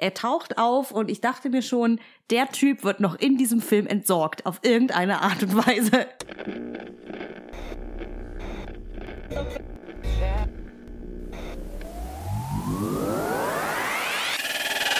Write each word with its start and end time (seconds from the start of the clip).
Er 0.00 0.14
taucht 0.14 0.58
auf 0.58 0.90
und 0.90 1.10
ich 1.10 1.20
dachte 1.20 1.50
mir 1.50 1.62
schon, 1.62 2.00
der 2.30 2.48
Typ 2.50 2.84
wird 2.84 3.00
noch 3.00 3.16
in 3.18 3.36
diesem 3.36 3.60
Film 3.60 3.86
entsorgt, 3.86 4.46
auf 4.46 4.60
irgendeine 4.62 5.22
Art 5.22 5.42
und 5.42 5.56
Weise. 5.56 6.06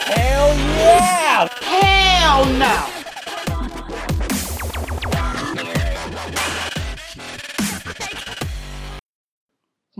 Hell 0.07 0.57
yeah! 0.77 1.49
Hell 1.61 2.59
no! 2.59 2.98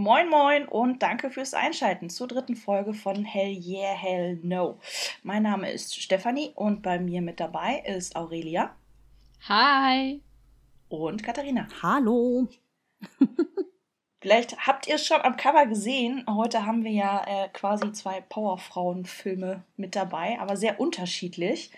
Moin 0.09 0.31
Moin 0.31 0.67
und 0.67 1.03
danke 1.03 1.29
fürs 1.29 1.53
Einschalten 1.53 2.09
zur 2.09 2.29
dritten 2.29 2.57
Folge 2.57 2.95
von 2.95 3.27
Hell 3.27 3.53
Yeah, 3.63 3.93
Hell 3.93 4.41
No. 4.43 4.81
Mein 5.23 5.43
Name 5.43 5.71
ist 5.71 6.01
Stefanie 6.01 6.51
und 6.55 6.81
bei 6.81 6.99
mir 6.99 7.21
mit 7.21 7.41
dabei 7.41 7.85
ist 7.87 8.17
Aurelia. 8.17 8.75
Hi. 9.51 10.23
Und 10.89 11.23
Katharina. 11.23 11.69
Hallo. 11.83 12.49
Vielleicht 14.23 14.67
habt 14.67 14.87
ihr 14.89 14.95
es 14.95 15.05
schon 15.05 15.21
am 15.21 15.37
Cover 15.37 15.67
gesehen. 15.67 16.25
Heute 16.27 16.65
haben 16.65 16.85
wir 16.85 16.93
ja 16.93 17.25
äh, 17.27 17.49
quasi 17.51 17.93
zwei 17.93 18.23
Powerfrauen-Filme 18.23 19.63
mit 19.77 19.95
dabei, 19.95 20.39
aber 20.41 20.57
sehr 20.57 20.81
unterschiedlich. 20.81 21.71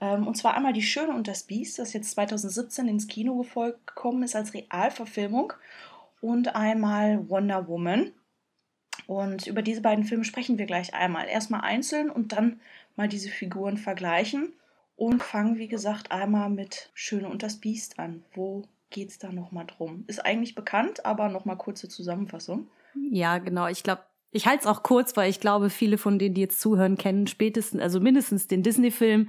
Ähm, 0.00 0.28
und 0.28 0.36
zwar 0.36 0.54
einmal 0.54 0.72
Die 0.72 0.82
Schöne 0.82 1.16
und 1.16 1.26
das 1.26 1.42
Biest, 1.42 1.80
das 1.80 1.94
jetzt 1.94 2.12
2017 2.12 2.86
ins 2.86 3.08
Kino 3.08 3.44
gekommen 3.86 4.22
ist 4.22 4.36
als 4.36 4.54
Realverfilmung 4.54 5.52
und 6.22 6.54
einmal 6.54 7.28
Wonder 7.28 7.68
Woman. 7.68 8.12
Und 9.06 9.46
über 9.46 9.60
diese 9.60 9.82
beiden 9.82 10.04
Filme 10.04 10.24
sprechen 10.24 10.56
wir 10.56 10.64
gleich 10.64 10.94
einmal. 10.94 11.28
Erstmal 11.28 11.60
einzeln 11.62 12.08
und 12.08 12.32
dann 12.32 12.60
mal 12.96 13.08
diese 13.08 13.28
Figuren 13.28 13.76
vergleichen. 13.76 14.54
Und 14.94 15.22
fangen, 15.22 15.58
wie 15.58 15.68
gesagt, 15.68 16.12
einmal 16.12 16.48
mit 16.48 16.90
Schöne 16.94 17.28
und 17.28 17.42
das 17.42 17.56
Biest 17.56 17.98
an. 17.98 18.24
Wo 18.34 18.62
geht 18.90 19.10
es 19.10 19.18
da 19.18 19.32
nochmal 19.32 19.66
drum? 19.66 20.04
Ist 20.06 20.24
eigentlich 20.24 20.54
bekannt, 20.54 21.04
aber 21.04 21.28
nochmal 21.28 21.56
kurze 21.56 21.88
Zusammenfassung. 21.88 22.68
Ja, 23.10 23.38
genau. 23.38 23.66
Ich 23.66 23.82
glaube, 23.82 24.02
ich 24.34 24.46
halte 24.46 24.60
es 24.60 24.66
auch 24.66 24.82
kurz, 24.82 25.14
weil 25.16 25.28
ich 25.28 25.40
glaube, 25.40 25.68
viele 25.68 25.98
von 25.98 26.18
denen, 26.18 26.34
die 26.34 26.40
jetzt 26.40 26.58
zuhören, 26.58 26.96
kennen 26.96 27.26
spätestens, 27.26 27.82
also 27.82 28.00
mindestens 28.00 28.46
den 28.46 28.62
Disney-Film, 28.62 29.28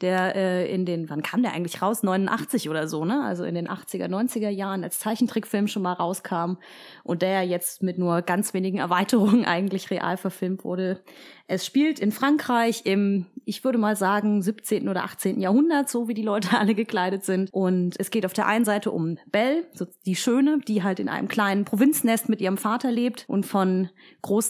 der 0.00 0.36
äh, 0.36 0.72
in 0.72 0.86
den, 0.86 1.10
wann 1.10 1.22
kam 1.22 1.42
der 1.42 1.52
eigentlich 1.52 1.82
raus? 1.82 2.04
89 2.04 2.70
oder 2.70 2.86
so, 2.86 3.04
ne? 3.04 3.24
Also 3.24 3.42
in 3.42 3.56
den 3.56 3.68
80er, 3.68 4.06
90er 4.06 4.50
Jahren 4.50 4.84
als 4.84 5.00
Zeichentrickfilm 5.00 5.66
schon 5.66 5.82
mal 5.82 5.92
rauskam 5.92 6.58
und 7.02 7.22
der 7.22 7.42
jetzt 7.42 7.82
mit 7.82 7.98
nur 7.98 8.22
ganz 8.22 8.54
wenigen 8.54 8.78
Erweiterungen 8.78 9.44
eigentlich 9.44 9.90
real 9.90 10.16
verfilmt 10.16 10.64
wurde. 10.64 11.02
Es 11.46 11.66
spielt 11.66 11.98
in 11.98 12.10
Frankreich 12.10 12.82
im, 12.84 13.26
ich 13.44 13.64
würde 13.64 13.76
mal 13.76 13.96
sagen, 13.96 14.40
17. 14.40 14.88
oder 14.88 15.04
18. 15.04 15.40
Jahrhundert, 15.40 15.90
so 15.90 16.08
wie 16.08 16.14
die 16.14 16.22
Leute 16.22 16.56
alle 16.58 16.74
gekleidet 16.74 17.24
sind. 17.24 17.52
Und 17.52 17.96
es 17.98 18.10
geht 18.10 18.24
auf 18.24 18.32
der 18.32 18.46
einen 18.46 18.64
Seite 18.64 18.92
um 18.92 19.18
Belle, 19.30 19.66
so 19.74 19.86
die 20.06 20.16
Schöne, 20.16 20.60
die 20.66 20.82
halt 20.82 21.00
in 21.00 21.10
einem 21.10 21.28
kleinen 21.28 21.66
Provinznest 21.66 22.30
mit 22.30 22.40
ihrem 22.40 22.56
Vater 22.56 22.90
lebt 22.90 23.24
und 23.28 23.44
von 23.44 23.90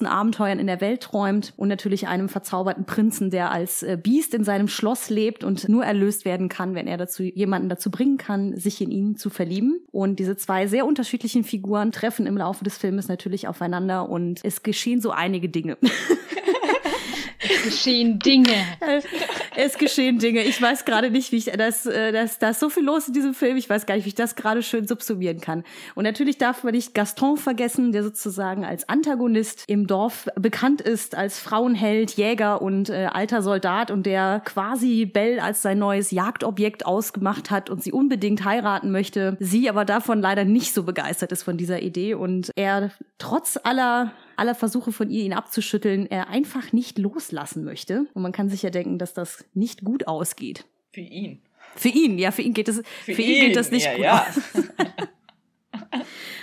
Abenteuern 0.02 0.58
in 0.58 0.66
der 0.66 0.80
Welt 0.80 1.02
träumt. 1.02 1.52
Und 1.56 1.68
natürlich 1.68 2.06
einem 2.08 2.28
verzauberten 2.28 2.84
Prinzen, 2.84 3.30
der 3.30 3.50
als 3.50 3.82
äh, 3.82 3.98
Biest 4.00 4.34
in 4.34 4.44
seinem 4.44 4.68
Schloss 4.68 5.10
lebt 5.10 5.44
und 5.44 5.68
nur 5.68 5.84
erlöst 5.84 6.24
werden 6.24 6.48
kann, 6.48 6.74
wenn 6.74 6.86
er 6.86 6.96
dazu 6.96 7.22
jemanden 7.22 7.68
dazu 7.68 7.90
bringen 7.90 8.18
kann, 8.18 8.56
sich 8.56 8.80
in 8.80 8.90
ihn 8.90 9.16
zu 9.16 9.30
verlieben. 9.30 9.80
Und 9.92 10.18
diese 10.18 10.36
zwei 10.36 10.66
sehr 10.66 10.86
unterschiedlichen 10.86 11.44
Figuren 11.44 11.92
treffen 11.92 12.26
im 12.26 12.36
Laufe 12.36 12.64
des 12.64 12.76
Filmes 12.76 13.08
natürlich 13.08 13.48
aufeinander 13.48 14.08
und 14.08 14.40
es 14.44 14.62
geschehen 14.62 15.00
so 15.00 15.10
einige 15.10 15.48
Dinge. 15.48 15.78
Es 17.44 17.62
geschehen 17.64 18.18
Dinge. 18.18 18.54
es 19.56 19.78
geschehen 19.78 20.18
Dinge. 20.18 20.42
Ich 20.42 20.60
weiß 20.60 20.84
gerade 20.84 21.10
nicht, 21.10 21.32
wie 21.32 21.36
ich 21.36 21.44
das, 21.46 21.86
äh, 21.86 22.12
das, 22.12 22.38
da 22.38 22.50
ist 22.50 22.60
so 22.60 22.70
viel 22.70 22.84
los 22.84 23.08
in 23.08 23.14
diesem 23.14 23.34
Film. 23.34 23.56
Ich 23.56 23.68
weiß 23.68 23.86
gar 23.86 23.96
nicht, 23.96 24.04
wie 24.04 24.08
ich 24.08 24.14
das 24.14 24.36
gerade 24.36 24.62
schön 24.62 24.86
subsumieren 24.86 25.40
kann. 25.40 25.64
Und 25.94 26.04
natürlich 26.04 26.38
darf 26.38 26.64
man 26.64 26.74
nicht 26.74 26.94
Gaston 26.94 27.36
vergessen, 27.36 27.92
der 27.92 28.02
sozusagen 28.02 28.64
als 28.64 28.88
Antagonist 28.88 29.64
im 29.66 29.86
Dorf 29.86 30.28
bekannt 30.36 30.80
ist, 30.80 31.14
als 31.14 31.38
Frauenheld, 31.38 32.12
Jäger 32.12 32.62
und 32.62 32.88
äh, 32.90 33.08
alter 33.12 33.42
Soldat 33.42 33.90
und 33.90 34.06
der 34.06 34.40
quasi 34.44 35.06
Belle 35.06 35.42
als 35.42 35.62
sein 35.62 35.78
neues 35.78 36.10
Jagdobjekt 36.10 36.86
ausgemacht 36.86 37.50
hat 37.50 37.70
und 37.70 37.82
sie 37.82 37.92
unbedingt 37.92 38.44
heiraten 38.44 38.90
möchte. 38.90 39.36
Sie 39.40 39.68
aber 39.68 39.84
davon 39.84 40.20
leider 40.20 40.44
nicht 40.44 40.74
so 40.74 40.82
begeistert 40.82 41.32
ist 41.32 41.42
von 41.42 41.56
dieser 41.56 41.82
Idee 41.82 42.14
und 42.14 42.50
er 42.56 42.90
trotz 43.18 43.58
aller 43.62 44.12
aller 44.38 44.54
Versuche 44.54 44.92
von 44.92 45.10
ihr, 45.10 45.24
ihn 45.24 45.32
abzuschütteln, 45.32 46.06
er 46.06 46.28
einfach 46.28 46.72
nicht 46.72 46.98
loslassen 46.98 47.64
möchte. 47.64 48.06
Und 48.14 48.22
man 48.22 48.32
kann 48.32 48.48
sich 48.48 48.62
ja 48.62 48.70
denken, 48.70 48.98
dass 48.98 49.14
das 49.14 49.44
nicht 49.54 49.84
gut 49.84 50.06
ausgeht. 50.06 50.64
Für 50.92 51.00
ihn. 51.00 51.42
Für 51.76 51.88
ihn, 51.88 52.18
ja, 52.18 52.30
für 52.30 52.42
ihn 52.42 52.54
geht 52.54 52.68
es, 52.68 52.82
für, 53.04 53.14
für 53.14 53.22
ihn, 53.22 53.30
ihn, 53.30 53.46
geht 53.46 53.56
das 53.56 53.70
nicht 53.70 53.86
ja, 53.86 53.94
gut 53.94 54.04
ja. 54.04 54.26
aus. 54.26 54.40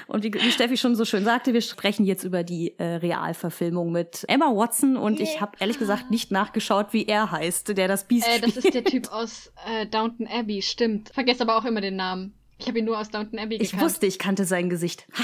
Und 0.07 0.25
wie, 0.25 0.33
wie 0.33 0.51
Steffi 0.51 0.75
schon 0.75 0.95
so 0.95 1.05
schön 1.05 1.23
sagte, 1.23 1.53
wir 1.53 1.61
sprechen 1.61 2.05
jetzt 2.05 2.25
über 2.25 2.43
die 2.43 2.77
äh, 2.77 2.83
Realverfilmung 2.83 3.93
mit 3.93 4.25
Emma 4.27 4.47
Watson 4.47 4.97
und 4.97 5.19
yeah. 5.19 5.29
ich 5.29 5.39
habe 5.39 5.53
ehrlich 5.59 5.79
gesagt 5.79 6.11
nicht 6.11 6.31
nachgeschaut, 6.31 6.87
wie 6.91 7.05
er 7.05 7.31
heißt, 7.31 7.77
der 7.77 7.87
das 7.87 8.07
Biest 8.09 8.27
äh, 8.27 8.41
Das 8.41 8.57
ist 8.57 8.73
der 8.73 8.83
Typ 8.83 9.09
aus 9.09 9.53
äh, 9.65 9.85
Downton 9.87 10.27
Abbey, 10.27 10.61
stimmt. 10.61 11.11
Vergesst 11.13 11.41
aber 11.41 11.57
auch 11.57 11.63
immer 11.63 11.79
den 11.79 11.95
Namen. 11.95 12.33
Ich 12.57 12.67
habe 12.67 12.79
ihn 12.79 12.85
nur 12.85 12.99
aus 12.99 13.09
Downton 13.09 13.39
Abbey 13.39 13.57
gekannt. 13.57 13.73
Ich 13.73 13.79
wusste, 13.79 14.05
ich 14.05 14.19
kannte 14.19 14.43
sein 14.43 14.69
Gesicht. 14.69 15.07
Ha. 15.17 15.23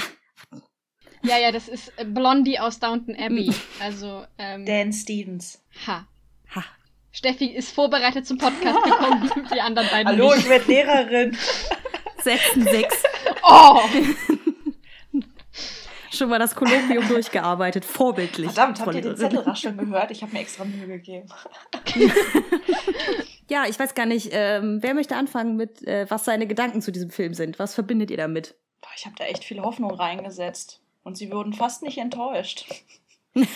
Ja, 1.22 1.38
ja, 1.38 1.50
das 1.52 1.68
ist 1.68 1.92
äh, 1.96 2.04
Blondie 2.04 2.58
aus 2.58 2.78
Downton 2.78 3.16
Abbey. 3.16 3.52
Also, 3.80 4.24
ähm, 4.38 4.64
Dan 4.64 4.92
Stevens. 4.92 5.60
Ha. 5.86 6.06
Ha. 6.54 6.64
Steffi 7.12 7.46
ist 7.46 7.72
vorbereitet 7.74 8.26
zum 8.26 8.38
Podcast 8.38 8.82
gekommen, 8.84 9.30
die 9.54 9.60
anderen 9.60 9.88
beiden 9.88 10.06
Hallo, 10.12 10.30
nicht. 10.34 10.44
ich 10.44 10.48
werde 10.48 10.64
Lehrerin. 10.66 11.36
Setzen 12.22 12.62
sechs. 12.64 13.02
Oh! 13.50 13.80
Schon 16.10 16.28
mal 16.28 16.38
das 16.38 16.54
Kolloquium 16.54 17.06
durchgearbeitet, 17.08 17.84
vorbildlich. 17.84 18.50
Verdammt, 18.52 18.80
habt 18.80 18.94
ihr 18.94 19.00
den 19.00 19.16
Zettel 19.16 19.38
rascheln 19.38 19.76
gehört? 19.78 20.10
Ich 20.10 20.20
habe 20.22 20.32
mir 20.32 20.40
extra 20.40 20.64
Mühe 20.64 20.86
gegeben. 20.86 21.28
ja, 23.48 23.64
ich 23.66 23.78
weiß 23.78 23.94
gar 23.94 24.04
nicht, 24.06 24.30
ähm, 24.32 24.78
wer 24.82 24.94
möchte 24.94 25.16
anfangen 25.16 25.56
mit, 25.56 25.86
äh, 25.86 26.06
was 26.10 26.24
seine 26.26 26.46
Gedanken 26.46 26.82
zu 26.82 26.92
diesem 26.92 27.10
Film 27.10 27.32
sind? 27.34 27.58
Was 27.58 27.74
verbindet 27.74 28.10
ihr 28.10 28.16
damit? 28.18 28.54
Boah, 28.82 28.90
ich 28.96 29.06
habe 29.06 29.16
da 29.16 29.24
echt 29.24 29.44
viel 29.44 29.60
Hoffnung 29.60 29.90
reingesetzt. 29.92 30.80
Und 31.08 31.16
sie 31.16 31.32
wurden 31.32 31.54
fast 31.54 31.82
nicht 31.82 31.96
enttäuscht. 31.96 32.66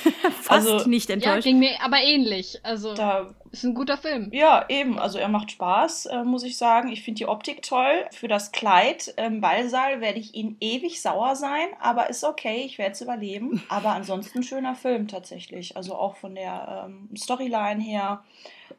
fast 0.41 0.51
also, 0.51 0.89
nicht 0.89 1.11
enttäuscht. 1.11 1.45
Ja, 1.45 1.51
ging 1.53 1.59
mir 1.59 1.83
aber 1.83 1.99
ähnlich. 1.99 2.59
Also, 2.63 2.95
da, 2.95 3.35
ist 3.51 3.63
ein 3.63 3.75
guter 3.75 3.99
Film. 3.99 4.31
Ja, 4.33 4.65
eben. 4.71 4.99
Also, 4.99 5.19
er 5.19 5.29
macht 5.29 5.51
Spaß, 5.51 6.07
äh, 6.07 6.25
muss 6.25 6.45
ich 6.45 6.57
sagen. 6.57 6.91
Ich 6.91 7.03
finde 7.03 7.19
die 7.19 7.27
Optik 7.27 7.61
toll. 7.61 8.07
Für 8.11 8.27
das 8.27 8.53
Kleid 8.53 9.13
im 9.19 9.43
Ballsaal 9.43 10.01
werde 10.01 10.19
ich 10.19 10.35
ihn 10.35 10.57
ewig 10.61 11.03
sauer 11.03 11.37
sein, 11.37 11.69
aber 11.79 12.09
ist 12.09 12.25
okay. 12.25 12.63
Ich 12.65 12.79
werde 12.79 12.93
es 12.93 13.03
überleben. 13.03 13.63
Aber 13.69 13.91
ansonsten 13.91 14.43
schöner 14.43 14.75
Film 14.75 15.07
tatsächlich. 15.07 15.77
Also, 15.77 15.95
auch 15.95 16.17
von 16.17 16.35
der 16.35 16.87
ähm, 16.87 17.11
Storyline 17.15 17.83
her. 17.83 18.25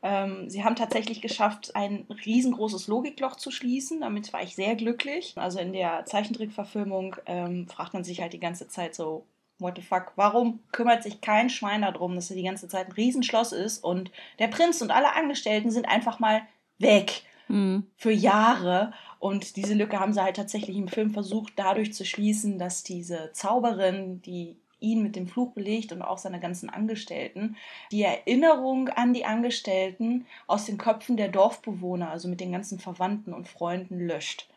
Ähm, 0.04 0.50
sie 0.50 0.66
haben 0.66 0.76
tatsächlich 0.76 1.22
geschafft, 1.22 1.76
ein 1.76 2.06
riesengroßes 2.26 2.88
Logikloch 2.88 3.38
zu 3.38 3.52
schließen. 3.52 4.02
Damit 4.02 4.34
war 4.34 4.44
ich 4.44 4.54
sehr 4.54 4.76
glücklich. 4.76 5.34
Also 5.38 5.60
in 5.60 5.72
der 5.72 6.06
Zeichentrickverfilmung 6.06 7.16
ähm, 7.26 7.68
fragt 7.70 7.94
man 7.94 8.04
sich 8.04 8.22
halt 8.22 8.34
die 8.34 8.40
ganze 8.40 8.68
Zeit 8.68 8.94
so, 8.94 9.26
what 9.60 9.78
the 9.78 9.82
fuck, 9.82 10.12
warum 10.18 10.60
kümmert 10.74 11.04
sich 11.04 11.22
kein 11.22 11.50
Schwein 11.50 11.84
darum, 11.84 12.16
dass 12.16 12.30
er 12.30 12.36
die 12.36 12.44
ganze 12.44 12.68
Zeit 12.68 12.88
ein 12.88 12.94
Riesenschloss 12.94 13.54
ist 13.54 13.82
und 13.84 14.12
der 14.40 14.50
Prinz 14.50 14.82
und 14.82 14.92
alle 14.92 15.16
Angestellten 15.16 15.72
sind 15.72 15.88
einfach 15.88 16.20
mal 16.20 16.42
weg 16.80 17.24
mhm. 17.48 17.88
für 17.96 18.12
Jahre. 18.12 18.92
Und 19.20 19.56
diese 19.56 19.74
Lücke 19.74 20.02
haben 20.02 20.12
sie 20.12 20.22
halt 20.22 20.36
tatsächlich 20.36 20.76
im 20.76 20.90
Film 20.90 21.12
versucht, 21.12 21.54
dadurch 21.56 21.94
zu 21.94 22.04
schließen, 22.04 22.60
dass 22.60 22.84
diese 22.84 23.32
Zauberin, 23.32 24.22
die 24.22 24.58
ihn 24.84 25.02
mit 25.02 25.16
dem 25.16 25.28
Fluch 25.28 25.54
belegt 25.54 25.92
und 25.92 26.02
auch 26.02 26.18
seine 26.18 26.40
ganzen 26.40 26.70
Angestellten, 26.70 27.56
die 27.92 28.04
Erinnerung 28.04 28.90
an 28.90 29.14
die 29.14 29.26
Angestellten 29.26 30.26
aus 30.46 30.66
den 30.66 30.78
Köpfen 30.78 31.18
der 31.18 31.30
Dorfbewohner, 31.30 32.12
also 32.12 32.28
mit 32.28 32.40
den 32.40 32.52
ganzen 32.52 32.80
Verwandten 32.80 33.34
und 33.34 33.48
Freunden, 33.48 34.00
löscht. 34.00 34.48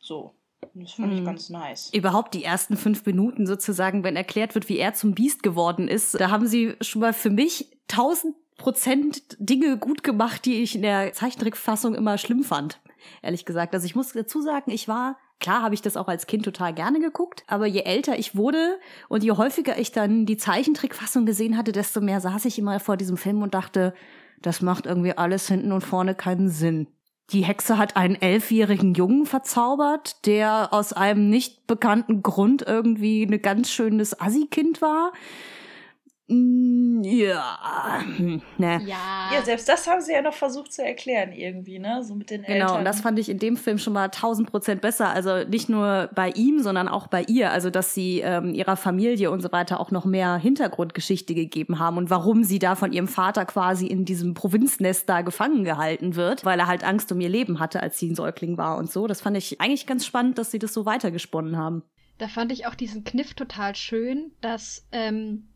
So. 0.00 0.32
Das 0.74 0.92
fand 0.92 1.12
ich 1.12 1.18
hm. 1.18 1.24
ganz 1.24 1.50
nice. 1.50 1.90
Überhaupt 1.92 2.34
die 2.34 2.44
ersten 2.44 2.76
fünf 2.76 3.04
Minuten 3.06 3.46
sozusagen, 3.46 4.04
wenn 4.04 4.16
erklärt 4.16 4.54
wird, 4.54 4.68
wie 4.68 4.78
er 4.78 4.94
zum 4.94 5.14
Biest 5.14 5.42
geworden 5.42 5.88
ist, 5.88 6.18
da 6.18 6.30
haben 6.30 6.46
sie 6.46 6.74
schon 6.80 7.00
mal 7.00 7.12
für 7.12 7.30
mich 7.30 7.68
tausend 7.86 8.34
Prozent 8.56 9.36
Dinge 9.38 9.78
gut 9.78 10.02
gemacht, 10.02 10.44
die 10.44 10.62
ich 10.62 10.74
in 10.74 10.82
der 10.82 11.12
Zeichentrickfassung 11.12 11.94
immer 11.94 12.18
schlimm 12.18 12.42
fand. 12.42 12.80
Ehrlich 13.22 13.44
gesagt. 13.44 13.72
Also 13.72 13.86
ich 13.86 13.94
muss 13.94 14.12
dazu 14.12 14.42
sagen, 14.42 14.72
ich 14.72 14.88
war 14.88 15.16
Klar 15.40 15.62
habe 15.62 15.74
ich 15.74 15.82
das 15.82 15.96
auch 15.96 16.08
als 16.08 16.26
Kind 16.26 16.44
total 16.44 16.74
gerne 16.74 16.98
geguckt, 16.98 17.44
aber 17.46 17.66
je 17.66 17.82
älter 17.82 18.18
ich 18.18 18.34
wurde 18.34 18.78
und 19.08 19.22
je 19.22 19.32
häufiger 19.32 19.78
ich 19.78 19.92
dann 19.92 20.26
die 20.26 20.36
Zeichentrickfassung 20.36 21.26
gesehen 21.26 21.56
hatte, 21.56 21.70
desto 21.70 22.00
mehr 22.00 22.20
saß 22.20 22.44
ich 22.46 22.58
immer 22.58 22.80
vor 22.80 22.96
diesem 22.96 23.16
Film 23.16 23.42
und 23.42 23.54
dachte, 23.54 23.94
das 24.42 24.62
macht 24.62 24.86
irgendwie 24.86 25.16
alles 25.16 25.46
hinten 25.46 25.72
und 25.72 25.82
vorne 25.82 26.14
keinen 26.14 26.48
Sinn. 26.48 26.88
Die 27.30 27.44
Hexe 27.44 27.76
hat 27.76 27.96
einen 27.96 28.14
elfjährigen 28.14 28.94
Jungen 28.94 29.26
verzaubert, 29.26 30.26
der 30.26 30.72
aus 30.72 30.94
einem 30.94 31.28
nicht 31.28 31.66
bekannten 31.66 32.22
Grund 32.22 32.62
irgendwie 32.66 33.22
ein 33.22 33.42
ganz 33.42 33.70
schönes 33.70 34.18
Assi-Kind 34.18 34.80
war. 34.80 35.12
Ja. 36.30 38.02
Ne. 38.58 38.82
Ja. 38.84 39.30
Ja, 39.32 39.42
selbst 39.44 39.68
das 39.68 39.86
haben 39.86 40.02
sie 40.02 40.12
ja 40.12 40.20
noch 40.20 40.34
versucht 40.34 40.72
zu 40.72 40.84
erklären 40.84 41.32
irgendwie, 41.32 41.78
ne? 41.78 42.02
So 42.04 42.14
mit 42.14 42.30
den 42.30 42.44
Eltern. 42.44 42.66
Genau, 42.66 42.78
und 42.78 42.84
das 42.84 43.00
fand 43.00 43.18
ich 43.18 43.30
in 43.30 43.38
dem 43.38 43.56
Film 43.56 43.78
schon 43.78 43.94
mal 43.94 44.04
1000 44.04 44.50
Prozent 44.50 44.80
besser. 44.82 45.08
Also 45.08 45.48
nicht 45.48 45.70
nur 45.70 46.10
bei 46.14 46.30
ihm, 46.30 46.60
sondern 46.60 46.88
auch 46.88 47.06
bei 47.06 47.22
ihr. 47.22 47.50
Also, 47.50 47.70
dass 47.70 47.94
sie 47.94 48.20
ähm, 48.20 48.52
ihrer 48.52 48.76
Familie 48.76 49.30
und 49.30 49.40
so 49.40 49.52
weiter 49.52 49.80
auch 49.80 49.90
noch 49.90 50.04
mehr 50.04 50.36
Hintergrundgeschichte 50.36 51.34
gegeben 51.34 51.78
haben 51.78 51.96
und 51.96 52.10
warum 52.10 52.44
sie 52.44 52.58
da 52.58 52.74
von 52.74 52.92
ihrem 52.92 53.08
Vater 53.08 53.46
quasi 53.46 53.86
in 53.86 54.04
diesem 54.04 54.34
Provinznest 54.34 55.08
da 55.08 55.22
gefangen 55.22 55.64
gehalten 55.64 56.14
wird, 56.14 56.44
weil 56.44 56.58
er 56.58 56.66
halt 56.66 56.84
Angst 56.84 57.10
um 57.10 57.20
ihr 57.20 57.30
Leben 57.30 57.58
hatte, 57.58 57.82
als 57.82 57.98
sie 57.98 58.10
ein 58.10 58.14
Säugling 58.14 58.58
war 58.58 58.76
und 58.76 58.90
so. 58.90 59.06
Das 59.06 59.22
fand 59.22 59.36
ich 59.36 59.60
eigentlich 59.60 59.86
ganz 59.86 60.04
spannend, 60.04 60.36
dass 60.36 60.50
sie 60.50 60.58
das 60.58 60.74
so 60.74 60.84
weitergesponnen 60.84 61.56
haben. 61.56 61.84
Da 62.18 62.28
fand 62.28 62.52
ich 62.52 62.66
auch 62.66 62.74
diesen 62.74 63.04
Kniff 63.04 63.34
total 63.34 63.76
schön, 63.76 64.32
dass, 64.40 64.86
ähm, 64.92 65.48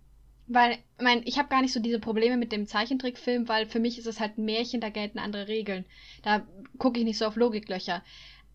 weil, 0.54 0.72
ich 0.72 0.78
mein, 1.00 1.22
ich 1.24 1.38
habe 1.38 1.48
gar 1.48 1.62
nicht 1.62 1.72
so 1.72 1.80
diese 1.80 1.98
Probleme 1.98 2.36
mit 2.36 2.52
dem 2.52 2.66
Zeichentrickfilm, 2.66 3.48
weil 3.48 3.66
für 3.66 3.80
mich 3.80 3.98
ist 3.98 4.06
es 4.06 4.20
halt 4.20 4.38
ein 4.38 4.44
Märchen, 4.44 4.80
da 4.80 4.88
gelten 4.88 5.18
andere 5.18 5.48
Regeln. 5.48 5.84
Da 6.22 6.46
gucke 6.78 6.98
ich 6.98 7.04
nicht 7.04 7.18
so 7.18 7.26
auf 7.26 7.36
Logiklöcher. 7.36 8.02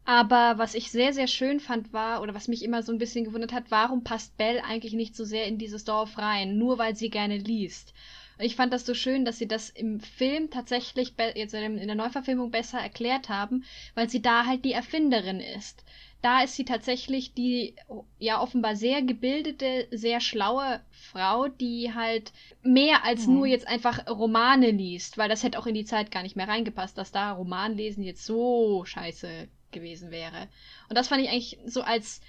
Aber 0.05 0.57
was 0.57 0.73
ich 0.73 0.89
sehr, 0.89 1.11
sehr 1.11 1.27
schön 1.27 1.59
fand 1.59 1.91
war, 1.91 2.21
oder 2.21 2.33
was 2.33 2.47
mich 2.47 2.63
immer 2.63 2.81
so 2.81 2.93
ein 2.93 2.97
bisschen 2.97 3.25
gewundert 3.25 3.51
hat, 3.51 3.65
warum 3.69 4.03
passt 4.05 4.37
Belle 4.37 4.63
eigentlich 4.63 4.93
nicht 4.93 5.15
so 5.15 5.25
sehr 5.25 5.45
in 5.47 5.57
dieses 5.57 5.83
Dorf 5.83 6.17
rein, 6.17 6.57
nur 6.57 6.77
weil 6.77 6.95
sie 6.95 7.09
gerne 7.09 7.37
liest. 7.37 7.93
Und 8.37 8.45
ich 8.45 8.55
fand 8.55 8.71
das 8.71 8.85
so 8.85 8.93
schön, 8.93 9.25
dass 9.25 9.37
sie 9.37 9.47
das 9.47 9.69
im 9.69 9.99
Film 9.99 10.49
tatsächlich, 10.49 11.13
jetzt 11.35 11.53
in 11.53 11.87
der 11.87 11.95
Neuverfilmung 11.95 12.51
besser 12.51 12.79
erklärt 12.79 13.29
haben, 13.29 13.65
weil 13.95 14.09
sie 14.09 14.21
da 14.21 14.45
halt 14.45 14.63
die 14.63 14.71
Erfinderin 14.71 15.39
ist 15.39 15.83
da 16.21 16.41
ist 16.41 16.55
sie 16.55 16.65
tatsächlich 16.65 17.33
die 17.33 17.75
ja 18.17 18.41
offenbar 18.41 18.75
sehr 18.75 19.01
gebildete, 19.01 19.87
sehr 19.91 20.19
schlaue 20.19 20.81
Frau, 20.91 21.47
die 21.47 21.93
halt 21.93 22.33
mehr 22.63 23.03
als 23.05 23.27
mhm. 23.27 23.35
nur 23.35 23.47
jetzt 23.47 23.67
einfach 23.67 24.07
Romane 24.07 24.71
liest, 24.71 25.17
weil 25.17 25.29
das 25.29 25.43
hätte 25.43 25.59
auch 25.59 25.67
in 25.67 25.75
die 25.75 25.85
Zeit 25.85 26.11
gar 26.11 26.23
nicht 26.23 26.35
mehr 26.35 26.47
reingepasst, 26.47 26.97
dass 26.97 27.11
da 27.11 27.33
Romanlesen 27.33 28.03
jetzt 28.03 28.25
so 28.25 28.83
scheiße 28.85 29.47
gewesen 29.71 30.11
wäre. 30.11 30.47
Und 30.89 30.97
das 30.97 31.07
fand 31.07 31.21
ich 31.21 31.29
eigentlich 31.29 31.59
so 31.65 31.81
als 31.81 32.21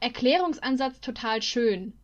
Erklärungsansatz 0.00 1.00
total 1.00 1.42
schön. 1.42 1.94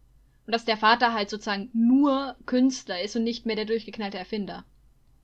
Und 0.46 0.52
dass 0.52 0.64
der 0.64 0.78
Vater 0.78 1.12
halt 1.12 1.28
sozusagen 1.28 1.68
nur 1.74 2.36
Künstler 2.46 3.02
ist 3.02 3.16
und 3.16 3.24
nicht 3.24 3.44
mehr 3.44 3.56
der 3.56 3.66
durchgeknallte 3.66 4.16
Erfinder. 4.16 4.64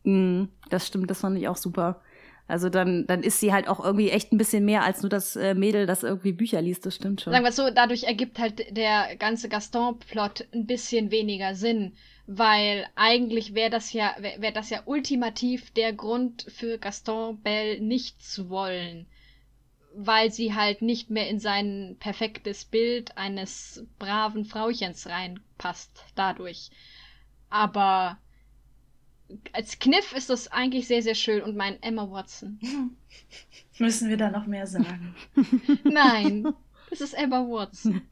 Mm, 0.03 0.45
das 0.69 0.87
stimmt, 0.87 1.11
das 1.11 1.21
fand 1.21 1.39
ich 1.39 1.49
auch 1.49 1.57
super. 1.57 2.03
Also 2.47 2.69
dann, 2.69 3.07
dann 3.07 3.23
ist 3.23 3.41
sie 3.41 3.53
halt 3.53 3.69
auch 3.69 3.83
irgendwie 3.83 4.11
echt 4.11 4.33
ein 4.33 4.39
bisschen 4.39 4.67
mehr 4.67 4.83
als 4.83 5.01
nur 5.01 5.09
das 5.09 5.35
äh, 5.35 5.55
Mädel, 5.55 5.87
das 5.87 6.03
irgendwie 6.03 6.33
Bücher 6.33 6.61
liest, 6.61 6.85
das 6.85 6.95
stimmt 6.95 7.23
schon. 7.23 7.33
Sagen 7.33 7.45
wir 7.45 7.53
so, 7.53 7.71
dadurch 7.71 8.05
ergibt 8.05 8.39
halt 8.39 8.77
der 8.77 9.17
ganze 9.17 9.49
Gaston-Plot 9.49 10.49
ein 10.53 10.67
bisschen 10.67 11.11
weniger 11.11 11.55
Sinn, 11.55 11.95
weil 12.27 12.87
eigentlich 12.97 13.55
wäre 13.55 13.71
das 13.71 13.95
ja, 13.95 14.15
wäre 14.19 14.43
wär 14.43 14.53
das 14.53 14.69
ja 14.69 14.83
ultimativ 14.85 15.71
der 15.71 15.95
Grund 15.95 16.45
für 16.49 16.77
Gaston 16.77 17.41
Bell 17.41 17.81
nicht 17.81 18.23
zu 18.23 18.51
wollen. 18.51 19.07
Weil 19.97 20.31
sie 20.31 20.55
halt 20.55 20.83
nicht 20.83 21.09
mehr 21.09 21.31
in 21.31 21.39
sein 21.39 21.97
perfektes 21.99 22.67
Bild 22.67 23.17
eines 23.17 23.87
braven 23.99 24.45
Frauchens 24.45 25.07
reinpasst, 25.07 26.05
dadurch. 26.15 26.71
Aber 27.49 28.19
als 29.53 29.79
Kniff 29.79 30.13
ist 30.15 30.31
das 30.31 30.51
eigentlich 30.51 30.87
sehr, 30.87 31.03
sehr 31.03 31.15
schön 31.15 31.43
und 31.43 31.57
mein 31.57 31.83
Emma 31.83 32.11
Watson. 32.11 32.59
Müssen 33.79 34.09
wir 34.09 34.17
da 34.17 34.31
noch 34.31 34.47
mehr 34.47 34.67
sagen? 34.67 35.15
Nein, 35.85 36.47
das 36.91 37.01
ist 37.01 37.15
Emma 37.15 37.41
Watson. 37.41 38.03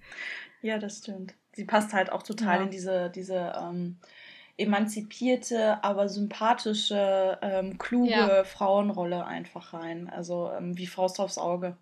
Ja, 0.65 0.79
das 0.79 0.99
stimmt. 0.99 1.35
Sie 1.55 1.65
passt 1.65 1.93
halt 1.93 2.13
auch 2.13 2.23
total 2.23 2.59
ja. 2.59 2.63
in 2.63 2.71
diese, 2.71 3.11
diese 3.11 3.53
ähm, 3.61 3.97
emanzipierte, 4.57 5.83
aber 5.83 6.09
sympathische, 6.09 7.37
ähm, 7.43 7.79
kluge 7.79 8.11
ja. 8.11 8.45
Frauenrolle 8.45 9.27
einfach 9.27 9.73
rein. 9.73 10.09
Also 10.09 10.53
ähm, 10.57 10.79
wie 10.79 10.87
Faust 10.87 11.19
aufs 11.19 11.37
Auge. 11.37 11.77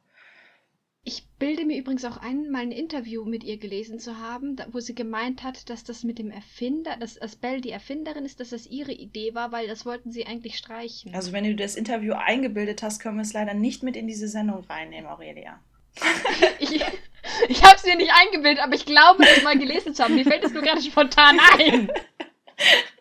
Ich 1.10 1.26
bilde 1.40 1.64
mir 1.64 1.76
übrigens 1.76 2.04
auch 2.04 2.18
ein, 2.18 2.52
mal 2.52 2.62
ein 2.62 2.70
Interview 2.70 3.24
mit 3.24 3.42
ihr 3.42 3.56
gelesen 3.56 3.98
zu 3.98 4.18
haben, 4.18 4.54
da, 4.54 4.66
wo 4.70 4.78
sie 4.78 4.94
gemeint 4.94 5.42
hat, 5.42 5.68
dass 5.68 5.82
das 5.82 6.04
mit 6.04 6.20
dem 6.20 6.30
Erfinder, 6.30 6.96
dass, 6.96 7.18
Belle 7.34 7.60
die 7.60 7.72
Erfinderin 7.72 8.24
ist, 8.24 8.38
dass 8.38 8.50
das 8.50 8.64
ihre 8.64 8.92
Idee 8.92 9.34
war, 9.34 9.50
weil 9.50 9.66
das 9.66 9.84
wollten 9.84 10.12
sie 10.12 10.24
eigentlich 10.26 10.56
streichen. 10.56 11.12
Also 11.12 11.32
wenn 11.32 11.42
du 11.42 11.56
das 11.56 11.74
Interview 11.74 12.12
eingebildet 12.12 12.84
hast, 12.84 13.00
können 13.00 13.16
wir 13.16 13.22
es 13.22 13.32
leider 13.32 13.54
nicht 13.54 13.82
mit 13.82 13.96
in 13.96 14.06
diese 14.06 14.28
Sendung 14.28 14.62
reinnehmen, 14.66 15.10
Aurelia. 15.10 15.58
ich 16.60 16.80
ich 17.48 17.64
habe 17.64 17.74
es 17.74 17.84
mir 17.84 17.96
nicht 17.96 18.12
eingebildet, 18.14 18.62
aber 18.62 18.76
ich 18.76 18.86
glaube, 18.86 19.24
es 19.24 19.42
mal 19.42 19.58
gelesen 19.58 19.96
zu 19.96 20.04
haben. 20.04 20.14
Mir 20.14 20.24
fällt 20.24 20.44
es 20.44 20.52
nur 20.52 20.62
gerade 20.62 20.80
spontan 20.80 21.40
ein. 21.58 21.90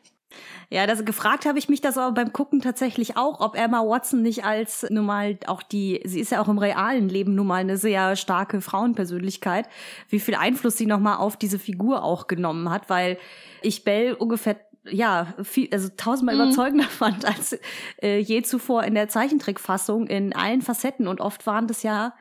Ja, 0.72 0.86
das 0.86 1.04
gefragt 1.04 1.48
habe 1.48 1.58
ich 1.58 1.68
mich 1.68 1.82
das 1.82 1.98
aber 1.98 2.14
beim 2.14 2.32
Gucken 2.32 2.62
tatsächlich 2.62 3.18
auch, 3.18 3.40
ob 3.40 3.58
Emma 3.58 3.82
Watson 3.82 4.22
nicht 4.22 4.46
als 4.46 4.86
nun 4.92 5.06
mal 5.06 5.38
auch 5.48 5.64
die, 5.64 6.00
sie 6.06 6.20
ist 6.20 6.32
ja 6.32 6.42
auch 6.42 6.48
im 6.48 6.60
realen 6.60 7.10
Leben 7.10 7.34
nun 7.34 7.48
mal 7.48 7.56
eine 7.56 7.78
sehr 7.78 8.16
starke 8.16 8.62
Frauenpersönlichkeit, 8.62 9.68
wie 10.10 10.20
viel 10.20 10.36
Einfluss 10.36 10.78
sie 10.78 10.86
noch 10.86 11.00
mal 11.00 11.16
auf 11.16 11.38
diese 11.38 11.58
Figur 11.58 12.04
auch 12.04 12.28
genommen 12.28 12.70
hat, 12.70 12.88
weil 12.88 13.18
ich 13.64 13.84
Belle 13.84 14.16
ungefähr 14.16 14.58
ja, 14.88 15.34
viel, 15.44 15.70
also 15.72 15.90
tausendmal 15.98 16.36
mhm. 16.36 16.42
überzeugender 16.42 16.84
fand 16.90 17.26
als 17.26 17.60
äh, 18.02 18.20
je 18.20 18.44
zuvor 18.44 18.84
in 18.84 18.94
der 18.94 19.10
Zeichentrickfassung 19.10 20.06
in 20.06 20.36
allen 20.36 20.62
Facetten 20.62 21.08
und 21.08 21.20
oft 21.20 21.48
waren 21.48 21.68
das 21.68 21.82
ja 21.82 22.14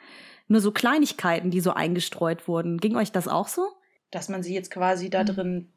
nur 0.49 0.63
so 0.63 0.73
Kleinigkeiten, 0.73 1.51
die 1.51 1.61
so 1.61 1.73
eingestreut 1.73 2.49
wurden. 2.49 2.79
Ging 2.79 2.97
euch 2.97 3.13
das 3.13 3.29
auch 3.29 3.49
so? 3.49 3.69
Dass 4.11 4.31
man 4.31 4.43
sie 4.43 4.55
jetzt 4.55 4.71
quasi 4.71 5.11
da 5.11 5.23
mhm. 5.23 5.27
drin 5.27 5.73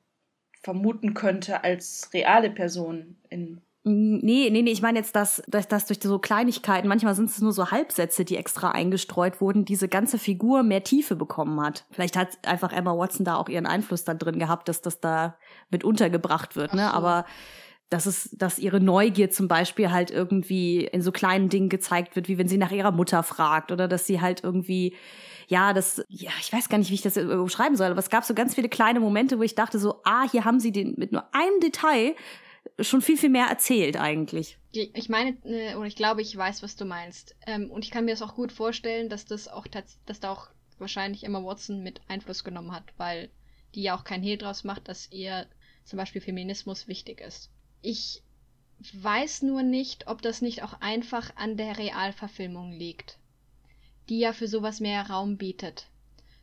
vermuten 0.62 1.13
könnte 1.13 1.63
als 1.63 2.10
reale 2.13 2.50
Person 2.50 3.18
in 3.30 3.62
Nee, 3.84 4.50
nee, 4.52 4.62
nee, 4.62 4.72
ich 4.72 4.84
meine 4.84 5.00
jetzt, 5.00 5.16
dass, 5.16 5.42
dass, 5.48 5.68
dass 5.68 5.88
durch 5.88 6.00
so 6.04 6.19
Kleinigkeiten, 6.19 6.88
manchmal 6.88 7.16
sind 7.16 7.31
es 7.31 7.42
nur 7.42 7.52
so 7.52 7.72
Halbsätze, 7.72 8.25
die 8.25 8.38
extra 8.38 8.69
eingestreut 8.72 9.42
wurden, 9.42 9.66
diese 9.66 9.88
ganze 9.88 10.19
Figur 10.19 10.62
mehr 10.62 10.84
Tiefe 10.84 11.16
bekommen 11.16 11.60
hat. 11.60 11.86
Vielleicht 11.90 12.16
hat 12.16 12.38
einfach 12.46 12.72
Emma 12.74 12.96
Watson 12.96 13.25
da 13.25 13.38
auch 13.38 13.50
ihren 13.50 13.66
Einfluss 13.66 14.04
dann 14.04 14.19
drin 14.19 14.38
gehabt, 14.38 14.69
dass 14.69 14.84
das 14.84 15.00
da 15.00 15.36
mit 15.72 15.84
untergebracht 15.84 16.56
wird, 16.56 16.75
ne? 16.75 16.90
So. 16.90 16.94
Aber 16.96 17.25
dass 17.90 18.06
es, 18.06 18.30
dass 18.38 18.60
ihre 18.60 18.80
Neugier 18.80 19.31
zum 19.31 19.48
Beispiel 19.48 19.92
halt 19.92 20.12
irgendwie 20.12 20.86
in 20.86 21.02
so 21.02 21.12
kleinen 21.12 21.50
Dingen 21.50 21.69
gezeigt 21.69 22.16
wird, 22.16 22.28
wie 22.28 22.38
wenn 22.38 22.48
sie 22.48 22.60
nach 22.60 22.72
ihrer 22.72 22.92
Mutter 22.92 23.24
fragt 23.24 23.72
oder 23.72 23.88
dass 23.88 24.06
sie 24.06 24.22
halt 24.22 24.44
irgendwie 24.44 24.96
ja, 25.51 25.74
das, 25.74 26.01
ja, 26.07 26.31
ich 26.39 26.53
weiß 26.53 26.69
gar 26.69 26.77
nicht, 26.77 26.92
wie 26.92 26.94
ich 26.94 27.01
das 27.01 27.15
beschreiben 27.15 27.75
soll, 27.75 27.92
aber 27.92 28.00
es 28.00 28.09
gab 28.09 28.24
so 28.24 28.33
ganz 28.33 28.56
viele 28.56 28.69
kleine 28.69 29.01
Momente, 29.01 29.38
wo 29.38 29.44
ich 29.44 29.53
dachte 29.53 29.80
so, 29.80 30.00
ah, 30.06 30.25
hier 30.31 30.45
haben 30.45 30.62
sie 30.62 30.71
den 30.71 30.94
mit 30.95 31.12
nur 31.12 31.25
einem 31.36 31.59
Detail 31.59 32.15
schon 32.80 33.01
viel, 33.01 33.18
viel 33.18 33.30
mehr 33.30 33.48
erzählt 33.48 33.98
eigentlich. 33.98 34.57
Ich 34.71 35.09
meine, 35.09 35.31
äh, 35.44 35.75
oder 35.75 35.88
ich 35.88 35.98
glaube, 35.98 36.22
ich 36.22 36.34
weiß, 36.34 36.63
was 36.63 36.77
du 36.77 36.86
meinst. 36.86 37.36
Ähm, 37.46 37.70
und 37.70 37.84
ich 37.84 37.91
kann 37.91 38.05
mir 38.05 38.12
das 38.12 38.22
auch 38.22 38.36
gut 38.36 38.53
vorstellen, 38.53 39.10
dass 39.10 39.25
das 39.25 39.50
auch, 39.50 39.67
dass 39.67 40.22
da 40.22 40.31
auch 40.31 40.48
wahrscheinlich 40.79 41.25
Emma 41.25 41.43
Watson 41.43 41.84
mit 41.84 42.00
Einfluss 42.08 42.46
genommen 42.46 42.72
hat, 42.72 42.86
weil 42.96 43.29
die 43.75 43.84
ja 43.84 43.98
auch 43.98 44.05
kein 44.05 44.24
Hehl 44.24 44.38
draus 44.38 44.63
macht, 44.63 44.88
dass 44.88 45.12
ihr 45.12 45.48
zum 45.84 45.98
Beispiel 45.98 46.22
Feminismus 46.22 46.88
wichtig 46.88 47.20
ist. 47.20 47.51
Ich 47.81 48.24
weiß 48.93 49.41
nur 49.41 49.63
nicht, 49.63 50.08
ob 50.08 50.22
das 50.22 50.41
nicht 50.41 50.63
auch 50.63 50.79
einfach 50.79 51.36
an 51.36 51.58
der 51.58 51.77
Realverfilmung 51.77 52.72
liegt 52.72 53.17
die 54.10 54.20
ja 54.20 54.34
für 54.34 54.48
sowas 54.48 54.79
mehr 54.79 55.10
Raum 55.10 55.38
bietet. 55.38 55.88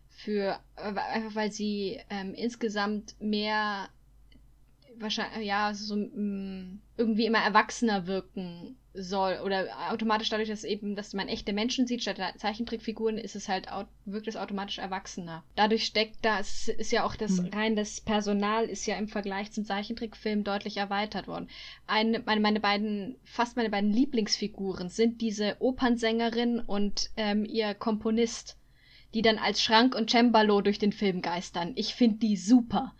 Für, 0.08 0.58
äh, 0.76 0.94
einfach 0.94 1.34
weil 1.34 1.52
sie 1.52 2.00
ähm, 2.10 2.34
insgesamt 2.34 3.14
mehr 3.20 3.88
wahrscheinlich, 4.96 5.46
ja, 5.46 5.74
so 5.74 5.94
mm, 5.96 6.80
irgendwie 6.96 7.26
immer 7.26 7.38
erwachsener 7.38 8.06
wirken 8.06 8.77
soll. 8.94 9.38
Oder 9.44 9.68
automatisch 9.90 10.28
dadurch, 10.28 10.48
dass 10.48 10.64
eben, 10.64 10.96
dass 10.96 11.14
man 11.14 11.28
echte 11.28 11.52
Menschen 11.52 11.86
sieht, 11.86 12.02
statt 12.02 12.18
Zeichentrickfiguren, 12.38 13.18
ist 13.18 13.36
es 13.36 13.48
halt, 13.48 13.66
wirkt 14.04 14.28
es 14.28 14.36
automatisch 14.36 14.78
erwachsener. 14.78 15.44
Dadurch 15.56 15.84
steckt 15.84 16.16
da, 16.22 16.40
es 16.40 16.68
ist 16.68 16.92
ja 16.92 17.04
auch 17.04 17.16
das, 17.16 17.40
mhm. 17.40 17.48
rein 17.48 17.76
das 17.76 18.00
Personal 18.00 18.64
ist 18.64 18.86
ja 18.86 18.96
im 18.96 19.08
Vergleich 19.08 19.52
zum 19.52 19.64
Zeichentrickfilm 19.64 20.44
deutlich 20.44 20.76
erweitert 20.76 21.28
worden. 21.28 21.48
Eine, 21.86 22.20
meine, 22.20 22.40
meine 22.40 22.60
beiden, 22.60 23.16
fast 23.24 23.56
meine 23.56 23.70
beiden 23.70 23.92
Lieblingsfiguren 23.92 24.88
sind 24.88 25.20
diese 25.20 25.56
Opernsängerin 25.60 26.60
und 26.60 27.10
ähm, 27.16 27.44
ihr 27.44 27.74
Komponist 27.74 28.56
die 29.14 29.22
dann 29.22 29.38
als 29.38 29.62
Schrank 29.62 29.94
und 29.94 30.10
Cembalo 30.10 30.60
durch 30.60 30.78
den 30.78 30.92
Film 30.92 31.22
geistern. 31.22 31.72
Ich 31.76 31.94
finde 31.94 32.18
die 32.18 32.36
super. 32.36 32.94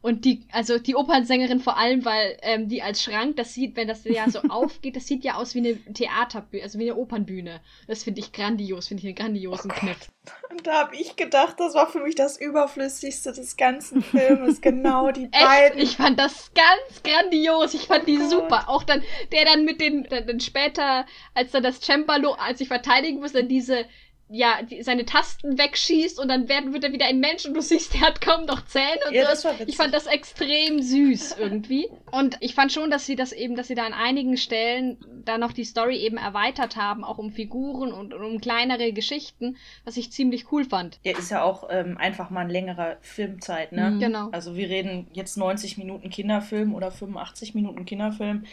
Und 0.00 0.24
die, 0.24 0.46
also 0.52 0.78
die 0.78 0.94
Opernsängerin 0.94 1.58
vor 1.58 1.76
allem, 1.76 2.04
weil 2.04 2.38
ähm, 2.42 2.68
die 2.68 2.82
als 2.82 3.02
Schrank, 3.02 3.36
das 3.36 3.52
sieht, 3.52 3.74
wenn 3.76 3.88
das 3.88 4.04
ja 4.04 4.30
so 4.30 4.40
aufgeht, 4.48 4.94
das 4.94 5.06
sieht 5.06 5.24
ja 5.24 5.34
aus 5.34 5.54
wie 5.54 5.58
eine 5.58 5.76
Theaterbühne, 5.92 6.62
also 6.62 6.78
wie 6.78 6.84
eine 6.84 6.96
Opernbühne. 6.96 7.60
Das 7.88 8.04
finde 8.04 8.20
ich 8.20 8.32
grandios, 8.32 8.88
finde 8.88 9.02
ich 9.02 9.06
einen 9.08 9.16
grandiosen 9.16 9.72
oh 9.72 9.74
Kniff. 9.74 10.08
Und 10.50 10.66
da 10.66 10.80
habe 10.80 10.94
ich 10.94 11.16
gedacht, 11.16 11.56
das 11.58 11.74
war 11.74 11.88
für 11.88 12.00
mich 12.00 12.14
das 12.14 12.40
Überflüssigste 12.40 13.32
des 13.32 13.56
ganzen 13.56 14.02
Filmes, 14.02 14.60
genau 14.60 15.10
die 15.10 15.26
beiden. 15.26 15.80
Ich 15.80 15.96
fand 15.96 16.18
das 16.18 16.52
ganz 16.54 17.02
grandios, 17.02 17.74
ich 17.74 17.86
fand 17.86 18.06
die 18.06 18.18
oh 18.18 18.28
super. 18.28 18.68
Auch 18.68 18.84
dann, 18.84 19.02
der 19.32 19.46
dann 19.46 19.64
mit 19.64 19.80
den, 19.80 20.04
dann, 20.04 20.26
dann 20.26 20.40
später, 20.40 21.06
als 21.34 21.50
dann 21.50 21.64
das 21.64 21.80
Cembalo, 21.80 22.32
als 22.34 22.60
ich 22.60 22.68
verteidigen 22.68 23.18
muss, 23.18 23.32
dann 23.32 23.48
diese 23.48 23.84
ja, 24.30 24.62
die, 24.62 24.82
seine 24.82 25.04
Tasten 25.06 25.56
wegschießt 25.58 26.18
und 26.20 26.28
dann 26.28 26.48
wird, 26.48 26.72
wird 26.72 26.84
er 26.84 26.92
wieder 26.92 27.06
ein 27.06 27.18
Mensch 27.20 27.46
und 27.46 27.54
du 27.54 27.62
siehst, 27.62 27.94
der 27.94 28.02
hat 28.02 28.20
kaum 28.20 28.44
noch 28.44 28.64
Zähne 28.66 28.98
und 29.08 29.14
Ja, 29.14 29.22
so. 29.24 29.30
das 29.30 29.44
war 29.44 29.52
witzig. 29.54 29.68
Ich 29.70 29.76
fand 29.76 29.94
das 29.94 30.06
extrem 30.06 30.82
süß 30.82 31.36
irgendwie. 31.38 31.88
Und 32.12 32.36
ich 32.40 32.54
fand 32.54 32.72
schon, 32.72 32.90
dass 32.90 33.06
sie 33.06 33.16
das 33.16 33.32
eben, 33.32 33.56
dass 33.56 33.68
sie 33.68 33.74
da 33.74 33.84
an 33.86 33.92
einigen 33.94 34.36
Stellen 34.36 34.98
da 35.24 35.38
noch 35.38 35.52
die 35.52 35.64
Story 35.64 35.96
eben 35.98 36.16
erweitert 36.16 36.76
haben, 36.76 37.04
auch 37.04 37.18
um 37.18 37.30
Figuren 37.30 37.92
und, 37.92 38.12
und 38.14 38.22
um 38.22 38.40
kleinere 38.40 38.92
Geschichten, 38.92 39.56
was 39.84 39.96
ich 39.96 40.12
ziemlich 40.12 40.52
cool 40.52 40.64
fand. 40.64 40.98
Ja, 41.04 41.16
ist 41.16 41.30
ja 41.30 41.42
auch 41.42 41.68
ähm, 41.70 41.96
einfach 41.98 42.30
mal 42.30 42.40
eine 42.40 42.52
längere 42.52 42.98
Filmzeit, 43.00 43.72
ne? 43.72 43.90
Mhm. 43.92 43.98
Genau. 44.00 44.28
Also 44.32 44.56
wir 44.56 44.68
reden 44.68 45.06
jetzt 45.12 45.36
90 45.36 45.78
Minuten 45.78 46.10
Kinderfilm 46.10 46.74
oder 46.74 46.90
85 46.90 47.54
Minuten 47.54 47.84
Kinderfilm 47.84 48.44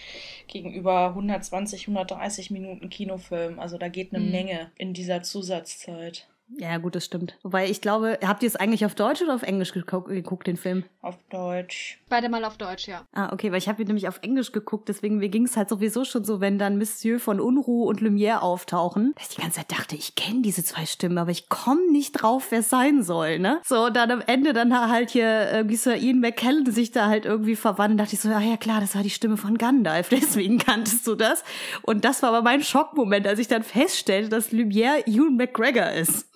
gegenüber 0.47 1.07
120, 1.09 1.87
130 1.87 2.51
Minuten 2.51 2.89
Kinofilm. 2.89 3.59
Also 3.59 3.77
da 3.77 3.87
geht 3.87 4.13
eine 4.13 4.23
Mhm. 4.23 4.31
Menge 4.31 4.71
in 4.77 4.93
dieser 4.93 5.23
outside 5.65 6.21
Ja, 6.57 6.77
gut, 6.77 6.95
das 6.95 7.05
stimmt. 7.05 7.37
Wobei 7.43 7.69
ich 7.69 7.81
glaube, 7.81 8.19
habt 8.23 8.43
ihr 8.43 8.47
es 8.47 8.55
eigentlich 8.55 8.85
auf 8.85 8.93
Deutsch 8.95 9.21
oder 9.21 9.33
auf 9.33 9.41
Englisch 9.41 9.73
geguckt, 9.73 10.09
geguckt 10.09 10.47
den 10.47 10.57
Film? 10.57 10.83
Auf 11.01 11.17
Deutsch. 11.29 11.99
Beide 12.07 12.29
mal 12.29 12.45
auf 12.45 12.57
Deutsch, 12.57 12.87
ja. 12.87 13.03
Ah, 13.13 13.33
okay, 13.33 13.51
weil 13.51 13.57
ich 13.57 13.67
habe 13.67 13.81
ihn 13.81 13.87
nämlich 13.87 14.07
auf 14.07 14.19
Englisch 14.21 14.51
geguckt, 14.51 14.87
deswegen 14.87 15.17
mir 15.17 15.29
ging 15.29 15.45
es 15.45 15.57
halt 15.57 15.69
sowieso 15.69 16.05
schon 16.05 16.23
so, 16.23 16.41
wenn 16.41 16.59
dann 16.59 16.77
Monsieur 16.77 17.19
von 17.19 17.39
Unruh 17.39 17.85
und 17.85 17.99
Lumière 17.99 18.37
auftauchen, 18.39 19.13
dass 19.15 19.29
ich 19.29 19.35
die 19.35 19.41
ganze 19.41 19.59
Zeit 19.59 19.71
dachte, 19.71 19.95
ich 19.95 20.15
kenne 20.15 20.43
diese 20.43 20.63
zwei 20.63 20.85
Stimmen, 20.85 21.17
aber 21.17 21.31
ich 21.31 21.49
komme 21.49 21.91
nicht 21.91 22.11
drauf, 22.11 22.47
wer 22.51 22.59
es 22.59 22.69
sein 22.69 23.01
soll, 23.03 23.39
ne? 23.39 23.59
So, 23.65 23.85
und 23.85 23.95
dann 23.95 24.11
am 24.11 24.21
Ende 24.21 24.53
dann 24.53 24.73
halt 24.89 25.09
hier 25.09 25.51
irgendwie 25.51 25.75
Sir 25.75 25.95
Ian 25.97 26.19
McKellen 26.19 26.71
sich 26.71 26.91
da 26.91 27.07
halt 27.07 27.25
irgendwie 27.25 27.55
verwandelt, 27.55 27.99
dachte 27.99 28.15
ich 28.15 28.21
so, 28.21 28.29
ja, 28.29 28.39
ja 28.39 28.57
klar, 28.57 28.81
das 28.81 28.95
war 28.95 29.03
die 29.03 29.09
Stimme 29.09 29.37
von 29.37 29.57
Gandalf, 29.57 30.09
deswegen 30.11 30.59
kanntest 30.59 31.07
du 31.07 31.15
das. 31.15 31.43
Und 31.81 32.05
das 32.05 32.21
war 32.21 32.29
aber 32.29 32.43
mein 32.43 32.61
Schockmoment, 32.61 33.27
als 33.27 33.39
ich 33.39 33.47
dann 33.47 33.63
feststellte, 33.63 34.29
dass 34.29 34.51
Lumière 34.51 35.07
Ewan 35.07 35.35
McGregor 35.35 35.91
ist. 35.91 36.27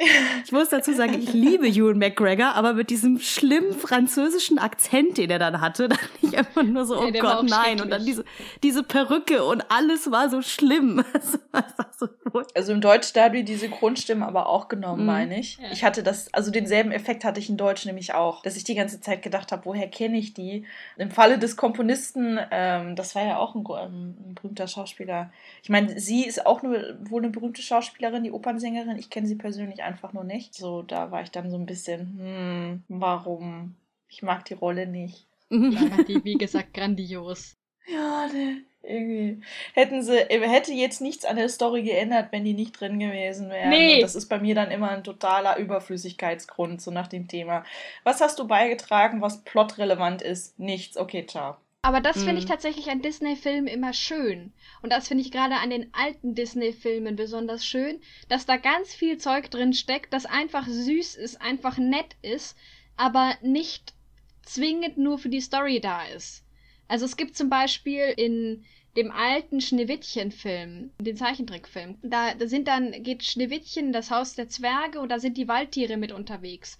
Ich 0.44 0.52
muss 0.52 0.70
dazu 0.70 0.92
sagen, 0.94 1.14
ich 1.20 1.32
liebe 1.32 1.68
Ewan 1.68 1.98
McGregor, 1.98 2.54
aber 2.54 2.72
mit 2.72 2.90
diesem 2.90 3.20
schlimmen 3.20 3.74
französischen 3.74 4.58
Akzent, 4.58 5.18
den 5.18 5.30
er 5.30 5.38
dann 5.38 5.60
hatte, 5.60 5.88
dachte 5.90 6.08
ich 6.22 6.36
einfach 6.36 6.62
nur 6.62 6.84
so, 6.86 6.94
Ja, 6.94 7.00
oh 7.00 7.22
war 7.22 7.36
Gott, 7.36 7.50
nein. 7.50 7.80
Und 7.80 7.90
dann 7.90 8.04
diese, 8.04 8.24
diese 8.62 8.82
Perücke 8.82 9.44
und 9.44 9.62
alles 9.70 10.10
war 10.10 10.30
so 10.30 10.40
schlimm. 10.42 11.04
War 11.52 11.64
so. 11.98 12.08
Also 12.54 12.72
im 12.72 12.80
Deutsch, 12.80 13.12
da 13.12 13.24
hat 13.24 13.34
die 13.34 13.44
diese 13.44 13.68
Grundstimme 13.68 14.24
aber 14.26 14.46
auch 14.46 14.68
genommen, 14.68 15.00
Mhm. 15.00 15.06
meine 15.06 15.40
ich. 15.40 15.58
Ja. 15.58 15.64
Ich 15.72 15.84
hatte 15.84 16.02
das, 16.04 16.32
also 16.32 16.50
denselben 16.52 16.92
Effekt 16.92 17.24
hatte 17.24 17.40
ich 17.40 17.50
in 17.50 17.56
Deutsch 17.56 17.84
nämlich 17.86 18.14
auch, 18.14 18.42
dass 18.42 18.56
ich 18.56 18.62
die 18.64 18.76
ganze 18.76 19.00
Zeit 19.00 19.22
gedacht 19.22 19.50
habe, 19.52 19.64
woher 19.64 19.88
kenne 19.88 20.16
ich 20.16 20.32
die? 20.32 20.64
Im 20.96 21.10
Falle 21.10 21.38
des 21.38 21.56
Komponisten, 21.56 22.38
ähm, 22.52 22.94
das 22.96 23.14
war 23.16 23.24
ja 23.26 23.38
auch 23.38 23.54
ein, 23.56 23.64
ähm, 23.68 24.14
ein 24.28 24.34
berühmter 24.36 24.68
Schauspieler. 24.68 25.32
Ich 25.62 25.68
meine, 25.68 25.98
sie 25.98 26.24
ist 26.24 26.46
auch 26.46 26.62
nur, 26.62 26.78
wohl 27.02 27.22
eine 27.22 27.30
berühmte 27.30 27.62
Schauspielerin, 27.62 28.22
die 28.22 28.32
Opernsängerin. 28.32 28.96
Ich 28.96 29.10
kenne 29.10 29.26
sie 29.26 29.34
persönlich 29.36 29.82
einfach 29.82 29.89
nur 30.12 30.24
nicht. 30.24 30.54
So, 30.54 30.82
da 30.82 31.10
war 31.10 31.22
ich 31.22 31.30
dann 31.30 31.50
so 31.50 31.56
ein 31.56 31.66
bisschen, 31.66 32.18
hm, 32.18 32.82
warum? 32.88 33.74
Ich 34.08 34.22
mag 34.22 34.44
die 34.44 34.54
Rolle 34.54 34.86
nicht. 34.86 35.26
War 35.50 36.04
die, 36.04 36.22
wie 36.24 36.34
gesagt, 36.34 36.74
grandios. 36.74 37.56
Ja, 37.86 38.28
ne, 38.32 38.62
irgendwie. 38.82 39.42
Hätten 39.74 40.02
sie, 40.02 40.18
äh, 40.18 40.48
hätte 40.48 40.72
jetzt 40.72 41.00
nichts 41.00 41.24
an 41.24 41.36
der 41.36 41.48
Story 41.48 41.82
geändert, 41.82 42.28
wenn 42.30 42.44
die 42.44 42.54
nicht 42.54 42.80
drin 42.80 42.98
gewesen 42.98 43.50
wären. 43.50 43.70
Nee. 43.70 43.96
Und 43.96 44.02
das 44.02 44.14
ist 44.14 44.28
bei 44.28 44.38
mir 44.38 44.54
dann 44.54 44.70
immer 44.70 44.90
ein 44.90 45.04
totaler 45.04 45.56
Überflüssigkeitsgrund, 45.58 46.80
so 46.80 46.90
nach 46.90 47.08
dem 47.08 47.26
Thema. 47.26 47.64
Was 48.04 48.20
hast 48.20 48.38
du 48.38 48.46
beigetragen, 48.46 49.20
was 49.20 49.42
plotrelevant 49.42 50.22
ist? 50.22 50.58
Nichts. 50.58 50.96
Okay, 50.96 51.26
ciao. 51.26 51.56
Aber 51.82 52.00
das 52.00 52.22
finde 52.22 52.38
ich 52.38 52.44
Mhm. 52.44 52.48
tatsächlich 52.48 52.90
an 52.90 53.00
Disney-Filmen 53.02 53.66
immer 53.66 53.92
schön. 53.94 54.52
Und 54.82 54.92
das 54.92 55.08
finde 55.08 55.22
ich 55.24 55.30
gerade 55.30 55.56
an 55.56 55.70
den 55.70 55.92
alten 55.94 56.34
Disney-Filmen 56.34 57.16
besonders 57.16 57.64
schön, 57.64 58.00
dass 58.28 58.44
da 58.46 58.56
ganz 58.58 58.94
viel 58.94 59.16
Zeug 59.18 59.50
drin 59.50 59.72
steckt, 59.72 60.12
das 60.12 60.26
einfach 60.26 60.66
süß 60.66 61.14
ist, 61.16 61.40
einfach 61.40 61.78
nett 61.78 62.16
ist, 62.22 62.56
aber 62.96 63.34
nicht 63.42 63.94
zwingend 64.42 64.98
nur 64.98 65.18
für 65.18 65.30
die 65.30 65.40
Story 65.40 65.80
da 65.80 66.04
ist. 66.04 66.44
Also 66.86 67.06
es 67.06 67.16
gibt 67.16 67.36
zum 67.36 67.48
Beispiel 67.48 68.12
in 68.16 68.64
dem 68.96 69.10
alten 69.12 69.60
Schneewittchen-Film, 69.60 70.90
den 70.98 71.16
Zeichentrickfilm, 71.16 71.96
da, 72.02 72.34
da 72.34 72.46
sind 72.48 72.66
dann, 72.68 72.90
geht 73.04 73.22
Schneewittchen 73.24 73.86
in 73.86 73.92
das 73.92 74.10
Haus 74.10 74.34
der 74.34 74.48
Zwerge 74.48 75.00
und 75.00 75.08
da 75.10 75.18
sind 75.20 75.36
die 75.38 75.46
Waldtiere 75.48 75.96
mit 75.96 76.10
unterwegs. 76.12 76.78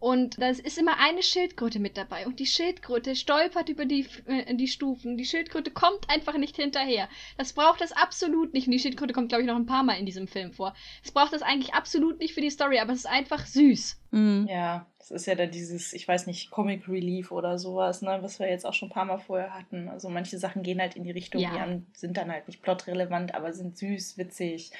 Und 0.00 0.40
da 0.40 0.48
ist 0.48 0.78
immer 0.78 0.98
eine 0.98 1.22
Schildkröte 1.22 1.78
mit 1.78 1.98
dabei. 1.98 2.26
Und 2.26 2.40
die 2.40 2.46
Schildkröte 2.46 3.14
stolpert 3.14 3.68
über 3.68 3.84
die, 3.84 4.06
äh, 4.26 4.54
die 4.54 4.66
Stufen. 4.66 5.18
Die 5.18 5.26
Schildkröte 5.26 5.70
kommt 5.70 6.08
einfach 6.08 6.38
nicht 6.38 6.56
hinterher. 6.56 7.06
Das 7.36 7.52
braucht 7.52 7.82
es 7.82 7.92
absolut 7.92 8.54
nicht. 8.54 8.66
Und 8.66 8.72
die 8.72 8.78
Schildkröte 8.78 9.12
kommt, 9.12 9.28
glaube 9.28 9.42
ich, 9.42 9.46
noch 9.46 9.56
ein 9.56 9.66
paar 9.66 9.82
Mal 9.82 9.98
in 9.98 10.06
diesem 10.06 10.26
Film 10.26 10.52
vor. 10.52 10.74
Es 11.04 11.12
braucht 11.12 11.34
das 11.34 11.42
eigentlich 11.42 11.74
absolut 11.74 12.18
nicht 12.18 12.32
für 12.32 12.40
die 12.40 12.48
Story, 12.50 12.78
aber 12.78 12.92
es 12.94 13.00
ist 13.00 13.06
einfach 13.10 13.44
süß. 13.44 14.00
Mhm. 14.12 14.46
Ja, 14.50 14.86
das 14.98 15.10
ist 15.10 15.26
ja 15.26 15.34
dann 15.34 15.50
dieses, 15.50 15.92
ich 15.92 16.08
weiß 16.08 16.26
nicht, 16.26 16.50
Comic 16.50 16.88
Relief 16.88 17.30
oder 17.30 17.58
sowas, 17.58 18.00
ne, 18.00 18.18
was 18.22 18.38
wir 18.40 18.48
jetzt 18.48 18.64
auch 18.64 18.72
schon 18.74 18.88
ein 18.88 18.92
paar 18.92 19.04
Mal 19.04 19.18
vorher 19.18 19.52
hatten. 19.52 19.88
Also 19.90 20.08
manche 20.08 20.38
Sachen 20.38 20.62
gehen 20.62 20.80
halt 20.80 20.96
in 20.96 21.04
die 21.04 21.10
Richtung, 21.10 21.42
Ja. 21.42 21.50
die 21.52 21.58
an- 21.58 21.86
sind 21.92 22.16
dann 22.16 22.32
halt 22.32 22.48
nicht 22.48 22.62
plotrelevant, 22.62 23.34
aber 23.34 23.52
sind 23.52 23.76
süß, 23.76 24.16
witzig, 24.16 24.72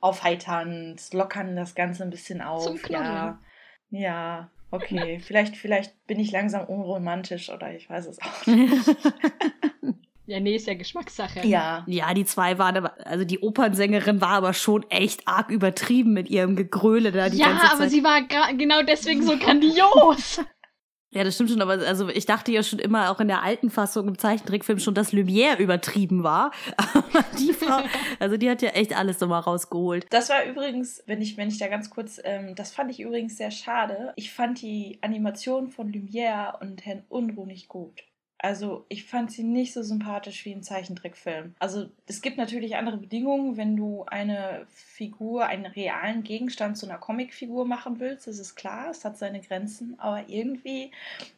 aufheiternd, 0.00 1.12
lockern 1.12 1.56
das 1.56 1.74
Ganze 1.74 2.02
ein 2.02 2.10
bisschen 2.10 2.40
auf. 2.40 2.64
Zum 2.64 2.76
Knuddeln. 2.78 3.04
ja. 3.04 3.38
Ja, 3.90 4.50
okay. 4.74 5.20
vielleicht, 5.20 5.56
vielleicht 5.56 6.06
bin 6.06 6.20
ich 6.20 6.30
langsam 6.32 6.66
unromantisch 6.66 7.50
oder 7.50 7.74
ich 7.74 7.88
weiß 7.88 8.06
es 8.06 8.18
auch 8.20 8.46
nicht. 8.46 8.96
Ja, 10.26 10.40
nee, 10.40 10.56
ist 10.56 10.66
ja 10.66 10.74
Geschmackssache. 10.74 11.46
Ja. 11.46 11.84
Ja, 11.86 12.14
die 12.14 12.24
zwei 12.24 12.56
waren 12.58 12.78
aber, 12.78 12.94
also 13.06 13.24
die 13.24 13.40
Opernsängerin 13.40 14.22
war 14.22 14.30
aber 14.30 14.54
schon 14.54 14.88
echt 14.90 15.28
arg 15.28 15.50
übertrieben 15.50 16.14
mit 16.14 16.30
ihrem 16.30 16.56
Gegröle 16.56 17.12
da 17.12 17.28
die 17.28 17.36
ja, 17.36 17.48
ganze 17.48 17.62
Zeit. 17.66 17.72
aber 17.74 17.88
sie 17.90 18.02
war 18.02 18.22
genau 18.56 18.82
deswegen 18.82 19.22
so 19.22 19.36
grandios. 19.36 20.40
Ja, 21.14 21.22
das 21.22 21.36
stimmt 21.36 21.50
schon, 21.50 21.62
aber 21.62 21.74
also 21.86 22.08
ich 22.08 22.26
dachte 22.26 22.50
ja 22.50 22.64
schon 22.64 22.80
immer 22.80 23.10
auch 23.10 23.20
in 23.20 23.28
der 23.28 23.44
alten 23.44 23.70
Fassung 23.70 24.08
im 24.08 24.18
Zeichentrickfilm 24.18 24.80
schon, 24.80 24.94
dass 24.94 25.12
Lumière 25.12 25.58
übertrieben 25.58 26.24
war. 26.24 26.50
Aber 26.76 27.24
die 27.38 27.52
Frau, 27.52 27.78
also 28.18 28.36
die 28.36 28.50
hat 28.50 28.62
ja 28.62 28.70
echt 28.70 28.96
alles 28.96 29.20
nochmal 29.20 29.40
rausgeholt. 29.40 30.06
Das 30.10 30.28
war 30.28 30.44
übrigens, 30.44 31.04
wenn 31.06 31.22
ich, 31.22 31.36
wenn 31.36 31.48
ich 31.48 31.58
da 31.58 31.68
ganz 31.68 31.88
kurz, 31.88 32.20
ähm, 32.24 32.56
das 32.56 32.72
fand 32.72 32.90
ich 32.90 32.98
übrigens 32.98 33.36
sehr 33.36 33.52
schade. 33.52 34.12
Ich 34.16 34.32
fand 34.32 34.60
die 34.60 34.98
Animation 35.02 35.68
von 35.68 35.88
Lumière 35.92 36.60
und 36.60 36.84
Herrn 36.84 37.04
Unruh 37.08 37.46
nicht 37.46 37.68
gut. 37.68 38.02
Also 38.44 38.84
ich 38.90 39.06
fand 39.06 39.32
sie 39.32 39.42
nicht 39.42 39.72
so 39.72 39.82
sympathisch 39.82 40.44
wie 40.44 40.52
im 40.52 40.62
Zeichentrickfilm. 40.62 41.54
Also 41.60 41.88
es 42.06 42.20
gibt 42.20 42.36
natürlich 42.36 42.76
andere 42.76 42.98
Bedingungen, 42.98 43.56
wenn 43.56 43.74
du 43.74 44.04
eine 44.04 44.66
Figur, 44.68 45.46
einen 45.46 45.64
realen 45.64 46.24
Gegenstand 46.24 46.76
zu 46.76 46.84
einer 46.84 46.98
Comicfigur 46.98 47.64
machen 47.64 48.00
willst, 48.00 48.26
das 48.26 48.38
ist 48.38 48.54
klar, 48.54 48.90
es 48.90 49.02
hat 49.02 49.16
seine 49.16 49.40
Grenzen. 49.40 49.98
Aber 49.98 50.28
irgendwie 50.28 50.90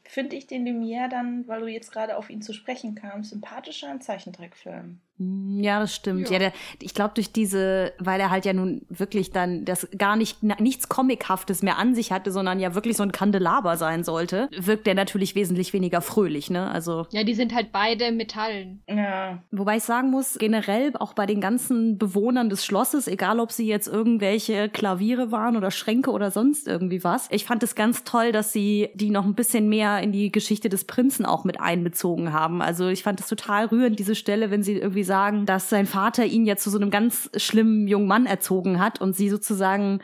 finde 0.02 0.34
ich 0.34 0.48
den 0.48 0.66
Lumière 0.66 1.08
dann, 1.08 1.46
weil 1.46 1.60
du 1.60 1.68
jetzt 1.68 1.92
gerade 1.92 2.16
auf 2.16 2.28
ihn 2.28 2.42
zu 2.42 2.52
sprechen 2.52 2.96
kamst, 2.96 3.30
sympathischer 3.30 3.92
im 3.92 4.00
Zeichentrickfilm. 4.00 4.98
Hm, 5.18 5.60
Ja, 5.60 5.80
das 5.80 5.94
stimmt. 5.94 6.26
Ja. 6.28 6.32
Ja, 6.34 6.38
der, 6.38 6.52
ich 6.80 6.92
glaube 6.94 7.12
durch 7.14 7.32
diese, 7.32 7.92
weil 7.98 8.20
er 8.20 8.30
halt 8.30 8.44
ja 8.44 8.52
nun 8.52 8.82
wirklich 8.88 9.30
dann 9.30 9.64
das 9.64 9.88
gar 9.96 10.16
nicht 10.16 10.38
na- 10.42 10.56
nichts 10.60 10.88
Comichaftes 10.88 11.62
mehr 11.62 11.78
an 11.78 11.94
sich 11.94 12.12
hatte, 12.12 12.30
sondern 12.30 12.60
ja 12.60 12.74
wirklich 12.74 12.96
so 12.96 13.02
ein 13.02 13.12
Kandelaber 13.12 13.76
sein 13.76 14.04
sollte, 14.04 14.48
wirkt 14.56 14.86
er 14.86 14.94
natürlich 14.94 15.34
wesentlich 15.34 15.72
weniger 15.72 16.00
fröhlich, 16.02 16.50
ne? 16.50 16.70
Also 16.70 17.06
ja, 17.10 17.24
die 17.24 17.34
sind 17.34 17.54
halt 17.54 17.72
beide 17.72 18.12
Metallen. 18.12 18.82
Ja, 18.88 19.42
Wobei 19.50 19.76
ich 19.78 19.82
sagen 19.84 20.10
muss, 20.10 20.36
generell 20.38 20.92
auch 20.98 21.14
bei 21.14 21.26
den 21.26 21.40
ganzen 21.40 21.96
Bewohnern 21.98 22.50
des 22.50 22.64
Schlosses, 22.64 23.08
egal 23.08 23.40
ob 23.40 23.52
sie 23.52 23.66
jetzt 23.66 23.88
irgendwelche 23.88 24.68
Klaviere 24.68 25.32
waren 25.32 25.56
oder 25.56 25.70
Schränke 25.70 26.10
oder 26.10 26.30
sonst 26.30 26.68
irgendwie 26.68 27.02
was, 27.04 27.28
ich 27.30 27.44
fand 27.44 27.62
es 27.62 27.74
ganz 27.74 28.04
toll, 28.04 28.32
dass 28.32 28.52
sie 28.52 28.90
die 28.94 29.10
noch 29.10 29.24
ein 29.24 29.34
bisschen 29.34 29.68
mehr 29.68 30.00
in 30.00 30.12
die 30.12 30.30
Geschichte 30.30 30.68
des 30.68 30.84
Prinzen 30.84 31.24
auch 31.24 31.44
mit 31.44 31.60
einbezogen 31.60 32.32
haben. 32.32 32.60
Also 32.62 32.88
ich 32.88 33.02
fand 33.02 33.20
es 33.20 33.28
total 33.28 33.66
rührend, 33.66 33.98
diese 33.98 34.14
Stelle, 34.14 34.50
wenn 34.50 34.62
sie 34.62 34.74
irgendwie 34.74 35.04
sagen, 35.06 35.46
dass 35.46 35.70
sein 35.70 35.86
Vater 35.86 36.24
ihn 36.26 36.44
ja 36.44 36.56
zu 36.56 36.68
so 36.68 36.78
einem 36.78 36.90
ganz 36.90 37.30
schlimmen 37.36 37.88
jungen 37.88 38.06
Mann 38.08 38.26
erzogen 38.26 38.80
hat 38.80 39.00
und 39.00 39.14
sie 39.16 39.30
sozusagen 39.30 40.00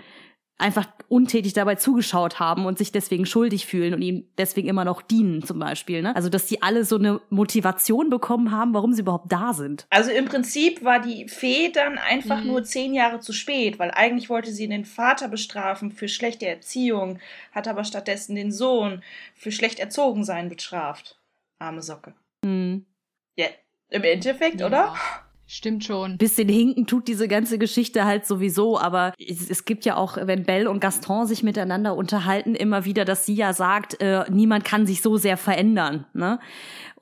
einfach 0.58 0.86
untätig 1.08 1.54
dabei 1.54 1.74
zugeschaut 1.74 2.38
haben 2.38 2.66
und 2.66 2.78
sich 2.78 2.92
deswegen 2.92 3.26
schuldig 3.26 3.66
fühlen 3.66 3.94
und 3.94 4.02
ihm 4.02 4.28
deswegen 4.38 4.68
immer 4.68 4.84
noch 4.84 5.02
dienen 5.02 5.42
zum 5.42 5.58
Beispiel. 5.58 6.02
Ne? 6.02 6.14
Also 6.14 6.28
dass 6.28 6.46
die 6.46 6.62
alle 6.62 6.84
so 6.84 6.96
eine 6.96 7.20
Motivation 7.30 8.10
bekommen 8.10 8.52
haben, 8.52 8.72
warum 8.72 8.92
sie 8.92 9.00
überhaupt 9.02 9.32
da 9.32 9.54
sind. 9.54 9.86
Also 9.90 10.12
im 10.12 10.26
Prinzip 10.26 10.84
war 10.84 11.00
die 11.00 11.26
Fee 11.28 11.70
dann 11.72 11.98
einfach 11.98 12.40
Mhm. 12.42 12.46
nur 12.46 12.62
zehn 12.64 12.94
Jahre 12.94 13.18
zu 13.18 13.32
spät, 13.32 13.80
weil 13.80 13.90
eigentlich 13.90 14.30
wollte 14.30 14.52
sie 14.52 14.68
den 14.68 14.84
Vater 14.84 15.26
bestrafen 15.26 15.90
für 15.90 16.06
schlechte 16.06 16.46
Erziehung, 16.46 17.18
hat 17.50 17.66
aber 17.66 17.82
stattdessen 17.82 18.36
den 18.36 18.52
Sohn 18.52 19.02
für 19.34 19.50
schlecht 19.50 19.80
erzogen 19.80 20.22
sein 20.22 20.48
bestraft. 20.48 21.18
Arme 21.58 21.82
Socke. 21.82 22.14
Hm. 22.44 22.86
Ja, 23.36 23.46
im 23.92 24.04
Endeffekt, 24.04 24.60
Ja. 24.60 24.66
oder? 24.66 24.94
Stimmt 25.54 25.84
schon. 25.84 26.16
Bisschen 26.16 26.48
hinken 26.48 26.86
tut 26.86 27.08
diese 27.08 27.28
ganze 27.28 27.58
Geschichte 27.58 28.06
halt 28.06 28.24
sowieso, 28.26 28.78
aber 28.78 29.12
es, 29.18 29.50
es, 29.50 29.66
gibt 29.66 29.84
ja 29.84 29.98
auch, 29.98 30.16
wenn 30.18 30.44
Belle 30.44 30.70
und 30.70 30.80
Gaston 30.80 31.26
sich 31.26 31.42
miteinander 31.42 31.94
unterhalten, 31.94 32.54
immer 32.54 32.86
wieder, 32.86 33.04
dass 33.04 33.26
sie 33.26 33.34
ja 33.34 33.52
sagt, 33.52 34.00
äh, 34.00 34.24
niemand 34.30 34.64
kann 34.64 34.86
sich 34.86 35.02
so 35.02 35.18
sehr 35.18 35.36
verändern. 35.36 36.06
Ne? 36.14 36.38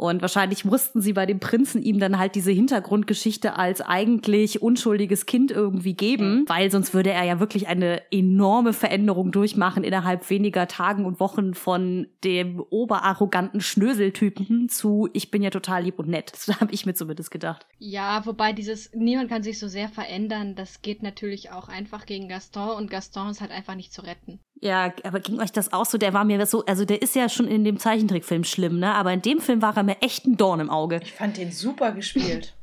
Und 0.00 0.22
wahrscheinlich 0.22 0.64
mussten 0.64 1.02
sie 1.02 1.12
bei 1.12 1.26
dem 1.26 1.40
Prinzen 1.40 1.82
ihm 1.82 1.98
dann 1.98 2.18
halt 2.18 2.34
diese 2.34 2.50
Hintergrundgeschichte 2.50 3.58
als 3.58 3.82
eigentlich 3.82 4.62
unschuldiges 4.62 5.26
Kind 5.26 5.50
irgendwie 5.50 5.92
geben, 5.92 6.46
weil 6.48 6.70
sonst 6.70 6.94
würde 6.94 7.10
er 7.10 7.24
ja 7.24 7.38
wirklich 7.38 7.68
eine 7.68 8.00
enorme 8.10 8.72
Veränderung 8.72 9.30
durchmachen 9.30 9.84
innerhalb 9.84 10.30
weniger 10.30 10.68
Tagen 10.68 11.04
und 11.04 11.20
Wochen 11.20 11.52
von 11.52 12.06
dem 12.24 12.60
oberarroganten 12.70 13.60
Schnöseltypen 13.60 14.70
zu 14.70 15.10
ich 15.12 15.30
bin 15.30 15.42
ja 15.42 15.50
total 15.50 15.82
lieb 15.82 15.98
und 15.98 16.08
nett. 16.08 16.32
Das 16.32 16.48
habe 16.62 16.72
ich 16.72 16.86
mir 16.86 16.94
zumindest 16.94 17.30
gedacht. 17.30 17.66
Ja, 17.78 18.24
wobei 18.24 18.39
dieses 18.54 18.90
niemand 18.94 19.28
kann 19.28 19.42
sich 19.42 19.58
so 19.58 19.68
sehr 19.68 19.88
verändern, 19.88 20.54
das 20.54 20.82
geht 20.82 21.02
natürlich 21.02 21.50
auch 21.50 21.68
einfach 21.68 22.06
gegen 22.06 22.28
Gaston 22.28 22.70
und 22.70 22.90
Gaston 22.90 23.30
ist 23.30 23.40
halt 23.40 23.50
einfach 23.50 23.74
nicht 23.74 23.92
zu 23.92 24.02
retten. 24.02 24.40
Ja, 24.60 24.92
aber 25.04 25.20
ging 25.20 25.40
euch 25.40 25.52
das 25.52 25.72
auch 25.72 25.86
so? 25.86 25.98
Der 25.98 26.12
war 26.12 26.24
mir 26.24 26.44
so, 26.46 26.64
also 26.64 26.84
der 26.84 27.02
ist 27.02 27.14
ja 27.14 27.28
schon 27.28 27.46
in 27.46 27.64
dem 27.64 27.78
Zeichentrickfilm 27.78 28.44
schlimm, 28.44 28.78
ne? 28.78 28.94
Aber 28.94 29.12
in 29.12 29.22
dem 29.22 29.40
Film 29.40 29.62
war 29.62 29.76
er 29.76 29.82
mir 29.82 30.00
echt 30.00 30.26
ein 30.26 30.36
Dorn 30.36 30.60
im 30.60 30.70
Auge. 30.70 31.00
Ich 31.02 31.12
fand 31.12 31.36
den 31.36 31.52
super 31.52 31.92
gespielt. 31.92 32.56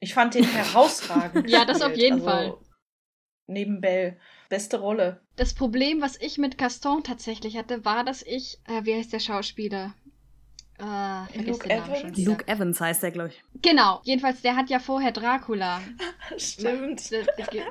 Ich 0.00 0.14
fand 0.14 0.34
den 0.34 0.44
herausragend. 0.44 1.48
ja, 1.50 1.64
das 1.64 1.82
auf 1.82 1.96
jeden 1.96 2.20
also, 2.20 2.26
Fall. 2.26 2.56
Neben 3.46 3.80
Bell. 3.80 4.18
Beste 4.48 4.80
Rolle. 4.80 5.20
Das 5.36 5.54
Problem, 5.54 6.00
was 6.00 6.20
ich 6.20 6.38
mit 6.38 6.58
Gaston 6.58 7.04
tatsächlich 7.04 7.56
hatte, 7.56 7.84
war, 7.84 8.04
dass 8.04 8.22
ich, 8.22 8.58
äh, 8.66 8.84
wie 8.84 8.94
heißt 8.94 9.12
der 9.12 9.20
Schauspieler? 9.20 9.94
Äh, 10.80 11.42
Luke 11.42 11.68
Evans? 11.68 12.18
Luke 12.18 12.48
Evans 12.48 12.80
heißt 12.80 13.02
der, 13.02 13.10
glaube 13.10 13.28
ich. 13.30 13.42
Genau. 13.62 14.00
Jedenfalls, 14.04 14.40
der 14.40 14.56
hat 14.56 14.70
ja 14.70 14.78
vorher 14.78 15.12
Dracula. 15.12 15.80
Stimmt. 16.38 17.10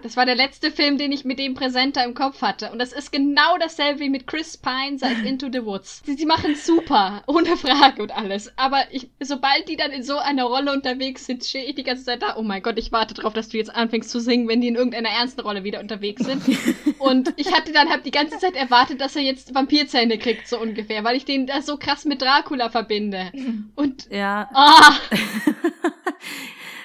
Das, 0.04 0.16
war 0.16 0.26
der 0.26 0.36
letzte 0.36 0.70
Film, 0.72 0.98
den 0.98 1.12
ich 1.12 1.26
mit 1.26 1.40
dem 1.40 1.56
Präsenter 1.56 2.04
im 2.06 2.14
Kopf 2.14 2.42
hatte. 2.42 2.72
Und 2.72 2.80
das 2.80 2.94
ist 2.94 3.12
genau 3.12 3.58
dasselbe 3.60 4.02
wie 4.02 4.10
mit 4.10 4.28
Chris 4.28 4.58
Pine 4.58 4.98
seit 4.98 5.24
Into 5.26 5.48
the 5.52 5.66
Woods. 5.66 6.04
Sie, 6.06 6.16
sie 6.16 6.26
machen 6.26 6.56
super, 6.56 7.24
ohne 7.28 7.58
Frage 7.58 8.04
und 8.04 8.16
alles. 8.16 8.52
Aber 8.58 8.84
ich, 8.92 9.10
sobald 9.20 9.68
die 9.68 9.76
dann 9.76 9.92
in 9.92 10.04
so 10.04 10.18
einer 10.18 10.44
Rolle 10.44 10.72
unterwegs 10.72 11.26
sind, 11.26 11.44
stehe 11.44 11.66
ich 11.66 11.76
die 11.76 11.84
ganze 11.84 12.06
Zeit 12.06 12.22
da. 12.22 12.36
Oh 12.38 12.44
mein 12.44 12.62
Gott, 12.62 12.78
ich 12.78 12.92
warte 12.92 13.16
darauf, 13.16 13.34
dass 13.34 13.50
du 13.50 13.58
jetzt 13.58 13.76
anfängst 13.76 14.12
zu 14.12 14.20
singen, 14.20 14.48
wenn 14.48 14.62
die 14.62 14.68
in 14.68 14.76
irgendeiner 14.76 15.10
ernsten 15.10 15.42
Rolle 15.42 15.64
wieder 15.64 15.80
unterwegs 15.80 16.24
sind. 16.24 16.44
und 17.00 17.34
ich 17.38 17.52
hatte 17.54 17.72
dann 17.72 17.90
halt 17.90 18.06
die 18.06 18.12
ganze 18.12 18.38
Zeit 18.38 18.56
erwartet, 18.56 19.02
dass 19.02 19.16
er 19.16 19.24
jetzt 19.24 19.56
Vampirzähne 19.56 20.20
kriegt, 20.20 20.48
so 20.48 20.60
ungefähr, 20.60 21.04
weil 21.04 21.16
ich 21.16 21.26
den 21.26 21.48
da 21.48 21.62
so 21.62 21.78
krass 21.78 22.06
mit 22.06 22.22
Dracula 22.22 22.70
verbinde 22.70 22.99
finde. 23.00 23.32
Und 23.76 24.10
ja. 24.12 24.50
Oh. 24.54 25.16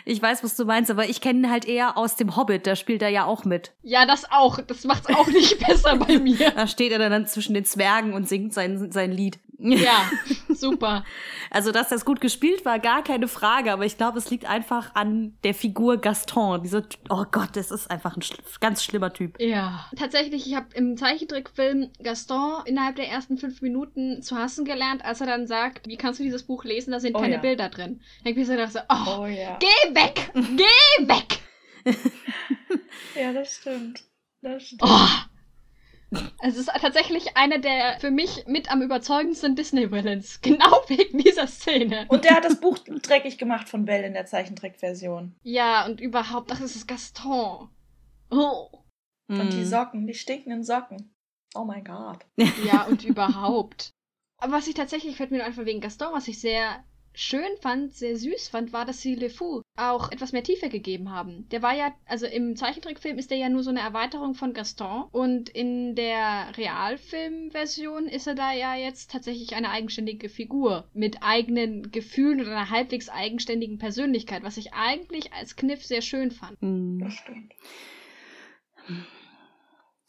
ich 0.04 0.22
weiß, 0.22 0.44
was 0.44 0.56
du 0.56 0.64
meinst, 0.64 0.90
aber 0.90 1.08
ich 1.08 1.20
kenne 1.20 1.40
ihn 1.40 1.50
halt 1.50 1.64
eher 1.66 1.98
aus 1.98 2.16
dem 2.16 2.36
Hobbit, 2.36 2.66
da 2.66 2.76
spielt 2.76 3.02
er 3.02 3.08
ja 3.08 3.24
auch 3.24 3.44
mit. 3.44 3.72
Ja, 3.82 4.06
das 4.06 4.30
auch. 4.30 4.60
Das 4.60 4.84
macht's 4.84 5.08
auch 5.08 5.26
nicht 5.26 5.58
besser 5.66 5.96
bei 5.96 6.18
mir. 6.18 6.52
Da 6.52 6.66
steht 6.66 6.92
er 6.92 6.98
dann 6.98 7.26
zwischen 7.26 7.54
den 7.54 7.64
Zwergen 7.64 8.14
und 8.14 8.28
singt 8.28 8.54
sein, 8.54 8.92
sein 8.92 9.12
Lied. 9.12 9.38
Ja, 9.58 10.10
super. 10.48 11.04
Also, 11.50 11.70
dass 11.70 11.88
das 11.88 12.04
gut 12.04 12.20
gespielt 12.20 12.64
war, 12.64 12.78
gar 12.78 13.04
keine 13.04 13.28
Frage, 13.28 13.72
aber 13.72 13.84
ich 13.84 13.96
glaube, 13.96 14.18
es 14.18 14.30
liegt 14.30 14.46
einfach 14.46 14.94
an 14.94 15.38
der 15.44 15.54
Figur 15.54 15.98
Gaston. 15.98 16.62
Dieser, 16.62 16.82
oh 17.08 17.24
Gott, 17.30 17.50
das 17.54 17.70
ist 17.70 17.90
einfach 17.90 18.16
ein 18.16 18.22
schl 18.22 18.36
ganz 18.60 18.82
schlimmer 18.82 19.12
Typ. 19.12 19.40
Ja. 19.40 19.88
Tatsächlich, 19.96 20.46
ich 20.46 20.54
habe 20.54 20.66
im 20.74 20.96
Zeichentrickfilm 20.96 21.90
Gaston 22.02 22.62
innerhalb 22.66 22.96
der 22.96 23.08
ersten 23.08 23.38
fünf 23.38 23.62
Minuten 23.62 24.22
zu 24.22 24.36
hassen 24.36 24.64
gelernt, 24.64 25.04
als 25.04 25.20
er 25.20 25.26
dann 25.26 25.46
sagt, 25.46 25.86
wie 25.86 25.96
kannst 25.96 26.18
du 26.18 26.24
dieses 26.24 26.42
Buch 26.42 26.64
lesen, 26.64 26.90
da 26.90 27.00
sind 27.00 27.14
oh, 27.14 27.20
keine 27.20 27.34
ja. 27.34 27.40
Bilder 27.40 27.68
drin. 27.68 28.00
Dann 28.24 28.36
ich 28.36 28.46
so 28.46 28.52
gedacht, 28.52 28.72
so, 28.72 28.80
oh, 28.88 29.20
oh 29.20 29.26
ja. 29.26 29.58
geh 29.58 29.94
weg, 29.94 30.30
geh 30.34 31.08
weg. 31.08 31.40
ja, 33.14 33.32
das 33.32 33.56
stimmt. 33.56 34.02
Das 34.42 34.62
stimmt. 34.62 34.82
Oh. 34.84 35.33
Es 36.42 36.56
ist 36.56 36.68
tatsächlich 36.68 37.36
einer 37.36 37.58
der 37.58 37.98
für 38.00 38.10
mich 38.10 38.44
mit 38.46 38.70
am 38.70 38.82
überzeugendsten 38.82 39.56
Disney-Villains. 39.56 40.40
Genau 40.42 40.82
wegen 40.88 41.18
dieser 41.18 41.46
Szene. 41.46 42.06
Und 42.08 42.24
der 42.24 42.36
hat 42.36 42.44
das 42.44 42.60
Buch 42.60 42.78
dreckig 42.78 43.38
gemacht 43.38 43.68
von 43.68 43.84
Belle 43.84 44.06
in 44.06 44.12
der 44.12 44.26
Zeichentrickversion. 44.26 45.34
Ja, 45.42 45.86
und 45.86 46.00
überhaupt, 46.00 46.50
das 46.50 46.60
ist 46.60 46.86
Gaston. 46.86 47.68
Oh. 48.30 48.68
Und 49.28 49.52
die 49.52 49.58
hm. 49.58 49.64
Socken, 49.64 50.06
die 50.06 50.14
stinkenden 50.14 50.64
Socken. 50.64 51.14
Oh 51.54 51.64
mein 51.64 51.84
Gott. 51.84 52.26
Ja, 52.36 52.82
und 52.84 53.04
überhaupt. 53.04 53.90
Aber 54.38 54.52
was 54.52 54.66
ich 54.66 54.74
tatsächlich, 54.74 55.16
fällt 55.16 55.30
mir 55.30 55.38
nur 55.38 55.46
einfach 55.46 55.64
wegen 55.64 55.80
Gaston, 55.80 56.12
was 56.12 56.28
ich 56.28 56.40
sehr 56.40 56.84
schön 57.14 57.56
fand, 57.60 57.94
sehr 57.94 58.16
süß 58.16 58.48
fand, 58.48 58.72
war, 58.72 58.84
dass 58.84 59.00
sie 59.00 59.14
Le 59.14 59.30
Fou 59.30 59.62
auch 59.76 60.10
etwas 60.12 60.32
mehr 60.32 60.42
Tiefe 60.42 60.68
gegeben 60.68 61.10
haben. 61.10 61.48
Der 61.50 61.62
war 61.62 61.74
ja, 61.74 61.94
also 62.06 62.26
im 62.26 62.56
Zeichentrickfilm 62.56 63.18
ist 63.18 63.30
der 63.30 63.38
ja 63.38 63.48
nur 63.48 63.62
so 63.62 63.70
eine 63.70 63.80
Erweiterung 63.80 64.34
von 64.34 64.52
Gaston 64.52 65.04
und 65.12 65.48
in 65.48 65.94
der 65.94 66.56
Realfilmversion 66.56 68.06
ist 68.06 68.26
er 68.26 68.34
da 68.34 68.52
ja 68.52 68.76
jetzt 68.76 69.10
tatsächlich 69.10 69.54
eine 69.54 69.70
eigenständige 69.70 70.28
Figur 70.28 70.88
mit 70.92 71.22
eigenen 71.22 71.90
Gefühlen 71.90 72.40
und 72.40 72.48
einer 72.48 72.70
halbwegs 72.70 73.08
eigenständigen 73.08 73.78
Persönlichkeit, 73.78 74.42
was 74.42 74.56
ich 74.56 74.74
eigentlich 74.74 75.32
als 75.32 75.56
Kniff 75.56 75.84
sehr 75.84 76.02
schön 76.02 76.30
fand. 76.30 76.60
Mhm. 76.60 77.00
Das 77.00 77.14
stimmt 77.14 77.54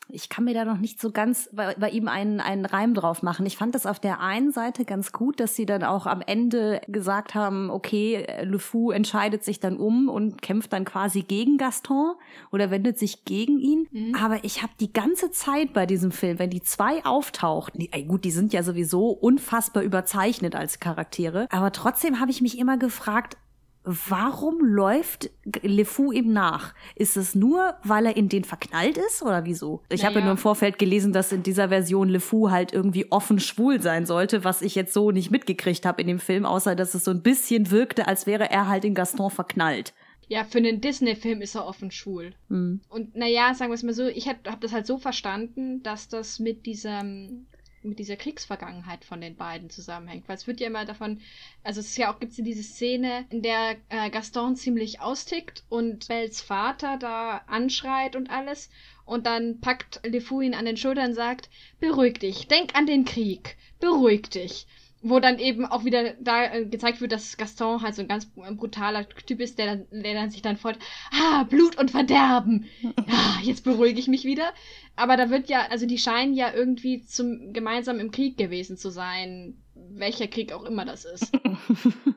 ich 0.10 0.30
kann 0.30 0.46
mir 0.46 0.54
da 0.54 0.66
noch 0.66 0.78
nicht 0.78 1.02
so 1.02 1.12
ganz 1.12 1.50
bei, 1.52 1.76
bei, 1.76 1.90
ihm 1.90 2.08
einen, 2.08 2.40
einen 2.40 2.66
Reim 2.66 2.94
drauf 2.94 3.24
machen. 3.24 3.46
Ich 3.46 3.58
fand 3.58 3.74
das 3.76 3.86
auf 3.86 4.00
der 4.00 4.20
einen 4.20 4.52
Seite 4.52 4.86
ganz 4.86 5.12
gut, 5.12 5.40
dass 5.40 5.56
sie 5.56 5.66
dann 5.66 5.84
auch 5.84 6.06
am 6.06 6.22
Ende 6.22 6.82
gesagt 6.88 7.34
haben, 7.34 7.70
okay, 7.70 8.26
Le 8.44 8.60
Fou 8.60 8.92
entscheidet 8.92 9.44
sich 9.44 9.60
dann 9.60 9.78
um 9.78 10.10
und 10.10 10.42
kämpft 10.42 10.74
dann 10.74 10.86
quasi 10.86 11.24
gegen 11.24 11.58
Gaston 11.58 12.16
oder 12.52 12.72
wendet 12.72 13.00
sich 13.00 13.26
gegen 13.26 13.60
ihn. 13.60 13.88
Mhm. 13.92 14.16
Aber 14.16 14.44
ich 14.44 14.62
habe 14.62 14.74
die 14.80 14.94
ganze 14.94 15.32
Zeit 15.32 15.74
bei 15.74 15.86
diesem 15.86 16.12
Film, 16.12 16.40
wenn 16.40 16.50
die 16.50 16.62
zwei 16.62 17.04
auftauchten, 17.04 17.80
die, 17.80 17.92
ey, 17.92 18.04
gut, 18.04 18.26
die 18.26 18.32
sind 18.32 18.54
ja 18.54 18.64
sowieso 18.64 19.10
unfassbar 19.10 19.84
überzeichnet 19.84 20.56
als 20.56 20.80
Charaktere, 20.80 21.48
aber 21.50 21.72
trotzdem 21.72 22.20
habe 22.20 22.32
ich 22.32 22.42
mich 22.42 22.58
immer 22.58 22.78
gefragt, 22.78 23.38
warum 23.86 24.66
läuft 24.66 25.30
LeFou 25.62 26.12
ihm 26.12 26.34
nach? 26.34 26.74
Ist 26.96 27.18
es 27.18 27.36
nur, 27.36 27.76
weil 27.84 28.08
er 28.08 28.18
in 28.18 28.30
den 28.30 28.44
verknallt 28.44 28.98
ist 28.98 29.22
oder 29.22 29.46
wieso? 29.46 29.82
Ich 29.90 30.02
naja. 30.02 30.10
habe 30.10 30.20
ja 30.20 30.26
nur 30.26 30.34
im 30.34 30.38
Vorfeld 30.38 30.80
gelesen, 30.80 31.14
dass 31.14 31.32
in 31.32 31.44
dieser 31.44 31.70
Version 31.70 32.10
LeFou 32.10 32.50
halt 32.50 32.74
irgendwie 32.74 33.12
offen 33.12 33.40
schwul 33.40 33.82
sein 33.82 34.06
sollte, 34.06 34.44
was 34.44 34.62
ich 34.62 34.76
jetzt 34.76 34.94
so 34.94 35.12
nicht 35.12 35.32
mitgekriegt 35.32 35.86
habe 35.86 36.02
in 36.02 36.08
dem 36.08 36.20
Film, 36.20 36.46
außer 36.46 36.76
dass 36.76 36.96
es 36.96 37.04
so 37.04 37.12
ein 37.12 37.22
bisschen 37.22 37.72
wirkte, 37.72 38.08
als 38.08 38.26
wäre 38.26 38.50
er 38.50 38.68
halt 38.68 38.86
in 38.86 38.96
Gaston 38.96 39.30
verknallt. 39.30 39.94
Ja, 40.28 40.44
für 40.44 40.58
einen 40.58 40.82
Disney-Film 40.82 41.42
ist 41.42 41.56
er 41.56 41.68
offen 41.68 41.92
schwul. 41.92 42.34
Mhm. 42.50 42.82
Und 42.90 43.16
naja, 43.16 43.54
sagen 43.54 43.70
wir 43.72 43.76
es 43.76 43.84
mal 43.84 43.94
so, 43.94 44.08
ich 44.08 44.28
habe 44.28 44.40
hab 44.48 44.60
das 44.62 44.72
halt 44.72 44.88
so 44.88 44.98
verstanden, 44.98 45.84
dass 45.84 46.08
das 46.08 46.40
mit 46.40 46.66
diesem 46.66 47.46
mit 47.86 48.00
dieser 48.00 48.16
Kriegsvergangenheit 48.16 49.06
von 49.06 49.22
den 49.22 49.36
beiden 49.36 49.70
zusammenhängt. 49.70 50.28
Weil 50.28 50.36
es 50.36 50.48
wird 50.48 50.60
ja 50.60 50.68
immer 50.68 50.86
davon, 50.86 51.22
also 51.64 51.80
es 51.80 51.88
ist 51.88 51.98
ja 51.98 52.14
auch, 52.14 52.20
gibt 52.20 52.32
es 52.32 52.44
diese 52.44 52.64
Szene, 52.64 53.26
in 53.30 53.42
der 53.42 53.78
äh, 53.90 54.10
Gaston 54.10 54.56
ziemlich 54.56 55.02
austickt 55.02 55.64
und 55.70 56.08
Bells 56.08 56.42
Vater 56.42 56.98
da 56.98 57.42
anschreit 57.48 58.16
und 58.16 58.30
alles. 58.30 58.70
Und 59.06 59.26
dann 59.26 59.60
packt 59.60 60.02
LeFou 60.04 60.42
ihn 60.42 60.56
an 60.56 60.66
den 60.66 60.78
Schultern 60.78 61.10
und 61.10 61.16
sagt, 61.16 61.50
beruhig 61.80 62.20
dich, 62.20 62.48
denk 62.48 62.76
an 62.76 62.88
den 62.88 63.06
Krieg, 63.06 63.58
beruhig 63.80 64.30
dich 64.30 64.66
wo 65.08 65.20
dann 65.20 65.38
eben 65.38 65.66
auch 65.66 65.86
wieder 65.86 66.14
da 66.20 66.46
äh, 66.46 66.66
gezeigt 66.66 67.00
wird, 67.00 67.12
dass 67.12 67.38
Gaston 67.38 67.84
halt 67.84 67.94
so 67.94 68.02
ein 68.02 68.08
ganz 68.08 68.26
brutaler 68.26 69.08
Typ 69.08 69.40
ist, 69.40 69.60
der 69.60 69.66
dann, 69.66 70.02
der 70.04 70.16
dann 70.16 70.32
sich 70.32 70.42
dann 70.42 70.58
freut, 70.58 70.80
ah, 71.12 71.44
Blut 71.44 71.78
und 71.78 71.92
Verderben. 71.92 72.66
Ja, 72.82 73.38
jetzt 73.44 73.64
beruhige 73.64 74.00
ich 74.00 74.08
mich 74.08 74.24
wieder. 74.24 74.52
Aber 74.96 75.16
da 75.16 75.30
wird 75.30 75.48
ja, 75.48 75.68
also 75.70 75.86
die 75.86 76.00
scheinen 76.00 76.34
ja 76.34 76.52
irgendwie 76.54 77.04
zum 77.04 77.54
gemeinsam 77.54 78.00
im 78.00 78.10
Krieg 78.10 78.38
gewesen 78.38 78.78
zu 78.78 78.90
sein 78.90 79.56
welcher 79.76 80.28
Krieg 80.28 80.54
auch 80.54 80.64
immer 80.64 80.86
das 80.86 81.06
ist. 81.06 81.32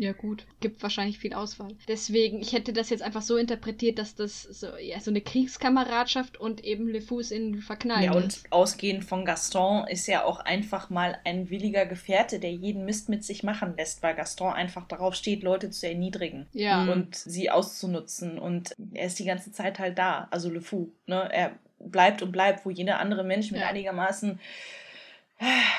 ja, 0.00 0.12
gut. 0.12 0.46
Gibt 0.60 0.82
wahrscheinlich 0.82 1.18
viel 1.18 1.34
Auswahl. 1.34 1.76
Deswegen, 1.86 2.40
ich 2.40 2.54
hätte 2.54 2.72
das 2.72 2.88
jetzt 2.88 3.02
einfach 3.02 3.20
so 3.20 3.36
interpretiert, 3.36 3.98
dass 3.98 4.14
das 4.14 4.44
so, 4.44 4.68
ja, 4.78 4.98
so 4.98 5.10
eine 5.10 5.20
Kriegskameradschaft 5.20 6.40
und 6.40 6.64
eben 6.64 6.88
Le 6.88 7.02
Fous 7.02 7.30
in 7.30 7.60
verknallt 7.60 8.06
Ja, 8.06 8.12
und 8.12 8.28
ist. 8.28 8.50
ausgehend 8.50 9.04
von 9.04 9.26
Gaston 9.26 9.86
ist 9.88 10.06
ja 10.06 10.24
auch 10.24 10.40
einfach 10.40 10.88
mal 10.88 11.18
ein 11.24 11.50
williger 11.50 11.84
Gefährte, 11.84 12.40
der 12.40 12.50
jeden 12.50 12.86
Mist 12.86 13.10
mit 13.10 13.24
sich 13.24 13.42
machen 13.42 13.74
lässt, 13.76 14.02
weil 14.02 14.14
Gaston 14.14 14.54
einfach 14.54 14.88
darauf 14.88 15.14
steht, 15.14 15.42
Leute 15.42 15.68
zu 15.68 15.86
erniedrigen. 15.86 16.48
Ja. 16.54 16.90
Und 16.90 17.14
sie 17.14 17.50
auszunutzen. 17.50 18.38
Und 18.38 18.74
er 18.94 19.04
ist 19.04 19.18
die 19.18 19.26
ganze 19.26 19.52
Zeit 19.52 19.78
halt 19.78 19.98
da. 19.98 20.28
Also 20.30 20.48
Le 20.48 20.62
Fou, 20.62 20.92
ne? 21.06 21.28
Er 21.30 21.58
bleibt 21.78 22.22
und 22.22 22.32
bleibt, 22.32 22.64
wo 22.64 22.70
jeder 22.70 23.00
andere 23.00 23.22
Mensch 23.22 23.50
mit 23.50 23.60
ja. 23.60 23.68
einigermaßen 23.68 24.40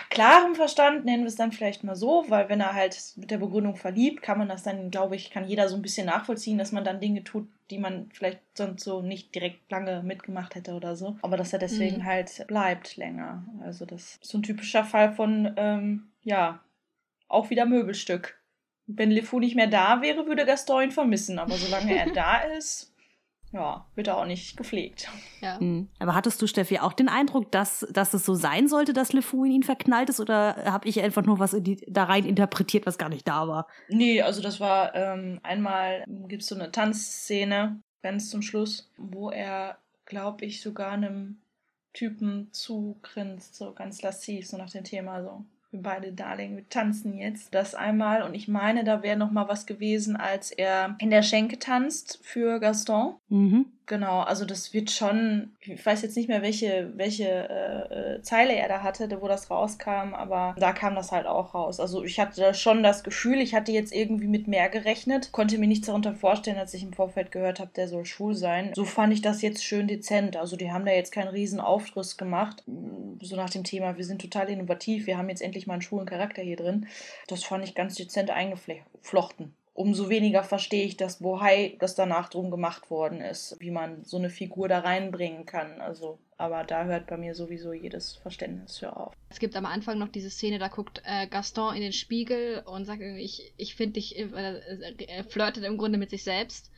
klarem 0.09 0.55
Verstand, 0.55 1.05
nennen 1.05 1.23
wir 1.23 1.27
es 1.27 1.35
dann 1.35 1.51
vielleicht 1.51 1.83
mal 1.83 1.95
so, 1.95 2.25
weil 2.29 2.49
wenn 2.49 2.59
er 2.59 2.73
halt 2.73 2.97
mit 3.15 3.31
der 3.31 3.37
Begründung 3.37 3.75
verliebt, 3.75 4.21
kann 4.21 4.37
man 4.37 4.49
das 4.49 4.63
dann, 4.63 4.89
glaube 4.91 5.15
ich, 5.15 5.29
kann 5.29 5.47
jeder 5.47 5.69
so 5.69 5.75
ein 5.75 5.81
bisschen 5.81 6.07
nachvollziehen, 6.07 6.57
dass 6.57 6.71
man 6.71 6.83
dann 6.83 6.99
Dinge 6.99 7.23
tut, 7.23 7.47
die 7.69 7.77
man 7.77 8.09
vielleicht 8.11 8.39
sonst 8.55 8.83
so 8.83 9.01
nicht 9.01 9.33
direkt 9.35 9.71
lange 9.71 10.01
mitgemacht 10.03 10.55
hätte 10.55 10.73
oder 10.73 10.95
so. 10.95 11.15
Aber 11.21 11.37
dass 11.37 11.53
er 11.53 11.59
deswegen 11.59 11.97
mhm. 11.97 12.05
halt 12.05 12.45
bleibt 12.47 12.97
länger. 12.97 13.43
Also 13.63 13.85
das 13.85 14.17
ist 14.21 14.25
so 14.25 14.37
ein 14.37 14.43
typischer 14.43 14.83
Fall 14.83 15.13
von, 15.13 15.53
ähm, 15.57 16.07
ja, 16.23 16.59
auch 17.27 17.49
wieder 17.49 17.65
Möbelstück. 17.65 18.39
Wenn 18.87 19.11
LeFou 19.11 19.39
nicht 19.39 19.55
mehr 19.55 19.67
da 19.67 20.01
wäre, 20.01 20.27
würde 20.27 20.45
Gaston 20.45 20.85
ihn 20.85 20.91
vermissen. 20.91 21.39
Aber 21.39 21.53
solange 21.53 21.95
er 21.95 22.11
da 22.13 22.39
ist, 22.39 22.90
ja, 23.53 23.85
wird 23.95 24.07
er 24.07 24.17
auch 24.17 24.25
nicht 24.25 24.55
gepflegt. 24.55 25.09
Ja. 25.41 25.59
Mhm. 25.59 25.89
Aber 25.99 26.15
hattest 26.15 26.41
du, 26.41 26.47
Steffi, 26.47 26.79
auch 26.79 26.93
den 26.93 27.09
Eindruck, 27.09 27.51
dass, 27.51 27.85
dass 27.91 28.13
es 28.13 28.25
so 28.25 28.33
sein 28.33 28.67
sollte, 28.67 28.93
dass 28.93 29.13
LeFou 29.13 29.43
in 29.43 29.51
ihn 29.51 29.63
verknallt 29.63 30.09
ist? 30.09 30.19
Oder 30.19 30.55
habe 30.65 30.87
ich 30.87 31.01
einfach 31.01 31.23
nur 31.23 31.39
was 31.39 31.53
in 31.53 31.63
die, 31.63 31.85
da 31.87 32.05
rein 32.05 32.25
interpretiert, 32.25 32.85
was 32.85 32.97
gar 32.97 33.09
nicht 33.09 33.27
da 33.27 33.47
war? 33.47 33.67
Nee, 33.89 34.21
also 34.21 34.41
das 34.41 34.59
war 34.59 34.95
ähm, 34.95 35.39
einmal, 35.43 36.03
gibt 36.27 36.43
es 36.43 36.47
so 36.47 36.55
eine 36.55 36.71
Tanzszene, 36.71 37.81
ganz 38.01 38.29
zum 38.29 38.41
Schluss, 38.41 38.89
wo 38.97 39.29
er, 39.29 39.77
glaube 40.05 40.45
ich, 40.45 40.61
sogar 40.61 40.91
einem 40.91 41.41
Typen 41.93 42.49
zugrinst, 42.53 43.55
so 43.55 43.73
ganz 43.73 44.01
lassiv, 44.01 44.47
so 44.47 44.57
nach 44.57 44.69
dem 44.69 44.85
Thema 44.85 45.21
so. 45.21 45.43
Wir 45.71 45.81
beide 45.81 46.11
Darling, 46.11 46.57
wir 46.57 46.67
tanzen 46.67 47.17
jetzt. 47.17 47.53
Das 47.53 47.75
einmal 47.75 48.23
und 48.23 48.33
ich 48.33 48.47
meine, 48.47 48.83
da 48.83 49.03
wäre 49.03 49.17
noch 49.17 49.31
mal 49.31 49.47
was 49.47 49.65
gewesen, 49.65 50.17
als 50.17 50.51
er 50.51 50.95
in 50.99 51.09
der 51.09 51.23
Schenke 51.23 51.59
tanzt 51.59 52.19
für 52.23 52.59
Gaston. 52.59 53.15
Mhm. 53.29 53.65
Genau, 53.87 54.21
also 54.21 54.45
das 54.45 54.73
wird 54.73 54.89
schon, 54.89 55.51
ich 55.59 55.85
weiß 55.85 56.01
jetzt 56.03 56.15
nicht 56.15 56.29
mehr, 56.29 56.41
welche, 56.41 56.91
welche 56.95 57.25
äh, 57.25 58.15
äh, 58.15 58.21
Zeile 58.21 58.53
er 58.53 58.69
da 58.69 58.83
hatte, 58.83 59.09
wo 59.21 59.27
das 59.27 59.49
rauskam, 59.49 60.13
aber 60.13 60.55
da 60.57 60.71
kam 60.71 60.95
das 60.95 61.11
halt 61.11 61.25
auch 61.25 61.53
raus. 61.53 61.79
Also 61.79 62.03
ich 62.03 62.19
hatte 62.19 62.53
schon 62.53 62.83
das 62.83 63.03
Gefühl, 63.03 63.41
ich 63.41 63.53
hatte 63.53 63.71
jetzt 63.71 63.93
irgendwie 63.93 64.27
mit 64.27 64.47
mehr 64.47 64.69
gerechnet, 64.69 65.31
konnte 65.31 65.57
mir 65.57 65.67
nichts 65.67 65.87
darunter 65.87 66.13
vorstellen, 66.13 66.57
als 66.57 66.73
ich 66.73 66.83
im 66.83 66.93
Vorfeld 66.93 67.31
gehört 67.31 67.59
habe, 67.59 67.71
der 67.75 67.87
soll 67.87 68.05
schwul 68.05 68.35
sein. 68.35 68.71
So 68.75 68.85
fand 68.85 69.13
ich 69.13 69.21
das 69.21 69.41
jetzt 69.41 69.63
schön 69.63 69.87
dezent. 69.87 70.37
Also 70.37 70.55
die 70.55 70.71
haben 70.71 70.85
da 70.85 70.91
jetzt 70.93 71.11
keinen 71.11 71.29
riesen 71.29 71.59
Aufriss 71.59 72.17
gemacht, 72.17 72.63
so 73.21 73.35
nach 73.35 73.49
dem 73.49 73.63
Thema, 73.63 73.97
wir 73.97 74.05
sind 74.05 74.21
total 74.21 74.49
innovativ, 74.49 75.05
wir 75.05 75.17
haben 75.17 75.29
jetzt 75.29 75.41
endlich 75.41 75.67
mal 75.67 75.73
einen 75.73 75.81
schwulen 75.81 76.05
Charakter 76.05 76.41
hier 76.41 76.57
drin. 76.57 76.87
Das 77.27 77.43
fand 77.43 77.63
ich 77.63 77.75
ganz 77.75 77.95
dezent 77.95 78.29
eingeflochten 78.29 79.53
umso 79.81 80.09
weniger 80.09 80.43
verstehe 80.43 80.85
ich 80.85 80.95
das 80.95 81.19
Bohai, 81.19 81.75
das 81.79 81.95
danach 81.95 82.29
drum 82.29 82.51
gemacht 82.51 82.89
worden 82.89 83.21
ist, 83.21 83.57
wie 83.59 83.71
man 83.71 84.03
so 84.03 84.17
eine 84.17 84.29
Figur 84.29 84.67
da 84.67 84.79
reinbringen 84.79 85.45
kann. 85.45 85.81
Also, 85.81 86.19
aber 86.37 86.63
da 86.63 86.85
hört 86.85 87.07
bei 87.07 87.17
mir 87.17 87.33
sowieso 87.35 87.73
jedes 87.73 88.15
Verständnis 88.15 88.77
für 88.77 88.95
auf. 88.95 89.13
Es 89.29 89.39
gibt 89.39 89.55
am 89.55 89.65
Anfang 89.65 89.97
noch 89.97 90.09
diese 90.09 90.29
Szene, 90.29 90.59
da 90.59 90.67
guckt 90.67 91.01
äh, 91.05 91.27
Gaston 91.27 91.75
in 91.75 91.81
den 91.81 91.93
Spiegel 91.93 92.63
und 92.65 92.85
sagt 92.85 93.01
irgendwie, 93.01 93.23
ich, 93.23 93.53
ich 93.57 93.75
finde 93.75 93.93
dich, 93.93 94.17
äh, 94.17 94.29
er 95.07 95.23
flirtet 95.23 95.63
im 95.63 95.77
Grunde 95.77 95.97
mit 95.97 96.11
sich 96.11 96.23
selbst 96.23 96.71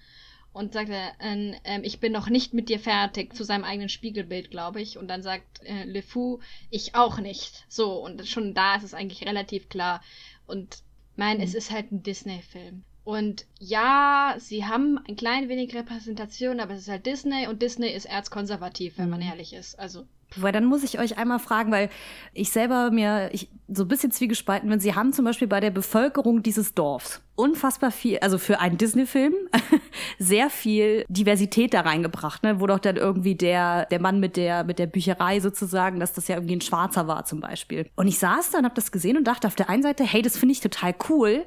und 0.53 0.71
sagt 0.73 0.89
er, 0.89 1.13
äh, 1.19 1.55
äh, 1.63 1.81
ich 1.81 1.99
bin 1.99 2.13
noch 2.13 2.29
nicht 2.29 2.53
mit 2.53 2.69
dir 2.69 2.79
fertig, 2.79 3.35
zu 3.35 3.43
seinem 3.43 3.63
eigenen 3.63 3.89
Spiegelbild, 3.89 4.51
glaube 4.51 4.81
ich. 4.81 4.97
Und 4.97 5.07
dann 5.09 5.23
sagt 5.23 5.63
äh, 5.63 5.83
Le 5.83 6.03
Fou, 6.03 6.39
ich 6.69 6.95
auch 6.95 7.19
nicht. 7.19 7.65
So, 7.67 7.95
und 7.95 8.25
schon 8.27 8.53
da 8.53 8.75
ist 8.75 8.83
es 8.83 8.93
eigentlich 8.93 9.25
relativ 9.25 9.67
klar. 9.67 10.01
Und 10.45 10.83
mein, 11.15 11.37
mhm. 11.37 11.43
es 11.43 11.55
ist 11.55 11.71
halt 11.71 11.91
ein 11.91 12.03
Disney-Film. 12.03 12.83
Und 13.03 13.45
ja, 13.59 14.35
sie 14.37 14.65
haben 14.65 14.97
ein 15.07 15.15
klein 15.15 15.49
wenig 15.49 15.75
Repräsentation, 15.75 16.59
aber 16.59 16.73
es 16.73 16.81
ist 16.81 16.89
halt 16.89 17.05
Disney 17.05 17.47
und 17.47 17.61
Disney 17.61 17.89
ist 17.89 18.05
erzkonservativ, 18.05 18.97
wenn 18.97 19.09
man 19.09 19.19
mhm. 19.19 19.27
ehrlich 19.27 19.53
ist. 19.53 19.77
Also. 19.77 20.05
Weil 20.35 20.51
dann 20.51 20.65
muss 20.65 20.83
ich 20.83 20.99
euch 20.99 21.17
einmal 21.17 21.39
fragen, 21.39 21.71
weil 21.71 21.89
ich 22.33 22.49
selber 22.49 22.89
mir 22.91 23.29
ich, 23.33 23.49
so 23.67 23.83
ein 23.83 23.87
bisschen 23.87 24.11
zwiegespalten 24.11 24.67
bin. 24.69 24.79
Sie 24.79 24.95
haben 24.95 25.13
zum 25.13 25.25
Beispiel 25.25 25.47
bei 25.47 25.59
der 25.59 25.69
Bevölkerung 25.69 26.41
dieses 26.41 26.73
Dorfs 26.73 27.21
unfassbar 27.35 27.91
viel, 27.91 28.19
also 28.19 28.37
für 28.37 28.59
einen 28.59 28.77
Disney-Film, 28.77 29.33
sehr 30.19 30.49
viel 30.49 31.05
Diversität 31.07 31.73
da 31.73 31.81
reingebracht, 31.81 32.41
ne? 32.43 32.59
Wo 32.59 32.67
doch 32.67 32.79
dann 32.79 32.95
irgendwie 32.95 33.35
der, 33.35 33.85
der 33.87 33.99
Mann 33.99 34.19
mit 34.19 34.37
der, 34.37 34.63
mit 34.63 34.79
der 34.79 34.87
Bücherei 34.87 35.39
sozusagen, 35.39 35.99
dass 35.99 36.13
das 36.13 36.27
ja 36.27 36.37
irgendwie 36.37 36.55
ein 36.55 36.61
Schwarzer 36.61 37.07
war 37.07 37.25
zum 37.25 37.39
Beispiel. 37.39 37.89
Und 37.95 38.07
ich 38.07 38.17
saß 38.17 38.51
da 38.51 38.59
und 38.59 38.65
hab 38.65 38.75
das 38.75 38.91
gesehen 38.91 39.17
und 39.17 39.25
dachte 39.25 39.47
auf 39.47 39.55
der 39.55 39.69
einen 39.69 39.83
Seite, 39.83 40.03
hey, 40.03 40.21
das 40.21 40.37
finde 40.37 40.53
ich 40.53 40.61
total 40.61 40.95
cool. 41.09 41.45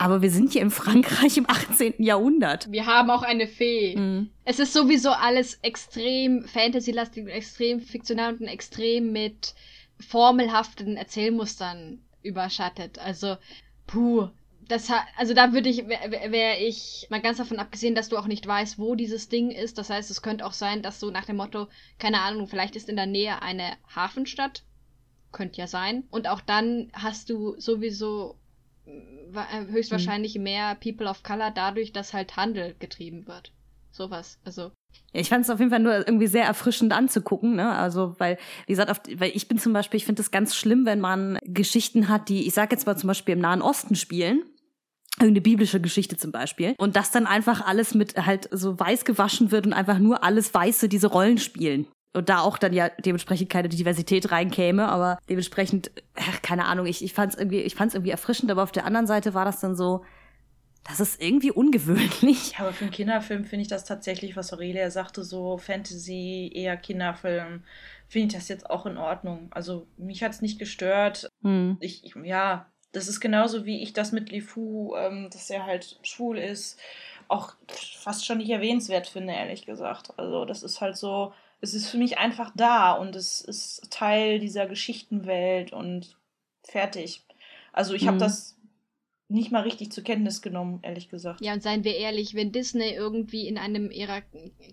Aber 0.00 0.22
wir 0.22 0.30
sind 0.30 0.54
hier 0.54 0.62
in 0.62 0.70
Frankreich 0.70 1.36
im 1.36 1.44
18. 1.46 2.02
Jahrhundert. 2.02 2.72
Wir 2.72 2.86
haben 2.86 3.10
auch 3.10 3.20
eine 3.20 3.46
Fee. 3.46 3.96
Mhm. 3.96 4.30
Es 4.46 4.58
ist 4.58 4.72
sowieso 4.72 5.10
alles 5.10 5.58
extrem 5.60 6.42
Fantasy-lastig, 6.44 7.28
extrem 7.28 7.80
fiktional 7.80 8.34
und 8.36 8.46
extrem 8.46 9.12
mit 9.12 9.54
formelhaften 9.98 10.96
Erzählmustern 10.96 12.00
überschattet. 12.22 12.98
Also, 12.98 13.36
puh. 13.86 14.28
Das 14.68 14.88
hat, 14.88 15.02
also 15.18 15.34
da 15.34 15.52
würde 15.52 15.68
ich, 15.68 15.86
wäre 15.86 16.32
wär 16.32 16.66
ich, 16.66 17.06
mal 17.10 17.20
ganz 17.20 17.36
davon 17.36 17.58
abgesehen, 17.58 17.94
dass 17.94 18.08
du 18.08 18.16
auch 18.16 18.26
nicht 18.26 18.46
weißt, 18.46 18.78
wo 18.78 18.94
dieses 18.94 19.28
Ding 19.28 19.50
ist. 19.50 19.76
Das 19.76 19.90
heißt, 19.90 20.10
es 20.10 20.22
könnte 20.22 20.46
auch 20.46 20.54
sein, 20.54 20.80
dass 20.80 20.98
du 20.98 21.10
nach 21.10 21.26
dem 21.26 21.36
Motto, 21.36 21.68
keine 21.98 22.22
Ahnung, 22.22 22.46
vielleicht 22.46 22.74
ist 22.74 22.88
in 22.88 22.96
der 22.96 23.04
Nähe 23.04 23.42
eine 23.42 23.72
Hafenstadt. 23.94 24.62
Könnte 25.30 25.58
ja 25.58 25.66
sein. 25.66 26.04
Und 26.10 26.26
auch 26.26 26.40
dann 26.40 26.90
hast 26.94 27.28
du 27.28 27.54
sowieso 27.60 28.39
höchstwahrscheinlich 29.70 30.36
mhm. 30.36 30.44
mehr 30.44 30.74
People 30.76 31.08
of 31.08 31.22
Color 31.22 31.52
dadurch, 31.52 31.92
dass 31.92 32.12
halt 32.12 32.36
Handel 32.36 32.74
getrieben 32.78 33.26
wird. 33.26 33.52
Sowas. 33.90 34.38
Also. 34.44 34.72
Ja, 35.12 35.20
ich 35.20 35.28
fand 35.28 35.44
es 35.44 35.50
auf 35.50 35.58
jeden 35.58 35.70
Fall 35.70 35.80
nur 35.80 35.96
irgendwie 35.96 36.26
sehr 36.26 36.44
erfrischend 36.44 36.92
anzugucken, 36.92 37.56
ne? 37.56 37.72
Also, 37.72 38.14
weil, 38.18 38.38
wie 38.66 38.72
gesagt, 38.72 38.90
auf, 38.90 39.00
weil 39.16 39.32
ich 39.34 39.48
bin 39.48 39.58
zum 39.58 39.72
Beispiel, 39.72 39.98
ich 39.98 40.04
finde 40.04 40.22
es 40.22 40.30
ganz 40.30 40.54
schlimm, 40.54 40.86
wenn 40.86 41.00
man 41.00 41.38
Geschichten 41.44 42.08
hat, 42.08 42.28
die, 42.28 42.46
ich 42.46 42.54
sag 42.54 42.70
jetzt 42.72 42.86
mal 42.86 42.96
zum 42.96 43.08
Beispiel 43.08 43.34
im 43.34 43.40
Nahen 43.40 43.62
Osten 43.62 43.96
spielen. 43.96 44.42
Irgendeine 45.18 45.42
biblische 45.42 45.80
Geschichte 45.80 46.16
zum 46.16 46.32
Beispiel. 46.32 46.74
Und 46.78 46.96
das 46.96 47.10
dann 47.10 47.26
einfach 47.26 47.66
alles 47.66 47.94
mit 47.94 48.16
halt 48.16 48.48
so 48.52 48.78
weiß 48.78 49.04
gewaschen 49.04 49.50
wird 49.50 49.66
und 49.66 49.72
einfach 49.72 49.98
nur 49.98 50.24
alles 50.24 50.54
Weiße 50.54 50.88
diese 50.88 51.08
Rollen 51.08 51.38
spielen 51.38 51.86
und 52.12 52.28
da 52.28 52.40
auch 52.40 52.58
dann 52.58 52.72
ja 52.72 52.88
dementsprechend 52.88 53.50
keine 53.50 53.68
Diversität 53.68 54.32
reinkäme, 54.32 54.88
aber 54.88 55.18
dementsprechend, 55.28 55.90
ach, 56.16 56.42
keine 56.42 56.66
Ahnung, 56.66 56.86
ich, 56.86 57.04
ich 57.04 57.14
fand 57.14 57.32
es 57.32 57.38
irgendwie, 57.38 57.60
ich 57.60 57.74
fand's 57.74 57.94
irgendwie 57.94 58.10
erfrischend, 58.10 58.50
aber 58.50 58.62
auf 58.62 58.72
der 58.72 58.84
anderen 58.84 59.06
Seite 59.06 59.34
war 59.34 59.44
das 59.44 59.60
dann 59.60 59.76
so, 59.76 60.04
das 60.84 60.98
ist 60.98 61.22
irgendwie 61.22 61.50
ungewöhnlich. 61.50 62.52
Ja, 62.52 62.60
aber 62.60 62.72
für 62.72 62.84
einen 62.84 62.92
Kinderfilm 62.92 63.44
finde 63.44 63.62
ich 63.62 63.68
das 63.68 63.84
tatsächlich, 63.84 64.36
was 64.36 64.52
Aurelia 64.52 64.90
sagte, 64.90 65.24
so 65.24 65.58
Fantasy, 65.58 66.50
eher 66.54 66.76
Kinderfilm, 66.76 67.62
finde 68.08 68.26
ich 68.28 68.32
das 68.32 68.48
jetzt 68.48 68.68
auch 68.68 68.86
in 68.86 68.96
Ordnung. 68.96 69.48
Also 69.52 69.86
mich 69.96 70.22
hat 70.22 70.32
es 70.32 70.42
nicht 70.42 70.58
gestört. 70.58 71.28
Hm. 71.42 71.76
Ich, 71.80 72.04
ich, 72.04 72.14
ja, 72.24 72.66
das 72.92 73.08
ist 73.08 73.20
genauso 73.20 73.66
wie 73.66 73.82
ich 73.82 73.92
das 73.92 74.10
mit 74.10 74.30
Lifu, 74.30 74.96
ähm, 74.96 75.28
dass 75.30 75.50
er 75.50 75.66
halt 75.66 75.98
schwul 76.02 76.38
ist, 76.38 76.80
auch 77.28 77.54
fast 77.68 78.26
schon 78.26 78.38
nicht 78.38 78.50
erwähnenswert 78.50 79.06
finde, 79.06 79.34
ehrlich 79.34 79.66
gesagt. 79.66 80.18
Also 80.18 80.44
das 80.44 80.64
ist 80.64 80.80
halt 80.80 80.96
so, 80.96 81.32
es 81.60 81.74
ist 81.74 81.88
für 81.88 81.98
mich 81.98 82.18
einfach 82.18 82.50
da 82.56 82.92
und 82.92 83.16
es 83.16 83.40
ist 83.40 83.90
Teil 83.90 84.38
dieser 84.38 84.66
Geschichtenwelt 84.66 85.72
und 85.72 86.16
fertig. 86.62 87.22
Also 87.72 87.94
ich 87.94 88.02
mhm. 88.02 88.08
habe 88.08 88.18
das 88.18 88.56
nicht 89.28 89.52
mal 89.52 89.62
richtig 89.62 89.92
zur 89.92 90.02
Kenntnis 90.02 90.42
genommen, 90.42 90.80
ehrlich 90.82 91.08
gesagt. 91.08 91.40
Ja, 91.40 91.52
und 91.52 91.62
seien 91.62 91.84
wir 91.84 91.96
ehrlich, 91.96 92.34
wenn 92.34 92.50
Disney 92.50 92.90
irgendwie 92.90 93.46
in 93.46 93.58
einem 93.58 93.90
ihrer 93.90 94.22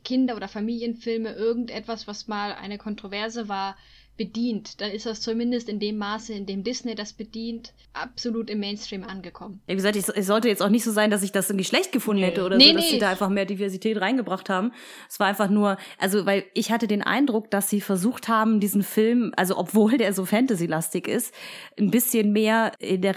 Kinder- 0.04 0.36
oder 0.36 0.48
Familienfilme 0.48 1.34
irgendetwas, 1.34 2.08
was 2.08 2.28
mal 2.28 2.54
eine 2.54 2.80
Kontroverse 2.80 3.48
war, 3.48 3.78
bedient, 4.18 4.82
dann 4.82 4.92
ist 4.92 5.06
das 5.06 5.22
zumindest 5.22 5.70
in 5.70 5.80
dem 5.80 5.98
Maße, 5.98 6.34
in 6.34 6.46
dem 6.46 6.64
Disney 6.64 6.96
das 6.96 7.14
bedient, 7.14 7.74
absolut 7.94 8.50
im 8.50 8.60
Mainstream 8.60 9.04
angekommen. 9.04 9.62
Wie 9.68 9.76
gesagt, 9.76 9.96
es 9.96 10.28
sollte 10.28 10.48
jetzt 10.48 10.62
auch 10.62 10.70
nicht 10.70 10.84
so 10.84 10.92
sein, 10.92 11.12
dass 11.12 11.24
ich 11.24 11.32
das 11.32 11.50
irgendwie 11.50 11.66
schlecht 11.66 11.92
gefunden 11.92 12.24
hätte 12.24 12.44
oder 12.44 12.58
nee, 12.58 12.70
so, 12.70 12.74
dass 12.74 12.84
nee. 12.86 12.92
sie 12.92 13.00
da 13.00 13.12
einfach 13.12 13.30
mehr 13.30 13.46
Diversität 13.46 14.00
reingebracht 14.02 14.50
haben. 14.50 14.72
Es 15.08 15.20
war 15.20 15.28
einfach 15.28 15.50
nur, 15.50 15.78
also 16.00 16.26
weil 16.26 16.46
ich 16.54 16.72
hatte 16.72 16.88
den 16.88 17.04
Eindruck, 17.04 17.52
dass 17.52 17.70
sie 17.70 17.80
versucht 17.80 18.28
haben, 18.28 18.60
diesen 18.60 18.84
Film, 18.84 19.34
also 19.36 19.58
obwohl 19.58 19.98
der 19.98 20.14
so 20.14 20.26
Fantasy-lastig 20.26 21.08
ist, 21.08 21.34
ein 21.80 21.92
bisschen 21.92 22.34
mehr 22.34 22.72
in 22.80 23.02
der, 23.02 23.16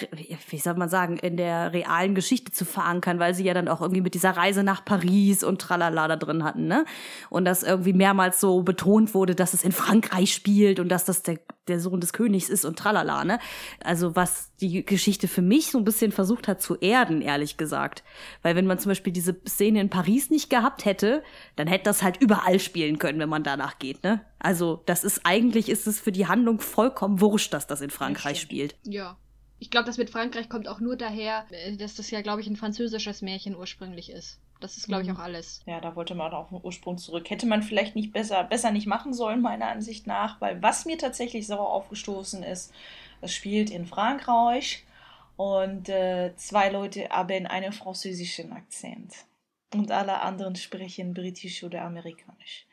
wie 0.48 0.58
soll 0.58 0.74
man 0.74 0.88
sagen, 0.88 1.16
in 1.16 1.36
der 1.36 1.72
realen 1.72 2.14
Geschichte 2.14 2.52
zu 2.52 2.64
verankern, 2.64 3.18
weil 3.18 3.34
sie 3.34 3.44
ja 3.44 3.54
dann 3.54 3.68
auch 3.68 3.80
irgendwie 3.80 4.02
mit 4.02 4.14
dieser 4.14 4.32
Reise 4.32 4.62
nach 4.62 4.84
Paris 4.84 5.42
und 5.44 5.60
tralala 5.60 6.08
da 6.08 6.16
drin 6.16 6.44
hatten, 6.44 6.66
ne? 6.66 6.84
Und 7.30 7.46
das 7.46 7.62
irgendwie 7.62 7.92
mehrmals 7.94 8.40
so 8.40 8.62
betont 8.62 9.14
wurde, 9.14 9.34
dass 9.34 9.54
es 9.54 9.64
in 9.64 9.72
Frankreich 9.72 10.34
spielt 10.34 10.78
und 10.78 10.89
dass 10.90 11.04
das 11.04 11.22
der, 11.22 11.38
der 11.68 11.80
Sohn 11.80 12.00
des 12.00 12.12
Königs 12.12 12.48
ist 12.48 12.64
und 12.64 12.78
tralala, 12.78 13.24
ne? 13.24 13.38
Also 13.82 14.16
was 14.16 14.52
die 14.60 14.84
Geschichte 14.84 15.28
für 15.28 15.42
mich 15.42 15.70
so 15.70 15.78
ein 15.78 15.84
bisschen 15.84 16.12
versucht 16.12 16.48
hat 16.48 16.60
zu 16.60 16.76
erden, 16.76 17.22
ehrlich 17.22 17.56
gesagt. 17.56 18.02
Weil 18.42 18.56
wenn 18.56 18.66
man 18.66 18.78
zum 18.78 18.90
Beispiel 18.90 19.12
diese 19.12 19.36
Szene 19.46 19.80
in 19.80 19.90
Paris 19.90 20.30
nicht 20.30 20.50
gehabt 20.50 20.84
hätte, 20.84 21.22
dann 21.56 21.68
hätte 21.68 21.84
das 21.84 22.02
halt 22.02 22.16
überall 22.18 22.58
spielen 22.58 22.98
können, 22.98 23.18
wenn 23.18 23.28
man 23.28 23.44
danach 23.44 23.78
geht, 23.78 24.02
ne? 24.02 24.24
Also 24.38 24.82
das 24.86 25.04
ist 25.04 25.20
eigentlich, 25.24 25.68
ist 25.68 25.86
es 25.86 26.00
für 26.00 26.12
die 26.12 26.26
Handlung 26.26 26.60
vollkommen 26.60 27.20
wurscht, 27.20 27.52
dass 27.52 27.66
das 27.66 27.80
in 27.80 27.90
Frankreich 27.90 28.40
spielt. 28.40 28.76
Ja. 28.84 29.16
Ich 29.60 29.70
glaube, 29.70 29.86
das 29.86 29.98
mit 29.98 30.10
Frankreich 30.10 30.48
kommt 30.48 30.66
auch 30.66 30.80
nur 30.80 30.96
daher, 30.96 31.44
äh, 31.50 31.76
dass 31.76 31.94
das 31.94 32.10
ja, 32.10 32.22
glaube 32.22 32.40
ich, 32.40 32.48
ein 32.48 32.56
französisches 32.56 33.22
Märchen 33.22 33.54
ursprünglich 33.54 34.10
ist. 34.10 34.40
Das 34.58 34.76
ist, 34.76 34.88
glaube 34.88 35.02
ich, 35.02 35.08
mhm. 35.08 35.16
auch 35.16 35.20
alles. 35.20 35.62
Ja, 35.66 35.80
da 35.80 35.94
wollte 35.96 36.14
man 36.14 36.32
auch 36.32 36.44
auf 36.44 36.48
den 36.48 36.60
Ursprung 36.62 36.98
zurück. 36.98 37.30
Hätte 37.30 37.46
man 37.46 37.62
vielleicht 37.62 37.94
nicht 37.94 38.12
besser, 38.12 38.42
besser 38.44 38.72
nicht 38.72 38.86
machen 38.86 39.14
sollen, 39.14 39.40
meiner 39.40 39.68
Ansicht 39.68 40.06
nach, 40.06 40.40
weil 40.40 40.60
was 40.62 40.84
mir 40.86 40.98
tatsächlich 40.98 41.46
sauer 41.46 41.70
aufgestoßen 41.70 42.42
ist, 42.42 42.72
es 43.20 43.34
spielt 43.34 43.70
in 43.70 43.86
Frankreich 43.86 44.84
und 45.36 45.88
äh, 45.88 46.34
zwei 46.36 46.70
Leute 46.70 47.08
haben 47.10 47.46
einen 47.46 47.72
französischen 47.72 48.52
Akzent 48.52 49.14
und 49.74 49.90
alle 49.90 50.20
anderen 50.20 50.56
sprechen 50.56 51.14
britisch 51.14 51.62
oder 51.62 51.82
amerikanisch. 51.82 52.66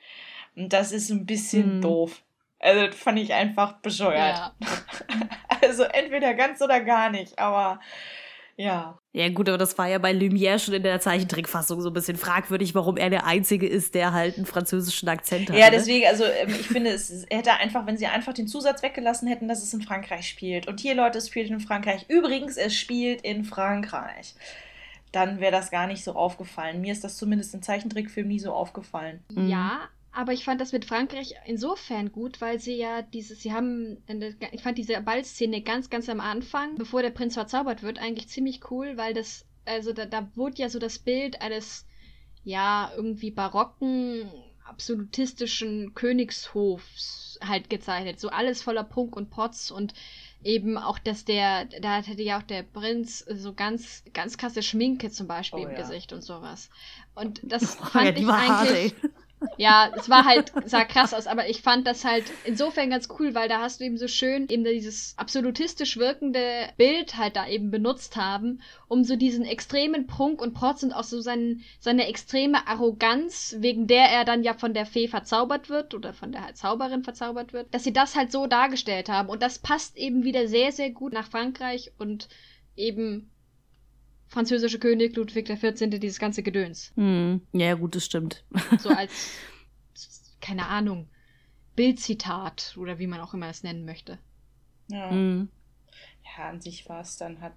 Und 0.56 0.73
das 0.73 0.91
ist 0.91 1.10
ein 1.10 1.26
bisschen 1.26 1.78
mhm. 1.78 1.82
doof. 1.82 2.23
Also, 2.60 2.88
das 2.88 2.96
fand 2.96 3.20
ich 3.20 3.34
einfach 3.34 3.74
bescheuert. 3.82 4.38
Ja. 4.38 4.54
also, 5.62 5.84
entweder 5.84 6.34
ganz 6.34 6.62
oder 6.62 6.82
gar 6.82 7.10
nicht, 7.10 7.38
aber 7.38 7.80
Ja. 8.60 8.98
Ja, 9.13 9.30
gut, 9.30 9.48
aber 9.50 9.60
das 9.60 9.78
war 9.78 9.88
ja 9.88 10.00
bei 10.00 10.12
Lumière 10.12 10.58
schon 10.58 10.74
in 10.74 10.84
der 10.84 11.00
Zeichentrickfassung 11.00 11.80
so 11.80 11.89
ein 11.89 11.93
bisschen 11.93 12.17
fragwürdig, 12.17 12.74
warum 12.74 12.98
er 12.98 13.12
der 13.12 13.26
Einzige 13.26 13.67
ist, 13.67 13.93
der 13.93 14.13
halt 14.13 14.36
einen 14.36 14.48
französischen 14.48 15.08
Akzent 15.10 15.50
hat. 15.50 15.58
Ja, 15.58 15.70
deswegen, 15.70 16.08
also 16.08 16.24
ähm, 16.24 16.50
ich 16.50 16.67
finde, 16.67 16.89
es 16.89 17.26
hätte 17.30 17.54
einfach, 17.54 17.86
wenn 17.86 17.98
sie 17.98 18.08
einfach 18.08 18.34
den 18.34 18.48
Zusatz 18.48 18.82
weggelassen 18.82 19.28
hätten, 19.28 19.48
dass 19.48 19.62
es 19.62 19.74
in 19.74 19.82
Frankreich 19.84 20.28
spielt. 20.28 20.67
Und 20.67 20.80
hier, 20.80 20.96
Leute, 20.96 21.20
es 21.20 21.28
spielt 21.28 21.52
in 21.52 21.60
Frankreich. 21.60 22.06
Übrigens, 22.10 22.58
es 22.58 22.76
spielt 22.76 23.22
in 23.22 23.43
Frankreich. 23.43 24.34
Dann 25.12 25.39
wäre 25.39 25.52
das 25.52 25.70
gar 25.70 25.86
nicht 25.86 26.04
so 26.04 26.13
aufgefallen. 26.13 26.82
Mir 26.82 26.91
ist 26.91 27.04
das 27.04 27.15
zumindest 27.17 27.54
im 27.54 27.62
Zeichentrickfilm 27.62 28.28
nie 28.28 28.39
so 28.39 28.54
aufgefallen. 28.54 29.24
Mhm. 29.32 29.50
Ja, 29.50 29.88
aber 30.17 30.34
ich 30.34 30.43
fand 30.45 30.60
das 30.60 30.71
mit 30.71 30.84
Frankreich 30.84 31.36
insofern 31.45 32.12
gut, 32.12 32.41
weil 32.41 32.60
sie 32.60 32.75
ja 32.75 33.03
dieses, 33.03 33.43
sie 33.43 33.53
haben, 33.53 34.03
ich 34.51 34.63
fand 34.63 34.80
diese 34.80 34.99
Ballszene 34.99 35.62
ganz, 35.62 35.91
ganz 35.91 36.10
am 36.10 36.19
Anfang, 36.19 36.73
bevor 36.75 37.03
der 37.03 37.12
Prinz 37.12 37.36
verzaubert 37.36 37.84
wird, 37.84 37.99
eigentlich 37.99 38.27
ziemlich 38.27 38.71
cool, 38.71 38.97
weil 38.97 39.13
das, 39.13 39.45
also 39.65 39.93
da, 39.93 40.08
da 40.08 40.27
wurde 40.34 40.58
ja 40.58 40.69
so 40.69 40.80
das 40.80 40.97
Bild 40.97 41.39
eines, 41.43 41.86
ja, 42.43 42.91
irgendwie 42.95 43.30
barocken, 43.30 44.27
absolutistischen 44.65 45.93
Königshofs 45.93 47.38
halt 47.47 47.69
gezeichnet. 47.69 48.19
So 48.19 48.30
alles 48.30 48.63
voller 48.63 48.84
Prunk 48.84 49.15
und 49.15 49.30
Potz 49.30 49.69
und 49.69 49.93
eben 50.43 50.80
auch, 50.80 50.97
dass 50.97 51.25
der, 51.25 51.65
da 51.65 51.97
hatte 51.97 52.23
ja 52.23 52.39
auch 52.39 52.43
der 52.43 52.63
Prinz 52.63 53.19
so 53.19 53.53
ganz, 53.53 54.03
ganz 54.15 54.36
krasse 54.39 54.63
Schminke 54.63 55.12
zum 55.12 55.27
Beispiel 55.27 55.63
Oh 55.63 55.67
im 55.67 55.73
ja. 55.73 55.77
Gesicht 55.77 56.12
und 56.12 56.23
sowas. 56.23 56.71
Und 57.13 57.39
das 57.43 57.77
Oh, 57.80 57.86
fand 57.91 58.17
ja, 58.17 58.23
ich 58.23 58.36
hart, 58.36 58.71
eigentlich. 58.71 58.71
ey. 58.71 58.95
Ja, 59.58 59.91
es 59.95 60.10
war 60.10 60.26
halt, 60.26 60.52
sah 60.65 60.84
krass 60.84 61.13
aus, 61.13 61.28
aber 61.28 61.50
ich 61.50 61.62
fand 61.62 61.86
das 61.86 62.04
halt 62.04 62.26
insofern 62.45 62.89
ganz 62.89 63.08
cool, 63.19 63.36
weil 63.36 63.47
da 63.47 63.60
hast 63.60 63.80
du 63.80 63.86
eben 63.86 63.97
so 63.97 64.08
schön 64.08 64.47
eben 64.50 64.63
dieses 64.63 65.13
absolutistisch 65.17 65.97
wirkende 65.97 66.69
Bild 66.78 67.17
halt 67.17 67.36
da 67.36 67.47
eben 67.47 67.69
benutzt 67.69 68.15
haben, 68.15 68.62
um 68.88 69.04
so 69.04 69.15
diesen 69.15 69.45
extremen 69.45 70.08
Prunk 70.08 70.41
und 70.41 70.54
Protz 70.54 70.82
und 70.84 70.91
auch 70.91 71.04
so 71.04 71.21
seinen, 71.21 71.63
seine 71.80 72.08
extreme 72.08 72.67
Arroganz, 72.67 73.56
wegen 73.60 73.86
der 73.86 74.10
er 74.10 74.26
dann 74.26 74.43
ja 74.43 74.54
von 74.54 74.73
der 74.73 74.86
Fee 74.86 75.08
verzaubert 75.08 75.69
wird 75.69 75.93
oder 75.93 76.13
von 76.13 76.32
der 76.32 76.56
Zauberin 76.56 77.04
verzaubert 77.04 77.54
wird, 77.54 77.73
dass 77.73 77.84
sie 77.84 77.93
das 77.93 78.15
halt 78.15 78.32
so 78.32 78.47
dargestellt 78.47 79.10
haben. 79.10 79.30
Und 79.30 79.43
das 79.43 79.60
passt 79.60 79.97
eben 79.97 80.23
wieder 80.23 80.47
sehr, 80.47 80.71
sehr 80.71 80.89
gut 80.89 81.13
nach 81.13 81.28
Frankreich 81.30 81.91
und 82.00 82.28
eben 82.76 83.30
französische 84.28 84.80
König 84.80 85.16
Ludwig 85.16 85.48
XIV. 85.48 86.00
dieses 86.00 86.20
ganze 86.20 86.44
Gedöns. 86.44 86.92
Hm. 86.96 87.42
Ja, 87.54 87.74
gut, 87.76 87.96
das 87.96 88.06
stimmt. 88.06 88.44
So 88.80 88.90
als, 88.90 89.12
keine 90.42 90.68
Ahnung, 90.68 91.08
Bildzitat 91.76 92.76
oder 92.78 93.00
wie 93.00 93.08
man 93.08 93.22
auch 93.22 93.34
immer 93.34 93.50
es 93.50 93.63
nennen 93.63 93.86
möchte. 93.86 94.18
Ja. 94.90 95.10
Hm. 95.10 95.50
ja, 96.38 96.46
an 96.50 96.62
sich 96.62 96.88
war 96.90 97.02
es 97.02 97.18
dann 97.18 97.42
hat. 97.42 97.54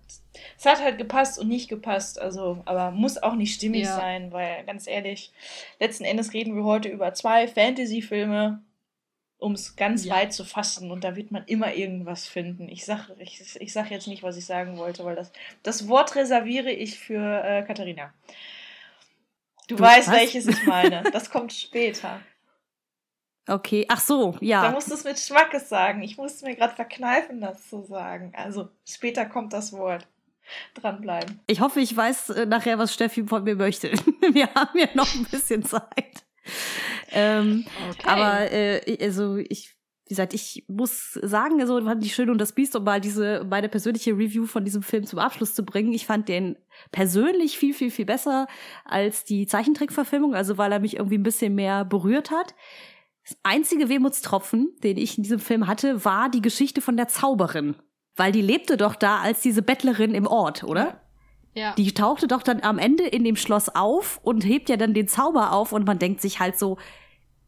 Es 0.58 0.64
hat 0.66 0.80
halt 0.80 0.98
gepasst 0.98 1.38
und 1.38 1.48
nicht 1.48 1.68
gepasst, 1.68 2.20
also, 2.20 2.62
aber 2.66 2.90
muss 2.90 3.18
auch 3.22 3.34
nicht 3.34 3.54
stimmig 3.54 3.84
Ja. 3.84 3.96
sein, 3.96 4.32
weil 4.32 4.64
ganz 4.64 4.86
ehrlich, 4.86 5.32
letzten 5.78 6.04
Endes 6.04 6.32
reden 6.32 6.54
wir 6.56 6.64
heute 6.64 6.88
über 6.88 7.14
zwei 7.14 7.46
Fantasy-Filme, 7.48 8.62
um 9.40 9.52
es 9.52 9.74
ganz 9.76 10.04
Ja. 10.04 10.14
weit 10.14 10.32
zu 10.32 10.44
fassen 10.44 10.90
und 10.90 11.02
da 11.02 11.16
wird 11.16 11.30
man 11.32 11.44
immer 11.46 11.74
irgendwas 11.74 12.28
finden. 12.28 12.68
Ich 12.68 12.84
sag, 12.84 13.08
ich, 13.18 13.42
ich 13.60 13.72
sag 13.72 13.90
jetzt 13.90 14.06
nicht, 14.06 14.22
was 14.22 14.36
ich 14.36 14.46
sagen 14.46 14.76
wollte, 14.76 15.04
weil 15.04 15.16
das, 15.16 15.32
das 15.62 15.88
Wort 15.88 16.14
reserviere 16.14 16.70
ich 16.70 16.98
für 16.98 17.42
äh, 17.44 17.62
Katharina. 17.62 18.12
Du, 19.68 19.76
Du 19.76 19.82
weißt, 19.82 20.08
was? 20.08 20.14
welches 20.16 20.46
ich 20.46 20.64
meine. 20.66 21.02
Das 21.12 21.30
kommt 21.30 21.52
später. 21.52 22.20
Okay, 23.48 23.84
ach 23.88 24.00
so, 24.00 24.32
Da 24.32 24.38
ja. 24.42 24.70
musst 24.70 24.90
du 24.90 24.94
es 24.94 25.02
mit 25.04 25.18
Schmackes 25.18 25.68
sagen. 25.68 26.02
Ich 26.02 26.16
musste 26.16 26.44
mir 26.44 26.54
gerade 26.54 26.74
verkneifen, 26.74 27.40
das 27.40 27.68
zu 27.68 27.82
sagen. 27.82 28.32
Also, 28.36 28.68
später 28.86 29.24
kommt 29.26 29.52
das 29.52 29.72
Wort. 29.72 30.06
Dranbleiben. 30.74 31.40
Ich 31.46 31.60
hoffe, 31.60 31.80
ich 31.80 31.96
weiß 31.96 32.30
äh, 32.30 32.46
nachher, 32.46 32.78
was 32.78 32.92
Steffi 32.92 33.24
von 33.24 33.44
mir 33.44 33.54
möchte. 33.56 33.90
Wir 34.32 34.52
haben 34.54 34.78
ja 34.78 34.88
noch 34.94 35.12
ein 35.14 35.24
bisschen 35.24 35.64
Zeit. 35.64 36.24
Ähm, 37.12 37.64
Okay. 37.90 38.08
Aber 38.08 38.52
äh, 38.52 38.98
also 39.04 39.36
ich, 39.36 39.76
wie 40.06 40.10
gesagt, 40.10 40.34
ich 40.34 40.64
muss 40.68 41.12
sagen, 41.22 41.60
also 41.60 41.80
fand 41.82 42.04
ich 42.04 42.14
schön 42.14 42.30
und 42.30 42.38
das 42.38 42.52
Biest, 42.52 42.74
um 42.76 42.84
mal 42.84 43.00
diese 43.00 43.44
meine 43.48 43.68
persönliche 43.68 44.12
Review 44.12 44.46
von 44.46 44.64
diesem 44.64 44.82
Film 44.82 45.04
zum 45.04 45.18
Abschluss 45.18 45.54
zu 45.54 45.64
bringen. 45.64 45.92
Ich 45.92 46.06
fand 46.06 46.28
den 46.28 46.56
persönlich 46.90 47.58
viel, 47.58 47.74
viel, 47.74 47.90
viel 47.90 48.06
besser 48.06 48.46
als 48.84 49.24
die 49.24 49.46
Zeichentrickverfilmung, 49.46 50.34
also 50.34 50.58
weil 50.58 50.72
er 50.72 50.80
mich 50.80 50.96
irgendwie 50.96 51.18
ein 51.18 51.22
bisschen 51.22 51.54
mehr 51.54 51.84
berührt 51.84 52.30
hat. 52.30 52.54
Das 53.24 53.36
einzige 53.42 53.88
Wehmutstropfen, 53.88 54.74
den 54.82 54.96
ich 54.96 55.16
in 55.16 55.22
diesem 55.22 55.38
Film 55.38 55.66
hatte, 55.66 56.04
war 56.04 56.30
die 56.30 56.42
Geschichte 56.42 56.80
von 56.80 56.96
der 56.96 57.08
Zauberin. 57.08 57.76
Weil 58.16 58.32
die 58.32 58.42
lebte 58.42 58.76
doch 58.76 58.96
da 58.96 59.20
als 59.20 59.40
diese 59.40 59.62
Bettlerin 59.62 60.14
im 60.14 60.26
Ort, 60.26 60.64
oder? 60.64 61.00
Ja. 61.54 61.74
Die 61.74 61.92
tauchte 61.92 62.28
doch 62.28 62.42
dann 62.42 62.60
am 62.62 62.78
Ende 62.78 63.04
in 63.04 63.24
dem 63.24 63.36
Schloss 63.36 63.68
auf 63.68 64.20
und 64.22 64.44
hebt 64.44 64.68
ja 64.68 64.76
dann 64.76 64.94
den 64.94 65.08
Zauber 65.08 65.52
auf 65.52 65.72
und 65.72 65.84
man 65.86 65.98
denkt 65.98 66.20
sich 66.20 66.38
halt 66.38 66.58
so, 66.58 66.78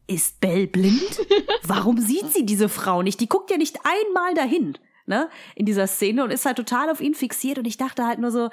ist 0.07 0.41
Belle 0.41 0.67
blind? 0.67 1.21
Warum 1.63 1.97
sieht 1.97 2.29
sie 2.33 2.45
diese 2.45 2.67
Frau 2.67 3.01
nicht? 3.01 3.21
Die 3.21 3.29
guckt 3.29 3.49
ja 3.49 3.57
nicht 3.57 3.79
einmal 3.83 4.33
dahin, 4.33 4.77
ne, 5.05 5.29
in 5.55 5.65
dieser 5.65 5.87
Szene 5.87 6.23
und 6.23 6.31
ist 6.31 6.45
halt 6.45 6.57
total 6.57 6.89
auf 6.89 6.99
ihn 6.99 7.15
fixiert 7.15 7.57
und 7.57 7.65
ich 7.65 7.77
dachte 7.77 8.05
halt 8.05 8.19
nur 8.19 8.31
so, 8.31 8.49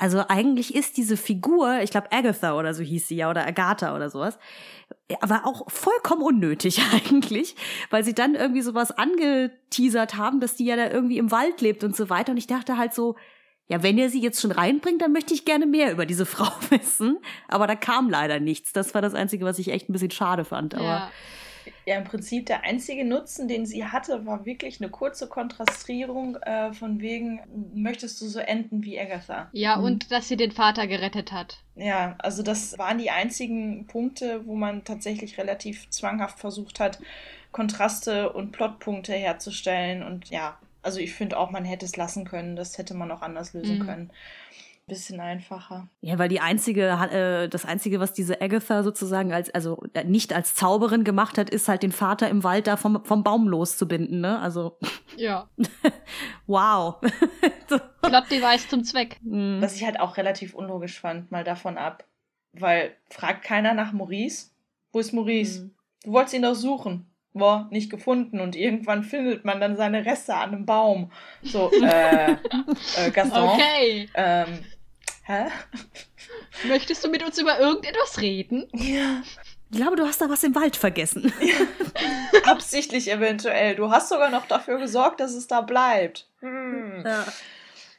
also 0.00 0.24
eigentlich 0.28 0.74
ist 0.74 0.96
diese 0.96 1.16
Figur, 1.16 1.80
ich 1.82 1.90
glaube 1.90 2.12
Agatha 2.12 2.56
oder 2.56 2.72
so 2.72 2.82
hieß 2.82 3.08
sie 3.08 3.16
ja 3.16 3.30
oder 3.30 3.46
Agatha 3.46 3.94
oder 3.96 4.10
sowas, 4.10 4.38
aber 5.20 5.42
auch 5.44 5.68
vollkommen 5.70 6.22
unnötig 6.22 6.80
eigentlich, 6.92 7.56
weil 7.90 8.04
sie 8.04 8.14
dann 8.14 8.34
irgendwie 8.34 8.62
sowas 8.62 8.90
angeteasert 8.90 10.16
haben, 10.16 10.40
dass 10.40 10.56
die 10.56 10.66
ja 10.66 10.76
da 10.76 10.90
irgendwie 10.90 11.18
im 11.18 11.30
Wald 11.30 11.60
lebt 11.60 11.84
und 11.84 11.96
so 11.96 12.10
weiter 12.10 12.32
und 12.32 12.38
ich 12.38 12.46
dachte 12.48 12.76
halt 12.76 12.94
so, 12.94 13.16
ja, 13.68 13.82
wenn 13.82 13.98
ihr 13.98 14.10
sie 14.10 14.20
jetzt 14.20 14.40
schon 14.40 14.50
reinbringt, 14.52 15.00
dann 15.02 15.12
möchte 15.12 15.34
ich 15.34 15.44
gerne 15.44 15.66
mehr 15.66 15.92
über 15.92 16.06
diese 16.06 16.26
Frau 16.34 16.50
wissen. 16.70 17.18
Aber 17.48 17.66
da 17.66 17.74
kam 17.76 18.10
leider 18.10 18.40
nichts. 18.40 18.72
Das 18.72 18.94
war 18.94 19.02
das 19.02 19.14
Einzige, 19.14 19.44
was 19.44 19.58
ich 19.58 19.68
echt 19.68 19.88
ein 19.88 19.92
bisschen 19.92 20.10
schade 20.10 20.44
fand. 20.44 20.74
Aber 20.74 20.84
ja. 20.84 21.10
Ja, 21.84 21.96
im 21.98 22.04
Prinzip 22.04 22.46
der 22.46 22.64
einzige 22.64 23.04
Nutzen, 23.04 23.46
den 23.48 23.66
sie 23.66 23.84
hatte, 23.84 24.24
war 24.26 24.46
wirklich 24.46 24.80
eine 24.80 24.90
kurze 24.90 25.26
Kontrastierung 25.26 26.36
äh, 26.36 26.72
von 26.72 27.00
wegen, 27.00 27.40
möchtest 27.74 28.20
du 28.20 28.26
so 28.26 28.38
enden 28.40 28.84
wie 28.84 28.98
Agatha? 28.98 29.48
ja, 29.52 29.76
Mhm. 29.76 29.84
und 29.84 30.10
dass 30.12 30.28
sie 30.28 30.36
den 30.36 30.50
Vater 30.52 30.86
gerettet 30.86 31.30
hat. 31.32 31.58
Ja, 31.76 32.14
also 32.18 32.42
das 32.42 32.78
waren 32.78 32.98
die 32.98 33.10
einzigen 33.10 33.86
Punkte, 33.86 34.46
wo 34.46 34.54
man 34.54 34.84
tatsächlich 34.84 35.36
relativ 35.38 35.88
zwanghaft 35.90 36.38
versucht 36.38 36.80
hat, 36.80 36.98
Kontraste 37.52 38.32
und 38.32 38.52
Plotpunkte 38.52 39.12
herzustellen. 39.14 40.02
Und 40.02 40.28
ja, 40.30 40.58
also 40.88 41.00
ich 41.00 41.12
finde 41.14 41.36
auch, 41.38 41.50
man 41.50 41.64
hätte 41.66 41.84
es 41.84 41.96
lassen 41.96 42.24
können. 42.24 42.56
Das 42.56 42.78
hätte 42.78 42.94
man 42.94 43.10
auch 43.10 43.20
anders 43.20 43.52
lösen 43.52 43.78
Mhm. 43.80 43.84
können. 43.86 44.10
Bisschen 44.86 45.20
einfacher. 45.20 45.86
ja, 46.00 46.18
weil 46.18 46.30
die 46.30 46.40
einzige, 46.40 46.86
äh, 46.88 47.46
das 47.50 47.66
einzige, 47.66 48.00
was 48.00 48.14
diese 48.14 48.40
Agatha 48.40 48.82
sozusagen 48.82 49.34
als, 49.34 49.50
also 49.50 49.82
äh, 49.92 50.02
nicht 50.04 50.32
als 50.32 50.54
Zauberin 50.54 51.04
gemacht 51.04 51.36
hat, 51.36 51.50
ist 51.50 51.68
halt 51.68 51.82
den 51.82 51.92
Vater 51.92 52.30
im 52.30 52.42
Wald 52.42 52.66
da 52.66 52.78
vom, 52.78 53.04
vom 53.04 53.22
Baum 53.22 53.48
loszubinden, 53.48 54.22
ne? 54.22 54.38
Also, 54.40 54.78
Ja. 55.18 55.50
wow. 56.46 56.96
Plot-Device 58.02 58.68
zum 58.70 58.82
Zweck. 58.82 59.18
Mm. 59.22 59.60
Was 59.60 59.76
ich 59.76 59.84
halt 59.84 60.00
auch 60.00 60.16
relativ 60.16 60.54
unlogisch 60.54 60.98
fand, 60.98 61.30
mal 61.30 61.44
davon 61.44 61.76
ab. 61.76 62.04
Weil 62.54 62.92
fragt 63.10 63.44
keiner 63.44 63.74
nach 63.74 63.92
Maurice. 63.92 64.52
Wo 64.92 65.00
ist 65.00 65.12
Maurice? 65.12 65.64
Mhm. 65.64 65.70
Du 66.04 66.12
wolltest 66.12 66.34
ihn 66.34 66.42
doch 66.42 66.54
suchen. 66.54 67.04
Boah, 67.38 67.68
nicht 67.70 67.90
gefunden. 67.90 68.40
Und 68.40 68.56
irgendwann 68.56 69.02
findet 69.02 69.44
man 69.44 69.60
dann 69.60 69.76
seine 69.76 70.04
Reste 70.04 70.34
an 70.34 70.50
einem 70.50 70.66
Baum. 70.66 71.10
So, 71.42 71.70
äh, 71.82 72.32
äh 72.32 73.10
Gaston. 73.12 73.48
Okay. 73.48 74.08
Ähm, 74.14 74.64
hä? 75.24 75.46
Möchtest 76.66 77.04
du 77.04 77.08
mit 77.08 77.22
uns 77.24 77.38
über 77.38 77.58
irgendetwas 77.58 78.20
reden? 78.20 78.68
Ja. 78.74 79.22
Ich 79.70 79.76
glaube, 79.76 79.96
du 79.96 80.06
hast 80.06 80.20
da 80.20 80.30
was 80.30 80.42
im 80.44 80.54
Wald 80.54 80.76
vergessen. 80.76 81.32
Absichtlich 82.44 83.10
eventuell. 83.10 83.74
Du 83.74 83.90
hast 83.90 84.08
sogar 84.08 84.30
noch 84.30 84.46
dafür 84.46 84.78
gesorgt, 84.78 85.20
dass 85.20 85.34
es 85.34 85.46
da 85.46 85.60
bleibt. 85.60 86.26
Hm. 86.40 87.04
Ja. 87.04 87.26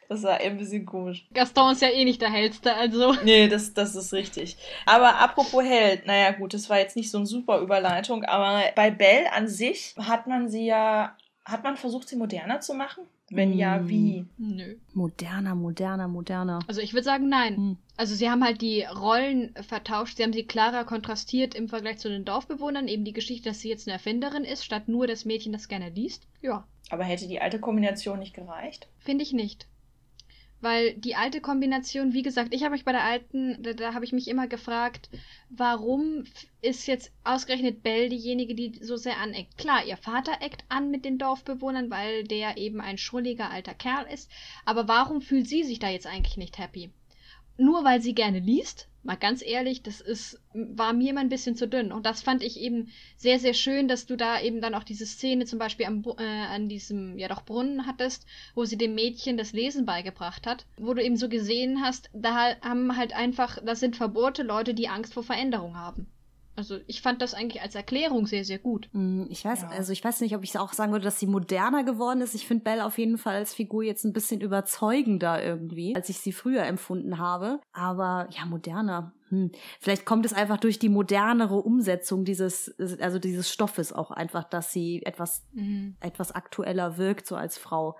Das 0.09 0.23
war 0.23 0.39
ein 0.41 0.57
bisschen 0.57 0.85
komisch. 0.85 1.25
Gaston 1.33 1.71
ist 1.71 1.81
ja 1.81 1.89
eh 1.89 2.03
nicht 2.03 2.21
der 2.21 2.31
Hellste, 2.31 2.73
also. 2.75 3.13
Nee, 3.23 3.47
das, 3.47 3.73
das 3.73 3.95
ist 3.95 4.11
richtig. 4.11 4.57
Aber 4.85 5.19
apropos 5.19 5.63
Held, 5.63 6.05
naja 6.07 6.31
gut, 6.31 6.53
das 6.53 6.69
war 6.69 6.79
jetzt 6.79 6.95
nicht 6.97 7.11
so 7.11 7.19
eine 7.19 7.27
super 7.27 7.59
Überleitung, 7.61 8.23
aber 8.25 8.63
bei 8.75 8.89
Belle 8.91 9.31
an 9.31 9.47
sich 9.47 9.93
hat 9.99 10.25
man 10.27 10.49
sie 10.49 10.65
ja, 10.65 11.15
hat 11.45 11.63
man 11.63 11.77
versucht, 11.77 12.09
sie 12.09 12.15
moderner 12.17 12.59
zu 12.59 12.73
machen? 12.73 13.03
Wenn 13.31 13.53
ja, 13.53 13.77
Mm. 13.77 13.87
wie? 13.89 14.25
Nö. 14.39 14.75
Moderner, 14.95 15.53
moderner, 15.53 16.07
moderner. 16.07 16.57
Also 16.67 16.81
ich 16.81 16.93
würde 16.93 17.03
sagen, 17.03 17.29
nein. 17.29 17.55
Hm. 17.57 17.77
Also 17.95 18.15
sie 18.15 18.27
haben 18.31 18.43
halt 18.43 18.61
die 18.63 18.81
Rollen 18.81 19.53
vertauscht, 19.61 20.17
sie 20.17 20.23
haben 20.23 20.33
sie 20.33 20.45
klarer 20.47 20.83
kontrastiert 20.85 21.53
im 21.53 21.69
Vergleich 21.69 21.99
zu 21.99 22.09
den 22.09 22.25
Dorfbewohnern, 22.25 22.87
eben 22.87 23.05
die 23.05 23.13
Geschichte, 23.13 23.49
dass 23.49 23.59
sie 23.59 23.69
jetzt 23.69 23.87
eine 23.87 23.93
Erfinderin 23.93 24.43
ist, 24.45 24.65
statt 24.65 24.87
nur 24.87 25.05
das 25.05 25.25
Mädchen, 25.25 25.53
das 25.53 25.67
gerne 25.67 25.89
liest. 25.89 26.23
Ja, 26.41 26.65
Aber 26.89 27.03
hätte 27.03 27.27
die 27.27 27.39
alte 27.39 27.59
Kombination 27.59 28.17
nicht 28.17 28.33
gereicht? 28.33 28.87
finde 28.97 29.21
ich 29.23 29.31
nicht. 29.33 29.67
Weil 30.61 30.93
die 30.95 31.15
alte 31.15 31.39
Kombination, 31.39 32.13
wie 32.13 32.21
gesagt, 32.21 32.53
ich 32.53 32.63
habe 32.63 32.73
mich 32.73 32.83
bei 32.83 32.91
der 32.91 33.03
alten, 33.03 33.61
da, 33.63 33.73
da 33.73 33.93
habe 33.93 34.03
ich 34.03 34.11
mich 34.11 34.27
immer 34.27 34.47
gefragt, 34.47 35.09
warum 35.49 36.25
ist 36.61 36.85
jetzt 36.87 37.11
ausgerechnet 37.23 37.81
Belle 37.81 38.09
diejenige, 38.09 38.55
die 38.55 38.73
so 38.81 38.97
sehr 38.97 39.17
aneckt? 39.17 39.57
Klar, 39.57 39.85
ihr 39.85 39.97
Vater 39.97 40.33
eckt 40.41 40.65
an 40.67 40.91
mit 40.91 41.05
den 41.05 41.17
Dorfbewohnern, 41.17 41.89
weil 41.89 42.25
der 42.25 42.57
eben 42.57 42.81
ein 42.81 42.97
schrulliger 42.97 43.49
alter 43.49 43.73
Kerl 43.73 44.05
ist. 44.11 44.29
Aber 44.65 44.87
warum 44.87 45.21
fühlt 45.21 45.47
sie 45.47 45.63
sich 45.63 45.79
da 45.79 45.89
jetzt 45.89 46.07
eigentlich 46.07 46.37
nicht 46.37 46.57
happy? 46.57 46.91
Nur 47.59 47.83
weil 47.83 48.01
sie 48.01 48.15
gerne 48.15 48.39
liest? 48.39 48.87
Mal 49.03 49.17
ganz 49.17 49.41
ehrlich, 49.45 49.83
das 49.83 49.99
ist, 49.99 50.39
war 50.53 50.93
mir 50.93 51.09
immer 51.09 51.19
ein 51.19 51.27
bisschen 51.27 51.57
zu 51.57 51.67
dünn. 51.67 51.91
Und 51.91 52.05
das 52.05 52.21
fand 52.21 52.41
ich 52.41 52.57
eben 52.57 52.87
sehr, 53.17 53.37
sehr 53.37 53.53
schön, 53.53 53.89
dass 53.89 54.05
du 54.05 54.15
da 54.15 54.39
eben 54.39 54.61
dann 54.61 54.73
auch 54.73 54.85
diese 54.85 55.05
Szene 55.05 55.45
zum 55.45 55.59
Beispiel 55.59 55.85
am, 55.85 56.01
äh, 56.17 56.23
an 56.23 56.69
diesem, 56.69 57.17
ja 57.17 57.27
doch, 57.27 57.43
Brunnen 57.43 57.85
hattest, 57.85 58.25
wo 58.55 58.63
sie 58.63 58.77
dem 58.77 58.95
Mädchen 58.95 59.35
das 59.35 59.51
Lesen 59.51 59.85
beigebracht 59.85 60.47
hat. 60.47 60.65
Wo 60.77 60.93
du 60.93 61.03
eben 61.03 61.17
so 61.17 61.27
gesehen 61.27 61.81
hast, 61.81 62.09
da 62.13 62.55
haben 62.61 62.95
halt 62.95 63.13
einfach, 63.13 63.59
das 63.65 63.81
sind 63.81 63.97
verbohrte 63.97 64.43
Leute, 64.43 64.73
die 64.73 64.87
Angst 64.87 65.13
vor 65.13 65.23
Veränderung 65.23 65.75
haben. 65.75 66.07
Also 66.59 66.77
ich 66.87 67.01
fand 67.01 67.21
das 67.21 67.33
eigentlich 67.33 67.61
als 67.61 67.73
Erklärung 67.73 68.27
sehr, 68.27 68.43
sehr 68.43 68.59
gut. 68.59 68.89
Hm, 68.91 69.27
ich 69.29 69.45
weiß, 69.45 69.61
ja. 69.61 69.69
also 69.69 69.93
ich 69.93 70.03
weiß 70.03 70.19
nicht, 70.19 70.35
ob 70.35 70.43
ich 70.43 70.59
auch 70.59 70.73
sagen 70.73 70.91
würde, 70.91 71.05
dass 71.05 71.17
sie 71.17 71.25
moderner 71.25 71.85
geworden 71.85 72.19
ist. 72.19 72.35
Ich 72.35 72.45
finde 72.45 72.65
Belle 72.65 72.85
auf 72.85 72.97
jeden 72.97 73.17
Fall 73.17 73.35
als 73.35 73.53
Figur 73.53 73.81
jetzt 73.81 74.03
ein 74.03 74.11
bisschen 74.11 74.41
überzeugender 74.41 75.41
irgendwie, 75.41 75.95
als 75.95 76.09
ich 76.09 76.19
sie 76.19 76.33
früher 76.33 76.65
empfunden 76.65 77.17
habe. 77.17 77.61
Aber 77.71 78.27
ja, 78.31 78.45
moderner. 78.45 79.13
Hm. 79.29 79.51
Vielleicht 79.79 80.03
kommt 80.05 80.25
es 80.25 80.33
einfach 80.33 80.57
durch 80.57 80.79
die 80.79 80.89
modernere 80.89 81.55
Umsetzung 81.55 82.25
dieses, 82.25 82.75
also 82.99 83.19
dieses 83.19 83.49
Stoffes 83.49 83.93
auch 83.93 84.11
einfach, 84.11 84.43
dass 84.43 84.73
sie 84.73 85.01
etwas, 85.05 85.47
mhm. 85.53 85.95
etwas 86.01 86.33
aktueller 86.33 86.97
wirkt, 86.97 87.25
so 87.25 87.37
als 87.37 87.57
Frau. 87.57 87.95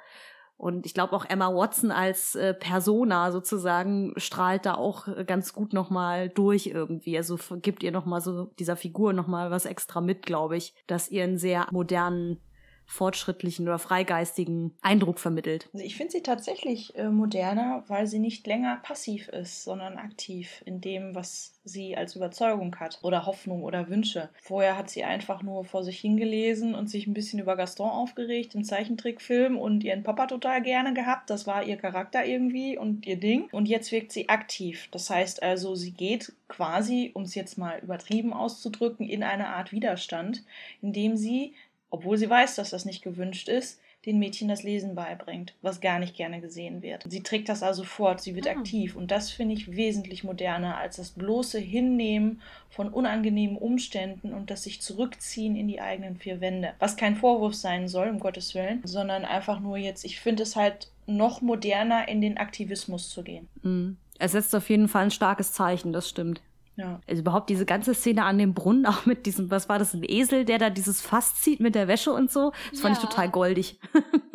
Und 0.60 0.86
ich 0.86 0.94
glaube 0.94 1.14
auch 1.14 1.24
Emma 1.24 1.56
Watson 1.56 1.90
als 1.90 2.36
äh, 2.36 2.54
Persona 2.54 3.32
sozusagen 3.32 4.12
strahlt 4.18 4.66
da 4.66 4.74
auch 4.74 5.08
ganz 5.26 5.54
gut 5.54 5.72
nochmal 5.72 6.28
durch 6.28 6.68
irgendwie. 6.68 7.16
Also 7.16 7.40
gibt 7.62 7.82
ihr 7.82 7.94
nochmal 7.94 8.20
so 8.20 8.52
dieser 8.60 8.76
Figur 8.76 9.14
nochmal 9.14 9.52
was 9.52 9.66
extra 9.66 10.02
mit, 10.02 10.26
glaube 10.26 10.58
ich, 10.58 10.74
dass 10.86 11.10
ihr 11.10 11.24
einen 11.24 11.38
sehr 11.38 11.68
modernen 11.72 12.42
fortschrittlichen 12.90 13.68
oder 13.68 13.78
freigeistigen 13.78 14.74
Eindruck 14.82 15.20
vermittelt. 15.20 15.70
Also 15.74 15.86
ich 15.86 15.96
finde 15.96 16.12
sie 16.12 16.24
tatsächlich 16.24 16.96
äh, 16.96 17.10
moderner, 17.10 17.84
weil 17.88 18.08
sie 18.08 18.20
nicht 18.20 18.48
länger 18.48 18.80
passiv 18.82 19.30
ist, 19.30 19.64
sondern 19.64 19.98
aktiv 19.98 20.64
in 20.66 20.82
dem, 20.82 21.14
was 21.14 21.54
sie 21.64 21.96
als 21.96 22.16
Überzeugung 22.16 22.76
hat 22.78 23.00
oder 23.04 23.28
Hoffnung 23.28 23.64
oder 23.64 23.90
Wünsche. 23.90 24.30
Vorher 24.42 24.76
hat 24.76 24.90
sie 24.90 25.04
einfach 25.04 25.44
nur 25.44 25.66
vor 25.66 25.84
sich 25.84 26.00
hingelesen 26.00 26.74
und 26.74 26.90
sich 26.90 27.06
ein 27.06 27.14
bisschen 27.14 27.40
über 27.40 27.56
Gaston 27.56 27.92
aufgeregt 27.92 28.56
im 28.56 28.64
Zeichentrickfilm 28.64 29.58
und 29.58 29.84
ihren 29.84 30.02
Papa 30.04 30.26
total 30.26 30.64
gerne 30.64 30.96
gehabt. 30.96 31.30
Das 31.30 31.46
war 31.46 31.64
ihr 31.64 31.78
Charakter 31.78 32.26
irgendwie 32.26 32.76
und 32.76 33.06
ihr 33.06 33.20
Ding. 33.20 33.50
Und 33.52 33.68
jetzt 33.68 33.92
wirkt 33.92 34.12
sie 34.12 34.30
aktiv. 34.30 34.88
Das 34.92 35.12
heißt 35.12 35.44
also, 35.44 35.76
sie 35.76 35.92
geht 35.92 36.34
quasi, 36.48 37.12
um 37.14 37.22
es 37.22 37.36
jetzt 37.36 37.60
mal 37.60 37.80
übertrieben 37.80 38.34
auszudrücken, 38.34 39.08
in 39.08 39.22
eine 39.22 39.50
Art 39.50 39.72
Widerstand, 39.72 40.44
indem 40.82 41.16
sie 41.16 41.54
obwohl 41.90 42.18
sie 42.18 42.30
weiß, 42.30 42.56
dass 42.56 42.70
das 42.70 42.86
nicht 42.86 43.04
gewünscht 43.04 43.50
ist, 43.50 43.80
den 44.06 44.20
Mädchen 44.20 44.48
das 44.48 44.64
Lesen 44.64 44.96
beibringt, 44.96 45.54
was 45.62 45.82
gar 45.82 46.00
nicht 46.00 46.16
gerne 46.16 46.40
gesehen 46.40 46.82
wird. 46.82 47.04
Sie 47.10 47.22
trägt 47.22 47.50
das 47.50 47.64
also 47.64 47.84
fort, 47.84 48.22
sie 48.22 48.34
wird 48.34 48.48
ah. 48.48 48.52
aktiv 48.52 48.96
und 48.96 49.12
das 49.12 49.30
finde 49.30 49.56
ich 49.56 49.76
wesentlich 49.76 50.24
moderner 50.24 50.78
als 50.78 50.96
das 50.96 51.12
bloße 51.12 51.60
Hinnehmen 51.60 52.42
von 52.70 52.90
unangenehmen 52.90 53.58
Umständen 53.58 54.34
und 54.34 54.52
das 54.52 54.64
sich 54.64 54.82
zurückziehen 54.82 55.58
in 55.58 55.68
die 55.68 55.82
eigenen 55.82 56.16
vier 56.16 56.40
Wände. 56.40 56.74
Was 56.80 56.96
kein 56.96 57.18
Vorwurf 57.18 57.56
sein 57.56 57.90
soll, 57.90 58.08
um 58.08 58.20
Gottes 58.20 58.56
Willen, 58.56 58.82
sondern 58.86 59.26
einfach 59.26 59.60
nur 59.60 59.78
jetzt, 59.78 60.06
ich 60.06 60.20
finde 60.22 60.44
es 60.44 60.56
halt 60.56 60.90
noch 61.06 61.42
moderner, 61.42 62.08
in 62.08 62.22
den 62.22 62.38
Aktivismus 62.38 63.10
zu 63.10 63.24
gehen. 63.24 63.50
Mhm. 63.64 63.98
Es 64.20 64.34
setzt 64.34 64.54
auf 64.54 64.70
jeden 64.70 64.90
Fall 64.90 65.06
ein 65.06 65.12
starkes 65.12 65.54
Zeichen, 65.54 65.94
das 65.94 66.10
stimmt. 66.10 66.42
Ja. 66.80 67.02
Also 67.08 67.22
überhaupt 67.22 67.50
diese 67.50 67.66
ganze 67.66 67.94
Szene 67.94 68.24
an 68.24 68.38
dem 68.38 68.54
Brunnen, 68.54 68.86
auch 68.86 69.06
mit 69.06 69.26
diesem, 69.26 69.52
was 69.52 69.68
war 69.68 69.80
das, 69.80 69.94
ein 69.94 70.04
Esel, 70.08 70.46
der 70.46 70.60
da 70.60 70.70
dieses 70.70 71.02
Fass 71.02 71.36
zieht 71.36 71.60
mit 71.60 71.76
der 71.76 71.90
Wäsche 71.90 72.14
und 72.14 72.32
so. 72.32 72.54
Das 72.70 72.80
ja. 72.80 72.84
fand 72.84 72.98
ich 72.98 73.04
total 73.04 73.30
goldig. 73.30 73.80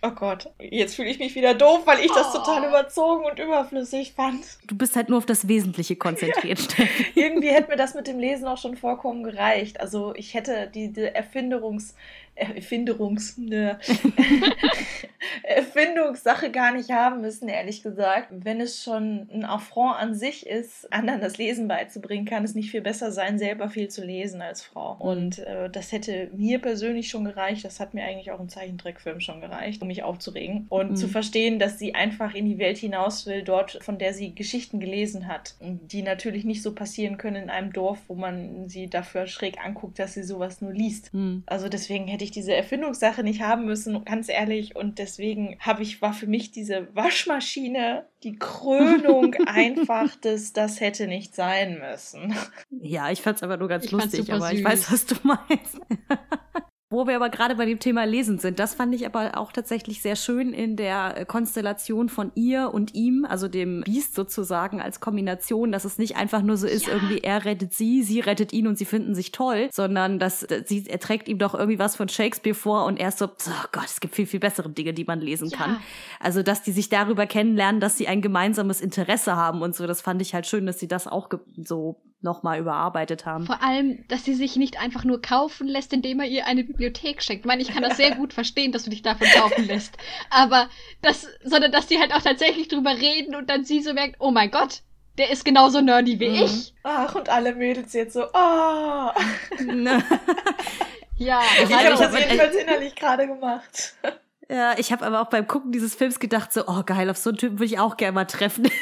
Oh 0.00 0.10
Gott, 0.10 0.48
jetzt 0.60 0.94
fühle 0.94 1.08
ich 1.08 1.18
mich 1.18 1.34
wieder 1.34 1.54
doof, 1.54 1.80
weil 1.84 1.98
ich 1.98 2.12
das 2.12 2.32
oh. 2.32 2.38
total 2.38 2.68
überzogen 2.68 3.24
und 3.24 3.40
überflüssig 3.40 4.12
fand. 4.12 4.44
Du 4.68 4.76
bist 4.76 4.94
halt 4.94 5.08
nur 5.08 5.18
auf 5.18 5.26
das 5.26 5.48
Wesentliche 5.48 5.96
konzentriert. 5.96 6.78
Ja. 6.78 6.84
Irgendwie 7.16 7.48
hätte 7.48 7.70
mir 7.70 7.76
das 7.76 7.94
mit 7.94 8.06
dem 8.06 8.20
Lesen 8.20 8.46
auch 8.46 8.58
schon 8.58 8.76
vollkommen 8.76 9.24
gereicht. 9.24 9.80
Also 9.80 10.14
ich 10.14 10.34
hätte 10.34 10.70
die, 10.72 10.92
die 10.92 11.02
Erfinderungs, 11.02 11.96
Erfinderungs, 12.38 13.38
ne, 13.38 13.78
Erfindungssache 15.42 16.50
gar 16.50 16.72
nicht 16.72 16.90
haben 16.90 17.20
müssen, 17.20 17.48
ehrlich 17.48 17.82
gesagt. 17.82 18.28
Wenn 18.30 18.60
es 18.60 18.82
schon 18.82 19.28
ein 19.32 19.44
Affront 19.44 19.96
an 19.96 20.14
sich 20.14 20.46
ist, 20.46 20.92
anderen 20.92 21.20
das 21.20 21.38
Lesen 21.38 21.68
beizubringen, 21.68 22.24
kann 22.24 22.44
es 22.44 22.54
nicht 22.54 22.70
viel 22.70 22.80
besser 22.80 23.12
sein, 23.12 23.38
selber 23.38 23.68
viel 23.68 23.88
zu 23.88 24.04
lesen 24.04 24.42
als 24.42 24.62
Frau. 24.62 24.96
Und 24.98 25.38
äh, 25.40 25.70
das 25.70 25.92
hätte 25.92 26.30
mir 26.34 26.60
persönlich 26.60 27.08
schon 27.08 27.24
gereicht. 27.24 27.64
Das 27.64 27.80
hat 27.80 27.94
mir 27.94 28.04
eigentlich 28.04 28.30
auch 28.30 28.40
im 28.40 28.48
Zeichentrickfilm 28.48 29.20
schon 29.20 29.40
gereicht, 29.40 29.82
um 29.82 29.88
mich 29.88 30.02
aufzuregen 30.02 30.66
und 30.68 30.90
mhm. 30.90 30.96
zu 30.96 31.08
verstehen, 31.08 31.58
dass 31.58 31.78
sie 31.78 31.94
einfach 31.94 32.34
in 32.34 32.46
die 32.46 32.58
Welt 32.58 32.78
hinaus 32.78 33.26
will, 33.26 33.42
dort, 33.42 33.78
von 33.82 33.98
der 33.98 34.14
sie 34.14 34.34
Geschichten 34.34 34.80
gelesen 34.80 35.28
hat, 35.28 35.54
die 35.60 36.02
natürlich 36.02 36.44
nicht 36.44 36.62
so 36.62 36.74
passieren 36.74 37.18
können 37.18 37.44
in 37.44 37.50
einem 37.50 37.72
Dorf, 37.72 37.98
wo 38.08 38.14
man 38.14 38.68
sie 38.68 38.88
dafür 38.88 39.26
schräg 39.26 39.64
anguckt, 39.64 39.98
dass 39.98 40.14
sie 40.14 40.22
sowas 40.22 40.60
nur 40.60 40.72
liest. 40.72 41.12
Mhm. 41.12 41.42
Also 41.46 41.68
deswegen 41.68 42.06
hätte 42.06 42.24
ich 42.24 42.27
diese 42.30 42.54
Erfindungssache 42.54 43.22
nicht 43.22 43.42
haben 43.42 43.64
müssen, 43.64 44.04
ganz 44.04 44.28
ehrlich. 44.28 44.76
Und 44.76 44.98
deswegen 44.98 45.56
habe 45.60 45.82
ich, 45.82 46.02
war 46.02 46.12
für 46.12 46.26
mich 46.26 46.50
diese 46.50 46.88
Waschmaschine 46.94 48.06
die 48.22 48.38
Krönung 48.38 49.34
einfach 49.46 50.14
des, 50.16 50.52
das 50.52 50.80
hätte 50.80 51.06
nicht 51.06 51.34
sein 51.34 51.78
müssen. 51.78 52.34
Ja, 52.70 53.10
ich 53.10 53.22
fand 53.22 53.36
es 53.36 53.42
aber 53.42 53.56
nur 53.56 53.68
ganz 53.68 53.84
ich 53.84 53.90
lustig, 53.92 54.32
aber 54.32 54.48
süß. 54.48 54.58
ich 54.58 54.64
weiß, 54.64 54.92
was 54.92 55.06
du 55.06 55.14
meinst. 55.22 55.78
Wo 56.90 57.06
wir 57.06 57.16
aber 57.16 57.28
gerade 57.28 57.54
bei 57.54 57.66
dem 57.66 57.80
Thema 57.80 58.04
Lesen 58.04 58.38
sind, 58.38 58.58
das 58.58 58.74
fand 58.74 58.94
ich 58.94 59.04
aber 59.04 59.36
auch 59.36 59.52
tatsächlich 59.52 60.00
sehr 60.00 60.16
schön 60.16 60.54
in 60.54 60.74
der 60.74 61.26
Konstellation 61.26 62.08
von 62.08 62.32
ihr 62.34 62.70
und 62.72 62.94
ihm, 62.94 63.26
also 63.28 63.46
dem 63.46 63.82
Biest 63.82 64.14
sozusagen 64.14 64.80
als 64.80 64.98
Kombination, 64.98 65.70
dass 65.70 65.84
es 65.84 65.98
nicht 65.98 66.16
einfach 66.16 66.40
nur 66.40 66.56
so 66.56 66.66
ist, 66.66 66.86
ja. 66.86 66.94
irgendwie 66.94 67.18
er 67.18 67.44
rettet 67.44 67.74
sie, 67.74 68.02
sie 68.02 68.20
rettet 68.20 68.54
ihn 68.54 68.66
und 68.66 68.78
sie 68.78 68.86
finden 68.86 69.14
sich 69.14 69.32
toll, 69.32 69.68
sondern 69.70 70.18
dass 70.18 70.46
sie, 70.64 70.86
er 70.88 70.98
trägt 70.98 71.28
ihm 71.28 71.36
doch 71.36 71.54
irgendwie 71.54 71.78
was 71.78 71.94
von 71.94 72.08
Shakespeare 72.08 72.54
vor 72.54 72.86
und 72.86 72.98
er 72.98 73.08
ist 73.08 73.18
so, 73.18 73.26
oh 73.26 73.66
Gott, 73.70 73.84
es 73.84 74.00
gibt 74.00 74.14
viel, 74.14 74.26
viel 74.26 74.40
bessere 74.40 74.70
Dinge, 74.70 74.94
die 74.94 75.04
man 75.04 75.20
lesen 75.20 75.50
ja. 75.50 75.58
kann. 75.58 75.76
Also, 76.20 76.42
dass 76.42 76.62
die 76.62 76.72
sich 76.72 76.88
darüber 76.88 77.26
kennenlernen, 77.26 77.82
dass 77.82 77.98
sie 77.98 78.08
ein 78.08 78.22
gemeinsames 78.22 78.80
Interesse 78.80 79.36
haben 79.36 79.60
und 79.60 79.76
so, 79.76 79.86
das 79.86 80.00
fand 80.00 80.22
ich 80.22 80.32
halt 80.32 80.46
schön, 80.46 80.64
dass 80.64 80.78
sie 80.78 80.88
das 80.88 81.06
auch 81.06 81.28
so 81.62 82.00
nochmal 82.20 82.58
überarbeitet 82.58 83.26
haben. 83.26 83.46
Vor 83.46 83.62
allem, 83.62 84.04
dass 84.08 84.24
sie 84.24 84.34
sich 84.34 84.56
nicht 84.56 84.80
einfach 84.80 85.04
nur 85.04 85.22
kaufen 85.22 85.68
lässt, 85.68 85.92
indem 85.92 86.20
er 86.20 86.26
ihr 86.26 86.46
eine 86.46 86.64
Bibliothek 86.64 87.22
schenkt. 87.22 87.44
Ich 87.44 87.46
meine, 87.46 87.62
ich 87.62 87.72
kann 87.72 87.82
das 87.82 87.96
sehr 87.96 88.16
gut 88.16 88.32
verstehen, 88.32 88.72
dass 88.72 88.84
du 88.84 88.90
dich 88.90 89.02
davon 89.02 89.28
kaufen 89.28 89.66
lässt. 89.66 89.96
Aber 90.30 90.68
das, 91.02 91.28
sondern 91.44 91.70
dass 91.70 91.86
die 91.86 91.98
halt 91.98 92.12
auch 92.12 92.22
tatsächlich 92.22 92.68
drüber 92.68 92.90
reden 92.90 93.34
und 93.34 93.48
dann 93.48 93.64
sie 93.64 93.82
so 93.82 93.94
merkt, 93.94 94.16
oh 94.18 94.30
mein 94.30 94.50
Gott, 94.50 94.82
der 95.16 95.30
ist 95.30 95.44
genauso 95.44 95.80
nerdy 95.80 96.18
wie 96.18 96.30
mhm. 96.30 96.44
ich. 96.44 96.74
Ach, 96.82 97.14
und 97.14 97.28
alle 97.28 97.54
Mädels 97.54 97.92
jetzt 97.92 98.14
so, 98.14 98.24
oh. 98.24 98.26
ja, 101.16 101.40
ich 101.62 101.72
habe 101.72 101.96
das 101.96 102.18
jedenfalls 102.18 102.56
innerlich 102.56 102.94
gerade 102.96 103.26
gemacht. 103.26 103.94
Ja, 104.48 104.78
ich 104.78 104.92
habe 104.92 105.04
aber 105.04 105.20
auch 105.20 105.28
beim 105.28 105.46
Gucken 105.46 105.72
dieses 105.72 105.94
Films 105.94 106.18
gedacht, 106.20 106.52
so, 106.52 106.66
oh 106.66 106.82
geil, 106.84 107.10
auf 107.10 107.18
so 107.18 107.30
einen 107.30 107.36
Typen 107.36 107.58
würde 107.58 107.66
ich 107.66 107.78
auch 107.78 107.96
gerne 107.96 108.12
mal 108.12 108.24
treffen. 108.24 108.70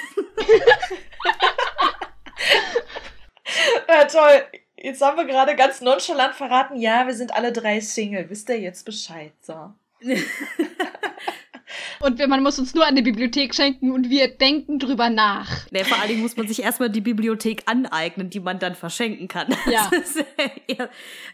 Ja, 3.88 4.04
toll. 4.04 4.44
Jetzt 4.76 5.00
haben 5.02 5.16
wir 5.16 5.24
gerade 5.24 5.56
ganz 5.56 5.80
nonchalant 5.80 6.35
verraten, 6.35 6.76
ja, 6.76 7.06
wir 7.06 7.14
sind 7.14 7.35
alle 7.35 7.52
drei 7.52 7.80
Single. 7.80 8.28
Wisst 8.28 8.48
ihr 8.50 8.61
jetzt 8.61 8.85
Bescheid? 8.85 9.32
So. 9.40 9.72
und 12.00 12.28
man 12.28 12.42
muss 12.42 12.59
uns 12.59 12.74
nur 12.74 12.85
eine 12.85 13.02
Bibliothek 13.02 13.54
schenken 13.54 13.90
und 13.90 14.11
wir 14.11 14.28
denken 14.37 14.78
drüber 14.78 15.09
nach. 15.09 15.66
Nee, 15.70 15.85
vor 15.85 15.98
allen 15.98 16.09
Dingen 16.09 16.20
muss 16.20 16.37
man 16.37 16.46
sich 16.46 16.62
erstmal 16.62 16.90
die 16.90 17.00
Bibliothek 17.00 17.62
aneignen, 17.66 18.28
die 18.28 18.40
man 18.40 18.59
dann 18.59 18.74
verschenken 18.74 19.28
kann. 19.28 19.48
Ja. 19.66 19.90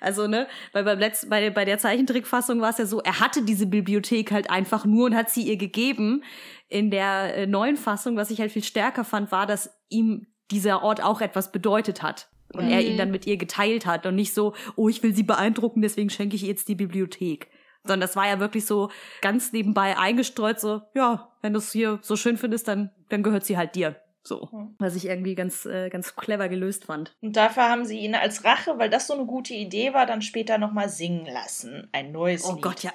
also, 0.00 0.26
ne, 0.26 0.46
weil 0.72 0.84
beim 0.84 0.98
letzten, 0.98 1.28
bei, 1.28 1.50
bei 1.50 1.64
der 1.64 1.78
Zeichentrickfassung 1.78 2.60
war 2.60 2.70
es 2.70 2.78
ja 2.78 2.86
so, 2.86 3.00
er 3.00 3.20
hatte 3.20 3.42
diese 3.42 3.66
Bibliothek 3.66 4.30
halt 4.30 4.50
einfach 4.50 4.84
nur 4.84 5.06
und 5.06 5.16
hat 5.16 5.30
sie 5.30 5.42
ihr 5.42 5.56
gegeben. 5.56 6.22
In 6.68 6.90
der 6.90 7.36
äh, 7.36 7.46
neuen 7.46 7.76
Fassung, 7.76 8.16
was 8.16 8.30
ich 8.30 8.40
halt 8.40 8.52
viel 8.52 8.64
stärker 8.64 9.04
fand, 9.04 9.32
war, 9.32 9.46
dass 9.46 9.70
ihm 9.88 10.31
dieser 10.52 10.82
Ort 10.82 11.02
auch 11.02 11.20
etwas 11.20 11.50
bedeutet 11.52 12.02
hat. 12.02 12.28
Und 12.52 12.66
mhm. 12.66 12.72
er 12.72 12.80
ihn 12.82 12.98
dann 12.98 13.10
mit 13.10 13.26
ihr 13.26 13.38
geteilt 13.38 13.86
hat 13.86 14.04
und 14.06 14.14
nicht 14.14 14.34
so, 14.34 14.54
oh, 14.76 14.88
ich 14.88 15.02
will 15.02 15.14
sie 15.14 15.22
beeindrucken, 15.22 15.80
deswegen 15.80 16.10
schenke 16.10 16.36
ich 16.36 16.42
ihr 16.42 16.50
jetzt 16.50 16.68
die 16.68 16.74
Bibliothek. 16.74 17.48
Sondern 17.82 18.00
das 18.00 18.14
war 18.14 18.28
ja 18.28 18.38
wirklich 18.38 18.66
so 18.66 18.90
ganz 19.22 19.52
nebenbei 19.52 19.96
eingestreut, 19.96 20.60
so, 20.60 20.82
ja, 20.94 21.32
wenn 21.40 21.52
du 21.52 21.58
es 21.58 21.72
hier 21.72 21.98
so 22.02 22.14
schön 22.14 22.36
findest, 22.36 22.68
dann, 22.68 22.90
dann 23.08 23.22
gehört 23.22 23.44
sie 23.44 23.56
halt 23.56 23.74
dir. 23.74 23.96
So. 24.22 24.48
Mhm. 24.52 24.76
Was 24.78 24.94
ich 24.94 25.06
irgendwie 25.06 25.34
ganz, 25.34 25.66
äh, 25.66 25.88
ganz 25.88 26.14
clever 26.14 26.48
gelöst 26.48 26.84
fand. 26.84 27.16
Und 27.22 27.36
dafür 27.36 27.64
haben 27.68 27.84
sie 27.84 27.98
ihn 27.98 28.14
als 28.14 28.44
Rache, 28.44 28.78
weil 28.78 28.88
das 28.88 29.06
so 29.06 29.14
eine 29.14 29.26
gute 29.26 29.54
Idee 29.54 29.94
war, 29.94 30.06
dann 30.06 30.22
später 30.22 30.58
nochmal 30.58 30.88
singen 30.88 31.26
lassen. 31.26 31.88
Ein 31.92 32.12
neues 32.12 32.44
oh 32.44 32.54
Lied. 32.54 32.62
Gott, 32.62 32.82
ja. 32.82 32.92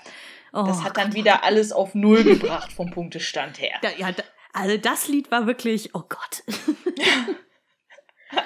Oh 0.54 0.64
das 0.66 0.84
hat 0.84 0.96
dann 0.96 1.14
wieder 1.14 1.44
alles 1.44 1.72
auf 1.74 1.94
Null 1.96 2.24
gebracht 2.24 2.72
vom 2.72 2.92
Punktestand 2.92 3.60
her. 3.60 3.78
Da, 3.82 3.90
ja, 3.98 4.12
da, 4.12 4.24
Also 4.54 4.78
das 4.78 5.10
Lied 5.10 5.30
war 5.32 5.48
wirklich, 5.48 5.94
oh 5.94 6.04
Gott. 6.08 6.44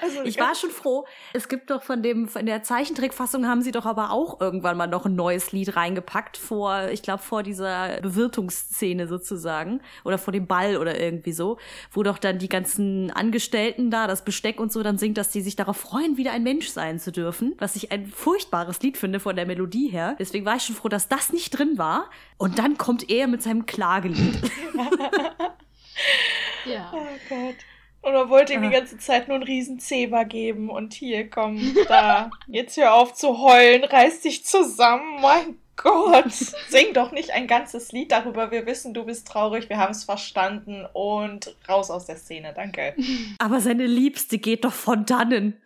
Also, 0.02 0.24
ich 0.24 0.40
war 0.40 0.54
schon 0.54 0.70
froh. 0.70 1.06
Es 1.34 1.48
gibt 1.48 1.70
doch 1.72 1.82
von 1.82 2.04
dem, 2.04 2.28
von 2.28 2.46
der 2.46 2.62
Zeichentrickfassung 2.64 3.48
haben 3.48 3.62
sie 3.62 3.72
doch 3.72 3.86
aber 3.86 4.12
auch 4.12 4.40
irgendwann 4.40 4.78
mal 4.78 4.88
noch 4.88 5.06
ein 5.06 5.16
neues 5.16 5.52
Lied 5.52 5.76
reingepackt 5.76 6.38
vor, 6.38 6.90
ich 6.92 7.02
glaube, 7.02 7.24
vor 7.24 7.42
dieser 7.44 8.00
Bewirtungsszene 8.02 9.08
sozusagen. 9.08 9.82
Oder 10.04 10.18
vor 10.18 10.34
dem 10.34 10.48
Ball 10.48 10.78
oder 10.78 11.00
irgendwie 11.00 11.34
so. 11.34 11.58
Wo 11.92 12.04
doch 12.04 12.18
dann 12.20 12.38
die 12.38 12.50
ganzen 12.50 13.12
Angestellten 13.12 13.90
da, 13.90 14.08
das 14.08 14.24
Besteck 14.24 14.60
und 14.60 14.72
so 14.72 14.84
dann 14.84 14.98
singt, 14.98 15.18
dass 15.18 15.30
die 15.30 15.42
sich 15.42 15.56
darauf 15.56 15.78
freuen, 15.78 16.18
wieder 16.18 16.32
ein 16.32 16.44
Mensch 16.44 16.70
sein 16.70 17.00
zu 17.00 17.12
dürfen. 17.12 17.56
Was 17.58 17.76
ich 17.76 17.92
ein 17.92 18.08
furchtbares 18.08 18.82
Lied 18.82 18.98
finde 18.98 19.20
von 19.20 19.36
der 19.36 19.46
Melodie 19.46 19.90
her. 19.90 20.16
Deswegen 20.20 20.46
war 20.46 20.58
ich 20.58 20.64
schon 20.64 20.76
froh, 20.76 20.90
dass 20.90 21.08
das 21.08 21.34
nicht 21.34 21.50
drin 21.58 21.78
war. 21.78 22.10
Und 22.38 22.60
dann 22.60 22.78
kommt 22.78 23.10
er 23.10 23.28
mit 23.28 23.42
seinem 23.42 23.66
Klagelied. 23.66 24.52
ja. 26.66 26.92
Oh 26.94 27.08
Gott. 27.30 27.56
Oder 28.04 28.30
wollte 28.30 28.54
ihm 28.54 28.64
die 28.64 28.70
ganze 28.70 28.98
Zeit 28.98 29.28
nur 29.28 29.36
einen 29.36 29.44
riesen 29.44 29.80
Zebra 29.80 30.24
geben 30.24 30.70
und 30.70 30.94
hier, 30.94 31.30
komm, 31.30 31.76
da, 31.88 32.32
jetzt 32.48 32.78
hör 32.78 32.96
auf 32.96 33.14
zu 33.14 33.40
heulen, 33.40 33.84
reiß 33.84 34.22
dich 34.22 34.44
zusammen, 34.44 35.22
mein 35.22 35.58
Gott. 35.82 36.32
Sing 36.32 36.94
doch 36.94 37.12
nicht 37.12 37.32
ein 37.32 37.48
ganzes 37.48 37.92
Lied 37.92 38.12
darüber, 38.12 38.52
wir 38.52 38.66
wissen, 38.66 38.94
du 38.94 39.06
bist 39.06 39.28
traurig, 39.28 39.70
wir 39.70 39.78
haben 39.78 39.92
es 39.92 40.04
verstanden 40.04 40.86
und 40.94 41.56
raus 41.68 41.90
aus 41.90 42.06
der 42.06 42.18
Szene, 42.18 42.54
danke. 42.56 42.96
Aber 43.40 43.62
seine 43.62 43.86
Liebste 43.86 44.38
geht 44.38 44.66
doch 44.66 44.74
von 44.74 45.06
dannen. 45.06 45.60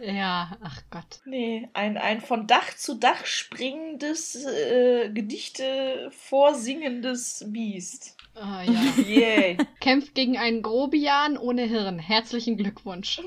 Ja, 0.00 0.12
ja 0.12 0.56
ach 0.62 0.82
Gott. 0.90 1.20
Nee, 1.24 1.68
ein, 1.72 1.96
ein 1.96 2.20
von 2.20 2.46
Dach 2.46 2.74
zu 2.76 2.94
Dach 2.94 3.24
springendes, 3.24 4.44
äh, 4.44 5.10
Gedichte 5.10 6.10
vorsingendes 6.10 7.44
Biest. 7.48 8.13
Ah, 8.34 8.62
ja. 8.66 9.04
Yeah. 9.06 9.64
Kämpft 9.80 10.14
gegen 10.14 10.36
einen 10.36 10.62
Grobian 10.62 11.38
ohne 11.38 11.62
Hirn. 11.62 11.98
Herzlichen 11.98 12.56
Glückwunsch. 12.56 13.20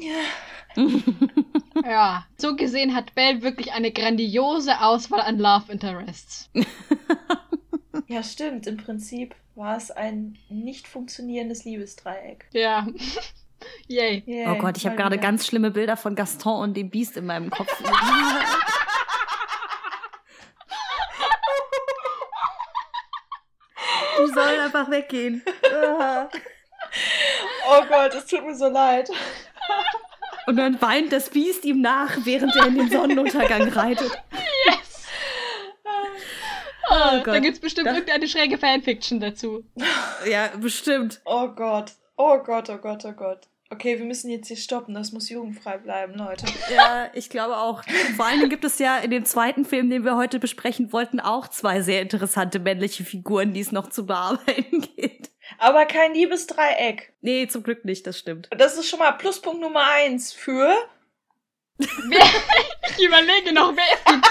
Ja. 0.76 0.84
ja. 1.86 2.26
So 2.38 2.56
gesehen 2.56 2.96
hat 2.96 3.16
Belle 3.16 3.42
wirklich 3.42 3.74
eine 3.74 3.92
grandiose 3.92 4.82
Auswahl 4.82 5.22
an 5.22 5.40
Love 5.40 5.72
Interests. 5.72 6.50
ja, 8.08 8.24
stimmt. 8.24 8.68
Im 8.68 8.78
Prinzip 8.78 9.36
war 9.56 9.78
es 9.78 9.92
ein 9.92 10.38
nicht 10.50 10.88
funktionierendes 10.88 11.66
Liebesdreieck. 11.66 12.46
Ja. 12.52 12.88
Yay. 13.88 14.24
Yeah, 14.28 14.54
oh 14.54 14.58
Gott, 14.60 14.78
ich 14.78 14.86
habe 14.86 14.96
gerade 14.96 15.18
ganz 15.18 15.48
schlimme 15.48 15.72
Bilder 15.72 15.98
von 15.98 16.16
Gaston 16.16 16.62
und 16.62 16.78
dem 16.78 16.92
Biest 16.92 17.18
in 17.18 17.26
meinem 17.26 17.50
Kopf. 17.50 17.82
Die 24.20 24.34
sollen 24.34 24.60
einfach 24.60 24.90
weggehen. 24.90 25.44
oh 27.70 27.82
Gott, 27.90 28.14
es 28.16 28.26
tut 28.26 28.46
mir 28.46 28.56
so 28.56 28.68
leid. 28.68 29.10
Und 30.48 30.56
dann 30.56 30.82
weint 30.82 31.12
das 31.12 31.30
Biest 31.30 31.66
ihm 31.66 31.82
nach, 31.82 32.18
während 32.24 32.56
er 32.56 32.68
in 32.68 32.76
den 32.76 32.90
Sonnenuntergang 32.90 33.68
reitet. 33.70 34.12
Yes! 34.66 35.08
Oh, 36.90 36.94
oh 36.94 37.18
Gott. 37.18 37.28
Da 37.28 37.40
gibt 37.40 37.56
es 37.56 37.60
bestimmt 37.60 37.88
das... 37.88 37.96
irgendeine 37.96 38.28
schräge 38.28 38.58
Fanfiction 38.58 39.20
dazu. 39.20 39.66
Ja, 40.26 40.50
bestimmt. 40.58 41.22
Oh 41.26 41.50
Gott. 41.50 41.92
Oh 42.16 42.38
Gott, 42.40 42.70
oh 42.70 42.78
Gott, 42.78 43.06
oh 43.06 43.12
Gott. 43.12 43.48
Okay, 43.70 44.00
wir 44.00 44.06
müssen 44.06 44.30
jetzt 44.30 44.48
hier 44.48 44.56
stoppen. 44.56 44.94
Das 44.94 45.12
muss 45.12 45.30
jugendfrei 45.30 45.78
bleiben, 45.78 46.14
Leute. 46.16 46.46
Ja, 46.74 47.10
ich 47.14 47.30
glaube 47.30 47.58
auch. 47.58 47.84
Vor 48.16 48.26
allen 48.26 48.40
Dingen 48.40 48.50
gibt 48.50 48.64
es 48.64 48.80
ja 48.80 48.98
in 49.00 49.12
dem 49.12 49.26
zweiten 49.26 49.66
Film, 49.66 49.90
den 49.90 50.06
wir 50.06 50.16
heute 50.16 50.40
besprechen 50.40 50.94
wollten, 50.94 51.20
auch 51.20 51.50
zwei 51.50 51.82
sehr 51.82 52.02
interessante 52.02 52.60
männliche 52.60 53.04
Figuren, 53.04 53.54
die 53.54 53.60
es 53.60 53.74
noch 53.74 53.90
zu 53.90 54.06
bearbeiten 54.06 54.82
geht. 54.96 55.32
Aber 55.58 55.86
kein 55.86 56.14
Liebesdreieck. 56.14 57.14
Nee, 57.22 57.48
zum 57.48 57.64
Glück 57.64 57.84
nicht, 57.84 58.08
das 58.08 58.18
stimmt. 58.18 58.48
Das 58.52 58.78
ist 58.78 58.90
schon 58.90 59.00
mal 59.00 59.12
Pluspunkt 59.12 59.60
Nummer 59.60 59.84
eins 59.84 60.32
für. 60.34 60.74
ich 61.78 63.06
überlege 63.06 63.54
noch, 63.54 63.76
wer 63.76 63.94
ist 63.94 64.08
die 64.08 64.22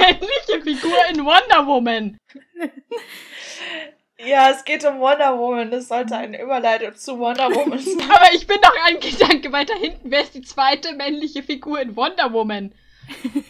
zweite 0.00 0.20
männliche 0.20 0.62
Figur 0.62 0.98
in 1.10 1.24
Wonder 1.24 1.66
Woman? 1.66 2.18
Ja, 4.24 4.50
es 4.50 4.64
geht 4.64 4.84
um 4.84 4.98
Wonder 4.98 5.38
Woman. 5.38 5.70
Das 5.70 5.88
sollte 5.88 6.16
eine 6.16 6.40
Überleitung 6.40 6.94
zu 6.94 7.18
Wonder 7.18 7.54
Woman 7.54 7.78
sein. 7.98 8.10
Aber 8.10 8.32
ich 8.32 8.46
bin 8.46 8.58
doch 8.62 8.74
ein 8.86 8.98
Gedanke 9.00 9.52
weiter 9.52 9.74
hinten. 9.74 10.10
Wer 10.10 10.22
ist 10.22 10.34
die 10.34 10.42
zweite 10.42 10.94
männliche 10.94 11.42
Figur 11.42 11.80
in 11.80 11.96
Wonder 11.96 12.32
Woman? 12.32 12.72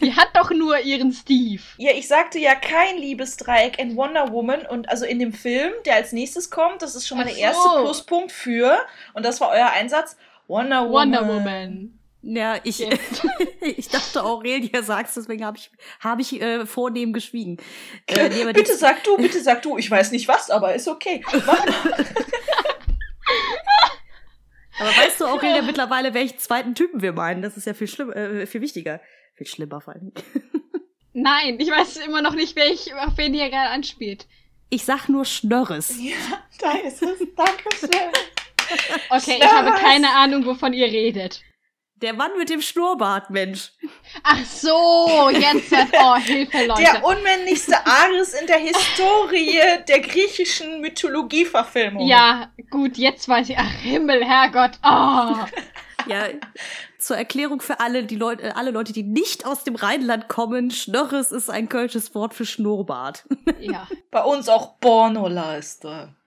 Die 0.01 0.13
hat 0.15 0.29
doch 0.35 0.51
nur 0.51 0.79
ihren 0.79 1.11
Steve. 1.11 1.63
Ja, 1.77 1.91
ich 1.91 2.07
sagte 2.07 2.37
ja 2.37 2.53
kein 2.53 2.97
Liebesdreieck 2.97 3.79
in 3.79 3.95
Wonder 3.95 4.31
Woman 4.31 4.65
und 4.67 4.87
also 4.89 5.05
in 5.05 5.17
dem 5.17 5.33
Film, 5.33 5.71
der 5.85 5.95
als 5.95 6.11
nächstes 6.11 6.51
kommt, 6.51 6.83
das 6.83 6.95
ist 6.95 7.07
schon 7.07 7.17
mal 7.17 7.23
der 7.25 7.37
erste 7.37 7.67
Pluspunkt 7.81 8.31
für 8.31 8.77
und 9.13 9.25
das 9.25 9.41
war 9.41 9.49
euer 9.49 9.71
Einsatz 9.71 10.15
Wonder 10.47 10.87
Woman. 10.89 11.11
Wonder 11.11 11.27
Woman. 11.27 11.96
Ja, 12.21 12.55
ich, 12.63 12.81
ich 13.61 13.89
dachte 13.89 14.23
Aurelia 14.23 14.81
sagst, 14.83 15.17
deswegen 15.17 15.45
habe 15.45 15.57
ich, 15.57 15.69
hab 15.99 16.19
ich 16.19 16.41
äh, 16.41 16.65
vornehm 16.65 17.13
geschwiegen. 17.13 17.57
Äh, 18.07 18.29
nee, 18.29 18.51
bitte 18.51 18.75
sag 18.75 19.03
du, 19.03 19.17
bitte 19.21 19.41
sag 19.41 19.61
du. 19.61 19.77
Ich 19.77 19.89
weiß 19.89 20.11
nicht 20.11 20.27
was, 20.27 20.49
aber 20.49 20.73
ist 20.75 20.87
okay. 20.87 21.23
aber 24.79 24.89
weißt 24.89 25.21
du, 25.21 25.25
Aurelia, 25.25 25.61
mittlerweile, 25.61 26.13
welchen 26.13 26.39
zweiten 26.39 26.75
Typen 26.75 27.01
wir 27.01 27.13
meinen? 27.13 27.41
Das 27.41 27.55
ist 27.55 27.65
ja 27.65 27.73
viel 27.73 27.87
schlimmer, 27.87 28.15
äh, 28.15 28.45
viel 28.47 28.61
wichtiger. 28.61 28.99
Viel 29.35 29.47
schlimmer 29.47 29.79
vor 29.81 29.93
allem. 29.93 30.11
Nein, 31.13 31.59
ich 31.59 31.69
weiß 31.69 31.97
immer 31.97 32.21
noch 32.21 32.33
nicht, 32.33 32.55
wer 32.55 32.67
ich, 32.71 32.93
auf 32.93 33.17
wen 33.17 33.33
ihr 33.33 33.49
gerade 33.49 33.69
anspielt. 33.69 34.27
Ich 34.69 34.83
sag 34.83 35.07
nur 35.07 35.23
Schnörres. 35.23 35.95
Ja, 35.97 36.15
da 36.59 36.71
ist 36.73 37.01
es. 37.01 37.19
Danke 37.35 37.63
schön. 37.79 37.89
Okay, 39.09 39.21
Schnörres. 39.21 39.39
ich 39.39 39.51
habe 39.51 39.71
keine 39.79 40.09
Ahnung, 40.09 40.45
wovon 40.45 40.73
ihr 40.73 40.87
redet. 40.87 41.41
Der 42.01 42.13
Mann 42.13 42.31
mit 42.37 42.49
dem 42.49 42.61
Schnurrbart, 42.61 43.31
Mensch. 43.31 43.71
Ach 44.21 44.45
so, 44.45 45.29
jetzt, 45.31 45.73
oh, 45.93 46.15
Hilfe, 46.17 46.65
Leute. 46.65 46.81
Der 46.81 47.03
unmännlichste 47.03 47.75
Ares 47.85 48.33
in 48.39 48.45
der 48.45 48.59
Historie 48.59 49.59
der 49.87 49.99
griechischen 50.01 50.81
Mythologieverfilmung. 50.81 52.07
Ja, 52.07 52.51
gut, 52.69 52.97
jetzt 52.97 53.27
weiß 53.27 53.49
ich. 53.49 53.57
Ach, 53.57 53.71
Himmel, 53.81 54.23
Herrgott. 54.23 54.79
Oh. 54.83 55.45
Ja, 56.07 56.27
zur 56.99 57.17
Erklärung 57.17 57.59
für 57.59 57.81
alle, 57.81 58.05
die 58.05 58.15
Leute, 58.15 58.55
alle 58.55 58.71
Leute, 58.71 58.93
die 58.93 59.03
nicht 59.03 59.45
aus 59.45 59.65
dem 59.65 59.75
Rheinland 59.75 60.29
kommen, 60.29 60.71
Schnörres 60.71 61.33
ist 61.33 61.49
ein 61.49 61.67
kölsches 61.67 62.15
Wort 62.15 62.33
für 62.33 62.45
Schnurrbart. 62.45 63.25
Ja. 63.59 63.87
Bei 64.09 64.23
uns 64.23 64.47
auch 64.47 64.79
Pornoleister. 64.79 66.13
Äh, 66.13 66.26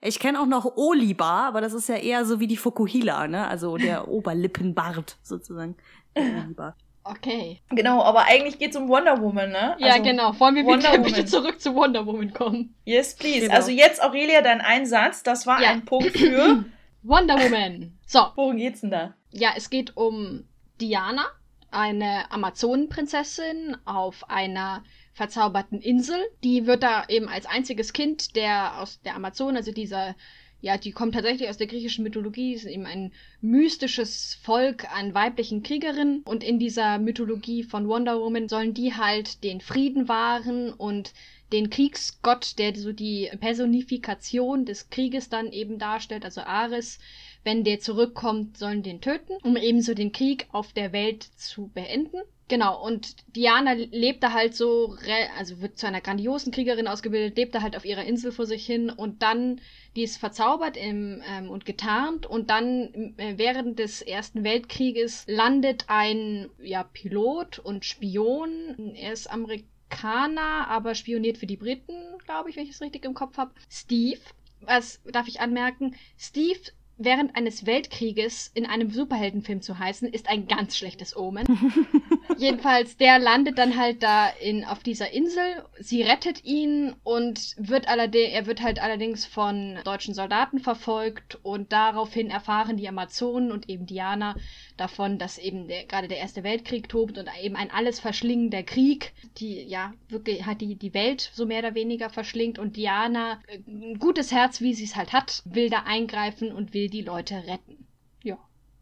ich 0.00 0.18
kenne 0.18 0.40
auch 0.40 0.46
noch 0.46 0.76
Olibar, 0.76 1.44
aber 1.46 1.60
das 1.60 1.72
ist 1.72 1.88
ja 1.88 1.96
eher 1.96 2.24
so 2.24 2.40
wie 2.40 2.46
die 2.46 2.56
Fukuhila, 2.56 3.28
ne? 3.28 3.46
Also 3.46 3.76
der 3.76 4.08
Oberlippenbart 4.08 5.16
sozusagen. 5.22 5.76
Olibar. 6.14 6.76
Okay. 7.04 7.60
Genau, 7.70 8.02
aber 8.02 8.24
eigentlich 8.26 8.58
geht 8.58 8.72
es 8.72 8.76
um 8.76 8.88
Wonder 8.88 9.20
Woman, 9.22 9.50
ne? 9.50 9.76
Ja, 9.78 9.92
also, 9.92 10.02
genau. 10.02 10.38
Wollen 10.38 10.56
wir 10.56 10.64
Wonder 10.64 10.98
bitte 10.98 11.24
zurück 11.26 11.60
zu 11.60 11.74
Wonder 11.74 12.04
Woman 12.04 12.32
kommen? 12.34 12.74
Yes, 12.84 13.16
please. 13.16 13.40
Genau. 13.40 13.54
Also 13.54 13.70
jetzt, 13.70 14.02
Aurelia, 14.02 14.42
dein 14.42 14.60
Einsatz. 14.60 15.22
Das 15.22 15.46
war 15.46 15.62
ja. 15.62 15.70
ein 15.70 15.84
Punkt 15.84 16.16
für 16.16 16.64
Wonder 17.02 17.38
Woman. 17.38 17.98
So. 18.06 18.26
Worum 18.34 18.56
geht's 18.58 18.82
denn 18.82 18.90
da? 18.90 19.14
Ja, 19.30 19.50
es 19.56 19.70
geht 19.70 19.96
um 19.96 20.44
Diana, 20.80 21.24
eine 21.70 22.30
Amazonenprinzessin 22.30 23.76
auf 23.86 24.28
einer 24.28 24.82
verzauberten 25.18 25.80
Insel. 25.80 26.16
Die 26.44 26.66
wird 26.66 26.84
da 26.84 27.04
eben 27.08 27.28
als 27.28 27.44
einziges 27.44 27.92
Kind 27.92 28.36
der 28.36 28.80
aus 28.80 29.00
der 29.02 29.16
Amazon, 29.16 29.56
also 29.56 29.72
dieser, 29.72 30.14
ja, 30.60 30.78
die 30.78 30.92
kommt 30.92 31.14
tatsächlich 31.14 31.48
aus 31.48 31.56
der 31.56 31.66
griechischen 31.66 32.04
Mythologie, 32.04 32.54
ist 32.54 32.66
eben 32.66 32.86
ein 32.86 33.12
mystisches 33.40 34.38
Volk 34.42 34.86
an 34.96 35.14
weiblichen 35.14 35.64
Kriegerinnen. 35.64 36.22
Und 36.22 36.44
in 36.44 36.60
dieser 36.60 37.00
Mythologie 37.00 37.64
von 37.64 37.88
Wonder 37.88 38.20
Woman 38.20 38.48
sollen 38.48 38.74
die 38.74 38.94
halt 38.94 39.42
den 39.42 39.60
Frieden 39.60 40.06
wahren 40.06 40.72
und 40.72 41.12
den 41.52 41.68
Kriegsgott, 41.68 42.56
der 42.58 42.76
so 42.76 42.92
die 42.92 43.28
Personifikation 43.40 44.66
des 44.66 44.88
Krieges 44.88 45.28
dann 45.28 45.50
eben 45.50 45.80
darstellt, 45.80 46.24
also 46.24 46.42
Ares, 46.42 47.00
wenn 47.42 47.64
der 47.64 47.80
zurückkommt, 47.80 48.56
sollen 48.56 48.84
den 48.84 49.00
töten, 49.00 49.32
um 49.42 49.56
ebenso 49.56 49.94
den 49.94 50.12
Krieg 50.12 50.46
auf 50.52 50.72
der 50.72 50.92
Welt 50.92 51.24
zu 51.36 51.68
beenden. 51.74 52.18
Genau, 52.48 52.82
und 52.82 53.16
Diana 53.36 53.72
lebt 53.74 54.22
da 54.22 54.32
halt 54.32 54.54
so, 54.54 54.96
also 55.36 55.60
wird 55.60 55.78
zu 55.78 55.86
einer 55.86 56.00
grandiosen 56.00 56.50
Kriegerin 56.50 56.88
ausgebildet, 56.88 57.36
lebt 57.36 57.54
da 57.54 57.60
halt 57.60 57.76
auf 57.76 57.84
ihrer 57.84 58.04
Insel 58.04 58.32
vor 58.32 58.46
sich 58.46 58.64
hin 58.64 58.88
und 58.88 59.22
dann, 59.22 59.60
die 59.96 60.02
ist 60.02 60.16
verzaubert 60.16 60.78
im, 60.78 61.22
ähm, 61.28 61.50
und 61.50 61.66
getarnt 61.66 62.24
und 62.24 62.48
dann 62.48 63.14
äh, 63.18 63.34
während 63.36 63.78
des 63.78 64.00
Ersten 64.00 64.44
Weltkrieges 64.44 65.24
landet 65.28 65.84
ein 65.88 66.48
ja, 66.62 66.84
Pilot 66.84 67.58
und 67.58 67.84
Spion, 67.84 68.94
er 68.94 69.12
ist 69.12 69.30
Amerikaner, 69.30 70.68
aber 70.68 70.94
spioniert 70.94 71.36
für 71.36 71.46
die 71.46 71.58
Briten, 71.58 71.92
glaube 72.24 72.48
ich, 72.48 72.56
wenn 72.56 72.64
ich 72.64 72.70
es 72.70 72.80
richtig 72.80 73.04
im 73.04 73.12
Kopf 73.12 73.36
habe. 73.36 73.50
Steve, 73.70 74.20
was 74.62 75.02
darf 75.04 75.28
ich 75.28 75.40
anmerken? 75.40 75.96
Steve 76.16 76.60
während 76.98 77.36
eines 77.36 77.64
Weltkrieges 77.64 78.50
in 78.54 78.66
einem 78.66 78.90
Superheldenfilm 78.90 79.62
zu 79.62 79.78
heißen, 79.78 80.08
ist 80.08 80.28
ein 80.28 80.48
ganz 80.48 80.76
schlechtes 80.76 81.16
Omen. 81.16 81.46
Jedenfalls, 82.36 82.96
der 82.96 83.18
landet 83.18 83.58
dann 83.58 83.76
halt 83.76 84.02
da 84.02 84.28
in, 84.28 84.64
auf 84.64 84.82
dieser 84.82 85.12
Insel. 85.12 85.64
Sie 85.78 86.02
rettet 86.02 86.44
ihn 86.44 86.94
und 87.02 87.54
wird 87.56 87.88
allerdings, 87.88 88.32
er 88.32 88.46
wird 88.46 88.62
halt 88.62 88.80
allerdings 88.80 89.26
von 89.26 89.78
deutschen 89.84 90.14
Soldaten 90.14 90.58
verfolgt 90.58 91.38
und 91.42 91.72
daraufhin 91.72 92.30
erfahren 92.30 92.76
die 92.76 92.88
Amazonen 92.88 93.52
und 93.52 93.68
eben 93.68 93.86
Diana 93.86 94.36
davon, 94.76 95.18
dass 95.18 95.38
eben 95.38 95.68
der, 95.68 95.86
gerade 95.86 96.08
der 96.08 96.18
Erste 96.18 96.42
Weltkrieg 96.42 96.88
tobt 96.88 97.18
und 97.18 97.28
eben 97.40 97.56
ein 97.56 97.70
alles 97.70 98.00
verschlingender 98.00 98.62
Krieg, 98.62 99.12
die 99.38 99.62
ja 99.62 99.94
wirklich 100.08 100.46
halt 100.46 100.60
die, 100.60 100.76
die 100.76 100.94
Welt 100.94 101.30
so 101.32 101.46
mehr 101.46 101.60
oder 101.60 101.74
weniger 101.74 102.10
verschlingt 102.10 102.58
und 102.58 102.76
Diana, 102.76 103.40
äh, 103.46 103.58
ein 103.66 103.98
gutes 103.98 104.32
Herz, 104.32 104.60
wie 104.60 104.74
sie 104.74 104.84
es 104.84 104.96
halt 104.96 105.12
hat, 105.12 105.42
will 105.44 105.70
da 105.70 105.84
eingreifen 105.84 106.52
und 106.52 106.74
will 106.74 106.88
die 106.88 107.02
Leute 107.02 107.46
retten. 107.46 107.86
Ja, 108.22 108.38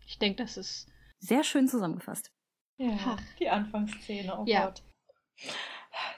ich 0.06 0.18
denke, 0.18 0.42
das 0.42 0.56
ist 0.56 0.88
sehr 1.18 1.44
schön 1.44 1.68
zusammengefasst. 1.68 2.30
Ja, 2.78 3.16
die 3.38 3.48
Anfangsszene, 3.48 4.38
oh 4.38 4.44
Ja. 4.46 4.66
Gott. 4.66 4.82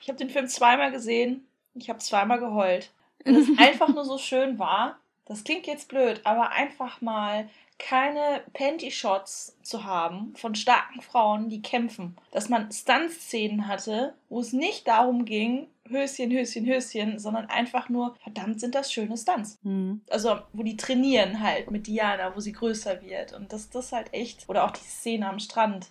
Ich 0.01 0.09
habe 0.09 0.19
den 0.19 0.31
Film 0.31 0.49
zweimal 0.49 0.91
gesehen. 0.91 1.47
Ich 1.75 1.89
habe 1.89 1.99
zweimal 1.99 2.41
geheult. 2.41 2.93
Weil 3.25 3.37
es 3.37 3.49
einfach 3.59 3.89
nur 3.89 4.05
so 4.05 4.19
schön 4.19 4.59
war. 4.59 4.99
Das 5.29 5.45
klingt 5.45 5.67
jetzt 5.67 5.89
blöd, 5.89 6.23
aber 6.25 6.53
einfach 6.53 7.01
mal 7.01 7.49
keine 7.79 8.43
Panty-Shots 8.55 9.57
zu 9.63 9.85
haben 9.85 10.35
von 10.35 10.55
starken 10.55 11.01
Frauen, 11.01 11.49
die 11.49 11.63
kämpfen. 11.63 12.17
Dass 12.33 12.49
man 12.49 12.73
Stunt-Szenen 12.73 13.69
hatte, 13.69 14.15
wo 14.29 14.41
es 14.41 14.53
nicht 14.53 14.89
darum 14.89 15.25
ging, 15.25 15.69
Höschen, 15.89 16.31
Höschen, 16.31 16.67
Höschen, 16.67 17.19
sondern 17.19 17.47
einfach 17.47 17.89
nur, 17.89 18.15
verdammt, 18.23 18.61
sind 18.61 18.75
das 18.75 18.93
schöne 18.93 19.17
Stunts. 19.17 19.59
Mhm. 19.63 20.03
Also, 20.11 20.39
wo 20.53 20.63
die 20.63 20.77
trainieren 20.77 21.41
halt 21.41 21.71
mit 21.71 21.87
Diana, 21.87 22.35
wo 22.35 22.41
sie 22.41 22.53
größer 22.53 23.01
wird. 23.01 23.33
Und 23.33 23.53
das 23.53 23.71
das 23.71 23.93
halt 23.93 24.13
echt. 24.13 24.49
Oder 24.49 24.65
auch 24.65 24.73
die 24.73 24.85
Szene 24.85 25.29
am 25.29 25.39
Strand. 25.39 25.87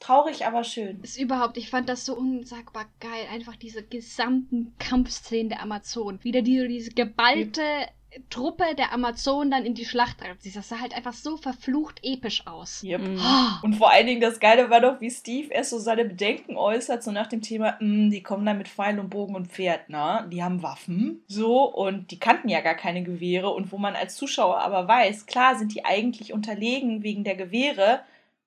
Traurig, 0.00 0.46
aber 0.46 0.64
schön. 0.64 1.00
ist 1.02 1.18
überhaupt, 1.18 1.56
ich 1.56 1.70
fand 1.70 1.88
das 1.88 2.04
so 2.04 2.16
unsagbar 2.16 2.86
geil. 3.00 3.26
Einfach 3.32 3.56
diese 3.56 3.82
gesamten 3.82 4.74
Kampfszenen 4.78 5.50
der 5.50 5.62
Amazonen. 5.62 6.22
Wieder 6.22 6.42
die, 6.42 6.66
diese 6.68 6.90
geballte 6.90 7.62
Truppe 8.28 8.64
der 8.76 8.92
Amazonen 8.92 9.50
dann 9.50 9.64
in 9.64 9.74
die 9.74 9.84
Schlacht 9.84 10.18
treibt. 10.18 10.44
Das 10.44 10.68
sah 10.68 10.80
halt 10.80 10.94
einfach 10.94 11.12
so 11.12 11.36
verflucht 11.36 12.00
episch 12.02 12.46
aus. 12.46 12.82
Yep. 12.82 13.00
Mhm. 13.00 13.18
Oh, 13.20 13.64
Und 13.66 13.74
vor 13.76 13.90
allen 13.90 14.06
Dingen 14.06 14.20
das 14.20 14.40
Geile 14.40 14.68
war 14.70 14.80
doch, 14.80 15.00
wie 15.00 15.10
Steve 15.10 15.52
erst 15.52 15.70
so 15.70 15.78
seine 15.78 16.04
Bedenken 16.04 16.56
äußert, 16.56 17.02
so 17.02 17.10
nach 17.12 17.26
dem 17.28 17.40
Thema, 17.42 17.76
"Mm, 17.80 18.10
die 18.10 18.22
kommen 18.22 18.44
da 18.44 18.52
mit 18.54 18.68
Pfeil 18.68 18.98
und 18.98 19.10
Bogen 19.10 19.34
und 19.34 19.46
Pferd, 19.48 19.88
ne? 19.88 20.28
Die 20.32 20.42
haben 20.42 20.62
Waffen. 20.62 21.22
So, 21.26 21.62
und 21.64 22.10
die 22.10 22.18
kannten 22.18 22.48
ja 22.48 22.60
gar 22.60 22.74
keine 22.74 23.02
Gewehre. 23.02 23.50
Und 23.50 23.72
wo 23.72 23.78
man 23.78 23.96
als 23.96 24.16
Zuschauer 24.16 24.58
aber 24.60 24.86
weiß, 24.88 25.26
klar 25.26 25.56
sind 25.56 25.74
die 25.74 25.84
eigentlich 25.84 26.32
unterlegen 26.32 27.02
wegen 27.02 27.24
der 27.24 27.36
Gewehre, 27.36 28.00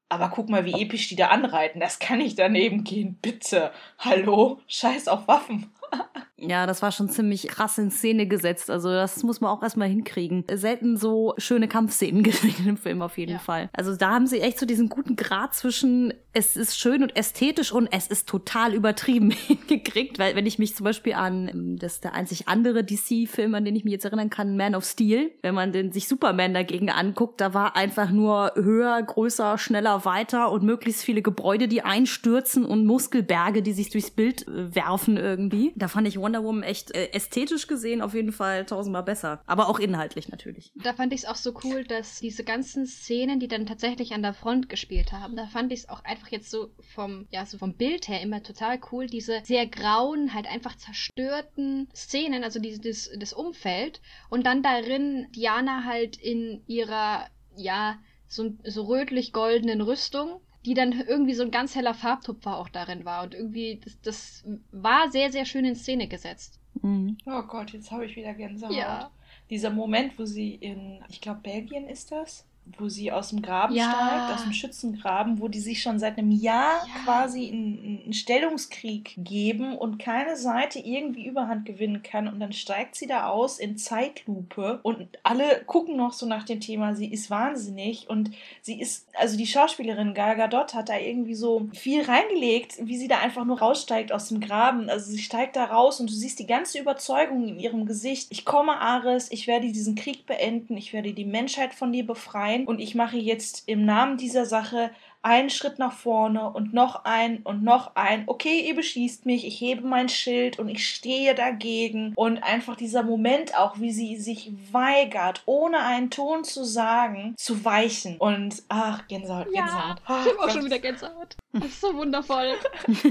aber 0.10 0.30
guck 0.30 0.48
mal, 0.50 0.64
wie 0.66 0.80
episch 0.80 1.08
die 1.10 1.16
da 1.16 1.28
anreiten. 1.30 1.80
Das 1.80 1.98
kann 1.98 2.20
nicht 2.20 2.38
daneben 2.38 2.84
gehen, 2.84 3.18
bitte. 3.22 3.72
Hallo? 3.98 4.60
Scheiß 4.68 5.08
auf 5.08 5.28
Waffen. 5.28 5.72
Ja, 6.48 6.66
das 6.66 6.82
war 6.82 6.92
schon 6.92 7.10
ziemlich 7.10 7.48
krass 7.48 7.78
in 7.78 7.92
Szene 7.92 8.28
gesetzt. 8.28 8.70
Also 8.70 8.90
das 8.90 9.24
muss 9.24 9.42
man 9.42 9.52
auch 9.52 9.64
erstmal 9.64 9.88
hinkriegen. 9.88 10.44
Selten 10.54 10.98
so 10.98 11.34
schöne 11.38 11.68
Kampfszenen 11.68 12.24
gesehen 12.24 12.68
im 12.68 12.78
Film 12.78 13.02
auf 13.02 13.18
jeden 13.18 13.34
Ja. 13.34 13.40
Fall. 13.40 13.70
Also 13.74 13.96
da 13.96 14.12
haben 14.12 14.28
sie 14.28 14.42
echt 14.42 14.60
so 14.60 14.66
diesen 14.66 14.90
guten 14.90 15.16
Grad 15.16 15.54
zwischen 15.54 16.14
es 16.36 16.58
ist 16.58 16.80
schön 16.80 17.04
und 17.04 17.16
ästhetisch 17.16 17.72
und 17.72 17.88
es 17.92 18.08
ist 18.08 18.28
total 18.28 18.74
übertrieben 18.74 19.30
hingekriegt. 19.48 20.18
Weil 20.18 20.36
wenn 20.36 20.48
ich 20.48 20.58
mich 20.58 20.76
zum 20.76 20.84
Beispiel 20.84 21.14
an, 21.14 21.48
ähm, 21.48 21.78
das 21.78 21.94
ist 21.96 22.04
der 22.04 22.14
einzig 22.16 22.48
andere 22.48 22.84
DC-Film, 22.84 23.54
an 23.54 23.66
den 23.66 23.76
ich 23.76 23.84
mich 23.84 23.94
jetzt 23.94 24.06
erinnern 24.06 24.32
kann, 24.32 24.58
Man 24.58 24.74
of 24.74 24.84
Steel, 24.84 25.32
wenn 25.44 25.54
man 25.54 25.72
den 25.72 25.92
sich 25.92 26.08
Superman 26.08 26.54
dagegen 26.54 26.90
anguckt, 26.90 27.40
da 27.40 27.54
war 27.54 27.76
einfach 27.76 28.10
nur 28.10 28.52
höher, 28.56 29.02
größer, 29.02 29.58
schneller, 29.60 30.06
weiter 30.06 30.52
und 30.52 30.64
möglichst 30.64 31.04
viele 31.04 31.22
Gebäude, 31.22 31.68
die 31.68 31.84
einstürzen 31.84 32.66
und 32.66 32.86
Muskelberge, 32.86 33.62
die 33.62 33.74
sich 33.74 33.92
durchs 33.92 34.10
Bild 34.10 34.48
äh, 34.48 34.76
werfen 34.76 35.18
irgendwie. 35.18 35.72
Da 35.76 35.88
fand 35.88 36.08
ich 36.08 36.18
Wonder 36.20 36.33
Woman 36.42 36.64
echt 36.64 36.96
äh, 36.96 37.10
ästhetisch 37.12 37.68
gesehen 37.68 38.02
auf 38.02 38.14
jeden 38.14 38.32
Fall 38.32 38.66
tausendmal 38.66 39.04
besser. 39.04 39.44
Aber 39.46 39.68
auch 39.68 39.80
inhaltlich 39.80 40.30
natürlich. 40.30 40.72
Da 40.76 40.94
fand 40.94 41.12
ich 41.14 41.22
es 41.22 41.26
auch 41.26 41.36
so 41.36 41.54
cool, 41.66 41.84
dass 41.84 42.22
diese 42.22 42.46
ganzen 42.46 42.86
Szenen, 42.88 43.42
die 43.42 43.50
dann 43.50 43.66
tatsächlich 43.66 44.14
an 44.14 44.22
der 44.22 44.34
Front 44.34 44.70
gespielt 44.70 45.12
haben, 45.12 45.36
da 45.36 45.48
fand 45.48 45.74
ich 45.74 45.82
es 45.82 45.90
auch 45.90 46.04
einfach 46.06 46.30
jetzt 46.30 46.50
so 46.50 46.70
vom, 46.96 47.28
ja, 47.30 47.46
so 47.46 47.58
vom 47.58 47.76
Bild 47.76 48.08
her 48.08 48.22
immer 48.22 48.42
total 48.42 48.80
cool, 48.92 49.08
diese 49.08 49.42
sehr 49.44 49.68
grauen, 49.68 50.34
halt 50.34 50.48
einfach 50.48 50.78
zerstörten 50.78 51.90
Szenen, 51.94 52.44
also 52.44 52.60
diese, 52.60 52.80
das, 52.80 53.10
das 53.20 53.34
Umfeld 53.34 54.02
und 54.30 54.46
dann 54.46 54.64
darin 54.64 55.28
Diana 55.36 55.84
halt 55.84 56.18
in 56.18 56.64
ihrer, 56.68 57.28
ja, 57.56 58.00
so, 58.28 58.52
so 58.64 58.84
rötlich-goldenen 58.84 59.82
Rüstung 59.82 60.42
die 60.66 60.74
dann 60.74 60.92
irgendwie 60.92 61.34
so 61.34 61.44
ein 61.44 61.52
ganz 61.52 61.76
heller 61.76 61.94
Farbtupfer 61.94 62.58
auch 62.58 62.70
darin 62.70 63.06
war. 63.06 63.24
Und 63.24 63.34
irgendwie, 63.34 63.80
das, 63.84 64.00
das 64.02 64.44
war 64.72 65.12
sehr, 65.12 65.32
sehr 65.32 65.46
schön 65.46 65.66
in 65.66 65.76
Szene 65.76 66.08
gesetzt. 66.08 66.60
Mhm. 66.82 67.18
Oh 67.26 67.42
Gott, 67.44 67.72
jetzt 67.72 67.92
habe 67.92 68.06
ich 68.06 68.16
wieder 68.16 68.34
Gänsehaut. 68.34 68.76
Ja. 68.76 69.12
Dieser 69.50 69.70
Moment, 69.70 70.18
wo 70.18 70.26
sie 70.26 70.56
in, 70.56 71.04
ich 71.10 71.22
glaube, 71.22 71.42
Belgien 71.44 71.88
ist 71.88 72.12
das, 72.12 72.46
wo 72.80 72.88
sie 72.90 73.12
aus 73.12 73.30
dem 73.30 73.42
Graben 73.42 73.76
Ja. 73.76 73.84
steigt, 73.84 74.32
aus 74.32 74.44
dem 74.44 74.54
Schützengraben, 74.54 75.40
wo 75.40 75.48
die 75.48 75.60
sich 75.60 75.82
schon 75.82 76.00
seit 76.00 76.18
einem 76.18 76.32
Jahr 76.32 76.86
Ja. 76.88 77.04
quasi 77.04 77.46
in, 77.46 78.02
in 78.06 78.14
Stellungskrieg 78.14 79.14
geben 79.18 79.78
und 79.78 80.00
keine 80.00 80.38
Seite 80.38 80.80
irgendwie 80.80 81.26
Überhand 81.26 81.66
gewinnen 81.66 82.04
kann. 82.04 82.28
Und 82.28 82.40
dann 82.40 82.54
steigt 82.54 82.96
sie 82.96 83.06
da 83.06 83.28
aus 83.28 83.60
in 83.60 83.78
Zeitlupe 83.78 84.80
und 84.84 85.08
alle 85.24 85.62
gucken 85.66 85.98
noch 85.98 86.14
so 86.14 86.26
nach 86.26 86.46
dem 86.46 86.62
Thema, 86.62 86.96
sie 86.96 87.12
ist 87.12 87.30
wahnsinnig 87.30 88.10
und 88.10 88.32
sie 88.62 88.80
ist, 88.80 89.08
also 89.20 89.38
die 89.38 89.48
Schauspielerin 89.48 90.14
Gal 90.14 90.36
Gadot 90.38 90.74
hat 90.74 90.90
da 90.90 90.98
irgendwie 90.98 91.36
so 91.36 91.68
viel 91.74 92.02
reingelegt, 92.04 92.78
wie 92.82 92.98
sie 92.98 93.08
da 93.08 93.20
einfach 93.20 93.46
nur 93.46 93.60
raussteigt 93.60 94.12
aus 94.12 94.30
dem 94.30 94.40
Graben. 94.40 94.90
Also 94.90 95.12
sie 95.12 95.20
steigt 95.22 95.56
da 95.58 95.66
raus 95.66 96.00
und 96.00 96.10
du 96.10 96.14
siehst 96.14 96.40
die 96.40 96.48
ganze 96.48 96.80
Überzeugung 96.80 97.48
in 97.48 97.60
ihrem 97.60 97.86
Gesicht. 97.86 98.28
Ich 98.32 98.46
komme, 98.46 98.80
Ares, 98.80 99.32
ich 99.32 99.48
werde 99.48 99.72
diesen 99.72 99.96
Krieg 99.96 100.26
beenden, 100.26 100.78
ich 100.78 100.94
werde 100.94 101.14
die 101.14 101.26
Menschheit 101.26 101.74
von 101.74 101.92
dir 101.92 102.06
befreien 102.06 102.53
und 102.62 102.80
ich 102.80 102.96
mache 102.96 103.18
jetzt 103.18 103.64
im 103.68 103.86
Namen 103.86 104.18
dieser 104.18 104.46
Sache 104.46 104.92
einen 105.26 105.50
Schritt 105.50 105.80
nach 105.80 105.94
vorne 105.94 106.50
und 106.50 106.74
noch 106.74 107.06
ein 107.06 107.44
und 107.44 107.64
noch 107.64 107.96
ein. 107.96 108.24
Okay, 108.28 108.60
ihr 108.68 108.76
beschießt 108.76 109.26
mich, 109.26 109.48
ich 109.48 109.60
hebe 109.62 109.88
mein 109.88 110.10
Schild 110.10 110.60
und 110.60 110.68
ich 110.68 110.86
stehe 110.88 111.34
dagegen. 111.34 112.12
Und 112.18 112.44
einfach 112.44 112.76
dieser 112.76 113.04
Moment 113.04 113.58
auch, 113.58 113.80
wie 113.80 113.92
sie 113.94 114.18
sich 114.18 114.52
weigert, 114.74 115.42
ohne 115.46 115.80
einen 115.80 116.10
Ton 116.10 116.44
zu 116.44 116.66
sagen, 116.66 117.36
zu 117.38 117.64
weichen. 117.64 118.18
Und 118.18 118.64
ach, 118.68 119.08
Gänsehaut, 119.08 119.48
Ja, 119.54 119.62
Gänsehaut. 119.64 119.98
Ich 119.98 120.04
Ach, 120.08 120.26
habe 120.26 120.40
auch 120.42 120.50
schon 120.50 120.66
wieder 120.66 120.80
Gänsehaut. 120.80 121.38
Das 121.54 121.66
ist 121.66 121.82
so 121.82 121.94
wundervoll. 121.96 122.54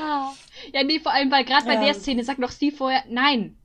Ah. 0.00 0.32
ja, 0.72 0.84
nee, 0.84 1.00
vor 1.00 1.12
allem, 1.12 1.32
weil 1.32 1.44
gerade 1.44 1.66
bei 1.66 1.74
Ja. 1.74 1.84
der 1.84 1.94
Szene 1.94 2.22
sagt 2.22 2.38
noch 2.38 2.52
Steve 2.52 2.76
vorher, 2.76 3.02
nein. 3.08 3.56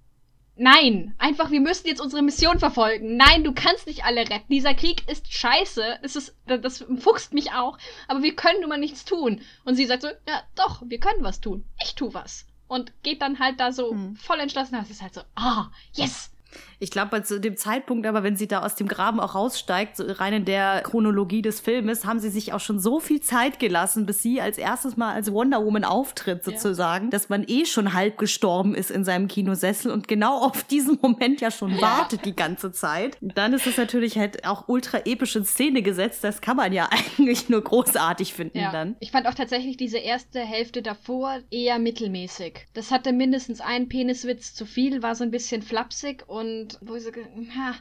Nein, 0.62 1.16
einfach, 1.18 1.52
wir 1.52 1.62
müssen 1.62 1.88
jetzt 1.88 2.02
unsere 2.02 2.22
Mission 2.22 2.60
verfolgen. 2.60 3.16
Nein, 3.16 3.46
du 3.46 3.54
kannst 3.54 3.88
nicht 3.88 4.04
alle 4.04 4.22
retten. 4.30 4.52
Dieser 4.52 4.74
Krieg 4.74 5.08
ist 5.10 5.32
scheiße. 5.34 6.00
Es 6.02 6.18
ist, 6.18 6.36
das 6.46 6.84
fuchst 7.00 7.34
mich 7.34 7.54
auch. 7.54 7.78
Aber 8.10 8.22
wir 8.24 8.36
können 8.36 8.60
nun 8.60 8.70
mal 8.70 8.78
nichts 8.78 9.06
tun. 9.06 9.42
Und 9.64 9.76
sie 9.76 9.86
sagt 9.86 10.02
so, 10.02 10.10
ja, 10.28 10.44
doch, 10.56 10.82
wir 10.86 11.00
können 11.00 11.24
was 11.24 11.40
tun. 11.40 11.64
Ich 11.82 11.96
tu 11.96 12.14
was. 12.14 12.46
Und 12.68 12.92
geht 13.04 13.22
dann 13.22 13.40
halt 13.40 13.60
da 13.62 13.72
so 13.72 13.92
Hm. 13.92 14.18
voll 14.18 14.40
entschlossen. 14.42 14.74
Das 14.74 14.90
ist 14.90 15.02
halt 15.02 15.14
so, 15.14 15.22
ah, 15.36 15.68
yes. 15.94 16.32
Ich 16.80 16.92
glaube, 16.92 17.22
zu 17.24 17.40
dem 17.40 17.58
Zeitpunkt, 17.58 18.08
aber 18.08 18.24
wenn 18.24 18.36
sie 18.38 18.48
da 18.48 18.64
aus 18.64 18.76
dem 18.76 18.88
Graben 18.88 19.20
auch 19.20 19.36
raussteigt, 19.36 19.98
so 19.98 20.06
rein 20.08 20.34
in 20.34 20.46
der 20.46 20.82
Chronologie 20.82 21.42
des 21.42 21.60
Filmes, 21.60 22.06
haben 22.06 22.20
sie 22.20 22.30
sich 22.30 22.54
auch 22.54 22.60
schon 22.62 22.80
so 22.80 23.00
viel 23.00 23.20
Zeit 23.20 23.60
gelassen, 23.60 24.06
bis 24.06 24.22
sie 24.22 24.40
als 24.42 24.58
erstes 24.58 24.96
Mal 24.96 25.14
als 25.14 25.32
Wonder 25.32 25.64
Woman 25.66 25.84
auftritt, 25.84 26.46
Ja. 26.46 26.52
sozusagen, 26.54 27.10
dass 27.10 27.28
man 27.30 27.44
eh 27.48 27.66
schon 27.66 27.94
halb 27.94 28.18
gestorben 28.18 28.76
ist 28.76 28.92
in 28.92 29.04
seinem 29.04 29.28
Kinosessel 29.28 29.92
und 29.92 30.08
genau 30.08 30.40
auf 30.46 30.64
diesen 30.64 30.98
Moment 31.02 31.42
ja 31.42 31.52
schon 31.52 31.76
Ja. 31.76 31.82
wartet 31.82 32.24
die 32.26 32.36
ganze 32.36 32.72
Zeit. 32.72 33.18
Dann 33.20 33.54
ist 33.54 33.68
es 33.68 33.78
natürlich 33.78 34.18
halt 34.18 34.46
auch 34.48 34.68
ultra 34.68 35.00
episch 35.06 35.36
in 35.36 35.44
Szene 35.46 35.82
gesetzt. 35.82 36.24
Das 36.24 36.40
kann 36.42 36.56
man 36.58 36.72
ja 36.72 36.88
eigentlich 37.18 37.50
nur 37.50 37.62
großartig 37.62 38.34
finden 38.34 38.58
Ja. 38.60 38.72
dann. 38.72 38.96
Ich 39.02 39.12
fand 39.12 39.28
auch 39.28 39.34
tatsächlich 39.34 39.76
diese 39.76 39.98
erste 39.98 40.40
Hälfte 40.40 40.82
davor 40.82 41.40
eher 41.52 41.78
mittelmäßig. 41.78 42.68
Das 42.74 42.92
hatte 42.92 43.12
mindestens 43.12 43.60
einen 43.62 43.90
Peniswitz 43.90 44.54
zu 44.54 44.66
viel, 44.66 45.04
war 45.04 45.16
so 45.16 45.24
ein 45.26 45.32
bisschen 45.32 45.62
flapsig 45.62 46.24
und 46.28 46.69
wo 46.82 46.94
ge- 46.94 47.26
ha, 47.58 47.76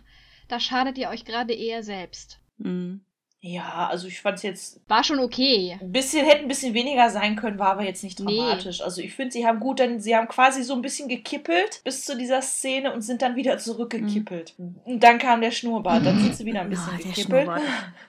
da 0.48 0.58
schadet 0.60 0.96
ihr 0.98 1.08
euch 1.10 1.24
gerade 1.24 1.52
eher 1.54 1.82
selbst. 1.82 2.38
Mhm. 2.58 3.00
Ja, 3.40 3.86
also 3.88 4.08
ich 4.08 4.20
fand 4.20 4.38
es 4.38 4.42
jetzt 4.42 4.80
War 4.88 5.04
schon 5.04 5.20
okay. 5.20 5.78
ein 5.80 5.92
bisschen, 5.92 6.26
hätte 6.26 6.40
ein 6.42 6.48
bisschen 6.48 6.74
weniger 6.74 7.08
sein 7.08 7.36
können, 7.36 7.60
war 7.60 7.68
aber 7.70 7.84
jetzt 7.84 8.02
nicht 8.02 8.18
Nee. 8.18 8.36
dramatisch. 8.36 8.80
Also 8.80 9.00
ich 9.00 9.14
finde, 9.14 9.30
sie 9.32 9.46
haben 9.46 9.60
gut, 9.60 9.78
dann, 9.78 10.00
sie 10.00 10.16
haben 10.16 10.26
quasi 10.26 10.64
so 10.64 10.74
ein 10.74 10.82
bisschen 10.82 11.08
gekippelt 11.08 11.80
bis 11.84 12.04
zu 12.04 12.16
dieser 12.16 12.42
Szene 12.42 12.92
und 12.92 13.02
sind 13.02 13.22
dann 13.22 13.36
wieder 13.36 13.56
zurückgekippelt. 13.58 14.54
Und 14.58 15.04
dann 15.04 15.18
kam 15.18 15.40
der 15.40 15.52
Schnurrbart, 15.52 16.04
dann 16.04 16.18
sind 16.20 16.34
sie 16.34 16.46
wieder 16.46 16.62
ein 16.62 16.70
bisschen 16.70 16.94
Ah, 16.94 16.96
der 16.96 17.06
gekippelt. 17.12 17.48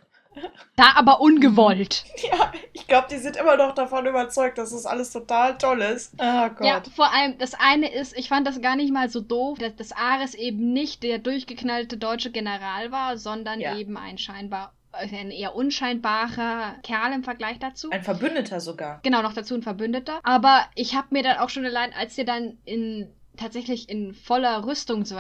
Da 0.76 0.94
aber 0.96 1.22
ungewollt. 1.22 2.06
Ja, 2.32 2.52
ich 2.74 2.86
glaube, 2.88 3.08
die 3.10 3.18
sind 3.18 3.38
immer 3.38 3.56
noch 3.58 3.74
davon 3.74 4.06
überzeugt, 4.06 4.58
dass 4.58 4.72
das 4.72 4.86
alles 4.86 5.12
total 5.12 5.58
toll 5.58 5.82
ist. 5.82 6.14
Oh 6.18 6.50
Gott. 6.50 6.66
Ja, 6.66 6.82
vor 6.96 7.12
allem, 7.14 7.38
das 7.38 7.54
eine 7.54 7.92
ist, 7.92 8.18
ich 8.18 8.30
fand 8.30 8.46
das 8.46 8.62
gar 8.62 8.76
nicht 8.76 8.92
mal 8.94 9.10
so 9.10 9.22
doof, 9.22 9.58
dass, 9.58 9.76
dass 9.76 9.92
Ares 9.92 10.36
eben 10.36 10.74
nicht 10.74 11.04
der 11.04 11.20
durchgeknallte 11.20 11.98
deutsche 11.98 12.32
General 12.32 12.92
war, 12.92 13.18
sondern 13.18 13.60
Ja. 13.60 13.78
eben 13.78 13.98
ein 13.98 14.18
scheinbar 14.18 14.74
ein 14.92 15.30
eher 15.32 15.56
unscheinbarer 15.56 16.76
Kerl 16.82 17.14
im 17.14 17.24
Vergleich 17.24 17.60
dazu. 17.60 17.90
Ein 17.92 18.02
Verbündeter 18.04 18.60
sogar. 18.60 19.00
Genau, 19.04 19.22
noch 19.22 19.34
dazu 19.34 19.54
ein 19.54 19.62
Verbündeter. 19.62 20.20
Aber 20.24 20.66
ich 20.76 20.96
habe 20.96 21.08
mir 21.12 21.22
dann 21.24 21.38
auch 21.38 21.50
schon 21.50 21.66
allein, 21.66 21.94
als 21.94 22.16
der 22.16 22.26
dann 22.26 22.58
in 22.66 23.08
tatsächlich 23.38 23.88
in 23.88 24.14
voller 24.14 24.66
Rüstung 24.66 25.06
so 25.06 25.16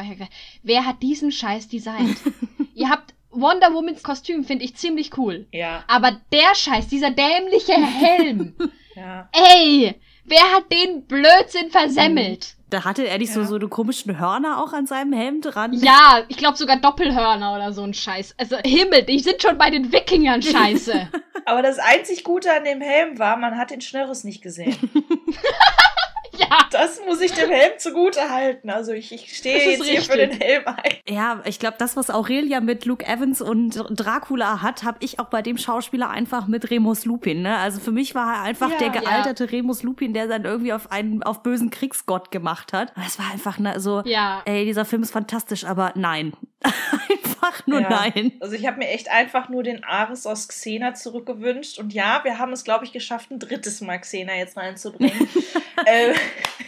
wer 0.64 0.86
hat 0.86 1.01
diesen 1.01 1.32
Scheiß 1.32 1.68
designt? 1.68 2.18
Ihr 2.74 2.89
habt 2.89 3.14
Wonder 3.32 3.74
Womans 3.74 4.02
Kostüm 4.04 4.44
finde 4.44 4.66
ich 4.66 4.76
ziemlich 4.76 5.18
cool. 5.18 5.46
Ja. 5.52 5.84
Aber 5.88 6.18
der 6.32 6.56
Scheiß, 6.56 6.88
dieser 6.88 7.12
dämliche 7.12 7.74
Helm. 7.74 8.56
Ja. 8.96 9.30
ey, 9.32 9.96
wer 10.26 10.42
hat 10.54 10.70
den 10.74 11.06
Blödsinn 11.06 11.70
versemmelt? 11.72 12.56
Da 12.70 12.84
hatte 12.84 13.08
er 13.08 13.18
nicht 13.18 13.32
so, 13.32 13.42
Ja. 13.42 13.46
so 13.48 13.56
eine 13.56 13.70
komischen 13.70 14.20
Hörner 14.20 14.62
auch 14.62 14.74
an 14.74 14.88
seinem 14.88 15.14
Helm 15.14 15.40
dran. 15.40 15.72
Ja, 15.72 16.24
ich 16.28 16.36
glaube 16.36 16.58
sogar 16.58 16.76
Doppelhörner 16.76 17.56
oder 17.56 17.72
so 17.72 17.82
ein 17.84 17.94
Scheiß. 17.94 18.36
Also 18.38 18.58
Himmel, 18.58 19.04
die 19.04 19.20
sind 19.20 19.42
schon 19.42 19.58
bei 19.58 19.70
den 19.70 19.94
Wikingern 19.94 20.42
scheiße. 20.42 21.08
Aber 21.46 21.62
das 21.62 21.80
einzig 21.80 22.26
Gute 22.26 22.52
an 22.54 22.66
dem 22.66 22.82
Helm 22.82 23.18
war, 23.20 23.38
man 23.38 23.58
hat 23.58 23.72
den 23.72 23.80
Schnörres 23.80 24.26
nicht 24.26 24.42
gesehen. 24.42 24.76
ja. 26.38 26.48
Das 26.80 27.02
muss 27.06 27.20
ich 27.22 27.32
dem 27.34 27.50
Helm 27.50 27.74
zugute 27.78 28.30
halten. 28.30 28.70
Also 28.70 28.92
ich, 28.94 29.12
ich 29.12 29.36
stehe 29.36 29.58
jetzt 29.72 29.84
hier 29.84 30.02
für 30.02 30.14
richtig. 30.18 30.40
den 30.40 30.42
Helm 30.42 30.64
ein. 30.66 30.94
Ja, 31.08 31.42
ich 31.46 31.60
glaube, 31.60 31.76
das, 31.78 31.98
was 31.98 32.10
Aurelia 32.10 32.62
mit 32.62 32.86
Luke 32.86 33.06
Evans 33.06 33.42
und 33.42 33.84
Dracula 33.90 34.62
hat, 34.62 34.84
habe 34.84 34.98
ich 35.02 35.20
auch 35.20 35.26
bei 35.26 35.42
dem 35.42 35.58
Schauspieler 35.58 36.10
einfach 36.10 36.48
mit 36.48 36.70
Remus 36.72 37.06
Lupin. 37.06 37.42
Ne? 37.42 37.58
Also 37.58 37.80
für 37.80 37.92
mich 37.92 38.16
war 38.16 38.36
er 38.36 38.42
einfach 38.44 38.72
Ja. 38.72 38.78
der 38.78 38.90
gealterte 38.90 39.52
Remus 39.52 39.84
Lupin, 39.84 40.14
der 40.14 40.28
dann 40.28 40.46
irgendwie 40.46 40.74
auf 40.74 40.92
einen 40.92 41.22
auf 41.24 41.44
bösen 41.44 41.70
Kriegsgott 41.70 42.32
gemacht 42.32 42.72
hat. 42.74 42.94
Das 42.96 43.20
war 43.20 43.32
einfach 43.32 43.60
ne, 43.60 43.80
so, 43.80 44.02
Ja. 44.06 44.42
ey, 44.46 44.66
dieser 44.66 44.86
Film 44.86 45.04
ist 45.04 45.12
fantastisch, 45.12 45.66
aber 45.66 45.92
nein. 45.96 46.34
einfach 47.10 47.66
nur 47.68 47.82
Ja. 47.82 47.90
nein. 47.90 48.34
Also 48.40 48.56
ich 48.56 48.66
habe 48.68 48.78
mir 48.78 48.90
echt 48.90 49.10
einfach 49.10 49.50
nur 49.50 49.64
den 49.64 49.84
Ares 49.84 50.26
aus 50.26 50.48
Xena 50.48 50.94
zurückgewünscht. 50.94 51.80
Und 51.80 51.94
ja, 51.94 52.22
wir 52.24 52.38
haben 52.38 52.52
es, 52.54 52.64
glaube 52.64 52.86
ich, 52.86 52.92
geschafft, 52.92 53.32
ein 53.32 53.40
drittes 53.40 53.82
Mal 53.82 53.98
Xena 54.00 54.36
jetzt 54.36 54.58
reinzubringen. 54.58 55.28
äh, 55.86 56.14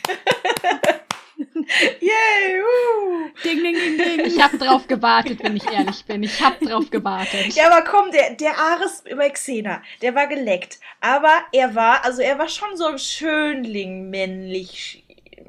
Yay! 2.02 2.62
Uh. 2.62 3.30
Ding, 3.44 3.64
ding, 3.64 3.76
ding, 3.76 3.98
ding. 3.98 4.20
Ich 4.26 4.42
habe 4.42 4.58
drauf 4.58 4.88
gewartet, 4.88 5.40
wenn 5.44 5.56
ich 5.56 5.70
ehrlich 5.70 6.06
bin. 6.06 6.24
Ich 6.24 6.42
habe 6.42 6.66
drauf 6.66 6.90
gewartet. 6.90 7.54
Ja, 7.54 7.72
aber 7.72 7.84
komm, 7.84 8.12
der, 8.12 8.36
der 8.36 8.58
Ares 8.58 9.04
über 9.10 9.30
Xena, 9.30 9.82
der 10.02 10.16
war 10.16 10.28
geleckt. 10.28 10.80
Aber 11.00 11.32
er 11.52 11.74
war, 11.76 12.04
also 12.06 12.22
er 12.22 12.38
war 12.38 12.48
schon 12.48 12.76
so 12.78 12.86
ein 12.86 13.00
Schönling, 13.00 14.10
männlich 14.10 15.04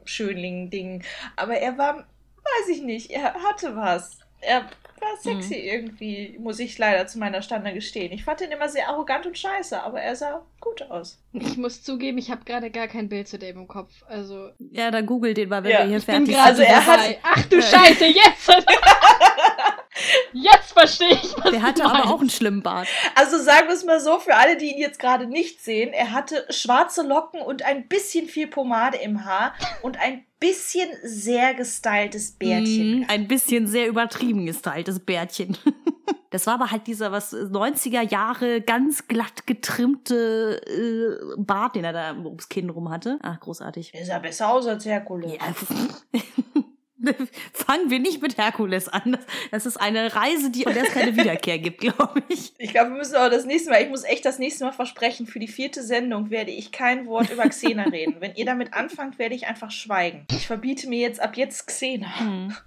Schönling-Ding. 0.04 1.04
Aber 1.36 1.54
er 1.54 1.78
war, 1.78 1.96
weiß 1.96 2.68
ich 2.70 2.82
nicht, 2.82 3.10
er 3.10 3.34
hatte 3.34 3.76
was. 3.76 4.18
Er 4.40 4.68
war 5.02 5.16
sexy 5.20 5.54
irgendwie, 5.56 6.36
muss 6.38 6.58
ich 6.58 6.78
leider 6.78 7.06
zu 7.06 7.18
meiner 7.18 7.42
Stande 7.42 7.72
gestehen. 7.74 8.12
Ich 8.12 8.24
fand 8.24 8.40
ihn 8.40 8.50
immer 8.50 8.68
sehr 8.68 8.88
arrogant 8.88 9.26
und 9.26 9.36
scheiße, 9.38 9.82
aber 9.82 10.00
er 10.00 10.16
sah 10.16 10.42
gut 10.60 10.82
aus. 10.90 11.18
Ich 11.32 11.56
muss 11.56 11.82
zugeben, 11.82 12.18
ich 12.18 12.30
habe 12.30 12.44
gerade 12.44 12.70
gar 12.70 12.88
kein 12.88 13.08
Bild 13.08 13.28
zu 13.28 13.38
dem 13.38 13.58
im 13.58 13.68
Kopf. 13.68 13.92
Also, 14.08 14.50
Ja, 14.70 14.90
dann 14.90 15.04
google 15.06 15.34
den 15.34 15.48
mal, 15.48 15.62
wenn 15.64 15.70
Ja, 15.72 15.78
wir 15.80 15.86
hier 15.86 15.98
ich 15.98 16.04
fertig 16.04 16.28
gerade 16.30 16.48
Also 16.50 16.62
er 16.62 16.86
hat- 16.86 17.00
dabei. 17.00 17.18
Ach 17.22 17.42
du 17.46 17.60
Scheiße, 17.62 18.06
jetzt! 18.06 18.48
jetzt 20.32 20.72
verstehe 20.72 21.12
ich, 21.12 21.34
was 21.36 21.50
Der 21.50 21.62
hatte 21.62 21.82
du 21.82 21.88
aber 21.88 22.10
auch 22.10 22.20
einen 22.20 22.30
schlimmen 22.30 22.62
Bart. 22.62 22.88
Also 23.14 23.38
sagen 23.38 23.68
wir 23.68 23.74
es 23.74 23.84
mal 23.84 24.00
so, 24.00 24.18
für 24.18 24.34
alle, 24.34 24.56
die 24.56 24.72
ihn 24.72 24.78
jetzt 24.78 24.98
gerade 24.98 25.26
nicht 25.26 25.62
sehen, 25.62 25.92
er 25.92 26.12
hatte 26.12 26.46
schwarze 26.50 27.02
Locken 27.02 27.40
und 27.40 27.64
ein 27.64 27.88
bisschen 27.88 28.26
viel 28.26 28.46
Pomade 28.46 28.98
im 28.98 29.24
Haar 29.24 29.54
und 29.82 29.98
ein 30.00 30.24
bisschen 30.40 30.88
sehr 31.04 31.54
gestyltes 31.54 32.32
Bärtchen. 32.32 33.00
Mhm, 33.00 33.06
ein 33.08 33.28
bisschen 33.28 33.66
sehr 33.66 33.86
übertrieben 33.86 34.46
gestyltes 34.46 35.00
Bärtchen. 35.00 35.56
Das 36.32 36.46
war 36.46 36.54
aber 36.54 36.70
halt 36.70 36.86
dieser 36.86 37.12
was 37.12 37.34
90er 37.34 38.00
Jahre 38.00 38.62
ganz 38.62 39.06
glatt 39.06 39.46
getrimmte 39.46 40.62
äh, 40.66 41.34
Bart, 41.36 41.76
den 41.76 41.84
er 41.84 41.92
da 41.92 42.14
ums 42.14 42.48
Kinn 42.48 42.70
rum 42.70 42.88
hatte. 42.88 43.18
Ach, 43.22 43.38
großartig. 43.38 43.92
Der 43.92 44.06
sah 44.06 44.18
besser 44.18 44.50
aus 44.50 44.66
als 44.66 44.86
Herkules. 44.86 45.34
Ja. 45.34 45.40
Fangen 47.52 47.90
wir 47.90 47.98
nicht 47.98 48.22
mit 48.22 48.38
Herkules 48.38 48.88
an. 48.88 49.18
Das- 49.50 49.66
ist 49.66 49.76
eine 49.76 50.14
Reise, 50.14 50.50
die 50.50 50.64
der 50.64 50.84
es 50.84 50.92
keine 50.92 51.16
Wiederkehr 51.16 51.58
gibt, 51.58 51.80
glaube 51.80 52.22
ich. 52.28 52.52
Ich 52.58 52.70
glaube, 52.72 52.90
wir 52.90 52.98
müssen 52.98 53.14
aber 53.16 53.30
das 53.30 53.44
nächste 53.44 53.70
Mal, 53.70 53.82
ich 53.82 53.88
muss 53.88 54.02
echt 54.04 54.24
das 54.24 54.38
nächste 54.38 54.64
Mal 54.64 54.72
versprechen, 54.72 55.26
für 55.26 55.38
die 55.38 55.48
vierte 55.48 55.82
Sendung 55.82 56.30
werde 56.30 56.50
ich 56.50 56.72
kein 56.72 57.06
Wort 57.06 57.30
über 57.30 57.48
Xena 57.48 57.82
reden. 57.92 58.16
Wenn 58.20 58.34
ihr 58.34 58.44
damit 58.44 58.74
anfangt, 58.74 59.18
werde 59.18 59.34
ich 59.34 59.46
einfach 59.46 59.70
schweigen. 59.70 60.26
Ich 60.30 60.46
verbiete 60.46 60.88
mir 60.88 60.98
jetzt 61.00 61.20
ab 61.20 61.36
jetzt 61.36 61.66
Xena. 61.66 62.08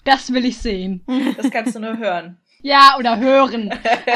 Das 0.05 0.31
will 0.31 0.45
ich 0.45 0.57
sehen. 0.57 1.03
Das 1.37 1.51
kannst 1.51 1.75
du 1.75 1.79
nur 1.79 1.97
hören. 1.97 2.37
Ja, 2.61 2.95
oder 2.97 3.19
hören. 3.19 3.71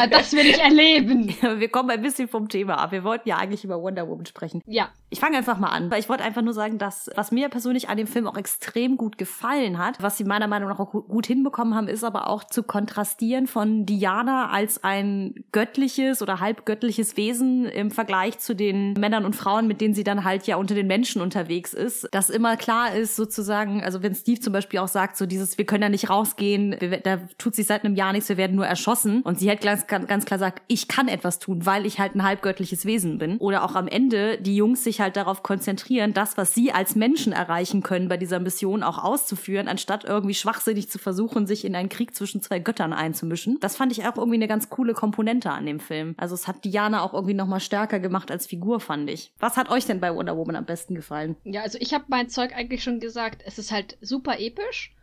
Das 0.10 0.34
will 0.34 0.48
ich 0.48 0.60
erleben. 0.60 1.28
Wir 1.58 1.70
kommen 1.70 1.92
ein 1.92 2.02
bisschen 2.02 2.28
vom 2.28 2.50
Thema 2.50 2.76
ab. 2.80 2.92
Wir 2.92 3.04
wollten 3.04 3.30
ja 3.30 3.38
eigentlich 3.38 3.64
über 3.64 3.80
Wonder 3.82 4.08
Woman 4.08 4.26
sprechen. 4.26 4.64
Ja. 4.66 4.90
Ich 5.12 5.20
fange 5.20 5.38
einfach 5.38 5.58
mal 5.58 5.70
an, 5.70 5.90
weil 5.90 6.00
ich 6.00 6.08
wollte 6.08 6.24
einfach 6.24 6.44
nur 6.44 6.54
sagen, 6.54 6.78
dass 6.78 7.10
was 7.16 7.32
mir 7.32 7.50
persönlich 7.50 7.90
an 7.90 7.98
dem 7.98 8.06
Film 8.06 8.28
auch 8.28 8.38
extrem 8.38 8.96
gut 8.96 9.18
gefallen 9.18 9.80
hat, 9.80 10.02
was 10.04 10.18
sie 10.18 10.24
meiner 10.24 10.46
Meinung 10.46 10.70
nach 10.70 10.80
auch 10.80 10.92
gu- 10.92 11.02
gut 11.02 11.26
hinbekommen 11.26 11.74
haben, 11.74 11.88
ist 11.88 12.04
aber 12.04 12.30
auch 12.30 12.44
zu 12.44 12.62
kontrastieren 12.62 13.48
von 13.48 13.88
Diana 13.88 14.50
als 14.52 14.84
ein 14.84 15.34
göttliches 15.52 16.22
oder 16.22 16.40
halbgöttliches 16.40 17.18
Wesen 17.18 17.66
im 17.66 17.90
Vergleich 17.90 18.38
zu 18.38 18.56
den 18.56 18.94
Männern 18.94 19.26
und 19.26 19.36
Frauen, 19.36 19.68
mit 19.68 19.82
denen 19.82 19.96
sie 19.96 20.04
dann 20.04 20.24
halt 20.24 20.46
ja 20.46 20.58
unter 20.58 20.76
den 20.76 20.86
Menschen 20.86 21.24
unterwegs 21.24 21.74
ist. 21.74 22.08
Dass 22.12 22.30
immer 22.30 22.56
klar 22.56 22.94
ist 22.94 23.16
sozusagen, 23.16 23.84
also 23.84 24.04
wenn 24.04 24.14
Steve 24.14 24.40
zum 24.40 24.54
Beispiel 24.54 24.78
auch 24.80 24.88
sagt, 24.88 25.18
so 25.18 25.26
dieses, 25.26 25.58
wir 25.58 25.66
können 25.66 25.82
da 25.82 25.90
nicht 25.90 26.12
rausgehen, 26.12 26.76
wir, 26.80 27.00
da 27.00 27.18
tut 27.40 27.56
sich 27.56 27.66
seit 27.66 27.84
einem 27.84 27.96
Jahr 27.96 28.14
nichts, 28.14 28.30
wir 28.30 28.38
werden 28.38 28.56
nur 28.56 28.68
erschossen. 28.68 29.24
Und 29.24 29.40
sie 29.40 29.50
halt 29.50 29.62
ganz, 29.62 29.88
ganz 29.88 30.26
klar 30.26 30.38
sagt, 30.38 30.62
ich 30.68 30.88
kann 30.88 31.08
etwas 31.08 31.40
tun, 31.40 31.66
weil 31.66 31.88
ich 31.88 32.00
halt 32.00 32.14
ein 32.14 32.22
halbgöttliches 32.24 32.86
Wesen 32.86 33.18
bin. 33.18 33.38
Oder 33.38 33.64
auch 33.64 33.74
am 33.74 33.88
Ende 33.88 34.38
die 34.38 34.56
Jungs 34.56 34.84
sich 34.84 34.99
halt 35.00 35.16
darauf 35.16 35.44
konzentrieren, 35.44 36.14
das, 36.14 36.38
was 36.38 36.54
sie 36.54 36.72
als 36.72 36.96
Menschen 36.96 37.34
erreichen 37.34 37.84
können, 37.84 38.08
bei 38.08 38.18
dieser 38.18 38.40
Mission 38.40 38.84
auch 38.84 38.98
auszuführen, 38.98 39.68
anstatt 39.68 40.06
irgendwie 40.06 40.34
schwachsinnig 40.34 40.90
zu 40.90 41.00
versuchen, 41.00 41.48
sich 41.48 41.66
in 41.66 41.76
einen 41.76 41.90
Krieg 41.90 42.16
zwischen 42.16 42.42
zwei 42.42 42.60
Göttern 42.60 42.94
einzumischen. 42.94 43.60
Das 43.60 43.76
fand 43.76 43.92
ich 43.92 44.06
auch 44.06 44.18
irgendwie 44.18 44.36
eine 44.36 44.48
ganz 44.48 44.70
coole 44.70 44.94
Komponente 44.94 45.52
an 45.52 45.66
dem 45.66 45.80
Film. 45.80 46.16
Also 46.18 46.36
es 46.36 46.48
hat 46.48 46.64
Diana 46.66 47.02
auch 47.02 47.14
irgendwie 47.14 47.34
nochmal 47.34 47.60
stärker 47.60 48.00
gemacht 48.00 48.32
als 48.32 48.48
Figur, 48.48 48.80
fand 48.80 49.10
ich. 49.10 49.32
Was 49.40 49.58
hat 49.58 49.70
euch 49.70 49.86
denn 49.86 50.00
bei 50.00 50.14
Wonder 50.14 50.38
Woman 50.38 50.56
am 50.56 50.66
besten 50.66 50.96
gefallen? 50.96 51.36
Ja, 51.44 51.62
also 51.62 51.78
ich 51.80 51.94
habe 51.94 52.06
mein 52.08 52.30
Zeug 52.30 52.56
eigentlich 52.56 52.84
schon 52.84 53.00
gesagt. 53.00 53.44
Es 53.46 53.58
ist 53.58 53.72
halt 53.72 53.98
super 54.02 54.40
episch. 54.40 54.94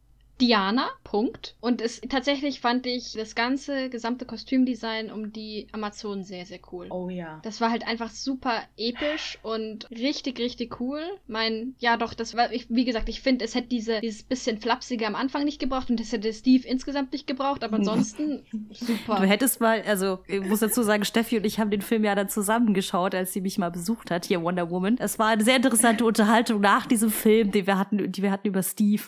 Diana, 0.41 0.89
Punkt. 1.03 1.57
Und 1.61 1.81
es 1.81 2.01
tatsächlich 2.09 2.61
fand 2.61 2.87
ich 2.87 3.13
das 3.13 3.35
ganze 3.35 3.89
gesamte 3.89 4.27
Kostümdesign 4.27 5.11
um 5.11 5.33
die 5.33 5.67
Amazonen 5.73 6.25
sehr, 6.25 6.45
sehr 6.45 6.59
cool. 6.73 6.89
Oh 6.91 7.09
ja. 7.09 7.41
Das 7.43 7.61
war 7.61 7.71
halt 7.71 7.87
einfach 7.87 8.11
super 8.11 8.63
episch 8.77 9.39
und 9.43 9.91
richtig, 9.91 10.39
richtig 10.39 10.81
cool. 10.81 11.01
Mein, 11.27 11.75
ja 11.79 11.97
doch, 11.97 12.13
das 12.13 12.37
war, 12.37 12.53
ich, 12.53 12.67
wie 12.69 12.85
gesagt, 12.85 13.09
ich 13.09 13.23
finde, 13.23 13.45
es 13.45 13.55
hätte 13.55 13.69
diese, 13.69 14.01
dieses 14.01 14.23
bisschen 14.23 14.59
flapsige 14.59 15.07
am 15.07 15.15
Anfang 15.15 15.45
nicht 15.45 15.59
gebraucht 15.59 15.91
und 15.91 15.99
das 16.01 16.13
hätte 16.13 16.33
Steve 16.33 16.67
insgesamt 16.67 17.13
nicht 17.13 17.27
gebraucht, 17.27 17.65
aber 17.65 17.77
ansonsten 17.77 18.45
super. 18.73 19.21
Du 19.21 19.27
hättest 19.27 19.61
mal, 19.61 19.83
also 19.83 20.19
ich 20.27 20.41
muss 20.41 20.61
dazu 20.61 20.83
sagen, 20.83 21.05
Steffi 21.05 21.39
und 21.39 21.45
ich 21.45 21.59
haben 21.59 21.71
den 21.71 21.83
Film 21.83 22.05
ja 22.05 22.15
dann 22.15 22.29
zusammengeschaut, 22.29 23.15
als 23.15 23.33
sie 23.33 23.41
mich 23.41 23.57
mal 23.57 23.71
besucht 23.71 24.11
hat, 24.11 24.27
hier 24.27 24.43
Wonder 24.43 24.71
Woman. 24.71 24.97
Es 24.99 25.19
war 25.19 25.29
eine 25.29 25.45
sehr 25.45 25.57
interessante 25.57 26.05
Unterhaltung 26.05 26.61
nach 26.61 26.87
diesem 26.87 27.11
Film, 27.11 27.53
den 27.53 27.67
wir 27.67 27.79
hatten, 27.79 28.13
die 28.13 28.23
wir 28.23 28.31
hatten 28.31 28.49
über 28.49 28.63
Steve. 28.63 29.03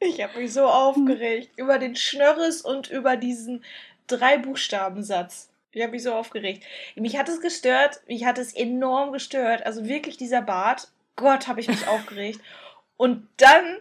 Ich 0.00 0.22
habe 0.28 0.40
mich 0.40 0.52
so 0.52 0.66
aufgeregt 0.66 1.50
über 1.56 1.78
den 1.78 1.96
Schnörres 1.96 2.62
und 2.62 2.90
über 2.90 3.16
diesen 3.16 3.64
Drei-Buchstaben-Satz. 4.06 5.50
Ich 5.72 5.82
habe 5.82 5.92
mich 5.92 6.02
so 6.02 6.12
aufgeregt. 6.12 6.64
Mich 6.96 7.18
hat 7.18 7.28
es 7.28 7.40
gestört, 7.40 8.00
mich 8.06 8.24
hat 8.24 8.38
es 8.38 8.54
enorm 8.54 9.12
gestört. 9.12 9.64
Also 9.64 9.86
wirklich 9.86 10.16
dieser 10.16 10.42
Bart. 10.42 10.88
Gott, 11.16 11.46
habe 11.46 11.60
ich 11.60 11.68
mich 11.68 11.86
aufgeregt. 11.88 12.40
Und 12.96 13.28
dann 13.36 13.78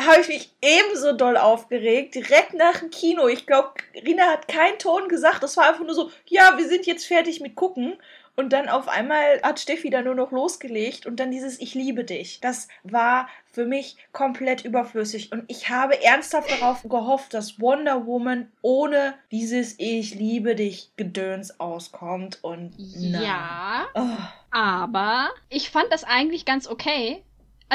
habe 0.00 0.20
ich 0.20 0.28
mich 0.28 0.52
ebenso 0.60 1.12
doll 1.12 1.36
aufgeregt, 1.36 2.16
direkt 2.16 2.54
nach 2.54 2.80
dem 2.80 2.90
Kino. 2.90 3.28
Ich 3.28 3.46
glaube, 3.46 3.74
Rina 3.94 4.26
hat 4.26 4.48
keinen 4.48 4.78
Ton 4.78 5.08
gesagt. 5.08 5.42
Das 5.42 5.56
war 5.56 5.68
einfach 5.68 5.84
nur 5.84 5.94
so, 5.94 6.10
ja, 6.26 6.56
wir 6.56 6.68
sind 6.68 6.86
jetzt 6.86 7.06
fertig 7.06 7.40
mit 7.40 7.54
gucken. 7.54 7.96
Und 8.36 8.52
dann 8.52 8.68
auf 8.68 8.88
einmal 8.88 9.40
hat 9.42 9.60
Steffi 9.60 9.90
da 9.90 10.02
nur 10.02 10.14
noch 10.14 10.32
losgelegt 10.32 11.06
und 11.06 11.20
dann 11.20 11.30
dieses 11.30 11.60
Ich 11.60 11.74
liebe 11.74 12.02
dich. 12.04 12.40
Das 12.40 12.68
war 12.82 13.28
für 13.52 13.64
mich 13.64 13.96
komplett 14.12 14.64
überflüssig. 14.64 15.30
Und 15.30 15.44
ich 15.48 15.68
habe 15.68 16.02
ernsthaft 16.02 16.50
darauf 16.50 16.82
gehofft, 16.82 17.32
dass 17.34 17.60
Wonder 17.60 18.06
Woman 18.06 18.50
ohne 18.62 19.14
dieses 19.30 19.76
Ich 19.78 20.14
liebe 20.14 20.54
dich 20.56 20.90
Gedöns 20.96 21.60
auskommt. 21.60 22.38
Und 22.42 22.74
nein. 22.78 23.22
Ja, 23.22 23.86
Oh. 23.94 24.08
aber 24.50 25.28
ich 25.48 25.70
fand 25.70 25.92
das 25.92 26.02
eigentlich 26.04 26.44
ganz 26.44 26.66
okay. 26.66 27.22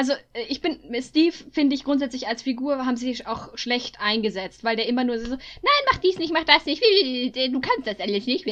Also, 0.00 0.14
äh, 0.32 0.44
ich 0.48 0.62
bin, 0.62 0.80
Steve 1.02 1.36
finde 1.52 1.74
ich 1.74 1.84
grundsätzlich 1.84 2.26
als 2.26 2.40
Figur 2.40 2.86
haben 2.86 2.96
sie 2.96 3.12
sich 3.12 3.26
auch 3.26 3.58
schlecht 3.58 4.00
eingesetzt, 4.00 4.64
weil 4.64 4.74
der 4.74 4.88
immer 4.88 5.04
nur 5.04 5.18
so, 5.18 5.28
nein, 5.28 5.84
mach 5.92 5.98
dies 5.98 6.16
nicht, 6.16 6.32
mach 6.32 6.44
das 6.44 6.64
nicht, 6.64 6.82
du 6.82 7.60
kannst 7.60 7.86
das 7.86 8.00
alles 8.00 8.24
nicht. 8.24 8.46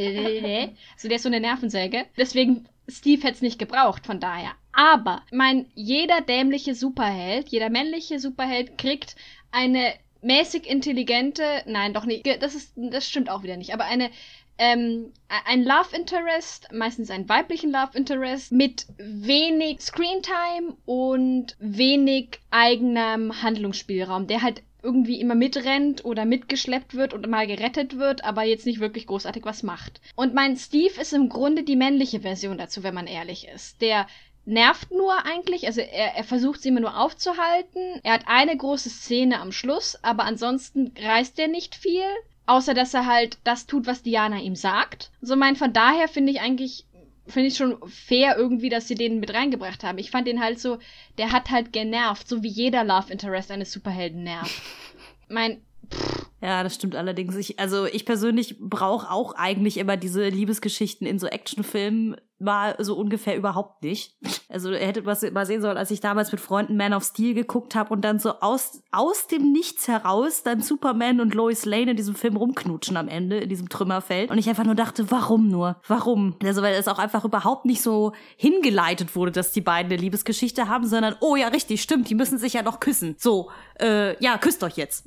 So, 0.99 1.09
der 1.09 1.16
ist 1.16 1.22
so 1.22 1.30
eine 1.30 1.40
Nervensäge. 1.40 2.05
Deswegen, 2.18 2.68
Steve 2.86 3.22
hätte 3.22 3.36
es 3.36 3.40
nicht 3.40 3.59
gebraucht, 3.59 4.05
von 4.05 4.20
daher. 4.20 4.51
Aber, 4.72 5.22
mein, 5.32 5.64
jeder 5.74 6.20
dämliche 6.20 6.74
Superheld, 6.74 7.49
jeder 7.49 7.70
männliche 7.70 8.18
Superheld 8.18 8.76
kriegt 8.76 9.16
eine 9.51 9.94
mäßig 10.20 10.68
intelligente, 10.68 11.62
nein, 11.64 11.94
doch 11.94 12.05
nicht, 12.05 12.26
das 12.42 12.55
ist, 12.55 12.74
das 12.76 13.09
stimmt 13.09 13.30
auch 13.30 13.42
wieder 13.42 13.57
nicht, 13.57 13.72
aber 13.72 13.86
eine, 13.86 14.11
ähm, 14.59 15.12
ein 15.46 15.64
Love 15.64 15.94
Interest, 15.94 16.68
meistens 16.72 17.11
einen 17.11 17.28
weiblichen 17.28 17.70
Love 17.70 17.90
Interest, 17.94 18.52
mit 18.52 18.86
wenig 18.98 19.80
Screentime 19.80 20.76
und 20.84 21.56
wenig 21.61 22.40
eigenem 22.50 23.42
Handlungsspielraum, 23.42 24.26
der 24.26 24.42
halt 24.42 24.62
irgendwie 24.82 25.20
immer 25.20 25.34
mitrennt 25.34 26.04
oder 26.04 26.24
mitgeschleppt 26.24 26.94
wird 26.94 27.12
und 27.12 27.28
mal 27.28 27.46
gerettet 27.46 27.98
wird, 27.98 28.24
aber 28.24 28.44
jetzt 28.44 28.66
nicht 28.66 28.80
wirklich 28.80 29.06
großartig 29.06 29.44
was 29.44 29.62
macht. 29.62 30.00
Und 30.14 30.34
mein 30.34 30.56
Steve 30.56 31.00
ist 31.00 31.12
im 31.12 31.28
Grunde 31.28 31.62
die 31.62 31.76
männliche 31.76 32.20
Version 32.20 32.59
dazu, 32.59 32.82
wenn 32.82 32.94
man 32.94 33.06
ehrlich 33.06 33.48
ist. 33.48 33.80
Der 33.80 34.06
nervt 34.44 34.90
nur 34.90 35.24
eigentlich, 35.26 35.66
also 35.66 35.80
er, 35.80 36.16
er 36.16 36.24
versucht 36.24 36.62
sie 36.62 36.68
immer 36.70 36.80
nur 36.80 36.98
aufzuhalten. 36.98 38.00
Er 38.02 38.14
hat 38.14 38.24
eine 38.26 38.56
große 38.56 38.88
Szene 38.88 39.40
am 39.40 39.52
Schluss, 39.52 40.02
aber 40.02 40.24
ansonsten 40.24 40.92
reißt 40.98 41.38
er 41.38 41.48
nicht 41.48 41.74
viel. 41.74 42.06
Außer 42.49 42.72
dass 42.72 42.94
er 42.94 43.07
halt 43.07 43.38
das 43.44 43.66
tut, 43.66 43.86
was 43.86 44.03
Diana 44.03 44.38
ihm 44.40 44.57
sagt. 44.57 45.11
So 45.20 45.36
mein, 45.36 45.55
von 45.55 45.72
daher 45.72 46.09
finde 46.09 46.32
ich 46.32 46.40
eigentlich, 46.40 46.86
finde 47.26 47.49
ich 47.49 47.57
schon 47.57 47.76
fair 47.86 48.38
irgendwie, 48.38 48.70
dass 48.70 48.88
sie 48.88 48.94
den 48.94 49.20
mit 49.20 49.34
reingebracht 49.34 49.84
haben. 49.84 49.99
Ich 49.99 50.11
fand 50.11 50.26
den 50.26 50.40
halt 50.40 50.59
so, 50.59 50.78
der 51.18 51.30
hat 51.30 51.51
halt 51.51 51.74
genervt, 51.74 52.26
so 52.26 52.42
wie 52.42 52.49
jeder 52.49 52.84
Love 52.84 53.12
Interest 53.12 53.51
eines 53.51 53.70
Superhelden 53.70 54.24
nervt. 54.24 54.62
mein, 55.28 55.61
pff, 55.92 56.28
ja, 56.40 56.62
das 56.62 56.76
stimmt 56.76 56.94
allerdings. 56.94 57.36
Ich, 57.36 57.59
also 57.59 57.86
ich 57.86 58.07
persönlich 58.07 58.57
brauche 58.59 59.11
auch 59.11 59.34
eigentlich 59.34 59.76
immer 59.76 59.96
diese 59.96 60.28
Liebesgeschichten 60.28 61.07
in 61.07 61.18
so 61.18 61.26
Actionfilmen 61.26 62.16
war 62.39 62.82
so 62.82 62.97
ungefähr 62.97 63.36
überhaupt 63.36 63.82
nicht. 63.82 64.16
Also 64.49 64.70
ihr 64.70 64.78
hättet 64.78 65.07
was 65.07 65.22
mal 65.30 65.45
sehen 65.45 65.61
sollen, 65.61 65.76
als 65.76 65.91
ich 65.91 66.01
damals 66.01 66.32
mit 66.32 66.41
Freunden 66.41 66.76
Man 66.76 66.95
of 66.95 67.05
Steel 67.05 67.34
geguckt 67.34 67.74
habe 67.74 67.93
und 67.93 68.03
dann 68.03 68.18
so 68.18 68.34
aus, 68.41 68.82
aus 68.93 69.26
dem 69.26 69.53
Nichts 69.53 69.89
heraus 69.89 70.43
dann 70.43 70.62
Superman 70.62 71.20
und 71.20 71.34
Lois 71.34 71.64
Lane 71.64 71.91
in 71.91 71.97
diesem 71.97 72.14
Film 72.14 72.36
rumknutschen 72.36 72.97
am 72.97 73.09
Ende, 73.09 73.39
in 73.39 73.49
diesem 73.49 73.68
Trümmerfeld. 73.68 74.30
Und 74.30 74.39
ich 74.39 74.49
einfach 74.49 74.64
nur 74.64 74.74
dachte, 74.74 75.11
warum 75.11 75.49
nur? 75.49 75.80
Warum? 75.86 76.36
Also 76.45 76.62
weil 76.62 76.74
es 76.74 76.89
auch 76.89 76.99
einfach 76.99 77.24
überhaupt 77.24 77.64
nicht 77.64 77.82
so 77.82 78.12
hingeleitet 78.36 79.16
wurde, 79.16 79.32
dass 79.32 79.53
die 79.53 79.61
beiden 79.61 79.93
eine 79.93 80.01
Liebesgeschichte 80.01 80.68
haben, 80.68 80.86
sondern, 80.86 81.16
oh 81.20 81.36
ja, 81.36 81.49
richtig, 81.49 81.82
stimmt, 81.82 82.09
die 82.09 82.14
müssen 82.14 82.39
sich 82.39 82.53
ja 82.55 82.62
noch 82.62 82.80
küssen. 82.80 83.16
So, 83.18 83.51
äh, 83.80 84.22
ja, 84.22 84.39
küsst 84.39 84.62
euch 84.62 84.76
jetzt. 84.76 85.07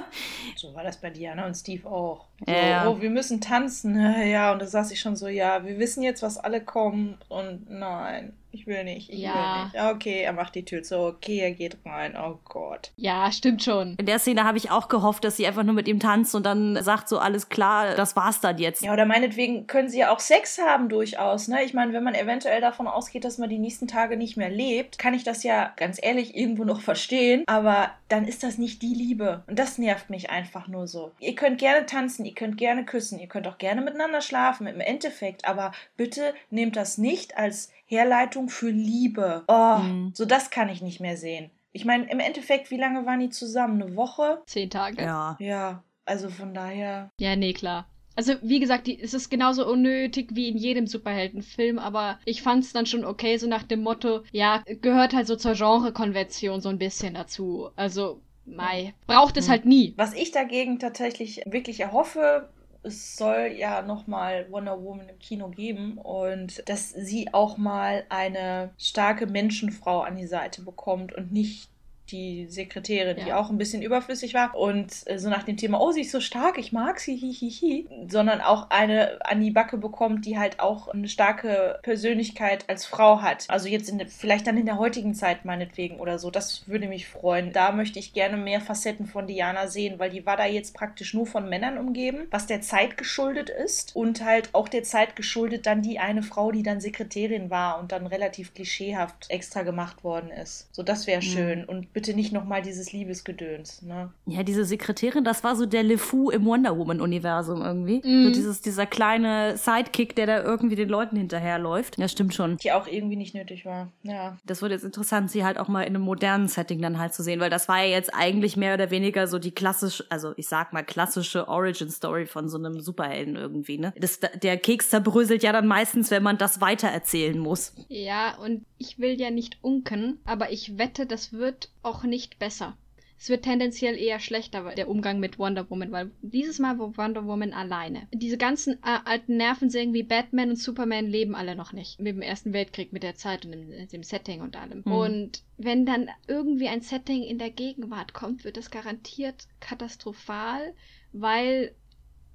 so 0.60 0.74
war 0.74 0.84
das 0.84 0.98
bei 0.98 1.08
Diana 1.08 1.46
und 1.46 1.54
Steve 1.54 1.88
auch. 1.88 2.26
So, 2.46 2.52
ja. 2.52 2.86
oh, 2.86 3.00
wir 3.00 3.10
müssen 3.10 3.40
tanzen. 3.40 3.98
Ja, 4.30 4.52
und 4.52 4.60
da 4.60 4.66
saß 4.66 4.90
ich 4.90 5.00
schon 5.00 5.16
so, 5.16 5.28
ja, 5.28 5.64
wir 5.64 5.78
wissen 5.78 6.02
jetzt, 6.02 6.22
was 6.22 6.36
alle 6.36 6.62
kommen 6.62 7.16
und 7.28 7.70
nein. 7.70 8.34
Ich 8.52 8.66
will 8.66 8.84
nicht, 8.84 9.10
ich 9.10 9.20
ja. 9.20 9.32
will 9.32 9.64
nicht. 9.64 9.94
Okay, 9.94 10.22
er 10.22 10.32
macht 10.32 10.54
die 10.54 10.64
Tür 10.64 10.82
zu. 10.82 10.98
Okay, 10.98 11.38
er 11.38 11.52
geht 11.52 11.78
rein. 11.84 12.16
Oh 12.16 12.38
Gott. 12.44 12.92
Ja, 12.96 13.30
stimmt 13.30 13.62
schon. 13.62 13.94
In 13.96 14.06
der 14.06 14.18
Szene 14.18 14.44
habe 14.44 14.58
ich 14.58 14.70
auch 14.70 14.88
gehofft, 14.88 15.24
dass 15.24 15.36
sie 15.36 15.46
einfach 15.46 15.62
nur 15.62 15.74
mit 15.74 15.88
ihm 15.88 16.00
tanzt 16.00 16.34
und 16.34 16.44
dann 16.44 16.82
sagt 16.82 17.08
so, 17.08 17.18
alles 17.18 17.48
klar, 17.48 17.94
das 17.94 18.16
war's 18.16 18.40
dann 18.40 18.58
jetzt. 18.58 18.82
Ja, 18.82 18.92
oder 18.92 19.06
meinetwegen 19.06 19.66
können 19.66 19.88
sie 19.88 20.00
ja 20.00 20.12
auch 20.12 20.20
Sex 20.20 20.58
haben 20.58 20.88
durchaus, 20.88 21.48
ne? 21.48 21.62
Ich 21.64 21.74
meine, 21.74 21.92
wenn 21.92 22.02
man 22.02 22.14
eventuell 22.14 22.60
davon 22.60 22.86
ausgeht, 22.86 23.24
dass 23.24 23.38
man 23.38 23.48
die 23.48 23.58
nächsten 23.58 23.86
Tage 23.86 24.16
nicht 24.16 24.36
mehr 24.36 24.50
lebt, 24.50 24.98
kann 24.98 25.14
ich 25.14 25.24
das 25.24 25.42
ja 25.42 25.72
ganz 25.76 25.98
ehrlich 26.02 26.36
irgendwo 26.36 26.64
noch 26.64 26.80
verstehen. 26.90 27.44
Aber 27.46 27.90
dann 28.08 28.26
ist 28.26 28.42
das 28.42 28.58
nicht 28.58 28.82
die 28.82 28.94
Liebe. 28.94 29.44
Und 29.46 29.58
das 29.58 29.78
nervt 29.78 30.10
mich 30.10 30.30
einfach 30.30 30.66
nur 30.66 30.86
so. 30.88 31.12
Ihr 31.20 31.34
könnt 31.34 31.58
gerne 31.58 31.86
tanzen, 31.86 32.24
ihr 32.24 32.34
könnt 32.34 32.58
gerne 32.58 32.84
küssen, 32.84 33.18
ihr 33.18 33.28
könnt 33.28 33.46
auch 33.46 33.58
gerne 33.58 33.80
miteinander 33.80 34.20
schlafen, 34.20 34.66
im 34.66 34.80
Endeffekt. 34.80 35.44
Aber 35.44 35.72
bitte 35.96 36.34
nehmt 36.50 36.76
das 36.76 36.98
nicht 36.98 37.36
als 37.36 37.70
Herleitung 37.90 38.48
für 38.48 38.70
Liebe. 38.70 39.42
Oh, 39.48 39.78
mhm. 39.78 40.12
so 40.14 40.24
das 40.24 40.50
kann 40.50 40.68
ich 40.68 40.80
nicht 40.80 41.00
mehr 41.00 41.16
sehen. 41.16 41.50
Ich 41.72 41.84
meine, 41.84 42.08
im 42.08 42.20
Endeffekt, 42.20 42.70
wie 42.70 42.76
lange 42.76 43.04
waren 43.04 43.20
die 43.20 43.30
zusammen? 43.30 43.82
Eine 43.82 43.96
Woche? 43.96 44.42
Zehn 44.46 44.70
Tage. 44.70 45.02
Ja. 45.02 45.36
Ja, 45.40 45.82
also 46.04 46.28
von 46.28 46.54
daher. 46.54 47.10
Ja, 47.18 47.34
nee, 47.34 47.52
klar. 47.52 47.86
Also, 48.14 48.34
wie 48.42 48.60
gesagt, 48.60 48.86
die, 48.86 49.00
es 49.00 49.14
ist 49.14 49.28
genauso 49.28 49.68
unnötig 49.68 50.30
wie 50.34 50.48
in 50.48 50.56
jedem 50.56 50.86
Superheldenfilm, 50.86 51.78
aber 51.78 52.18
ich 52.24 52.42
fand 52.42 52.64
es 52.64 52.72
dann 52.72 52.86
schon 52.86 53.04
okay, 53.04 53.36
so 53.38 53.48
nach 53.48 53.62
dem 53.62 53.82
Motto, 53.82 54.22
ja, 54.30 54.62
gehört 54.66 55.12
halt 55.12 55.26
so 55.26 55.36
zur 55.36 55.54
Genrekonvention 55.54 56.60
so 56.60 56.68
ein 56.68 56.78
bisschen 56.78 57.14
dazu. 57.14 57.70
Also, 57.76 58.20
Mai, 58.44 58.94
braucht 59.06 59.36
es 59.36 59.46
mhm. 59.46 59.50
halt 59.50 59.64
nie. 59.64 59.94
Was 59.96 60.14
ich 60.14 60.30
dagegen 60.30 60.78
tatsächlich 60.78 61.42
wirklich 61.46 61.80
erhoffe, 61.80 62.50
es 62.82 63.16
soll 63.16 63.52
ja 63.56 63.82
nochmal 63.82 64.50
Wonder 64.50 64.82
Woman 64.82 65.08
im 65.08 65.18
Kino 65.18 65.48
geben 65.48 65.98
und 65.98 66.68
dass 66.68 66.90
sie 66.90 67.32
auch 67.34 67.56
mal 67.56 68.04
eine 68.08 68.72
starke 68.78 69.26
Menschenfrau 69.26 70.00
an 70.00 70.16
die 70.16 70.26
Seite 70.26 70.62
bekommt 70.62 71.12
und 71.12 71.32
nicht 71.32 71.69
die 72.10 72.46
Sekretärin, 72.48 73.18
ja. 73.18 73.24
die 73.24 73.32
auch 73.32 73.50
ein 73.50 73.58
bisschen 73.58 73.82
überflüssig 73.82 74.34
war 74.34 74.54
und 74.54 74.92
äh, 75.06 75.18
so 75.18 75.28
nach 75.28 75.42
dem 75.42 75.56
Thema, 75.56 75.80
oh, 75.80 75.92
sie 75.92 76.02
ist 76.02 76.12
so 76.12 76.20
stark, 76.20 76.58
ich 76.58 76.72
mag 76.72 77.00
sie, 77.00 77.16
hihihi, 77.16 77.88
sondern 78.08 78.40
auch 78.40 78.70
eine 78.70 79.18
an 79.24 79.40
die 79.40 79.50
Backe 79.50 79.78
bekommt, 79.78 80.26
die 80.26 80.38
halt 80.38 80.60
auch 80.60 80.88
eine 80.88 81.08
starke 81.08 81.78
Persönlichkeit 81.82 82.64
als 82.68 82.86
Frau 82.86 83.22
hat. 83.22 83.44
Also 83.48 83.68
jetzt 83.68 83.88
in, 83.88 84.06
vielleicht 84.08 84.46
dann 84.46 84.56
in 84.56 84.66
der 84.66 84.78
heutigen 84.78 85.14
Zeit 85.14 85.44
meinetwegen 85.44 86.00
oder 86.00 86.18
so. 86.18 86.30
Das 86.30 86.68
würde 86.68 86.88
mich 86.88 87.08
freuen. 87.08 87.52
Da 87.52 87.72
möchte 87.72 87.98
ich 87.98 88.12
gerne 88.12 88.36
mehr 88.36 88.60
Facetten 88.60 89.06
von 89.06 89.26
Diana 89.26 89.66
sehen, 89.66 89.98
weil 89.98 90.10
die 90.10 90.26
war 90.26 90.36
da 90.36 90.46
jetzt 90.46 90.74
praktisch 90.74 91.14
nur 91.14 91.26
von 91.26 91.48
Männern 91.48 91.78
umgeben, 91.78 92.26
was 92.30 92.46
der 92.46 92.60
Zeit 92.60 92.96
geschuldet 92.96 93.50
ist 93.50 93.94
und 93.96 94.24
halt 94.24 94.50
auch 94.52 94.68
der 94.68 94.82
Zeit 94.82 95.16
geschuldet 95.16 95.66
dann 95.66 95.82
die 95.82 95.98
eine 95.98 96.22
Frau, 96.22 96.52
die 96.52 96.62
dann 96.62 96.80
Sekretärin 96.80 97.50
war 97.50 97.78
und 97.80 97.92
dann 97.92 98.06
relativ 98.06 98.54
klischeehaft 98.54 99.26
extra 99.30 99.62
gemacht 99.62 100.04
worden 100.04 100.30
ist. 100.30 100.68
So, 100.72 100.82
das 100.82 101.06
wäre 101.06 101.20
mhm. 101.20 101.24
schön. 101.24 101.64
Und 101.64 101.92
bitte 102.00 102.14
nicht 102.14 102.32
nochmal 102.32 102.62
dieses 102.62 102.92
Liebesgedöns, 102.92 103.82
ne? 103.82 104.10
Ja, 104.24 104.42
diese 104.42 104.64
Sekretärin, 104.64 105.22
das 105.22 105.44
war 105.44 105.54
so 105.54 105.66
der 105.66 105.82
LeFou 105.82 106.30
im 106.30 106.46
Wonder 106.46 106.78
Woman-Universum 106.78 107.60
irgendwie. 107.60 107.98
Mm. 107.98 108.24
So 108.24 108.32
dieses, 108.32 108.62
dieser 108.62 108.86
kleine 108.86 109.58
Sidekick, 109.58 110.16
der 110.16 110.26
da 110.26 110.42
irgendwie 110.42 110.76
den 110.76 110.88
Leuten 110.88 111.16
hinterherläuft. 111.16 111.98
Ja, 111.98 112.08
stimmt 112.08 112.32
schon. 112.32 112.56
Die 112.56 112.72
auch 112.72 112.86
irgendwie 112.86 113.16
nicht 113.16 113.34
nötig 113.34 113.66
war, 113.66 113.92
ja. 114.02 114.38
Das 114.46 114.62
wird 114.62 114.72
jetzt 114.72 114.84
interessant, 114.84 115.30
sie 115.30 115.44
halt 115.44 115.58
auch 115.58 115.68
mal 115.68 115.82
in 115.82 115.94
einem 115.94 116.04
modernen 116.04 116.48
Setting 116.48 116.80
dann 116.80 116.98
halt 116.98 117.12
zu 117.12 117.22
sehen, 117.22 117.38
weil 117.38 117.50
das 117.50 117.68
war 117.68 117.84
ja 117.84 117.90
jetzt 117.90 118.14
eigentlich 118.14 118.56
mehr 118.56 118.72
oder 118.72 118.90
weniger 118.90 119.26
so 119.26 119.38
die 119.38 119.52
klassische, 119.52 120.06
also 120.08 120.32
ich 120.38 120.48
sag 120.48 120.72
mal 120.72 120.82
klassische 120.82 121.48
Origin-Story 121.48 122.24
von 122.24 122.48
so 122.48 122.56
einem 122.56 122.80
Superhelden 122.80 123.36
irgendwie, 123.36 123.76
ne? 123.76 123.92
Das, 123.98 124.20
der 124.20 124.56
Keks 124.56 124.88
zerbröselt 124.88 125.42
ja 125.42 125.52
dann 125.52 125.66
meistens, 125.66 126.10
wenn 126.10 126.22
man 126.22 126.38
das 126.38 126.62
weitererzählen 126.62 127.38
muss. 127.38 127.74
Ja, 127.88 128.38
und 128.38 128.64
ich 128.80 128.98
will 128.98 129.20
ja 129.20 129.30
nicht 129.30 129.58
unken, 129.62 130.18
aber 130.24 130.50
ich 130.50 130.78
wette, 130.78 131.06
das 131.06 131.32
wird 131.32 131.70
auch 131.82 132.02
nicht 132.02 132.38
besser. 132.38 132.76
Es 133.18 133.28
wird 133.28 133.44
tendenziell 133.44 133.98
eher 133.98 134.18
schlechter, 134.18 134.74
der 134.74 134.88
Umgang 134.88 135.20
mit 135.20 135.38
Wonder 135.38 135.68
Woman, 135.68 135.92
weil 135.92 136.10
dieses 136.22 136.58
Mal 136.58 136.78
war 136.78 136.96
Wonder 136.96 137.26
Woman 137.26 137.52
alleine. 137.52 138.08
Diese 138.14 138.38
ganzen 138.38 138.82
äh, 138.82 138.98
alten 139.04 139.36
Nervensägen 139.36 139.92
wie 139.92 140.02
Batman 140.02 140.48
und 140.48 140.56
Superman 140.56 141.06
leben 141.06 141.34
alle 141.34 141.54
noch 141.54 141.74
nicht. 141.74 142.00
Mit 142.00 142.14
dem 142.14 142.22
Ersten 142.22 142.54
Weltkrieg, 142.54 142.94
mit 142.94 143.02
der 143.02 143.16
Zeit 143.16 143.44
und 143.44 143.52
dem, 143.52 143.88
dem 143.88 144.02
Setting 144.02 144.40
und 144.40 144.56
allem. 144.56 144.82
Mhm. 144.86 144.92
Und 144.92 145.42
wenn 145.58 145.84
dann 145.84 146.08
irgendwie 146.28 146.68
ein 146.68 146.80
Setting 146.80 147.22
in 147.22 147.38
der 147.38 147.50
Gegenwart 147.50 148.14
kommt, 148.14 148.44
wird 148.44 148.56
das 148.56 148.70
garantiert 148.70 149.46
katastrophal, 149.60 150.72
weil 151.12 151.74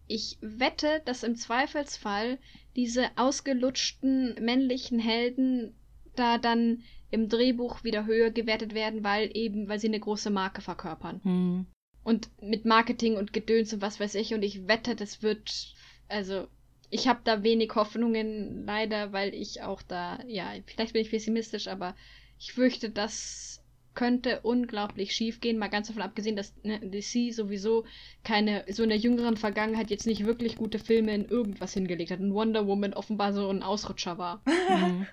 ich 0.06 0.38
wette, 0.42 1.02
dass 1.06 1.24
im 1.24 1.36
Zweifelsfall 1.36 2.38
diese 2.76 3.10
ausgelutschten 3.16 4.36
männlichen 4.40 5.00
Helden 5.00 5.74
da 6.16 6.38
dann 6.38 6.84
im 7.12 7.30
Drehbuch 7.30 7.84
wieder 7.84 8.06
höher 8.06 8.32
gewertet 8.32 8.74
werden, 8.74 9.04
weil 9.04 9.30
eben, 9.34 9.68
weil 9.68 9.80
sie 9.80 9.88
eine 9.88 10.00
große 10.00 10.30
Marke 10.30 10.62
verkörpern. 10.62 11.22
Mhm. 11.24 11.66
Und 12.04 12.30
mit 12.42 12.66
Marketing 12.66 13.16
und 13.16 13.34
Gedöns 13.34 13.74
und 13.74 13.82
was 13.82 14.00
weiß 14.00 14.16
ich, 14.16 14.34
und 14.34 14.44
ich 14.44 14.68
wette, 14.68 14.96
das 14.96 15.24
wird, 15.24 15.74
also, 16.08 16.48
ich 16.90 17.08
habe 17.08 17.22
da 17.24 17.42
wenig 17.42 17.74
Hoffnungen, 17.74 18.66
leider, 18.66 19.12
weil 19.12 19.34
ich 19.34 19.64
auch 19.64 19.82
da, 19.82 20.20
ja, 20.28 20.54
vielleicht 20.66 20.94
bin 20.94 21.02
ich 21.02 21.10
pessimistisch, 21.10 21.68
aber 21.68 21.96
ich 22.38 22.54
fürchte, 22.54 22.90
dass 22.90 23.55
könnte 23.96 24.42
unglaublich 24.42 25.14
schief 25.14 25.40
gehen, 25.42 25.58
mal 25.58 25.70
ganz 25.70 25.88
davon 25.88 26.04
abgesehen, 26.04 26.36
dass 26.36 26.54
ne, 26.64 26.80
DC 26.80 27.34
sowieso 27.34 27.86
keine, 28.24 28.66
so 28.70 28.84
in 28.84 28.90
der 28.90 28.98
jüngeren 28.98 29.38
Vergangenheit 29.38 29.90
jetzt 29.90 30.06
nicht 30.06 30.26
wirklich 30.26 30.58
gute 30.58 30.80
Filme 30.80 31.14
in 31.14 31.26
irgendwas 31.26 31.74
hingelegt 31.74 32.12
hat 32.12 32.20
und 32.20 32.34
Wonder 32.34 32.68
Woman 32.68 32.94
offenbar 32.94 33.34
so 33.34 33.50
ein 33.50 33.64
Ausrutscher 33.64 34.18
war. 34.18 34.42
Mhm. 34.46 35.08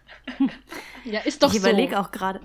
ja, 1.05 1.21
ist 1.21 1.43
doch 1.43 1.55
ich 1.55 1.61
so. 1.61 1.67
Ich 1.67 1.73
überlege 1.73 1.99
auch 1.99 2.11
gerade, 2.11 2.41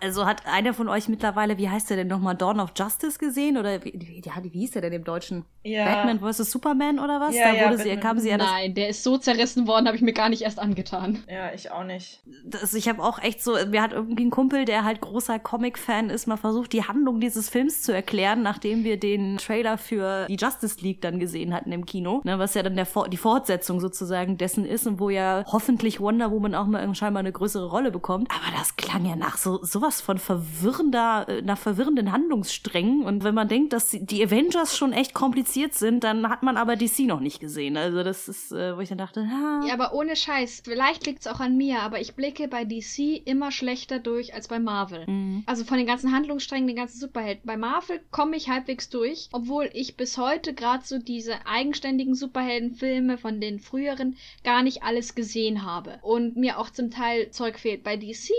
also 0.00 0.26
hat 0.26 0.46
einer 0.46 0.74
von 0.74 0.88
euch 0.88 1.08
mittlerweile, 1.08 1.58
wie 1.58 1.68
heißt 1.68 1.90
der 1.90 1.98
denn 1.98 2.08
nochmal, 2.08 2.34
Dawn 2.34 2.60
of 2.60 2.72
Justice 2.76 3.18
gesehen? 3.18 3.56
Oder 3.56 3.84
wie, 3.84 4.22
ja, 4.24 4.32
wie 4.42 4.58
hieß 4.60 4.72
der 4.72 4.82
denn 4.82 4.92
im 4.92 5.04
Deutschen? 5.04 5.44
Ja. 5.62 5.84
Batman 5.84 6.20
vs. 6.20 6.50
Superman 6.50 6.98
oder 6.98 7.20
was? 7.20 7.34
Ja, 7.34 7.52
da 7.52 7.54
ja, 7.54 7.76
sie, 7.76 7.96
kam 7.96 8.18
sie 8.18 8.30
ja 8.30 8.36
Nein, 8.36 8.74
der 8.74 8.88
ist 8.88 9.02
so 9.02 9.18
zerrissen 9.18 9.66
worden, 9.66 9.86
habe 9.86 9.96
ich 9.96 10.02
mir 10.02 10.12
gar 10.12 10.28
nicht 10.28 10.42
erst 10.42 10.58
angetan. 10.58 11.22
Ja, 11.28 11.52
ich 11.52 11.70
auch 11.70 11.84
nicht. 11.84 12.20
Das, 12.44 12.74
ich 12.74 12.88
habe 12.88 13.02
auch 13.02 13.18
echt 13.20 13.42
so, 13.42 13.56
mir 13.68 13.82
hat 13.82 13.92
irgendwie 13.92 14.24
ein 14.24 14.30
Kumpel, 14.30 14.64
der 14.64 14.84
halt 14.84 15.00
großer 15.00 15.38
Comic-Fan 15.38 16.10
ist, 16.10 16.26
mal 16.26 16.36
versucht, 16.36 16.72
die 16.72 16.84
Handlung 16.84 17.20
dieses 17.20 17.48
Films 17.48 17.82
zu 17.82 17.92
erklären, 17.92 18.42
nachdem 18.42 18.84
wir 18.84 18.98
den 18.98 19.38
Trailer 19.38 19.78
für 19.78 20.26
die 20.26 20.36
Justice 20.36 20.80
League 20.80 21.02
dann 21.02 21.18
gesehen 21.18 21.54
hatten 21.54 21.72
im 21.72 21.86
Kino. 21.86 22.20
Ne, 22.24 22.38
was 22.38 22.54
ja 22.54 22.62
dann 22.62 22.76
der, 22.76 22.86
die 23.08 23.16
Fortsetzung 23.16 23.80
sozusagen 23.80 24.38
dessen 24.38 24.64
ist 24.64 24.86
und 24.86 25.00
wo 25.00 25.10
ja 25.10 25.44
hoffentlich 25.46 26.00
Wonder 26.00 26.30
Woman 26.30 26.54
auch 26.54 26.66
mal 26.66 26.94
scheinbar 26.94 27.20
eine 27.20 27.32
größere 27.32 27.66
Rolle 27.66 27.90
bekommt. 27.90 28.30
Aber 28.30 28.56
das 28.56 28.76
klang 28.76 29.04
ja 29.04 29.16
nach 29.16 29.36
so, 29.36 29.62
so 29.62 29.77
sowas 29.78 30.00
von 30.00 30.18
verwirrender, 30.18 31.26
äh, 31.28 31.42
nach 31.42 31.58
verwirrenden 31.58 32.10
Handlungssträngen. 32.10 33.04
Und 33.04 33.22
wenn 33.22 33.34
man 33.34 33.48
denkt, 33.48 33.72
dass 33.72 33.90
die 33.90 34.24
Avengers 34.24 34.76
schon 34.76 34.92
echt 34.92 35.14
kompliziert 35.14 35.74
sind, 35.74 36.02
dann 36.02 36.28
hat 36.28 36.42
man 36.42 36.56
aber 36.56 36.74
DC 36.74 37.00
noch 37.00 37.20
nicht 37.20 37.38
gesehen. 37.38 37.76
Also 37.76 38.02
das 38.02 38.28
ist, 38.28 38.50
äh, 38.50 38.76
wo 38.76 38.80
ich 38.80 38.88
dann 38.88 38.98
dachte, 38.98 39.28
ha. 39.28 39.64
Ja, 39.66 39.74
aber 39.74 39.94
ohne 39.94 40.16
Scheiß. 40.16 40.62
Vielleicht 40.64 41.06
liegt 41.06 41.20
es 41.20 41.26
auch 41.28 41.38
an 41.38 41.56
mir, 41.56 41.80
aber 41.80 42.00
ich 42.00 42.14
blicke 42.16 42.48
bei 42.48 42.64
DC 42.64 43.22
immer 43.24 43.52
schlechter 43.52 44.00
durch 44.00 44.34
als 44.34 44.48
bei 44.48 44.58
Marvel. 44.58 45.06
Mhm. 45.06 45.44
Also 45.46 45.64
von 45.64 45.78
den 45.78 45.86
ganzen 45.86 46.12
Handlungssträngen, 46.12 46.66
den 46.66 46.76
ganzen 46.76 46.98
Superhelden. 46.98 47.42
Bei 47.44 47.56
Marvel 47.56 48.00
komme 48.10 48.36
ich 48.36 48.48
halbwegs 48.48 48.88
durch, 48.88 49.28
obwohl 49.32 49.70
ich 49.72 49.96
bis 49.96 50.18
heute 50.18 50.54
gerade 50.54 50.84
so 50.84 50.98
diese 50.98 51.46
eigenständigen 51.46 52.14
Superheldenfilme 52.14 53.16
von 53.16 53.40
den 53.40 53.60
früheren 53.60 54.16
gar 54.42 54.62
nicht 54.62 54.82
alles 54.82 55.14
gesehen 55.14 55.64
habe. 55.64 55.98
Und 56.02 56.36
mir 56.36 56.58
auch 56.58 56.70
zum 56.70 56.90
Teil 56.90 57.30
Zeug 57.30 57.58
fehlt. 57.58 57.84
Bei 57.84 57.96
DC 57.96 58.32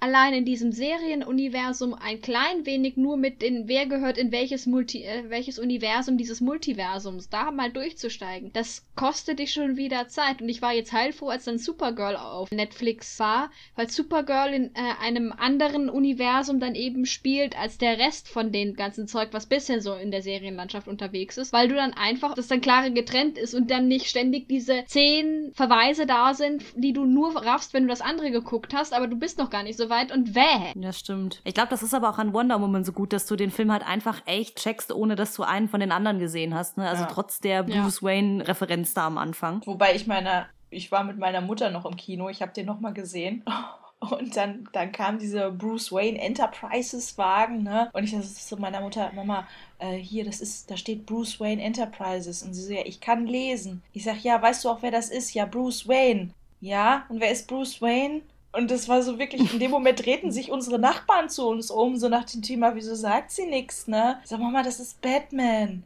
allein 0.00 0.34
in 0.34 0.44
diesem 0.44 0.72
Serienuniversum 0.72 1.94
ein 1.94 2.20
klein 2.20 2.66
wenig 2.66 2.96
nur 2.96 3.16
mit 3.16 3.42
den, 3.42 3.68
wer 3.68 3.86
gehört 3.86 4.18
in 4.18 4.32
welches 4.32 4.66
Multi, 4.66 5.04
äh, 5.04 5.24
welches 5.28 5.58
Universum 5.58 6.16
dieses 6.16 6.40
Multiversums, 6.40 7.28
da 7.28 7.50
mal 7.50 7.70
durchzusteigen, 7.70 8.52
das 8.52 8.86
kostet 8.96 9.38
dich 9.38 9.52
schon 9.52 9.76
wieder 9.76 10.08
Zeit. 10.08 10.40
Und 10.40 10.48
ich 10.48 10.62
war 10.62 10.72
jetzt 10.72 10.92
heilfroh, 10.92 11.28
als 11.28 11.44
dann 11.44 11.58
Supergirl 11.58 12.16
auf 12.16 12.50
Netflix 12.50 13.18
war, 13.20 13.50
weil 13.76 13.90
Supergirl 13.90 14.54
in 14.54 14.74
äh, 14.74 14.78
einem 15.00 15.32
anderen 15.32 15.90
Universum 15.90 16.60
dann 16.60 16.74
eben 16.74 17.04
spielt 17.04 17.58
als 17.58 17.78
der 17.78 17.98
Rest 17.98 18.28
von 18.28 18.52
dem 18.52 18.74
ganzen 18.74 19.06
Zeug, 19.06 19.28
was 19.32 19.46
bisher 19.46 19.80
so 19.80 19.94
in 19.94 20.10
der 20.10 20.22
Serienlandschaft 20.22 20.88
unterwegs 20.88 21.36
ist, 21.36 21.52
weil 21.52 21.68
du 21.68 21.74
dann 21.74 21.92
einfach, 21.92 22.34
das 22.34 22.48
dann 22.48 22.60
klar 22.62 22.88
getrennt 22.90 23.36
ist 23.36 23.54
und 23.54 23.70
dann 23.70 23.88
nicht 23.88 24.06
ständig 24.06 24.48
diese 24.48 24.84
zehn 24.86 25.52
Verweise 25.54 26.06
da 26.06 26.32
sind, 26.32 26.64
die 26.74 26.94
du 26.94 27.04
nur 27.04 27.36
raffst, 27.36 27.74
wenn 27.74 27.82
du 27.82 27.88
das 27.88 28.00
andere 28.00 28.30
geguckt 28.30 28.72
hast, 28.72 28.94
aber 28.94 29.06
du 29.06 29.16
bist 29.16 29.38
noch 29.38 29.50
gar 29.50 29.62
nicht 29.62 29.76
so 29.76 29.89
weit 29.90 30.12
und 30.12 30.34
wäh. 30.34 30.72
Ja, 30.74 30.92
stimmt. 30.92 31.40
Ich 31.44 31.54
glaube, 31.54 31.68
das 31.70 31.82
ist 31.82 31.92
aber 31.92 32.08
auch 32.10 32.18
an 32.18 32.32
Wonder 32.32 32.60
Woman 32.60 32.84
so 32.84 32.92
gut, 32.92 33.12
dass 33.12 33.26
du 33.26 33.36
den 33.36 33.50
Film 33.50 33.70
halt 33.70 33.86
einfach 33.86 34.22
echt 34.26 34.56
checkst, 34.56 34.92
ohne 34.92 35.16
dass 35.16 35.34
du 35.34 35.42
einen 35.42 35.68
von 35.68 35.80
den 35.80 35.92
anderen 35.92 36.18
gesehen 36.18 36.54
hast. 36.54 36.78
Ne? 36.78 36.88
Also 36.88 37.02
ja. 37.02 37.08
trotz 37.12 37.40
der 37.40 37.62
Bruce 37.64 38.00
ja. 38.00 38.08
Wayne-Referenz 38.08 38.94
da 38.94 39.06
am 39.06 39.18
Anfang. 39.18 39.60
Wobei 39.66 39.94
ich 39.94 40.06
meine, 40.06 40.46
ich 40.70 40.90
war 40.90 41.04
mit 41.04 41.18
meiner 41.18 41.40
Mutter 41.40 41.70
noch 41.70 41.84
im 41.84 41.96
Kino, 41.96 42.28
ich 42.28 42.40
habe 42.42 42.52
den 42.52 42.66
noch 42.66 42.80
mal 42.80 42.94
gesehen. 42.94 43.44
Und 44.00 44.34
dann, 44.34 44.66
dann 44.72 44.92
kam 44.92 45.18
dieser 45.18 45.50
Bruce 45.50 45.92
Wayne 45.92 46.18
Enterprises 46.18 47.18
Wagen, 47.18 47.64
ne? 47.64 47.90
Und 47.92 48.04
ich 48.04 48.12
dachte 48.12 48.26
zu 48.26 48.56
meiner 48.56 48.80
Mutter, 48.80 49.12
Mama, 49.14 49.46
äh, 49.78 49.96
hier, 49.96 50.24
das 50.24 50.40
ist, 50.40 50.70
da 50.70 50.78
steht 50.78 51.04
Bruce 51.04 51.38
Wayne 51.38 51.62
Enterprises. 51.62 52.42
Und 52.42 52.54
sie 52.54 52.62
so, 52.62 52.72
ja, 52.72 52.80
ich 52.86 53.00
kann 53.00 53.26
lesen. 53.26 53.82
Ich 53.92 54.04
sag, 54.04 54.22
ja, 54.22 54.40
weißt 54.40 54.64
du 54.64 54.70
auch, 54.70 54.80
wer 54.80 54.90
das 54.90 55.10
ist? 55.10 55.34
Ja, 55.34 55.44
Bruce 55.44 55.86
Wayne. 55.86 56.30
Ja, 56.62 57.04
und 57.10 57.20
wer 57.20 57.30
ist 57.30 57.46
Bruce 57.46 57.82
Wayne? 57.82 58.22
Und 58.52 58.70
das 58.70 58.88
war 58.88 59.02
so 59.02 59.18
wirklich, 59.18 59.52
in 59.52 59.60
dem 59.60 59.70
Moment 59.70 60.04
drehten 60.04 60.32
sich 60.32 60.50
unsere 60.50 60.78
Nachbarn 60.78 61.28
zu 61.28 61.46
uns 61.48 61.70
um, 61.70 61.96
so 61.96 62.08
nach 62.08 62.24
dem 62.24 62.42
Thema, 62.42 62.74
wieso 62.74 62.94
sagt 62.94 63.30
sie 63.30 63.46
nichts, 63.46 63.86
ne? 63.86 64.20
Sag, 64.24 64.40
Mama, 64.40 64.62
das 64.62 64.80
ist 64.80 65.00
Batman. 65.00 65.84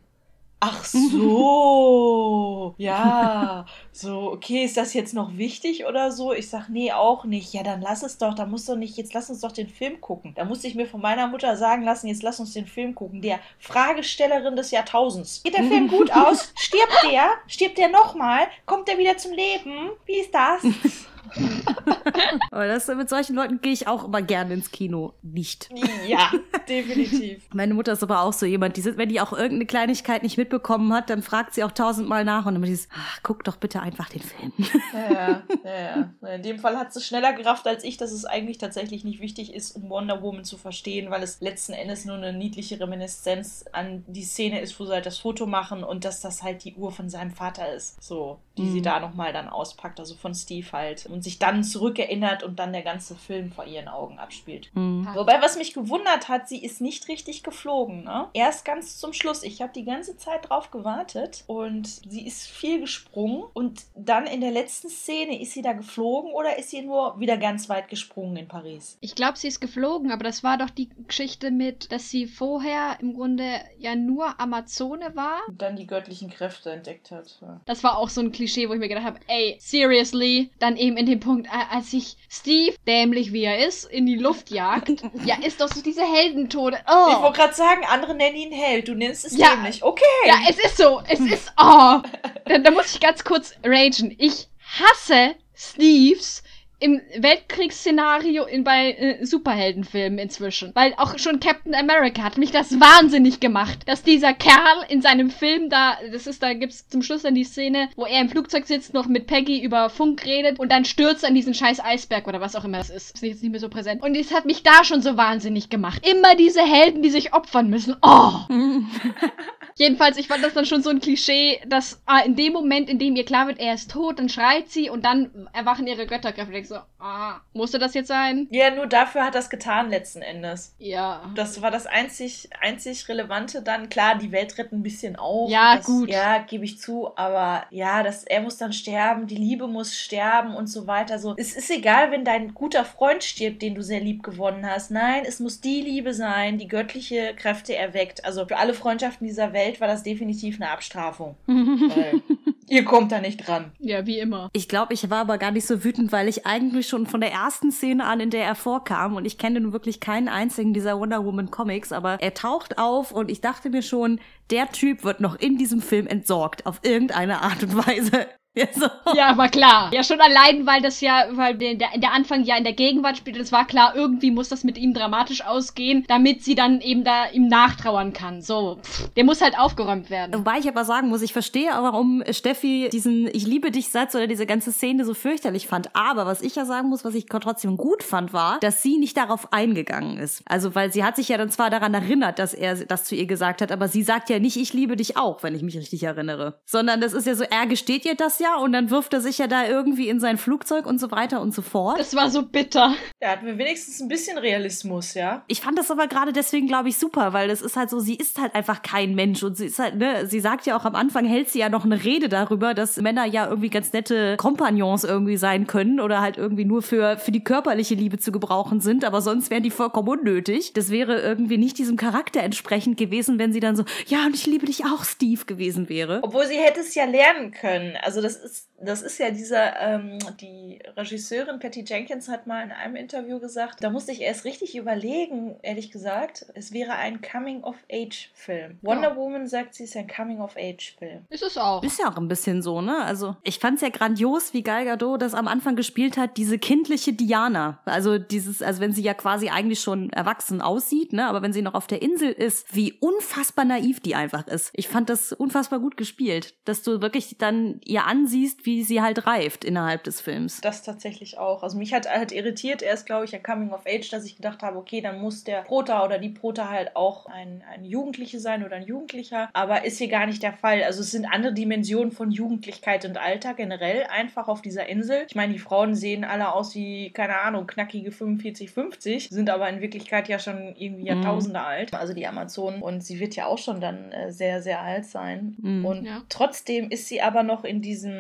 Ach 0.67 0.83
so, 0.83 2.75
ja, 2.79 3.67
so, 3.93 4.33
okay, 4.33 4.65
ist 4.65 4.79
das 4.79 4.95
jetzt 4.95 5.13
noch 5.13 5.37
wichtig 5.37 5.85
oder 5.85 6.11
so? 6.11 6.33
Ich 6.33 6.49
sag, 6.49 6.71
nee, 6.71 6.91
auch 6.91 7.27
nicht. 7.27 7.53
Ja, 7.53 7.63
dann 7.63 7.83
lass 7.83 8.03
es 8.03 8.17
doch, 8.17 8.35
da 8.35 8.47
muss 8.47 8.65
doch 8.65 8.77
nicht, 8.77 8.97
jetzt 8.97 9.13
lass 9.13 9.29
uns 9.29 9.41
doch 9.41 9.53
den 9.53 9.69
Film 9.69 10.01
gucken. 10.01 10.33
Da 10.35 10.47
musste 10.47 10.67
ich 10.67 10.75
mir 10.75 10.87
von 10.87 11.03
meiner 11.03 11.29
Mutter 11.29 11.59
sagen 11.59 11.83
lassen, 11.83 12.07
jetzt 12.07 12.23
lass 12.23 12.41
uns 12.41 12.55
den 12.55 12.65
Film 12.65 12.95
gucken. 12.95 13.21
Der 13.21 13.41
Fragestellerin 13.59 14.57
des 14.57 14.71
Jahrtausends. 14.71 15.43
Geht 15.43 15.55
der 15.55 15.65
Film 15.65 15.87
gut 15.89 16.11
aus? 16.15 16.51
Stirbt 16.57 16.97
der? 17.11 17.33
Stirbt 17.47 17.77
der 17.77 17.91
nochmal? 17.91 18.47
Kommt 18.65 18.89
der 18.89 18.97
wieder 18.97 19.19
zum 19.19 19.33
Leben? 19.33 19.91
Wie 20.07 20.21
ist 20.21 20.33
das? 20.35 20.63
Aber 22.51 22.67
das, 22.67 22.87
mit 22.89 23.09
solchen 23.09 23.35
Leuten 23.35 23.61
gehe 23.61 23.73
ich 23.73 23.89
auch 23.89 24.05
immer 24.05 24.23
gerne 24.23 24.55
ins 24.55 24.71
Kino. 24.71 25.15
Nicht. 25.23 25.69
Ja, 26.07 26.31
definitiv. 26.69 27.43
Meine 27.55 27.75
Mutter 27.75 27.93
ist 27.93 28.03
aber 28.03 28.23
auch 28.23 28.33
so 28.33 28.47
jemand, 28.47 28.77
die, 28.77 28.85
wenn 28.97 29.09
die 29.09 29.21
auch 29.21 29.33
irgendeine 29.33 29.67
Kleinigkeit 29.67 30.23
nicht 30.23 30.37
mitbekommen 30.37 30.93
hat, 30.93 31.11
dann 31.11 31.23
fragt 31.23 31.55
sie 31.55 31.65
auch 31.65 31.73
tausendmal 31.73 32.25
nach 32.25 32.47
und 32.47 32.57
immer 32.57 32.67
dieses, 32.67 32.89
ach, 32.95 33.21
guck 33.23 33.45
doch 33.45 33.57
bitte 33.57 33.81
einfach 33.81 34.09
den 34.09 34.23
Film. 34.23 34.53
Ja, 34.93 35.43
ja, 35.65 36.11
ja. 36.23 36.35
In 36.35 36.43
dem 36.43 36.59
Fall 36.59 36.77
hat 36.77 36.93
sie 36.93 37.01
schneller 37.01 37.33
gerafft 37.33 37.67
als 37.67 37.85
ich, 37.85 37.97
dass 37.97 38.13
es 38.13 38.25
eigentlich 38.25 38.59
tatsächlich 38.59 39.05
nicht 39.05 39.21
wichtig 39.21 39.55
ist, 39.55 39.73
um 39.77 39.89
Wonder 39.91 40.23
Woman 40.23 40.45
zu 40.45 40.57
verstehen, 40.57 41.11
weil 41.11 41.23
es 41.23 41.41
letzten 41.41 41.73
Endes 41.73 42.05
nur 42.05 42.17
eine 42.17 42.33
niedliche 42.33 42.79
Reminiszenz 42.79 43.65
an 43.73 44.05
die 44.07 44.23
Szene 44.23 44.61
ist, 44.61 44.79
wo 44.79 44.85
sie 44.85 44.93
halt 44.93 45.07
das 45.07 45.19
Foto 45.19 45.47
machen 45.47 45.85
und 45.85 46.05
dass 46.05 46.21
das 46.21 46.43
halt 46.43 46.65
die 46.65 46.75
Uhr 46.75 46.93
von 46.93 47.09
seinem 47.09 47.33
Vater 47.33 47.73
ist. 47.73 48.03
So, 48.03 48.39
die 48.57 48.63
mhm. 48.63 48.73
sie 48.73 48.83
da 48.83 49.01
nochmal 49.01 49.33
dann 49.33 49.49
auspackt, 49.49 50.01
also 50.01 50.15
von 50.15 50.35
Steve 50.35 50.67
halt. 50.73 51.07
Und 51.15 51.23
sich 51.23 51.39
dann 51.39 51.63
zurückerinnert 51.63 52.43
und 52.43 52.59
dann 52.59 52.73
der 52.73 52.83
ganze 52.83 53.15
Film 53.15 53.53
vor 53.53 53.65
ihren 53.67 53.87
Augen 53.87 54.19
abspielt. 54.19 54.71
Mhm. 54.75 55.09
Wobei, 55.15 55.41
was 55.41 55.57
mich 55.57 55.73
gewundert 55.73 56.29
hat, 56.29 56.49
sie 56.49 56.65
ist 56.65 56.81
nicht 56.81 57.07
richtig 57.07 57.45
geflogen. 57.45 58.03
Ne? 58.03 58.27
Erst 58.33 58.65
ganz 58.65 58.99
zum 58.99 59.13
Schluss. 59.13 59.45
Ich 59.45 59.63
habe 59.63 59.73
die 59.73 59.85
ganze 59.85 60.17
Zeit 60.17 60.49
drauf 60.49 60.73
gewartet 60.73 61.45
und 61.47 61.87
sie 61.87 62.27
ist 62.27 62.49
viel 62.49 62.81
gesprungen 62.81 63.45
und 63.55 63.83
dann 63.95 64.27
in 64.27 64.41
der 64.41 64.51
letzten 64.51 64.89
Szene 64.89 65.41
ist 65.41 65.53
sie 65.53 65.63
da 65.63 65.73
geflogen 65.73 66.33
oder 66.33 66.59
ist 66.59 66.71
sie 66.71 66.83
nur 66.83 67.21
wieder 67.21 67.37
ganz 67.37 67.69
weit 67.69 67.89
gesprungen 67.89 68.37
in 68.37 68.49
Paris? 68.49 68.99
Ich 69.01 69.15
glaube, 69.15 69.39
sie 69.39 69.47
ist 69.47 69.61
geflogen, 69.61 70.11
aber 70.11 70.25
das 70.25 70.43
war 70.43 70.59
doch 70.59 70.71
die 70.71 70.89
Geschichte 71.07 71.53
mit, 71.53 71.93
dass 71.93 72.11
sie 72.11 72.27
vorher 72.27 72.99
im 73.01 73.15
Grunde 73.15 73.61
ja 73.79 73.95
nur 73.95 74.41
Amazone 74.41 75.15
war. 75.15 75.43
Und 75.47 75.63
dann 75.63 75.77
die 75.77 75.87
göttlichen 75.87 76.29
Kräfte 76.29 76.73
entdeckt 76.73 77.13
hat. 77.13 77.41
Das 77.67 77.85
war 77.85 77.99
auch 77.99 78.09
so 78.09 78.21
ein 78.21 78.33
Klischee, 78.33 78.69
wo 78.69 78.73
ich 78.73 78.81
mir 78.81 78.89
gedacht 78.89 79.05
habe, 79.05 79.21
ey, 79.29 79.57
seriously, 79.61 80.51
dann 80.59 80.77
eben 80.77 80.97
in 80.97 81.04
dem 81.07 81.21
Punkt, 81.21 81.49
als 81.71 81.91
sich 81.91 82.17
Steve, 82.29 82.77
dämlich 82.87 83.33
wie 83.33 83.45
er 83.45 83.67
ist, 83.67 83.85
in 83.85 84.07
die 84.07 84.17
Luft 84.17 84.51
jagt. 84.51 85.03
ja, 85.25 85.37
ist 85.45 85.61
doch 85.61 85.69
so 85.69 85.83
diese 85.83 86.05
Heldentode. 86.05 86.79
Oh. 86.89 87.09
Ich 87.11 87.19
wollte 87.19 87.39
gerade 87.39 87.55
sagen, 87.55 87.85
andere 87.91 88.15
nennen 88.15 88.37
ihn 88.37 88.53
Held, 88.53 88.89
du 88.89 88.95
nennst 88.95 89.25
es 89.25 89.37
ja, 89.37 89.51
dämlich. 89.51 89.83
Okay. 89.83 90.05
Ja, 90.27 90.37
es 90.49 90.59
ist 90.59 90.77
so. 90.77 91.03
Es 91.09 91.21
ist, 91.33 91.53
oh. 91.57 92.01
da, 92.45 92.59
da 92.59 92.71
muss 92.71 92.95
ich 92.95 93.01
ganz 93.01 93.25
kurz 93.25 93.55
ragen. 93.65 94.15
Ich 94.19 94.49
hasse 94.79 95.35
Steves 95.57 96.44
im 96.85 97.01
Weltkriegsszenario 97.17 98.45
in, 98.45 98.63
bei 98.63 98.93
äh, 98.93 99.25
Superheldenfilmen 99.25 100.19
inzwischen. 100.19 100.71
Weil 100.75 100.93
auch 100.99 101.19
schon 101.19 101.41
Captain 101.41 101.75
America 101.75 102.23
hat 102.23 102.37
mich 102.37 102.51
das 102.51 102.79
wahnsinnig 102.79 103.41
gemacht, 103.41 103.79
dass 103.87 104.03
dieser 104.03 104.35
Kerl 104.35 104.85
in 104.91 105.01
seinem 105.01 105.31
Film 105.31 105.71
da, 105.71 105.97
das 106.13 106.27
ist, 106.27 106.43
da 106.43 106.53
gibt's 106.53 106.87
zum 106.87 107.01
Schluss 107.01 107.23
dann 107.23 107.35
die 107.35 107.45
Szene, 107.45 107.89
wo 107.97 108.05
er 108.05 108.21
im 108.21 108.29
Flugzeug 108.29 108.67
sitzt, 108.67 108.93
noch 108.93 109.07
mit 109.07 109.27
Peggy 109.27 109.63
über 109.63 109.89
Funk 109.89 110.27
redet 110.27 110.59
und 110.59 110.71
dann 110.71 110.85
stürzt 110.85 111.25
an 111.25 111.35
diesen 111.35 111.55
scheiß 111.55 111.81
Eisberg 111.83 112.29
oder 112.29 112.43
was 112.43 112.55
auch 112.55 112.67
immer 112.67 112.77
das 112.77 112.91
ist. 112.91 113.15
Ist 113.15 113.23
jetzt 113.23 113.43
nicht 113.43 113.53
mehr 113.53 113.61
so 113.61 113.71
präsent. 113.71 114.03
Und 114.03 114.15
es 114.15 114.35
hat 114.35 114.45
mich 114.45 114.63
da 114.63 114.85
schon 114.85 115.01
so 115.01 115.17
wahnsinnig 115.17 115.71
gemacht. 115.71 116.07
Immer 116.07 116.35
diese 116.35 116.61
Helden, 116.61 117.01
die 117.01 117.09
sich 117.09 117.33
opfern 117.33 117.71
müssen. 117.71 117.97
Oh! 118.03 118.41
Jedenfalls, 119.77 120.17
ich 120.17 120.29
fand 120.29 120.45
das 120.45 120.55
dann 120.55 120.67
schon 120.67 120.83
so 120.83 120.91
ein 120.91 121.01
Klischee, 121.01 121.61
dass 121.67 122.01
ah, 122.07 122.21
in 122.21 122.37
dem 122.37 122.53
Moment, 122.53 122.89
in 122.89 122.99
dem 122.99 123.17
ihr 123.17 123.25
klar 123.25 123.49
wird, 123.49 123.59
er 123.59 123.75
ist 123.75 123.91
tot, 123.91 124.19
dann 124.19 124.29
schreit 124.29 124.69
sie 124.69 124.89
und 124.89 125.05
dann 125.05 125.49
erwachen 125.53 125.87
ihre 125.87 126.07
Götterkräfte. 126.07 126.57
Ich 126.57 126.69
so, 126.69 126.77
ah, 127.01 127.41
musste 127.53 127.79
das 127.79 127.95
jetzt 127.95 128.09
sein? 128.09 128.47
Ja, 128.51 128.73
nur 128.73 128.87
dafür 128.87 129.25
hat 129.25 129.35
das 129.35 129.51
getan 129.51 129.91
letzten 129.91 130.23
Endes. 130.23 130.75
Ja. 130.79 131.29
Das 131.35 131.61
war 131.61 131.73
das 131.73 131.87
einzig, 131.87 132.49
einzig 132.61 133.09
Relevante 133.09 133.63
dann. 133.63 133.89
Klar, 133.89 134.17
die 134.17 134.31
Welt 134.31 134.57
rettet 134.59 134.73
ein 134.73 134.83
bisschen 134.83 135.17
auf. 135.17 135.51
Ja, 135.51 135.77
das, 135.77 135.87
gut. 135.87 136.09
Ja, 136.09 136.39
gebe 136.39 136.65
ich 136.65 136.79
zu, 136.79 137.17
aber 137.17 137.67
ja, 137.71 138.03
das, 138.05 138.25
er 138.25 138.43
muss 138.43 138.59
dann 138.59 138.73
sterben, 138.73 139.27
die 139.27 139.37
Liebe 139.37 139.67
muss 139.67 139.99
sterben 139.99 140.55
und 140.55 140.69
so 140.69 140.87
weiter. 140.87 141.19
So, 141.19 141.35
es 141.37 141.57
ist 141.57 141.71
egal, 141.71 142.13
wenn 142.13 142.25
dein 142.25 142.55
guter 142.55 142.85
Freund 142.85 143.25
stirbt, 143.25 143.61
den 143.61 143.75
du 143.75 143.83
sehr 143.83 144.01
lieb 144.01 144.23
gewonnen 144.23 144.65
hast. 144.69 144.93
Nein, 144.93 145.25
es 145.27 145.41
muss 145.41 145.61
die 145.61 145.81
Liebe 145.81 146.15
sein, 146.15 146.59
die 146.59 146.69
göttliche 146.69 147.35
Kräfte 147.35 147.75
erweckt. 147.75 148.25
Also 148.25 148.47
für 148.47 148.57
alle 148.57 148.75
Freundschaften 148.75 149.27
dieser 149.27 149.53
Welt 149.53 149.64
Welt 149.65 149.81
war 149.81 149.89
das 149.89 150.03
definitiv 150.03 150.61
eine 150.61 150.71
Abstrafung. 150.71 151.37
ihr 152.69 152.85
kommt 152.85 153.13
da 153.13 153.21
nicht 153.21 153.47
dran. 153.47 153.73
Ja, 153.79 154.07
wie 154.07 154.19
immer. 154.19 154.51
Ich 154.53 154.69
glaube, 154.69 154.95
ich 154.95 155.09
war 155.11 155.19
aber 155.19 155.39
gar 155.39 155.51
nicht 155.51 155.67
so 155.67 155.85
wütend, 155.85 156.13
weil 156.13 156.29
ich 156.29 156.47
eigentlich 156.47 156.87
schon 156.87 157.07
von 157.07 157.21
der 157.21 157.33
ersten 157.33 157.73
Szene 157.73 158.05
an, 158.05 158.21
in 158.21 158.31
der 158.31 158.45
er 158.45 158.55
vorkam, 158.55 159.17
und 159.17 159.25
ich 159.25 159.39
kenne 159.39 159.61
nun 159.61 159.73
wirklich 159.73 160.01
keinen 160.01 160.29
einzigen 160.29 160.75
dieser 160.75 160.99
Wonder 160.99 161.25
Woman 161.25 161.51
Comics, 161.51 161.93
aber 161.93 162.19
er 162.21 162.35
taucht 162.35 162.79
auf 162.79 163.13
und 163.13 163.31
ich 163.31 163.41
dachte 163.41 163.71
mir 163.71 163.83
schon, 163.83 164.21
der 164.51 164.71
Typ 164.71 165.05
wird 165.05 165.21
noch 165.21 165.37
in 165.37 165.57
diesem 165.57 165.81
Film 165.81 166.07
entsorgt, 166.07 166.67
auf 166.67 166.81
irgendeine 166.83 167.43
Art 167.43 167.63
und 167.63 167.77
Weise. 167.77 168.27
Ja, 168.65 168.67
so. 168.73 168.87
ja, 169.17 169.27
aber 169.31 169.49
klar. 169.49 169.91
Ja, 169.93 170.05
schon 170.05 170.21
allein, 170.21 170.65
weil 170.65 170.81
das 170.81 171.01
ja, 171.01 171.27
weil 171.33 171.57
der, 171.57 171.75
der 171.75 172.13
Anfang 172.13 172.45
ja 172.45 172.57
in 172.57 172.63
der 172.63 172.73
Gegenwart 172.73 173.17
spielt, 173.17 173.37
es 173.37 173.51
war 173.51 173.67
klar, 173.67 173.97
irgendwie 173.97 174.31
muss 174.31 174.49
das 174.49 174.63
mit 174.63 174.79
ihm 174.79 174.95
dramatisch 174.95 175.45
ausgehen, 175.45 176.05
damit 176.07 176.45
sie 176.45 176.55
dann 176.55 176.81
eben 176.81 177.03
da 177.03 177.27
ihm 177.33 177.49
nachtrauern 177.49 178.13
kann. 178.13 178.43
So, 178.43 178.79
pff, 178.81 179.09
der 179.15 179.25
muss 179.25 179.41
halt 179.41 179.59
aufgeräumt 179.59 180.09
werden. 180.09 180.35
Wobei 180.39 180.59
ich 180.59 180.69
aber 180.69 180.85
sagen 180.85 181.09
muss, 181.09 181.23
ich 181.23 181.33
verstehe, 181.33 181.69
warum 181.69 182.23
Steffi 182.31 182.91
diesen 182.93 183.27
Ich 183.27 183.45
liebe 183.45 183.73
dich 183.73 183.89
Satz 183.89 184.15
oder 184.15 184.29
diese 184.29 184.47
ganze 184.47 184.71
Szene 184.71 185.05
so 185.05 185.15
fürchterlich 185.15 185.67
fand. 185.67 185.95
Aber 185.97 186.25
was 186.25 186.41
ich 186.41 186.55
ja 186.55 186.65
sagen 186.65 186.89
muss, 186.89 187.05
was 187.05 187.17
ich 187.17 187.27
trotzdem 187.27 187.77
gut 187.77 188.05
fand, 188.05 188.33
war, 188.33 188.61
dass 188.61 188.83
sie 188.83 188.99
nicht 188.99 189.17
darauf 189.17 189.53
eingegangen 189.53 190.17
ist. 190.19 190.43
Also, 190.47 190.77
weil 190.77 190.93
sie 190.93 191.03
hat 191.03 191.17
sich 191.17 191.29
ja 191.29 191.39
dann 191.39 191.51
zwar 191.51 191.71
daran 191.71 191.93
erinnert, 191.93 192.39
dass 192.39 192.55
er 192.55 192.77
das 192.87 193.05
zu 193.05 193.17
ihr 193.17 193.27
gesagt 193.27 193.63
hat, 193.63 193.73
aber 193.73 193.89
sie 193.89 194.05
sagt 194.05 194.31
ja 194.31 194.39
nicht, 194.39 194.57
ich 194.57 194.73
liebe 194.73 194.95
dich 194.95 195.17
auch, 195.17 195.43
wenn 195.43 195.57
ich 195.57 195.63
mich 195.63 195.77
richtig 195.77 196.05
erinnere. 196.05 196.61
Sondern 196.65 197.01
das 197.01 197.15
ist 197.15 197.27
ja 197.27 197.35
so, 197.35 197.43
er 197.43 197.67
gesteht 197.67 198.05
ihr 198.05 198.15
das 198.15 198.39
ja 198.39 198.44
ja 198.45 198.57
und 198.57 198.73
dann 198.73 198.91
wirft 198.91 199.13
er 199.15 199.21
sich 199.21 199.39
ja 199.39 199.47
da 199.47 199.67
irgendwie 199.67 200.09
in 200.09 200.21
sein 200.21 200.39
Flugzeug 200.39 200.87
und 200.87 201.01
so 201.01 201.11
weiter 201.11 201.41
und 201.41 201.55
so 201.55 201.63
fort. 201.63 201.99
Das 201.99 202.15
war 202.15 202.31
so 202.31 202.43
bitter. 202.43 202.95
Da 203.21 203.31
hatten 203.31 203.47
wir 203.47 203.59
wenigstens 203.59 204.01
ein 204.01 204.09
bisschen 204.09 204.39
Realismus, 204.39 205.15
ja. 205.15 205.43
Ich 205.49 205.63
fand 205.63 205.79
das 205.79 205.91
aber 205.91 206.07
gerade 206.07 206.33
deswegen, 206.33 206.67
glaube 206.67 206.91
ich, 206.91 206.99
super, 206.99 207.33
weil 207.33 207.49
das 207.49 207.63
ist 207.63 207.77
halt 207.77 207.91
so, 207.91 208.01
sie 208.01 208.15
ist 208.15 208.41
halt 208.41 208.55
einfach 208.55 208.83
kein 208.83 209.15
Mensch 209.15 209.43
und 209.43 209.57
sie 209.57 209.67
ist 209.67 209.79
halt, 209.79 209.97
ne, 209.97 210.27
sie 210.27 210.41
sagt 210.41 210.67
ja 210.67 210.77
auch 210.77 210.85
am 210.85 210.95
Anfang, 210.95 211.25
hält 211.25 211.49
sie 211.49 211.61
ja 211.61 211.69
noch 211.69 211.85
eine 211.85 212.05
Rede 212.05 212.29
darüber, 212.29 212.75
dass 212.75 213.01
Männer 213.01 213.25
ja 213.25 213.49
irgendwie 213.49 213.71
ganz 213.71 213.93
nette 213.93 214.37
Kompagnons 214.37 215.05
irgendwie 215.05 215.37
sein 215.37 215.67
können 215.67 216.01
oder 216.01 216.21
halt 216.21 216.37
irgendwie 216.37 216.65
nur 216.65 216.83
für, 216.83 217.17
für 217.17 217.33
die 217.33 217.43
körperliche 217.43 217.95
Liebe 217.95 218.19
zu 218.19 218.31
gebrauchen 218.31 218.81
sind, 218.81 219.05
aber 219.05 219.23
sonst 219.23 219.51
wären 219.51 219.63
die 219.63 219.71
vollkommen 219.71 220.09
unnötig. 220.09 220.75
Das 220.75 220.91
wäre 220.91 221.21
irgendwie 221.21 221.57
nicht 221.57 221.79
diesem 221.79 221.97
Charakter 221.97 222.43
entsprechend 222.43 222.99
gewesen, 222.99 223.39
wenn 223.39 223.53
sie 223.53 223.61
dann 223.61 223.77
so, 223.77 223.85
ja, 224.07 224.27
und 224.27 224.35
ich 224.35 224.47
liebe 224.47 224.67
dich 224.67 224.85
auch, 224.85 225.05
Steve, 225.05 225.47
gewesen 225.47 225.89
wäre. 225.89 226.21
Obwohl 226.23 226.47
sie 226.47 226.57
hätte 226.57 226.81
es 226.81 226.95
ja 226.95 227.05
lernen 227.05 227.53
können. 227.53 227.97
Also 228.03 228.21
das 228.21 228.34
ist, 228.37 228.69
das 228.81 229.03
ist 229.03 229.19
ja 229.19 229.31
dieser, 229.31 229.81
ähm, 229.81 230.19
die 230.41 230.81
Regisseurin 230.97 231.59
Patty 231.59 231.85
Jenkins 231.87 232.29
hat 232.29 232.47
mal 232.47 232.63
in 232.63 232.73
einem 232.73 232.97
Interview 232.97 233.39
gesagt, 233.39 233.83
da 233.83 233.91
musste 233.91 234.13
ich 234.13 234.21
erst 234.21 234.45
richtig 234.45 234.77
überlegen, 234.77 235.57
ehrlich 235.63 235.91
gesagt, 235.91 236.47
es 236.55 236.73
wäre 236.73 236.93
ein 236.93 237.21
Coming-of-Age-Film. 237.21 238.79
Wonder 238.83 239.11
ja. 239.11 239.17
Woman 239.17 239.47
sagt, 239.47 239.75
sie 239.75 239.85
ist 239.85 239.97
ein 239.97 240.07
Coming-of-Age-Film. 240.07 241.27
Ist 241.31 241.43
es 241.43 241.57
auch. 241.57 241.83
Ist 241.83 241.99
ja 241.99 242.11
auch 242.11 242.17
ein 242.17 242.29
bisschen 242.29 242.63
so, 242.63 242.81
ne? 242.81 242.99
Also 242.99 243.37
ich 243.43 243.59
fand 243.59 243.77
es 243.77 243.83
ja 243.83 243.89
grandios, 243.89 244.53
wie 244.53 244.63
Gal 244.63 244.85
Gadot 244.85 245.23
das 245.23 245.35
am 245.35 245.49
Anfang 245.49 245.77
gespielt 245.77 246.17
hat, 246.17 246.37
diese 246.37 246.59
kindliche 246.59 247.13
Diana. 247.13 247.81
Also 247.85 248.19
dieses, 248.19 248.63
also 248.63 248.81
wenn 248.81 248.93
sie 248.93 249.03
ja 249.03 249.15
quasi 249.15 249.49
eigentlich 249.49 249.81
schon 249.81 250.11
erwachsen 250.11 250.61
aussieht, 250.61 251.13
ne? 251.13 251.27
Aber 251.27 251.43
wenn 251.43 251.53
sie 251.53 251.63
noch 251.63 251.75
auf 251.75 251.87
der 251.87 252.03
Insel 252.03 252.33
ist, 252.33 252.75
wie 252.75 252.93
unfassbar 253.01 253.65
naiv 253.65 254.01
die 254.01 254.15
einfach 254.15 254.47
ist. 254.47 254.71
Ich 254.75 254.89
fand 254.89 255.09
das 255.09 255.33
unfassbar 255.33 255.81
gut 255.81 255.97
gespielt, 255.97 256.55
dass 256.65 256.83
du 256.83 257.01
wirklich 257.01 257.37
dann 257.39 257.81
ihr 257.85 258.07
ansiehst, 258.25 258.65
wie 258.65 258.83
sie 258.83 259.03
halt 259.03 259.27
reift 259.27 259.65
innerhalb 259.65 260.03
des 260.05 260.21
Films. 260.21 260.61
Das 260.61 260.83
tatsächlich 260.83 261.39
auch. 261.39 261.63
Also 261.63 261.77
mich 261.77 261.93
hat 261.93 262.09
halt 262.09 262.33
irritiert 262.33 262.83
erst, 262.83 263.07
glaube 263.07 263.25
ich, 263.27 263.35
ein 263.35 263.43
Coming 263.43 263.71
of 263.71 263.83
Age, 263.87 264.09
dass 264.09 264.25
ich 264.25 264.37
gedacht 264.37 264.63
habe, 264.63 264.79
okay, 264.79 265.01
dann 265.01 265.21
muss 265.21 265.45
der 265.45 265.63
Prota 265.63 266.05
oder 266.05 266.19
die 266.19 266.31
Prota 266.31 266.71
halt 266.71 266.97
auch 266.97 267.27
ein, 267.27 267.63
ein 267.73 267.85
Jugendliche 267.85 268.41
sein 268.41 268.65
oder 268.65 268.77
ein 268.77 268.87
Jugendlicher. 268.87 269.51
Aber 269.53 269.85
ist 269.85 269.99
hier 269.99 270.09
gar 270.09 270.27
nicht 270.27 270.43
der 270.43 270.55
Fall. 270.55 270.83
Also 270.83 271.03
es 271.03 271.11
sind 271.11 271.27
andere 271.27 271.53
Dimensionen 271.53 272.13
von 272.13 272.31
Jugendlichkeit 272.31 273.05
und 273.05 273.19
Alter 273.19 273.55
generell 273.55 274.05
einfach 274.05 274.49
auf 274.49 274.63
dieser 274.63 274.89
Insel. 274.89 275.27
Ich 275.29 275.35
meine, 275.35 275.53
die 275.53 275.59
Frauen 275.59 275.95
sehen 275.95 276.25
alle 276.25 276.53
aus 276.53 276.75
wie, 276.75 277.11
keine 277.11 277.41
Ahnung, 277.41 277.67
knackige 277.67 278.11
45, 278.11 278.71
50, 278.71 279.29
sind 279.29 279.51
aber 279.51 279.69
in 279.69 279.81
Wirklichkeit 279.81 280.29
ja 280.29 280.39
schon 280.39 280.75
irgendwie 280.77 281.03
mhm. 281.03 281.07
Jahrtausende 281.07 281.61
mhm. 281.61 281.67
alt. 281.67 281.95
Also 281.95 282.15
die 282.15 282.27
Amazonen. 282.27 282.81
Und 282.81 283.05
sie 283.05 283.21
wird 283.21 283.37
ja 283.37 283.47
auch 283.47 283.59
schon 283.59 283.81
dann 283.81 284.13
äh, 284.13 284.33
sehr, 284.33 284.63
sehr 284.63 284.81
alt 284.81 285.05
sein. 285.05 285.57
Mhm. 285.61 285.85
Und 285.85 286.05
ja. 286.07 286.23
trotzdem 286.31 286.91
ist 286.91 287.09
sie 287.09 287.21
aber 287.21 287.43
noch 287.43 287.65
in 287.65 287.83
diesem 287.83 288.14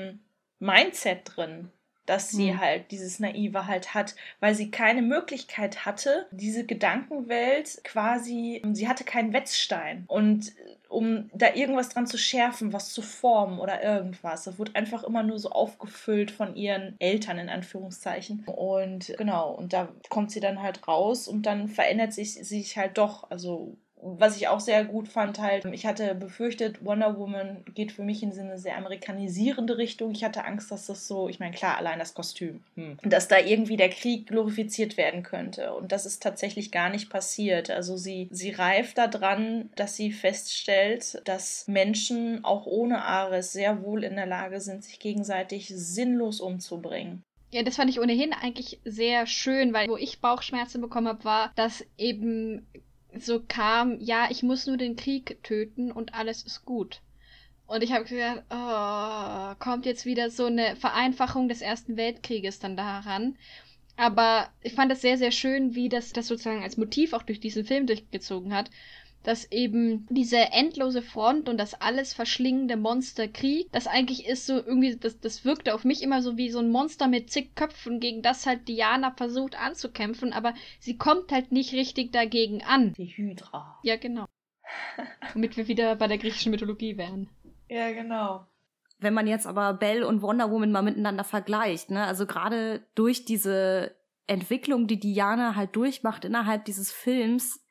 Mindset 0.59 1.20
drin, 1.24 1.70
dass 2.07 2.30
sie 2.30 2.53
mhm. 2.53 2.61
halt 2.61 2.90
dieses 2.90 3.18
Naive 3.18 3.66
halt 3.66 3.95
hat, 3.95 4.14
weil 4.40 4.55
sie 4.55 4.70
keine 4.70 5.03
Möglichkeit 5.03 5.86
hatte, 5.86 6.26
diese 6.30 6.64
Gedankenwelt 6.66 7.80
quasi, 7.84 8.62
sie 8.72 8.88
hatte 8.88 9.05
keinen 9.05 9.32
Wetzstein 9.32 10.05
und 10.07 10.53
um 10.88 11.28
da 11.34 11.55
irgendwas 11.55 11.88
dran 11.88 12.07
zu 12.07 12.16
schärfen, 12.16 12.72
was 12.72 12.92
zu 12.92 13.03
formen 13.03 13.59
oder 13.59 13.82
irgendwas. 13.82 14.45
Das 14.45 14.59
wird 14.59 14.76
einfach 14.76 15.03
immer 15.03 15.24
nur 15.24 15.40
so 15.40 15.51
aufgefüllt 15.51 16.30
von 16.30 16.55
ihren 16.55 16.95
Eltern 17.01 17.38
in 17.38 17.49
Anführungszeichen. 17.49 18.45
Und 18.45 19.12
genau, 19.18 19.51
und 19.53 19.72
da 19.72 19.92
kommt 20.09 20.30
sie 20.30 20.38
dann 20.38 20.62
halt 20.62 20.86
raus 20.86 21.26
und 21.26 21.47
dann 21.47 21.66
verändert 21.68 22.12
sich 22.12 22.34
sich 22.34 22.78
halt 22.78 22.97
doch, 22.97 23.28
also 23.30 23.76
was 24.05 24.36
ich 24.36 24.48
auch 24.48 24.61
sehr 24.61 24.84
gut 24.84 25.09
fand, 25.09 25.38
halt, 25.38 25.64
ich 25.64 25.86
hatte 25.86 26.14
befürchtet, 26.14 26.84
Wonder 26.84 27.18
Woman 27.18 27.64
geht 27.74 27.90
für 27.90 28.02
mich 28.02 28.22
in 28.22 28.32
eine 28.38 28.59
sehr 28.59 28.76
amerikanisierende 28.76 29.78
Richtung. 29.78 30.12
Ich 30.12 30.22
hatte 30.22 30.44
Angst, 30.44 30.70
dass 30.70 30.86
das 30.86 31.09
so, 31.09 31.28
ich 31.28 31.40
meine, 31.40 31.55
klar, 31.55 31.78
allein 31.78 31.98
das 31.98 32.12
Kostüm, 32.12 32.62
hm. 32.74 32.98
dass 33.02 33.28
da 33.28 33.38
irgendwie 33.38 33.78
der 33.78 33.88
Krieg 33.88 34.26
glorifiziert 34.26 34.98
werden 34.98 35.22
könnte. 35.22 35.72
Und 35.72 35.90
das 35.90 36.05
ist 36.05 36.22
tatsächlich 36.22 36.70
gar 36.70 36.90
nicht 36.90 37.09
passiert. 37.09 37.70
Also 37.70 37.96
sie, 37.96 38.28
sie 38.30 38.50
reift 38.50 38.98
daran, 38.98 39.70
dass 39.74 39.96
sie 39.96 40.12
feststellt, 40.12 41.22
dass 41.24 41.66
Menschen 41.66 42.44
auch 42.44 42.66
ohne 42.66 43.05
Ares 43.05 43.52
sehr 43.52 43.82
wohl 43.82 44.05
in 44.05 44.16
der 44.16 44.26
Lage 44.26 44.61
sind, 44.61 44.84
sich 44.84 44.98
gegenseitig 44.98 45.68
sinnlos 45.68 46.40
umzubringen. 46.40 47.22
Ja, 47.55 47.62
das 47.62 47.76
fand 47.76 47.88
ich 47.88 48.00
ohnehin 48.00 48.32
eigentlich 48.32 48.80
sehr 48.84 49.26
schön, 49.26 49.72
weil 49.72 49.88
wo 49.88 49.96
ich 49.96 50.20
Bauchschmerzen 50.20 50.80
bekommen 50.80 51.07
habe, 51.07 51.24
war, 51.24 51.52
dass 51.55 51.86
eben 51.96 52.66
so 53.19 53.43
kam, 53.47 53.99
ja, 54.01 54.29
ich 54.31 54.43
muss 54.43 54.67
nur 54.67 54.77
den 54.77 54.97
Krieg 54.97 55.43
töten 55.43 55.93
und 55.93 56.15
alles 56.15 56.43
ist 56.43 56.65
gut. 56.65 57.01
Und 57.67 57.83
ich 57.83 57.93
habe 57.93 58.05
gedacht, 58.05 58.43
oh, 58.51 59.55
kommt 59.59 59.87
jetzt 59.87 60.05
wieder 60.05 60.31
so 60.31 60.47
eine 60.47 60.77
Vereinfachung 60.77 61.49
des 61.49 61.62
Ersten 61.62 61.97
Weltkrieges 61.97 62.59
dann 62.59 62.77
daran. 62.77 63.37
Aber 63.97 64.49
ich 64.62 64.75
fand 64.75 64.93
es 64.93 65.01
sehr, 65.01 65.19
sehr 65.19 65.31
schön, 65.31 65.75
wie 65.75 65.89
das, 65.89 66.12
das 66.12 66.27
sozusagen 66.27 66.62
als 66.62 66.77
Motiv 66.77 67.12
auch 67.12 67.23
durch 67.23 67.41
diesen 67.41 67.65
Film 67.65 67.87
durchgezogen 67.87 68.53
hat 68.55 68.71
dass 69.25 69.51
eben 69.51 70.07
diese 70.11 70.37
endlose 70.53 71.03
Front 71.03 71.49
und 71.49 71.59
das 71.59 71.75
alles 71.81 72.14
verschlingende 72.14 72.77
Monsterkrieg, 72.77 73.72
das 73.72 73.87
eigentlich 73.87 74.27
ist 74.27 74.47
so 74.47 74.55
irgendwie, 74.55 74.97
das, 74.97 75.18
das 75.18 75.45
wirkte 75.45 75.75
auf 75.75 75.85
mich 75.85 76.03
immer 76.03 76.22
so 76.22 76.37
wie 76.37 76.51
so 76.51 76.61
ein 76.61 76.70
Monster 76.70 77.09
mit 77.09 77.31
zig 77.31 77.57
Köpfen, 77.57 77.99
gegen 77.99 78.22
das 78.22 78.47
halt 78.47 78.68
Diana 78.68 79.12
versucht 79.16 79.59
anzukämpfen, 79.59 80.33
aber 80.33 80.55
sie 80.79 80.97
kommt 80.97 81.33
halt 81.33 81.51
nicht 81.51 81.72
richtig 81.72 82.12
dagegen 82.12 82.62
an. 82.62 82.93
Die 82.93 83.07
Hydra. 83.07 83.79
Ja, 83.83 83.97
genau. 83.97 84.27
Womit 85.35 85.57
wir 85.57 85.68
wieder 85.68 85.97
bei 85.97 86.07
der 86.07 86.18
griechischen 86.18 86.53
Mythologie 86.53 86.97
wären. 86.97 87.29
Ja, 87.68 87.91
genau. 87.93 88.47
Wenn 88.99 89.14
man 89.14 89.27
jetzt 89.27 89.47
aber 89.47 89.75
Belle 89.75 90.07
und 90.07 90.22
Wonder 90.22 90.51
Woman 90.51 90.70
mal 90.70 90.83
miteinander 90.83 91.25
vergleicht, 91.25 91.91
ne, 91.91 92.05
also 92.05 92.27
gerade 92.27 92.87
durch 92.95 93.25
diese 93.25 93.97
Entwicklung, 94.27 94.87
die 94.87 94.99
Diana 95.01 95.57
halt 95.57 95.77
durchmacht 95.77 96.25
innerhalb 96.25 96.64
dieses 96.64 96.93
Films, 96.93 97.64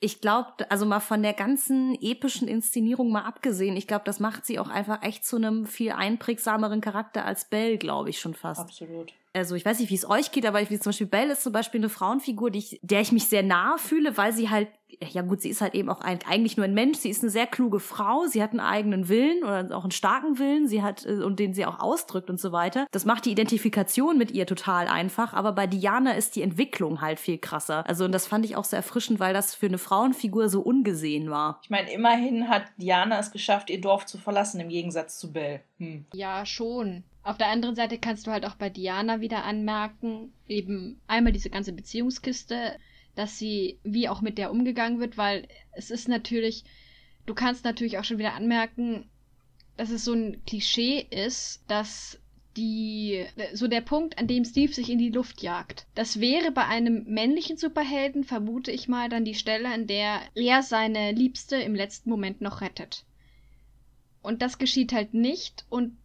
ich 0.00 0.20
glaube, 0.20 0.70
also 0.70 0.86
mal 0.86 1.00
von 1.00 1.22
der 1.22 1.32
ganzen 1.32 1.96
epischen 2.00 2.48
Inszenierung 2.48 3.10
mal 3.10 3.22
abgesehen, 3.22 3.76
ich 3.76 3.86
glaube, 3.86 4.04
das 4.04 4.20
macht 4.20 4.46
sie 4.46 4.58
auch 4.58 4.68
einfach 4.68 5.02
echt 5.02 5.24
zu 5.24 5.36
einem 5.36 5.66
viel 5.66 5.92
einprägsameren 5.92 6.80
Charakter 6.80 7.24
als 7.24 7.46
Belle, 7.46 7.78
glaube 7.78 8.10
ich 8.10 8.20
schon 8.20 8.34
fast. 8.34 8.60
Absolut 8.60 9.12
also 9.34 9.54
ich 9.54 9.64
weiß 9.64 9.78
nicht, 9.80 9.90
wie 9.90 9.94
es 9.94 10.08
euch 10.08 10.32
geht, 10.32 10.46
aber 10.46 10.60
ich, 10.60 10.70
wie 10.70 10.78
zum 10.78 10.90
Beispiel 10.90 11.06
Belle 11.06 11.32
ist 11.32 11.42
zum 11.42 11.52
Beispiel 11.52 11.80
eine 11.80 11.88
Frauenfigur, 11.88 12.50
die 12.50 12.58
ich, 12.58 12.80
der 12.82 13.00
ich 13.00 13.12
mich 13.12 13.26
sehr 13.26 13.42
nahe 13.42 13.78
fühle, 13.78 14.16
weil 14.16 14.32
sie 14.32 14.50
halt, 14.50 14.68
ja 15.12 15.22
gut, 15.22 15.42
sie 15.42 15.50
ist 15.50 15.60
halt 15.60 15.74
eben 15.74 15.90
auch 15.90 16.00
ein, 16.00 16.18
eigentlich 16.26 16.56
nur 16.56 16.64
ein 16.64 16.74
Mensch, 16.74 16.98
sie 16.98 17.10
ist 17.10 17.22
eine 17.22 17.30
sehr 17.30 17.46
kluge 17.46 17.78
Frau, 17.78 18.26
sie 18.26 18.42
hat 18.42 18.50
einen 18.50 18.60
eigenen 18.60 19.08
Willen 19.08 19.44
oder 19.44 19.76
auch 19.76 19.84
einen 19.84 19.90
starken 19.90 20.38
Willen, 20.38 20.66
sie 20.66 20.82
hat, 20.82 21.04
äh, 21.04 21.22
und 21.22 21.38
den 21.38 21.52
sie 21.54 21.66
auch 21.66 21.78
ausdrückt 21.78 22.30
und 22.30 22.40
so 22.40 22.52
weiter. 22.52 22.86
Das 22.90 23.04
macht 23.04 23.26
die 23.26 23.32
Identifikation 23.32 24.16
mit 24.18 24.30
ihr 24.30 24.46
total 24.46 24.88
einfach, 24.88 25.34
aber 25.34 25.52
bei 25.52 25.66
Diana 25.66 26.12
ist 26.12 26.36
die 26.36 26.42
Entwicklung 26.42 27.00
halt 27.00 27.20
viel 27.20 27.38
krasser. 27.38 27.86
Also 27.86 28.04
und 28.04 28.12
das 28.12 28.26
fand 28.26 28.44
ich 28.44 28.56
auch 28.56 28.64
sehr 28.64 28.78
erfrischend, 28.78 29.20
weil 29.20 29.34
das 29.34 29.54
für 29.54 29.66
eine 29.66 29.78
Frauenfigur 29.78 30.48
so 30.48 30.60
ungesehen 30.60 31.30
war. 31.30 31.60
Ich 31.62 31.70
meine, 31.70 31.92
immerhin 31.92 32.48
hat 32.48 32.64
Diana 32.78 33.18
es 33.18 33.30
geschafft, 33.30 33.70
ihr 33.70 33.80
Dorf 33.80 34.06
zu 34.06 34.18
verlassen, 34.18 34.60
im 34.60 34.68
Gegensatz 34.68 35.18
zu 35.18 35.32
Belle. 35.32 35.60
Hm. 35.78 36.06
Ja, 36.14 36.46
schon. 36.46 37.04
Auf 37.22 37.36
der 37.36 37.48
anderen 37.48 37.74
Seite 37.74 37.98
kannst 37.98 38.26
du 38.26 38.30
halt 38.30 38.46
auch 38.46 38.54
bei 38.54 38.70
Diana 38.70 39.20
wieder 39.20 39.44
anmerken, 39.44 40.32
eben 40.46 41.00
einmal 41.06 41.32
diese 41.32 41.50
ganze 41.50 41.72
Beziehungskiste, 41.72 42.78
dass 43.14 43.38
sie 43.38 43.78
wie 43.82 44.08
auch 44.08 44.20
mit 44.20 44.38
der 44.38 44.50
umgegangen 44.50 45.00
wird, 45.00 45.18
weil 45.18 45.48
es 45.72 45.90
ist 45.90 46.08
natürlich, 46.08 46.64
du 47.26 47.34
kannst 47.34 47.64
natürlich 47.64 47.98
auch 47.98 48.04
schon 48.04 48.18
wieder 48.18 48.34
anmerken, 48.34 49.10
dass 49.76 49.90
es 49.90 50.04
so 50.04 50.12
ein 50.12 50.44
Klischee 50.46 51.06
ist, 51.10 51.62
dass 51.68 52.20
die, 52.56 53.24
so 53.52 53.68
der 53.68 53.80
Punkt, 53.80 54.18
an 54.18 54.26
dem 54.26 54.44
Steve 54.44 54.72
sich 54.72 54.90
in 54.90 54.98
die 54.98 55.10
Luft 55.10 55.42
jagt. 55.42 55.86
Das 55.94 56.20
wäre 56.20 56.50
bei 56.50 56.66
einem 56.66 57.04
männlichen 57.04 57.56
Superhelden, 57.56 58.24
vermute 58.24 58.72
ich 58.72 58.88
mal, 58.88 59.08
dann 59.08 59.24
die 59.24 59.34
Stelle, 59.34 59.68
an 59.68 59.86
der 59.86 60.20
er 60.34 60.62
seine 60.62 61.12
Liebste 61.12 61.56
im 61.56 61.74
letzten 61.74 62.10
Moment 62.10 62.40
noch 62.40 62.60
rettet. 62.60 63.04
Und 64.22 64.42
das 64.42 64.58
geschieht 64.58 64.92
halt 64.92 65.14
nicht 65.14 65.66
und 65.68 65.96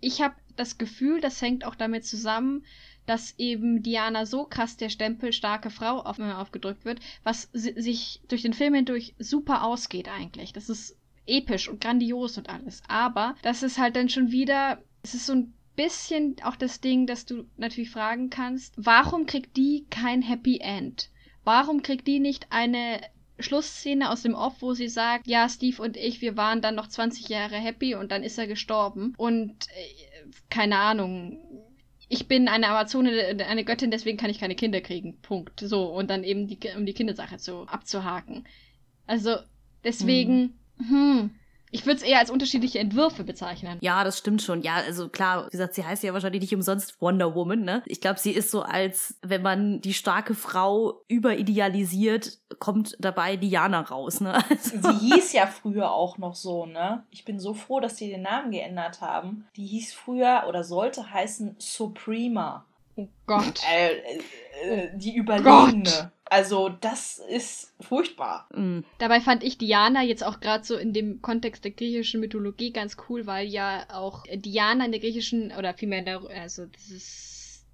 ich 0.00 0.20
habe 0.20 0.34
das 0.56 0.78
Gefühl, 0.78 1.20
das 1.20 1.40
hängt 1.40 1.64
auch 1.64 1.74
damit 1.74 2.04
zusammen, 2.04 2.64
dass 3.06 3.34
eben 3.38 3.82
Diana 3.82 4.26
so 4.26 4.44
krass 4.44 4.76
der 4.76 4.88
Stempel 4.88 5.32
starke 5.32 5.70
Frau 5.70 6.00
auf, 6.00 6.18
äh, 6.18 6.32
aufgedrückt 6.32 6.84
wird, 6.84 7.00
was 7.24 7.48
sich 7.52 8.20
durch 8.28 8.42
den 8.42 8.52
Film 8.52 8.74
hindurch 8.74 9.14
super 9.18 9.64
ausgeht 9.64 10.08
eigentlich. 10.08 10.52
Das 10.52 10.68
ist 10.68 10.96
episch 11.26 11.68
und 11.68 11.80
grandios 11.80 12.38
und 12.38 12.48
alles. 12.48 12.82
Aber 12.88 13.34
das 13.42 13.62
ist 13.62 13.78
halt 13.78 13.96
dann 13.96 14.08
schon 14.08 14.30
wieder, 14.30 14.82
es 15.02 15.14
ist 15.14 15.26
so 15.26 15.34
ein 15.34 15.54
bisschen 15.74 16.36
auch 16.42 16.56
das 16.56 16.80
Ding, 16.80 17.06
dass 17.06 17.26
du 17.26 17.44
natürlich 17.56 17.90
fragen 17.90 18.30
kannst, 18.30 18.74
warum 18.76 19.26
kriegt 19.26 19.56
die 19.56 19.86
kein 19.90 20.22
Happy 20.22 20.58
End? 20.60 21.10
Warum 21.44 21.82
kriegt 21.82 22.06
die 22.06 22.20
nicht 22.20 22.46
eine 22.50 23.00
Schlussszene 23.38 24.10
aus 24.10 24.22
dem 24.22 24.34
Off, 24.34 24.60
wo 24.60 24.74
sie 24.74 24.88
sagt, 24.88 25.26
ja, 25.26 25.48
Steve 25.48 25.82
und 25.82 25.96
ich, 25.96 26.20
wir 26.20 26.36
waren 26.36 26.60
dann 26.60 26.74
noch 26.74 26.88
20 26.88 27.28
Jahre 27.28 27.56
happy 27.56 27.94
und 27.94 28.12
dann 28.12 28.22
ist 28.22 28.38
er 28.38 28.46
gestorben. 28.46 29.14
Und 29.16 29.66
äh, 29.68 30.11
keine 30.50 30.78
Ahnung, 30.78 31.38
ich 32.08 32.28
bin 32.28 32.48
eine 32.48 32.68
Amazone, 32.68 33.10
eine 33.48 33.64
Göttin, 33.64 33.90
deswegen 33.90 34.18
kann 34.18 34.30
ich 34.30 34.38
keine 34.38 34.54
Kinder 34.54 34.80
kriegen. 34.80 35.20
Punkt. 35.22 35.60
So, 35.60 35.86
und 35.86 36.10
dann 36.10 36.24
eben 36.24 36.46
die, 36.46 36.58
um 36.76 36.84
die 36.84 36.92
Kindersache 36.92 37.38
zu, 37.38 37.62
abzuhaken. 37.62 38.46
Also, 39.06 39.36
deswegen, 39.82 40.58
hm. 40.76 40.88
hm, 40.88 41.30
Ich 41.72 41.86
würde 41.86 41.96
es 41.96 42.02
eher 42.02 42.18
als 42.18 42.30
unterschiedliche 42.30 42.78
Entwürfe 42.78 43.24
bezeichnen. 43.24 43.78
Ja, 43.80 44.04
das 44.04 44.18
stimmt 44.18 44.42
schon. 44.42 44.60
Ja, 44.60 44.76
also 44.76 45.08
klar, 45.08 45.46
wie 45.46 45.50
gesagt, 45.50 45.74
sie 45.74 45.84
heißt 45.84 46.02
ja 46.02 46.12
wahrscheinlich 46.12 46.42
nicht 46.42 46.54
umsonst 46.54 47.00
Wonder 47.00 47.34
Woman, 47.34 47.62
ne? 47.62 47.82
Ich 47.86 48.02
glaube, 48.02 48.20
sie 48.20 48.30
ist 48.30 48.50
so 48.50 48.60
als, 48.60 49.18
wenn 49.22 49.40
man 49.40 49.80
die 49.80 49.94
starke 49.94 50.34
Frau 50.34 51.02
überidealisiert, 51.08 52.38
kommt 52.58 52.94
dabei 53.00 53.36
Diana 53.36 53.80
raus, 53.80 54.20
ne? 54.20 54.34
Also. 54.52 54.92
Sie 54.92 55.14
hieß 55.14 55.32
ja 55.32 55.46
früher 55.46 55.92
auch 55.92 56.18
noch 56.18 56.34
so, 56.34 56.66
ne? 56.66 57.04
Ich 57.10 57.24
bin 57.24 57.40
so 57.40 57.54
froh, 57.54 57.80
dass 57.80 57.96
sie 57.96 58.10
den 58.10 58.22
Namen 58.22 58.50
geändert 58.50 59.00
haben. 59.00 59.46
Die 59.56 59.66
hieß 59.66 59.94
früher 59.94 60.44
oder 60.46 60.62
sollte 60.62 61.10
heißen 61.10 61.56
Suprema. 61.58 62.66
Oh 62.96 63.08
Gott. 63.26 63.60
Äh, 63.70 64.18
äh, 64.62 64.90
die 64.94 65.16
Überlegene. 65.16 65.82
Gott. 65.82 66.10
Also 66.24 66.70
das 66.70 67.18
ist 67.18 67.74
furchtbar. 67.80 68.48
Mhm. 68.54 68.84
Dabei 68.98 69.20
fand 69.20 69.42
ich 69.42 69.58
Diana 69.58 70.02
jetzt 70.02 70.24
auch 70.24 70.40
gerade 70.40 70.64
so 70.64 70.76
in 70.76 70.94
dem 70.94 71.20
Kontext 71.20 71.62
der 71.64 71.72
griechischen 71.72 72.20
Mythologie 72.20 72.72
ganz 72.72 72.96
cool, 73.08 73.26
weil 73.26 73.46
ja 73.48 73.84
auch 73.92 74.24
Diana 74.34 74.86
in 74.86 74.92
der 74.92 75.00
griechischen, 75.00 75.52
oder 75.52 75.74
vielmehr 75.74 75.98
in 75.98 76.06
der, 76.06 76.22
also 76.30 76.64
das 76.66 76.88
ist 76.90 77.66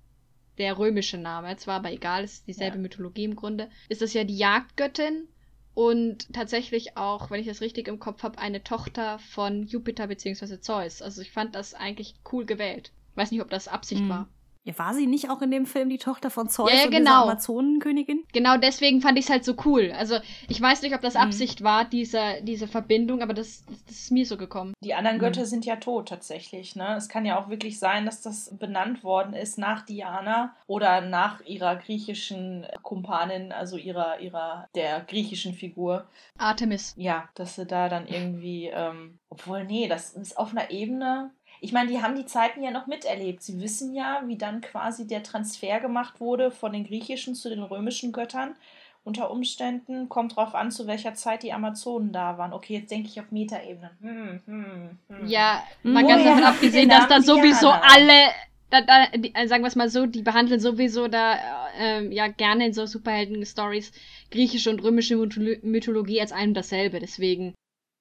der 0.58 0.76
römische 0.76 1.18
Name, 1.18 1.56
zwar 1.56 1.76
aber 1.76 1.92
egal, 1.92 2.24
es 2.24 2.34
ist 2.34 2.48
dieselbe 2.48 2.78
ja. 2.78 2.82
Mythologie 2.82 3.24
im 3.24 3.36
Grunde, 3.36 3.70
ist 3.88 4.02
das 4.02 4.12
ja 4.12 4.24
die 4.24 4.36
Jagdgöttin 4.36 5.28
und 5.74 6.32
tatsächlich 6.32 6.96
auch, 6.96 7.30
wenn 7.30 7.40
ich 7.40 7.46
das 7.46 7.60
richtig 7.60 7.86
im 7.86 8.00
Kopf 8.00 8.24
habe, 8.24 8.38
eine 8.38 8.64
Tochter 8.64 9.20
von 9.20 9.68
Jupiter 9.68 10.08
bzw. 10.08 10.58
Zeus. 10.58 11.00
Also 11.00 11.22
ich 11.22 11.30
fand 11.30 11.54
das 11.54 11.74
eigentlich 11.74 12.16
cool 12.32 12.44
gewählt. 12.44 12.90
Weiß 13.14 13.30
nicht, 13.30 13.40
ob 13.40 13.50
das 13.50 13.68
Absicht 13.68 14.02
mhm. 14.02 14.08
war. 14.08 14.28
Ja, 14.68 14.78
war 14.78 14.92
sie 14.92 15.06
nicht 15.06 15.30
auch 15.30 15.40
in 15.40 15.50
dem 15.50 15.64
Film 15.64 15.88
die 15.88 15.96
Tochter 15.96 16.28
von 16.28 16.50
Zeus 16.50 16.70
ja, 16.70 16.80
ja, 16.80 16.84
und 16.84 16.90
genau. 16.90 17.22
Amazonenkönigin? 17.22 18.24
Genau, 18.34 18.58
deswegen 18.58 19.00
fand 19.00 19.18
ich 19.18 19.24
es 19.24 19.30
halt 19.30 19.42
so 19.42 19.54
cool. 19.64 19.92
Also 19.96 20.18
ich 20.46 20.60
weiß 20.60 20.82
nicht, 20.82 20.94
ob 20.94 21.00
das 21.00 21.14
mhm. 21.14 21.20
Absicht 21.20 21.60
mhm. 21.60 21.64
war, 21.64 21.84
diese, 21.86 22.42
diese 22.42 22.68
Verbindung, 22.68 23.22
aber 23.22 23.32
das, 23.32 23.64
das, 23.64 23.82
das, 23.86 23.96
ist 23.96 24.12
mir 24.12 24.26
so 24.26 24.36
gekommen. 24.36 24.74
Die 24.80 24.92
anderen 24.92 25.18
Götter 25.18 25.40
mhm. 25.40 25.46
sind 25.46 25.64
ja 25.64 25.76
tot 25.76 26.08
tatsächlich. 26.08 26.76
Ne? 26.76 26.96
Es 26.96 27.08
kann 27.08 27.24
ja 27.24 27.40
auch 27.40 27.48
wirklich 27.48 27.78
sein, 27.78 28.04
dass 28.04 28.20
das 28.20 28.54
benannt 28.58 29.02
worden 29.02 29.32
ist 29.32 29.56
nach 29.56 29.86
Diana 29.86 30.54
oder 30.66 31.00
nach 31.00 31.40
ihrer 31.46 31.76
griechischen 31.76 32.66
Kumpanin, 32.82 33.52
also 33.52 33.78
ihrer, 33.78 34.20
ihrer 34.20 34.68
der 34.74 35.00
griechischen 35.00 35.54
Figur. 35.54 36.06
Artemis. 36.36 36.92
Ja, 36.98 37.30
dass 37.36 37.54
sie 37.54 37.64
da 37.64 37.88
dann 37.88 38.06
irgendwie, 38.06 38.66
ähm, 38.66 39.18
obwohl, 39.30 39.64
nee, 39.64 39.88
das 39.88 40.12
ist 40.12 40.36
auf 40.36 40.50
einer 40.50 40.70
Ebene, 40.70 41.30
ich 41.60 41.72
meine, 41.72 41.90
die 41.90 42.02
haben 42.02 42.16
die 42.16 42.26
Zeiten 42.26 42.62
ja 42.62 42.70
noch 42.70 42.86
miterlebt. 42.86 43.42
Sie 43.42 43.60
wissen 43.60 43.94
ja, 43.94 44.22
wie 44.26 44.36
dann 44.36 44.60
quasi 44.60 45.06
der 45.06 45.22
Transfer 45.22 45.80
gemacht 45.80 46.20
wurde 46.20 46.50
von 46.50 46.72
den 46.72 46.84
griechischen 46.84 47.34
zu 47.34 47.48
den 47.48 47.62
römischen 47.62 48.12
Göttern. 48.12 48.54
Unter 49.04 49.30
Umständen 49.30 50.08
kommt 50.08 50.36
drauf 50.36 50.54
an, 50.54 50.70
zu 50.70 50.86
welcher 50.86 51.14
Zeit 51.14 51.42
die 51.42 51.52
Amazonen 51.52 52.12
da 52.12 52.36
waren. 52.36 52.52
Okay, 52.52 52.74
jetzt 52.74 52.90
denke 52.90 53.08
ich 53.08 53.18
auf 53.18 53.30
Metaebene. 53.30 53.90
Hm, 54.02 54.40
hm, 54.44 54.98
hm. 55.08 55.26
Ja, 55.26 55.64
mal 55.82 56.06
ganz 56.06 56.24
davon 56.24 56.44
abgesehen, 56.44 56.90
dass 56.90 57.08
dann 57.08 57.22
sowieso 57.22 57.70
alle, 57.70 58.28
da, 58.70 58.82
da, 58.82 59.06
die, 59.16 59.34
äh, 59.34 59.48
sagen 59.48 59.62
wir 59.62 59.68
es 59.68 59.76
mal 59.76 59.88
so, 59.88 60.04
die 60.04 60.22
behandeln 60.22 60.60
sowieso 60.60 61.08
da 61.08 61.38
äh, 61.78 62.06
ja 62.14 62.28
gerne 62.28 62.66
in 62.66 62.72
so 62.74 62.84
Superhelden-Stories 62.84 63.92
griechische 64.30 64.68
und 64.68 64.82
römische 64.82 65.16
Mythologie 65.16 66.20
als 66.20 66.32
ein 66.32 66.48
und 66.48 66.54
dasselbe. 66.54 67.00
Deswegen 67.00 67.54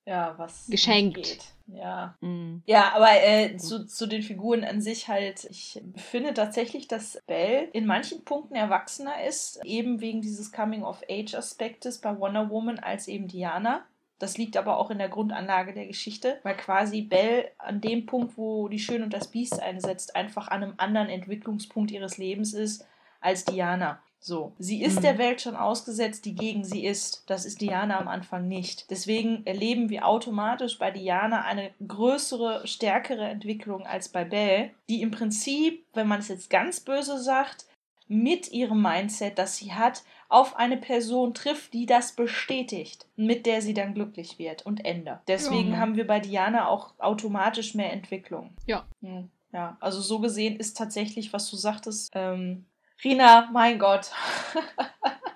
ja, 0.08 0.34
was 0.38 0.68
geschenkt. 0.68 1.53
Ja. 1.68 2.16
Mhm. 2.22 2.64
Ja, 2.66 2.93
aber 2.95 3.10
äh, 3.12 3.58
zu, 3.58 3.86
zu 3.86 4.08
den 4.08 4.24
Figuren 4.24 4.64
an 4.64 4.82
sich 4.82 5.10
halt, 5.10 5.43
ich 5.49 5.82
finde 5.95 6.34
tatsächlich, 6.34 6.88
dass 6.88 7.22
Belle 7.28 7.66
in 7.74 7.86
manchen 7.86 8.24
Punkten 8.24 8.55
erwachsener 8.55 9.26
ist, 9.26 9.60
eben 9.66 9.99
wegen 9.99 10.22
dieses 10.22 10.53
Coming-of-Age-Aspektes 10.53 11.99
bei 11.99 12.18
Wonder 12.18 12.49
Woman 12.49 12.80
als 12.80 13.10
eben 13.10 13.28
Diana. 13.28 13.86
Das 14.18 14.38
liegt 14.38 14.55
aber 14.55 14.78
auch 14.78 14.89
in 14.89 14.97
der 14.97 15.10
Grundanlage 15.10 15.74
der 15.74 15.86
Geschichte, 15.86 16.39
weil 16.43 16.55
quasi 16.55 17.01
Belle 17.01 17.51
an 17.58 17.82
dem 17.82 18.05
Punkt, 18.05 18.38
wo 18.38 18.70
die 18.70 18.80
Schön 18.80 19.03
und 19.03 19.14
das 19.14 19.28
Biest 19.28 19.62
einsetzt, 19.62 20.16
einfach 20.16 20.47
an 20.47 20.64
einem 20.64 20.74
anderen 20.78 21.10
Entwicklungspunkt 21.10 21.91
ihres 21.91 22.18
Lebens 22.18 22.53
ist 22.53 22.88
als 23.20 23.43
Diana. 23.43 24.01
So, 24.20 24.53
sie 24.59 24.84
ist 24.84 24.97
mhm. 24.97 25.01
der 25.01 25.18
Welt 25.18 25.41
schon 25.41 25.55
ausgesetzt, 25.55 26.26
die 26.26 26.36
gegen 26.36 26.63
sie 26.63 26.86
ist. 26.86 27.24
Das 27.28 27.45
ist 27.45 27.61
Diana 27.61 27.99
am 27.99 28.07
Anfang 28.07 28.47
nicht. 28.47 28.89
Deswegen 28.89 29.45
erleben 29.45 29.89
wir 29.89 30.07
automatisch 30.07 30.80
bei 30.80 30.91
Diana 30.91 31.43
eine 31.43 31.72
größere, 31.88 32.68
stärkere 32.68 33.28
Entwicklung 33.28 33.86
als 33.86 34.09
bei 34.09 34.26
Belle, 34.26 34.72
die 34.89 35.01
im 35.01 35.11
Prinzip, 35.11 35.86
wenn 35.93 36.07
man 36.07 36.20
es 36.20 36.28
jetzt 36.28 36.49
ganz 36.49 36.80
böse 36.80 37.20
sagt, 37.20 37.65
mit 38.07 38.51
ihrem 38.51 38.82
Mindset, 38.82 39.38
das 39.38 39.57
sie 39.57 39.74
hat, 39.74 40.03
auf 40.30 40.55
eine 40.55 40.78
Person 40.78 41.34
trifft, 41.34 41.74
die 41.74 41.86
das 41.86 42.13
bestätigt, 42.13 43.05
mit 43.15 43.45
der 43.45 43.61
sie 43.61 43.74
dann 43.74 43.93
glücklich 43.93 44.39
wird 44.39 44.65
und 44.65 44.84
Ende. 44.86 45.20
Deswegen 45.28 45.74
ja. 45.74 45.78
haben 45.78 45.95
wir 45.95 46.07
bei 46.07 46.20
Diana 46.20 46.68
auch 46.68 46.93
automatisch 46.99 47.76
mehr 47.76 47.93
Entwicklung. 47.93 48.51
Ja. 48.65 48.86
Hm, 49.01 49.30
ja, 49.53 49.78
also 49.80 50.01
so 50.01 50.20
gesehen 50.20 50.57
ist 50.57 50.78
tatsächlich, 50.78 51.34
was 51.34 51.49
du 51.49 51.55
sagtest, 51.55 52.11
ähm, 52.13 52.65
Rina, 53.03 53.49
mein 53.51 53.77
Gott. 53.77 54.11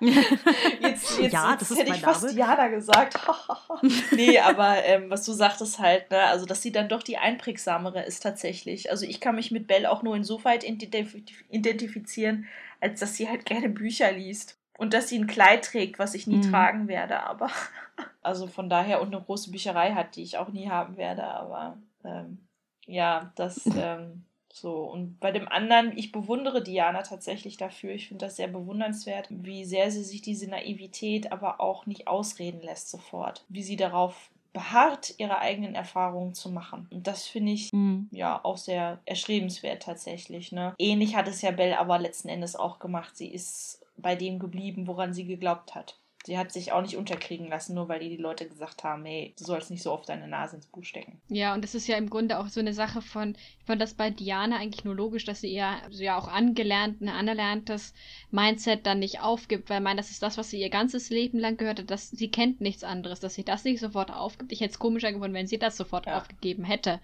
jetzt, 0.00 1.18
jetzt, 1.20 1.32
ja, 1.32 1.52
jetzt 1.52 1.70
hätte 1.76 1.94
ich 1.94 2.00
fast 2.00 2.24
Name. 2.24 2.36
Jana 2.36 2.68
gesagt. 2.68 3.18
nee, 4.12 4.38
aber 4.38 4.84
ähm, 4.84 5.10
was 5.10 5.24
du 5.24 5.32
sagtest 5.32 5.78
halt, 5.78 6.10
ne, 6.10 6.24
also 6.24 6.44
dass 6.44 6.60
sie 6.60 6.72
dann 6.72 6.88
doch 6.88 7.04
die 7.04 7.18
einprägsamere 7.18 8.02
ist 8.02 8.20
tatsächlich. 8.20 8.90
Also 8.90 9.06
ich 9.06 9.20
kann 9.20 9.36
mich 9.36 9.52
mit 9.52 9.68
Belle 9.68 9.90
auch 9.90 10.02
nur 10.02 10.16
insoweit 10.16 10.64
identifizieren, 10.64 12.46
als 12.80 12.98
dass 12.98 13.16
sie 13.16 13.28
halt 13.28 13.46
gerne 13.46 13.68
Bücher 13.68 14.10
liest. 14.10 14.58
Und 14.78 14.94
dass 14.94 15.08
sie 15.08 15.18
ein 15.18 15.28
Kleid 15.28 15.64
trägt, 15.64 16.00
was 16.00 16.14
ich 16.14 16.26
nie 16.26 16.38
mhm. 16.38 16.50
tragen 16.50 16.88
werde, 16.88 17.22
aber. 17.22 17.50
also 18.22 18.48
von 18.48 18.68
daher 18.68 19.00
und 19.00 19.14
eine 19.14 19.22
große 19.22 19.52
Bücherei 19.52 19.92
hat, 19.92 20.16
die 20.16 20.22
ich 20.22 20.38
auch 20.38 20.48
nie 20.48 20.68
haben 20.68 20.96
werde, 20.96 21.24
aber 21.24 21.78
ähm, 22.04 22.38
ja, 22.86 23.30
das. 23.36 23.64
Ähm, 23.76 24.24
so, 24.54 24.82
und 24.82 25.18
bei 25.18 25.32
dem 25.32 25.48
anderen, 25.48 25.96
ich 25.96 26.12
bewundere 26.12 26.62
Diana 26.62 27.02
tatsächlich 27.02 27.56
dafür. 27.56 27.92
Ich 27.94 28.08
finde 28.08 28.26
das 28.26 28.36
sehr 28.36 28.48
bewundernswert, 28.48 29.28
wie 29.30 29.64
sehr 29.64 29.90
sie 29.90 30.04
sich 30.04 30.20
diese 30.20 30.46
Naivität 30.46 31.32
aber 31.32 31.58
auch 31.58 31.86
nicht 31.86 32.06
ausreden 32.06 32.60
lässt 32.60 32.90
sofort. 32.90 33.46
Wie 33.48 33.62
sie 33.62 33.76
darauf 33.76 34.30
beharrt, 34.52 35.14
ihre 35.16 35.38
eigenen 35.38 35.74
Erfahrungen 35.74 36.34
zu 36.34 36.50
machen. 36.50 36.86
Und 36.90 37.06
das 37.06 37.26
finde 37.26 37.52
ich 37.52 37.72
mhm. 37.72 38.08
ja 38.10 38.44
auch 38.44 38.58
sehr 38.58 39.00
erstrebenswert 39.06 39.82
tatsächlich. 39.82 40.52
Ne? 40.52 40.74
Ähnlich 40.78 41.16
hat 41.16 41.28
es 41.28 41.40
ja 41.40 41.50
Belle 41.50 41.78
aber 41.78 41.98
letzten 41.98 42.28
Endes 42.28 42.54
auch 42.54 42.78
gemacht. 42.78 43.16
Sie 43.16 43.28
ist 43.28 43.80
bei 43.96 44.16
dem 44.16 44.38
geblieben, 44.38 44.86
woran 44.86 45.14
sie 45.14 45.24
geglaubt 45.24 45.74
hat. 45.74 45.96
Sie 46.24 46.38
hat 46.38 46.52
sich 46.52 46.70
auch 46.70 46.82
nicht 46.82 46.96
unterkriegen 46.96 47.48
lassen, 47.48 47.74
nur 47.74 47.88
weil 47.88 47.98
die, 47.98 48.08
die 48.08 48.22
Leute 48.22 48.46
gesagt 48.46 48.84
haben, 48.84 49.04
hey, 49.04 49.34
du 49.36 49.44
sollst 49.44 49.70
nicht 49.70 49.82
so 49.82 49.92
oft 49.92 50.08
deine 50.08 50.28
Nase 50.28 50.56
ins 50.56 50.66
Buch 50.66 50.84
stecken. 50.84 51.20
Ja, 51.28 51.52
und 51.52 51.64
das 51.64 51.74
ist 51.74 51.88
ja 51.88 51.96
im 51.96 52.08
Grunde 52.08 52.38
auch 52.38 52.46
so 52.46 52.60
eine 52.60 52.74
Sache 52.74 53.02
von, 53.02 53.36
ich 53.58 53.66
fand 53.66 53.82
das 53.82 53.94
bei 53.94 54.10
Diana 54.10 54.56
eigentlich 54.56 54.84
nur 54.84 54.94
logisch, 54.94 55.24
dass 55.24 55.40
sie 55.40 55.52
eher 55.52 55.78
so 55.90 56.02
ja 56.02 56.16
auch 56.16 56.28
angelernt, 56.28 57.00
ein 57.00 57.08
anerlerntes 57.08 57.92
Mindset 58.30 58.86
dann 58.86 59.00
nicht 59.00 59.20
aufgibt, 59.20 59.68
weil 59.68 59.78
ich 59.78 59.84
meine, 59.84 60.00
das 60.00 60.10
ist 60.10 60.22
das, 60.22 60.38
was 60.38 60.50
sie 60.50 60.60
ihr 60.60 60.70
ganzes 60.70 61.10
Leben 61.10 61.38
lang 61.38 61.56
gehört 61.56 61.80
hat, 61.80 61.90
dass 61.90 62.10
sie 62.10 62.30
kennt 62.30 62.60
nichts 62.60 62.84
anderes, 62.84 63.18
dass 63.18 63.34
sie 63.34 63.44
das 63.44 63.64
nicht 63.64 63.80
sofort 63.80 64.12
aufgibt. 64.12 64.52
Ich 64.52 64.60
hätte 64.60 64.72
es 64.72 64.78
komischer 64.78 65.12
gefunden, 65.12 65.34
wenn 65.34 65.48
sie 65.48 65.58
das 65.58 65.76
sofort 65.76 66.06
ja. 66.06 66.18
aufgegeben 66.18 66.62
hätte. 66.62 67.00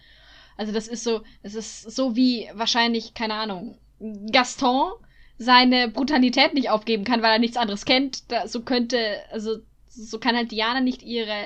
Also 0.57 0.73
das 0.73 0.87
ist 0.87 1.03
so, 1.03 1.23
es 1.43 1.55
ist 1.55 1.83
so 1.83 2.15
wie 2.15 2.49
wahrscheinlich, 2.53 3.15
keine 3.15 3.35
Ahnung, 3.35 3.79
Gaston, 4.31 4.93
seine 5.39 5.89
Brutalität 5.89 6.55
nicht 6.55 6.71
aufgeben 6.71 7.05
kann, 7.05 7.23
weil 7.23 7.33
er 7.33 7.39
nichts 7.39 7.57
anderes 7.57 7.85
kennt. 7.85 8.31
Da, 8.31 8.49
so 8.49 8.63
könnte, 8.63 8.99
also 9.31 9.59
so 9.89 10.19
kann 10.19 10.37
halt 10.37 10.51
Diana 10.51 10.81
nicht 10.81 11.03
ihre, 11.03 11.45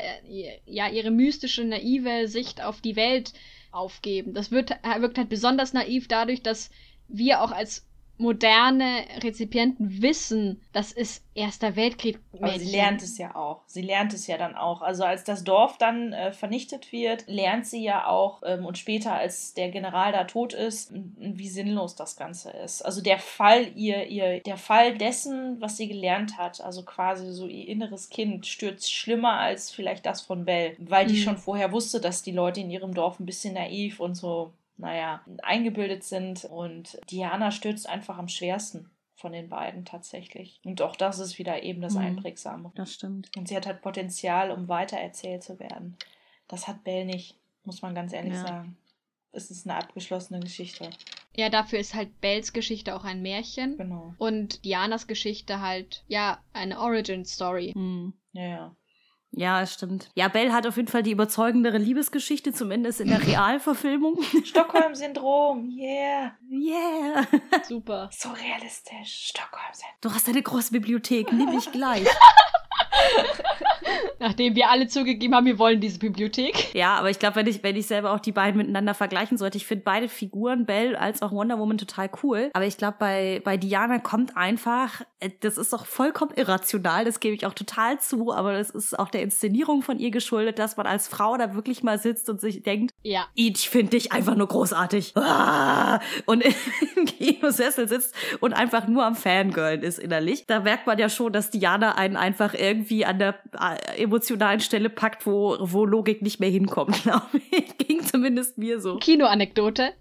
ja, 0.67 0.89
ihre 0.89 1.11
mystische, 1.11 1.65
naive 1.65 2.29
Sicht 2.29 2.63
auf 2.63 2.81
die 2.81 2.97
Welt 2.97 3.33
aufgeben. 3.71 4.35
Das 4.35 4.51
wird, 4.51 4.71
wirkt 4.99 5.19
halt 5.19 5.29
besonders 5.29 5.73
naiv 5.73 6.09
dadurch, 6.09 6.43
dass 6.43 6.71
wir 7.09 7.43
auch 7.43 7.53
als 7.53 7.87
moderne 8.23 9.05
Rezipienten 9.23 10.01
wissen, 10.01 10.61
das 10.73 10.93
ist 10.93 11.25
Erster 11.35 11.77
Weltkrieg. 11.77 12.19
Aber 12.35 12.59
sie 12.59 12.71
lernt 12.71 13.03
es 13.03 13.17
ja 13.17 13.35
auch. 13.35 13.63
Sie 13.67 13.81
lernt 13.81 14.13
es 14.13 14.27
ja 14.27 14.37
dann 14.37 14.55
auch. 14.55 14.83
Also 14.83 15.05
als 15.05 15.25
das 15.25 15.45
Dorf 15.45 15.79
dann 15.79 16.13
äh, 16.13 16.31
vernichtet 16.31 16.93
wird, 16.93 17.25
lernt 17.27 17.67
sie 17.67 17.83
ja 17.83 18.07
auch 18.07 18.43
ähm, 18.45 18.67
und 18.67 18.77
später, 18.77 19.15
als 19.15 19.55
der 19.55 19.71
General 19.71 20.13
da 20.13 20.25
tot 20.25 20.53
ist, 20.53 20.93
wie 20.93 21.49
sinnlos 21.49 21.97
das 21.97 22.17
Ganze 22.17 22.51
ist. 22.51 22.83
Also 22.83 23.01
der 23.01 23.19
Fall 23.19 23.69
ihr, 23.75 24.07
ihr, 24.09 24.41
der 24.41 24.59
Fall 24.59 24.97
dessen, 24.99 25.59
was 25.61 25.79
sie 25.79 25.89
gelernt 25.89 26.37
hat, 26.37 26.61
also 26.61 26.85
quasi 26.85 27.33
so 27.33 27.47
ihr 27.47 27.67
inneres 27.67 28.11
Kind, 28.11 28.47
stürzt 28.47 28.93
schlimmer 28.93 29.39
als 29.39 29.71
vielleicht 29.71 30.05
das 30.05 30.21
von 30.21 30.45
Belle, 30.45 30.77
weil 30.79 31.07
die 31.07 31.15
mhm. 31.15 31.23
schon 31.23 31.37
vorher 31.39 31.73
wusste, 31.73 31.99
dass 31.99 32.23
die 32.23 32.33
Leute 32.33 32.61
in 32.61 32.71
ihrem 32.71 32.93
Dorf 32.93 33.19
ein 33.19 33.27
bisschen 33.27 33.55
naiv 33.55 34.01
und 34.01 34.17
so 34.17 34.53
naja, 34.83 35.25
eingebildet 35.43 36.05
sind. 36.05 36.45
Und 36.45 36.99
Diana 37.11 37.51
stürzt 37.51 37.89
einfach 37.89 38.19
am 38.19 38.29
schwersten 38.29 38.91
von 39.15 39.33
den 39.33 39.49
beiden 39.49 39.85
tatsächlich. 39.85 40.61
Und 40.65 40.83
auch 40.83 40.97
das 40.97 41.21
ist 41.21 41.39
wieder 41.39 41.63
eben 41.63 41.81
das 41.81 41.95
mhm. 41.95 42.01
Einprägsame. 42.01 42.73
Das 42.75 42.93
stimmt. 42.93 43.31
Und 43.37 43.49
sie 43.49 43.57
hat 43.57 43.67
halt 43.67 43.81
Potenzial, 43.81 44.51
um 44.51 44.69
weitererzählt 44.69 45.43
zu 45.45 45.59
werden. 45.59 45.97
Das 46.49 46.69
hat 46.69 46.85
Belle 46.85 47.07
nicht, 47.07 47.37
muss 47.65 47.81
man 47.81 47.95
ganz 47.95 48.13
ehrlich 48.13 48.35
ja. 48.35 48.43
sagen. 48.47 48.77
Es 49.31 49.51
ist 49.51 49.67
eine 49.67 49.79
abgeschlossene 49.79 50.41
Geschichte. 50.41 50.91
Ja, 51.35 51.49
dafür 51.49 51.79
ist 51.79 51.95
halt 51.95 52.21
Bells 52.21 52.53
Geschichte 52.53 52.95
auch 52.95 53.05
ein 53.05 53.23
Märchen. 53.23 53.79
Genau. 53.79 54.13
Und 54.19 54.65
Dianas 54.65 55.07
Geschichte 55.07 55.61
halt, 55.61 56.05
ja, 56.09 56.43
eine 56.53 56.81
Origin-Story. 56.81 57.73
Mhm. 57.75 58.13
Ja, 58.33 58.43
ja. 58.43 58.77
Ja, 59.35 59.67
stimmt. 59.67 60.11
Ja, 60.15 60.29
Belle 60.29 60.53
hat 60.53 60.67
auf 60.67 60.77
jeden 60.77 60.89
Fall 60.89 61.03
die 61.03 61.11
überzeugendere 61.11 61.79
Liebesgeschichte, 61.79 62.53
zumindest 62.53 63.01
in 63.01 63.09
der 63.09 63.23
Realverfilmung. 63.27 64.23
Stockholm-Syndrom, 64.45 65.71
yeah. 65.71 66.33
Yeah. 66.51 67.27
Super. 67.67 68.11
So 68.13 68.29
realistisch. 68.31 69.31
Stockholm-Syndrom. 69.31 69.97
Du 70.03 70.13
hast 70.13 70.29
eine 70.29 70.43
große 70.43 70.73
Bibliothek, 70.73 71.33
nimm 71.33 71.57
ich 71.57 71.73
gleich. 71.73 72.07
Nachdem 74.19 74.55
wir 74.55 74.71
alle 74.71 74.87
zugegeben 74.87 75.35
haben, 75.35 75.47
wir 75.47 75.59
wollen 75.59 75.81
diese 75.81 75.99
Bibliothek. 75.99 76.75
Ja, 76.75 76.95
aber 76.95 77.11
ich 77.11 77.19
glaube, 77.19 77.37
wenn 77.37 77.47
ich, 77.49 77.63
wenn 77.65 77.75
ich 77.75 77.89
selber 77.89 78.13
auch 78.13 78.21
die 78.21 78.31
beiden 78.31 78.57
miteinander 78.57 78.95
vergleichen 78.95 79.37
sollte, 79.37 79.59
ich 79.59 79.67
finde 79.67 79.83
beide 79.85 80.09
Figuren, 80.09 80.65
Belle 80.65 80.99
als 80.99 81.23
auch 81.23 81.33
Wonder 81.33 81.59
Woman, 81.59 81.77
total 81.77 82.09
cool. 82.23 82.51
Aber 82.53 82.65
ich 82.65 82.77
glaube, 82.77 82.97
bei, 83.01 83.43
bei 83.45 83.57
Diana 83.57 83.99
kommt 83.99 84.37
einfach, 84.37 85.01
äh, 85.19 85.31
das 85.41 85.59
ist 85.59 85.73
doch 85.73 85.87
vollkommen 85.87 86.31
irrational, 86.37 87.05
das 87.05 87.19
gebe 87.19 87.35
ich 87.35 87.47
auch 87.47 87.55
total 87.55 87.99
zu, 87.99 88.33
aber 88.33 88.53
das 88.53 88.71
ist 88.71 88.97
auch 88.97 89.09
der 89.09 89.23
Inszenierung 89.23 89.83
von 89.83 89.99
ihr 89.99 90.13
geschuldet, 90.13 90.59
dass 90.61 90.77
man 90.77 90.87
als 90.87 91.09
Frau 91.09 91.37
da 91.37 91.55
wirklich 91.55 91.83
mal 91.83 91.99
sitzt 91.99 92.31
und 92.31 92.41
sich 92.41 92.63
denkt, 92.63 92.95
Ja. 93.03 93.27
ich 93.35 93.69
finde 93.69 93.91
dich 93.91 94.13
einfach 94.13 94.37
nur 94.37 94.47
großartig. 94.47 95.17
Ah! 95.17 96.01
Und 96.27 96.45
im 96.97 97.05
Kinosessel 97.07 97.89
sitzt 97.89 98.15
und 98.41 98.53
einfach 98.53 98.87
nur 98.87 99.05
am 99.05 99.17
Fangirlen 99.17 99.83
ist 99.83 99.99
innerlich. 99.99 100.45
Da 100.47 100.61
merkt 100.61 100.87
man 100.87 100.99
ja 100.99 101.09
schon, 101.09 101.33
dass 101.33 101.51
Diana 101.51 101.97
einen 101.97 102.17
einfach 102.17 102.55
irgendwie 102.55 102.82
an 103.05 103.19
der 103.19 103.39
äh, 103.59 104.03
emotionalen 104.03 104.61
Stelle 104.61 104.91
packt, 104.91 105.27
wo, 105.27 105.57
wo 105.61 105.85
Logik 105.85 106.23
nicht 106.23 106.41
mehr 106.41 106.51
hinkommt, 106.51 107.03
glaube 107.03 107.41
ich. 107.51 107.79
Ging 107.79 108.03
zumindest 108.03 108.59
mir 108.59 108.81
so. 108.81 108.97
Kinoanekdote. 108.99 109.93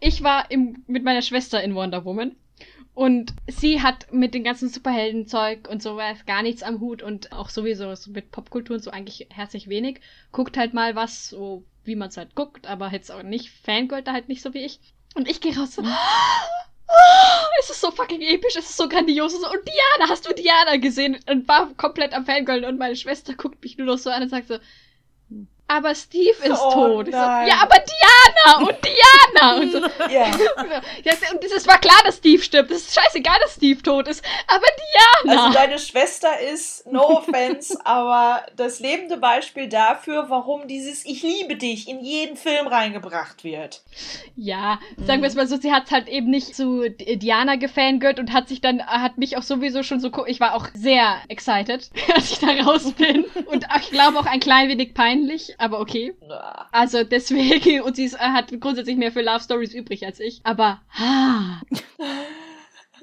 Ich 0.00 0.22
war 0.22 0.50
im, 0.50 0.82
mit 0.86 1.04
meiner 1.04 1.22
Schwester 1.22 1.62
in 1.62 1.74
Wonder 1.74 2.04
Woman. 2.04 2.36
Und 2.94 3.34
sie 3.46 3.82
hat 3.82 4.12
mit 4.12 4.34
dem 4.34 4.44
ganzen 4.44 4.68
Superheldenzeug 4.68 5.68
und 5.68 5.82
sowas 5.82 6.26
gar 6.26 6.42
nichts 6.42 6.62
am 6.62 6.80
Hut 6.80 7.02
und 7.02 7.32
auch 7.32 7.48
sowieso 7.48 7.94
so 7.94 8.10
mit 8.10 8.30
Popkultur 8.30 8.76
und 8.76 8.82
so 8.82 8.90
eigentlich 8.90 9.28
herzlich 9.30 9.68
wenig. 9.68 10.00
Guckt 10.32 10.56
halt 10.56 10.74
mal 10.74 10.96
was, 10.96 11.28
so 11.28 11.64
wie 11.84 11.96
man 11.96 12.08
es 12.08 12.16
halt 12.16 12.34
guckt, 12.34 12.66
aber 12.66 12.90
jetzt 12.92 13.10
auch 13.10 13.22
nicht 13.22 13.50
Fangirl 13.50 14.02
da 14.02 14.12
halt 14.12 14.28
nicht 14.28 14.42
so 14.42 14.54
wie 14.54 14.64
ich. 14.64 14.80
Und 15.14 15.28
ich 15.28 15.40
gehe 15.40 15.56
raus 15.56 15.74
so, 15.74 15.82
"Ah, 16.90 17.46
es 17.60 17.70
ist 17.70 17.80
so 17.80 17.90
fucking 17.90 18.20
episch, 18.20 18.56
es 18.56 18.68
ist 18.70 18.76
so 18.76 18.88
grandios. 18.88 19.34
Und 19.34 19.44
Diana, 19.44 20.10
hast 20.10 20.28
du 20.28 20.34
Diana 20.34 20.76
gesehen? 20.76 21.18
Und 21.28 21.48
war 21.48 21.72
komplett 21.74 22.12
am 22.14 22.26
Fangirl 22.26 22.64
und 22.64 22.78
meine 22.78 22.96
Schwester 22.96 23.34
guckt 23.34 23.62
mich 23.62 23.78
nur 23.78 23.86
noch 23.86 23.98
so 23.98 24.10
an 24.10 24.22
und 24.22 24.28
sagt 24.28 24.48
so, 24.48 24.58
aber 25.70 25.94
Steve 25.94 26.36
ist 26.42 26.60
Oh 26.60 26.72
tot. 26.72 27.08
Ich 27.08 27.14
so, 27.14 27.20
ja, 27.20 27.60
aber 27.62 27.76
Diana 27.78 28.66
und 28.68 28.76
Diana 28.84 29.56
und 29.56 29.72
so. 29.72 29.80
Ja. 30.10 30.26
Ja, 31.04 31.12
und 31.32 31.44
es 31.44 31.68
war 31.68 31.78
klar, 31.78 32.00
dass 32.04 32.16
Steve 32.16 32.42
stirbt. 32.42 32.70
Es 32.70 32.88
ist 32.88 32.94
scheißegal, 32.94 33.36
dass 33.42 33.54
Steve 33.54 33.80
tot 33.80 34.08
ist. 34.08 34.24
Aber 34.48 34.66
Diana. 35.24 35.42
Also 35.44 35.54
deine 35.54 35.78
Schwester 35.78 36.40
ist, 36.40 36.86
no 36.90 37.18
offense, 37.18 37.78
aber 37.84 38.44
das 38.56 38.80
lebende 38.80 39.16
Beispiel 39.18 39.68
dafür, 39.68 40.26
warum 40.28 40.66
dieses 40.66 41.04
Ich 41.06 41.22
liebe 41.22 41.56
dich 41.56 41.88
in 41.88 42.00
jeden 42.00 42.36
Film 42.36 42.66
reingebracht 42.66 43.44
wird. 43.44 43.82
ja, 44.36 44.80
sagen 45.06 45.22
wir 45.22 45.28
es 45.28 45.34
mal 45.36 45.46
so, 45.46 45.56
sie 45.56 45.72
hat 45.72 45.90
halt 45.90 46.08
eben 46.08 46.30
nicht 46.30 46.56
zu 46.56 46.88
Diana 46.90 47.56
gefangirlt 47.56 48.18
und 48.18 48.32
hat 48.32 48.48
sich 48.48 48.60
dann, 48.60 48.84
hat 48.84 49.18
mich 49.18 49.36
auch 49.36 49.42
sowieso 49.42 49.82
schon 49.82 50.00
so, 50.00 50.10
ich 50.26 50.40
war 50.40 50.54
auch 50.54 50.68
sehr 50.74 51.16
excited, 51.28 51.90
als 52.14 52.32
ich 52.32 52.38
da 52.40 52.48
raus 52.64 52.92
bin. 52.92 53.24
Und 53.46 53.66
ich 53.80 53.90
glaube 53.90 54.18
auch 54.18 54.26
ein 54.26 54.40
klein 54.40 54.68
wenig 54.68 54.94
peinlich, 54.94 55.54
aber 55.60 55.80
okay. 55.80 56.14
Also 56.72 57.04
deswegen, 57.04 57.80
und 57.84 57.96
sie 57.96 58.04
ist, 58.04 58.18
hat 58.18 58.52
grundsätzlich 58.60 58.96
mehr 58.96 59.12
für 59.12 59.22
Love 59.22 59.40
Stories 59.40 59.74
übrig 59.74 60.04
als 60.04 60.18
ich. 60.20 60.40
Aber, 60.44 60.80
ah, 60.98 61.60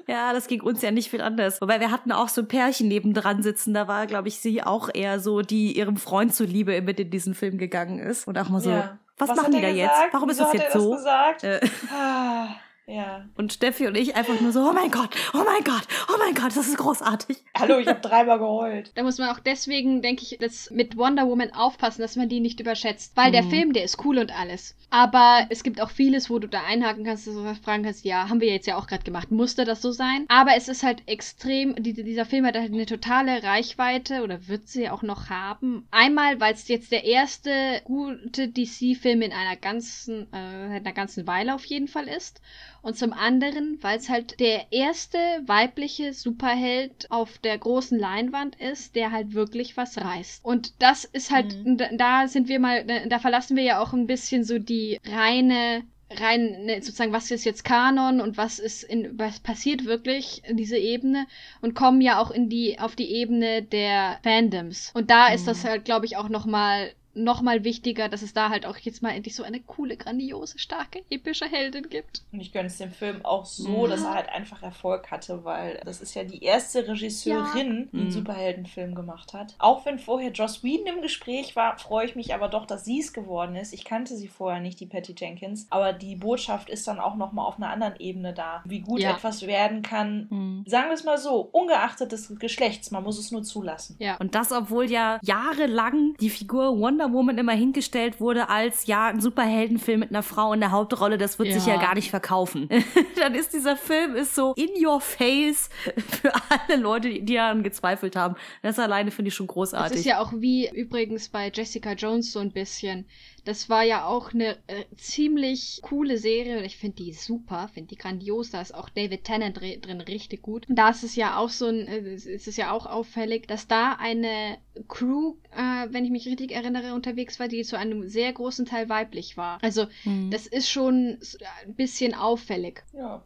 Ja, 0.06 0.32
das 0.32 0.46
ging 0.46 0.62
uns 0.62 0.80
ja 0.80 0.90
nicht 0.90 1.10
viel 1.10 1.20
anders. 1.20 1.60
Wobei 1.60 1.80
wir 1.80 1.90
hatten 1.90 2.12
auch 2.12 2.28
so 2.28 2.40
ein 2.40 2.48
Pärchen 2.48 2.88
nebendran 2.88 3.42
sitzen. 3.42 3.74
Da 3.74 3.88
war, 3.88 4.06
glaube 4.06 4.28
ich, 4.28 4.38
sie 4.40 4.62
auch 4.62 4.88
eher 4.92 5.20
so, 5.20 5.42
die 5.42 5.76
ihrem 5.76 5.98
Freund 5.98 6.34
zuliebe 6.34 6.80
mit 6.80 6.98
in 6.98 7.10
diesen 7.10 7.34
Film 7.34 7.58
gegangen 7.58 7.98
ist. 7.98 8.26
Und 8.26 8.38
auch 8.38 8.48
mal 8.48 8.60
so, 8.62 8.70
Ja. 8.70 8.98
was, 9.18 9.28
hat 9.28 9.36
machen 9.36 9.52
die 9.52 9.60
da 9.60 9.68
jetzt? 9.68 9.90
gesagt? 9.90 10.14
Warum 10.14 10.30
ist 10.30 10.38
Wieso 10.38 10.44
das 10.44 10.54
hat 10.54 10.60
jetzt 10.62 10.74
er 10.74 10.80
so? 10.80 10.90
Das 10.92 11.00
gesagt? 11.00 11.44
Äh, 11.44 11.60
Ah, 11.92 12.48
ja. 12.88 13.24
und 13.36 13.52
Steffi 13.52 13.86
und 13.86 13.96
ich 13.96 14.16
einfach 14.16 14.40
nur 14.40 14.52
so, 14.52 14.60
oh 14.60 14.72
mein 14.72 14.90
Gott, 14.90 15.10
oh 15.34 15.44
mein 15.44 15.62
Gott, 15.64 15.86
oh 16.08 16.16
mein 16.18 16.34
Gott, 16.34 16.56
das 16.56 16.68
ist 16.68 16.78
großartig. 16.78 17.36
Hallo, 17.56 17.78
ich 17.78 17.86
habe 17.86 18.00
dreimal 18.00 18.38
geheult. 18.38 18.92
Da 18.94 19.02
muss 19.02 19.18
man 19.18 19.28
auch 19.30 19.38
deswegen, 19.38 20.02
denke 20.02 20.22
ich, 20.22 20.38
das 20.40 20.70
mit 20.70 20.96
Wonder 20.96 21.28
Woman 21.28 21.52
aufpassen, 21.52 22.02
dass 22.02 22.16
man 22.16 22.28
die 22.28 22.40
nicht 22.40 22.60
überschätzt. 22.60 23.16
Weil 23.16 23.32
der 23.32 23.42
Mhm. 23.42 23.50
Film, 23.50 23.72
der 23.72 23.84
ist 23.84 24.04
cool 24.04 24.18
und 24.18 24.36
alles. 24.36 24.74
Aber 24.90 25.46
es 25.50 25.62
gibt 25.62 25.80
auch 25.80 25.90
vieles, 25.90 26.30
wo 26.30 26.38
du 26.38 26.48
da 26.48 26.62
einhaken 26.66 27.04
kannst, 27.04 27.26
dass 27.26 27.34
du 27.34 27.54
fragen 27.62 27.82
kannst, 27.84 28.04
ja, 28.04 28.28
haben 28.28 28.40
wir 28.40 28.48
jetzt 28.50 28.66
ja 28.66 28.76
auch 28.76 28.86
gerade 28.86 29.04
gemacht. 29.04 29.30
Musste 29.30 29.64
das 29.64 29.82
so 29.82 29.90
sein? 29.92 30.24
Aber 30.28 30.52
es 30.56 30.68
ist 30.68 30.82
halt 30.82 31.02
extrem, 31.06 31.74
die, 31.76 31.92
dieser 31.92 32.24
Film 32.24 32.46
hat 32.46 32.56
halt 32.56 32.72
eine 32.72 32.86
totale 32.86 33.42
Reichweite 33.42 34.22
oder 34.22 34.48
wird 34.48 34.68
sie 34.68 34.88
auch 34.88 35.02
noch 35.02 35.28
haben. 35.28 35.86
Einmal, 35.90 36.40
weil 36.40 36.54
es 36.54 36.68
jetzt 36.68 36.90
der 36.92 37.04
erste 37.04 37.82
gute 37.84 38.48
DC-Film 38.48 39.20
in 39.22 39.32
einer 39.32 39.56
ganzen, 39.56 40.26
äh, 40.32 40.76
einer 40.76 40.92
ganzen 40.92 41.26
Weile 41.26 41.54
auf 41.54 41.64
jeden 41.66 41.88
Fall 41.88 42.08
ist. 42.08 42.40
Und 42.82 42.96
zum 42.96 43.12
anderen, 43.12 43.78
weil 43.82 43.98
es 43.98 44.08
halt 44.08 44.38
der 44.40 44.72
erste 44.72 45.18
weibliche 45.46 46.12
Superheld 46.12 47.10
auf 47.10 47.38
der 47.38 47.58
großen 47.58 47.98
Leinwand 47.98 48.56
ist, 48.56 48.94
der 48.94 49.10
halt 49.10 49.34
wirklich 49.34 49.76
was 49.76 49.98
reißt. 49.98 50.44
Und 50.44 50.72
das 50.80 51.04
ist 51.04 51.30
halt, 51.30 51.56
da, 51.64 51.88
da 51.92 52.28
sind 52.28 52.48
wir 52.48 52.60
mal, 52.60 52.84
da, 52.84 53.18
verlassen 53.18 53.56
wir 53.56 53.64
ja 53.64 53.80
auch 53.80 53.92
ein 53.92 54.06
bisschen 54.06 54.44
so 54.44 54.58
die 54.58 54.98
reine 55.04 55.82
rein 56.10 56.64
ne, 56.64 56.80
sozusagen 56.80 57.12
was 57.12 57.30
ist 57.30 57.44
jetzt 57.44 57.64
Kanon 57.64 58.20
und 58.20 58.38
was 58.38 58.58
ist 58.58 58.82
in 58.82 59.18
was 59.18 59.40
passiert 59.40 59.84
wirklich 59.84 60.42
in 60.48 60.56
diese 60.56 60.78
Ebene 60.78 61.26
und 61.60 61.74
kommen 61.74 62.00
ja 62.00 62.18
auch 62.18 62.30
in 62.30 62.48
die 62.48 62.78
auf 62.78 62.96
die 62.96 63.10
Ebene 63.10 63.62
der 63.62 64.18
Fandoms. 64.22 64.90
Und 64.94 65.10
da 65.10 65.28
ist 65.28 65.46
das 65.46 65.64
halt 65.64 65.84
glaube 65.84 66.06
ich 66.06 66.16
auch 66.16 66.30
noch 66.30 66.46
mal 66.46 66.92
noch 67.14 67.42
mal 67.42 67.64
wichtiger, 67.64 68.08
dass 68.08 68.22
es 68.22 68.32
da 68.32 68.48
halt 68.50 68.64
auch 68.66 68.76
jetzt 68.78 69.02
mal 69.02 69.10
endlich 69.10 69.34
so 69.34 69.42
eine 69.42 69.60
coole, 69.60 69.96
grandiose, 69.96 70.58
starke, 70.58 71.02
epische 71.10 71.46
Heldin 71.46 71.88
gibt. 71.88 72.22
Und 72.32 72.40
ich 72.40 72.52
gönne 72.52 72.66
es 72.66 72.78
dem 72.78 72.92
Film 72.92 73.24
auch 73.24 73.44
so, 73.44 73.86
Mhm. 73.86 73.90
dass 73.90 74.02
er 74.02 74.14
halt 74.14 74.28
einfach 74.28 74.62
Erfolg 74.62 75.10
hatte, 75.10 75.44
weil 75.44 75.80
das 75.84 76.00
ist 76.00 76.14
ja 76.14 76.22
die 76.24 76.42
erste 76.44 76.86
Regisseurin, 76.86 77.88
die 77.92 77.96
Mhm. 77.96 78.02
einen 78.02 78.10
Superheldenfilm 78.10 78.94
gemacht 78.94 79.32
hat. 79.32 79.54
Auch 79.58 79.84
wenn 79.86 79.98
vorher 79.98 80.30
Joss 80.30 80.62
Whedon 80.62 80.86
im 80.96 81.02
Gespräch 81.02 81.56
war, 81.56 81.78
freue 81.78 82.06
ich 82.06 82.14
mich 82.16 82.34
aber 82.34 82.48
doch, 82.48 82.66
dass 82.66 82.84
sie 82.84 83.00
es 83.00 83.12
geworden 83.12 83.56
ist. 83.56 83.72
Ich 83.72 83.84
kannte 83.84 84.14
sie 84.16 84.28
vorher 84.28 84.60
nicht, 84.60 84.78
die 84.80 84.86
Patty 84.86 85.14
Jenkins. 85.18 85.66
Aber 85.70 85.92
die 85.92 86.16
Botschaft 86.16 86.68
ist 86.70 86.86
dann 86.86 87.00
auch 87.00 87.16
nochmal 87.16 87.46
auf 87.46 87.56
einer 87.56 87.70
anderen 87.70 87.96
Ebene 87.98 88.32
da. 88.32 88.62
Wie 88.64 88.80
gut 88.80 89.00
Ja. 89.00 89.12
etwas 89.12 89.46
werden 89.46 89.82
kann. 89.82 90.26
Hm. 90.30 90.64
Sagen 90.66 90.88
wir 90.88 90.94
es 90.94 91.04
mal 91.04 91.18
so, 91.18 91.40
ungeachtet 91.40 92.12
des 92.12 92.38
Geschlechts, 92.38 92.90
man 92.90 93.02
muss 93.02 93.18
es 93.18 93.32
nur 93.32 93.42
zulassen. 93.42 93.96
Ja. 93.98 94.16
Und 94.18 94.34
das, 94.34 94.52
obwohl 94.52 94.90
ja 94.90 95.18
jahrelang 95.22 96.14
die 96.20 96.30
Figur 96.30 96.78
Wonder 96.78 97.07
Woman 97.12 97.38
immer 97.38 97.52
hingestellt 97.52 98.20
wurde 98.20 98.48
als 98.48 98.86
ja 98.86 99.06
ein 99.08 99.20
Superheldenfilm 99.20 100.00
mit 100.00 100.10
einer 100.10 100.22
Frau 100.22 100.52
in 100.52 100.60
der 100.60 100.70
Hauptrolle, 100.70 101.18
das 101.18 101.38
wird 101.38 101.52
sich 101.52 101.66
Ja. 101.66 101.74
ja 101.74 101.80
gar 101.80 101.94
nicht 101.94 102.10
verkaufen. 102.10 102.68
Dann 103.20 103.34
ist 103.34 103.52
dieser 103.52 103.76
Film 103.76 104.14
ist 104.14 104.34
so 104.34 104.54
in 104.56 104.68
your 104.84 105.00
face 105.00 105.68
für 106.08 106.32
alle 106.50 106.80
Leute, 106.80 107.08
die 107.10 107.34
daran 107.34 107.62
gezweifelt 107.62 108.16
haben. 108.16 108.36
Das 108.62 108.78
alleine 108.78 109.10
finde 109.10 109.28
ich 109.28 109.34
schon 109.34 109.46
Das 109.46 109.54
großartig. 109.54 109.98
ist 110.00 110.04
ja 110.06 110.20
auch 110.20 110.32
wie 110.36 110.68
übrigens 110.72 111.28
bei 111.28 111.50
Jessica 111.54 111.92
Jones 111.92 112.32
so 112.32 112.38
ein 112.40 112.52
bisschen. 112.52 113.06
Das 113.48 113.70
war 113.70 113.82
ja 113.82 114.04
auch 114.06 114.34
eine 114.34 114.56
äh, 114.66 114.84
ziemlich 114.96 115.80
coole 115.82 116.18
Serie 116.18 116.58
und 116.58 116.64
ich 116.64 116.76
finde 116.76 116.96
die 116.96 117.12
super, 117.14 117.68
finde 117.72 117.88
die 117.88 117.96
grandios. 117.96 118.50
Da 118.50 118.60
ist 118.60 118.74
auch 118.74 118.90
David 118.90 119.24
Tennant 119.24 119.58
dri- 119.58 119.80
drin 119.80 120.02
richtig 120.02 120.42
gut. 120.42 120.66
Da 120.68 120.90
ist 120.90 121.02
es 121.02 121.16
ja 121.16 121.38
auch 121.38 121.48
so 121.48 121.66
ein, 121.66 121.86
äh, 121.88 121.98
es 122.14 122.26
ist 122.26 122.56
ja 122.58 122.72
auch 122.72 122.84
auffällig, 122.84 123.46
dass 123.48 123.66
da 123.66 123.92
eine 123.98 124.58
Crew, 124.86 125.36
äh, 125.56 125.86
wenn 125.92 126.04
ich 126.04 126.10
mich 126.10 126.26
richtig 126.26 126.52
erinnere, 126.52 126.92
unterwegs 126.94 127.40
war, 127.40 127.48
die 127.48 127.62
zu 127.62 127.78
einem 127.78 128.06
sehr 128.08 128.32
großen 128.32 128.66
Teil 128.66 128.88
weiblich 128.90 129.36
war. 129.38 129.58
Also 129.62 129.86
Hm. 130.02 130.30
das 130.30 130.46
ist 130.46 130.68
schon 130.70 131.16
s- 131.20 131.38
ein 131.64 131.74
bisschen 131.74 132.14
auffällig. 132.14 132.84
Ja, 132.92 133.24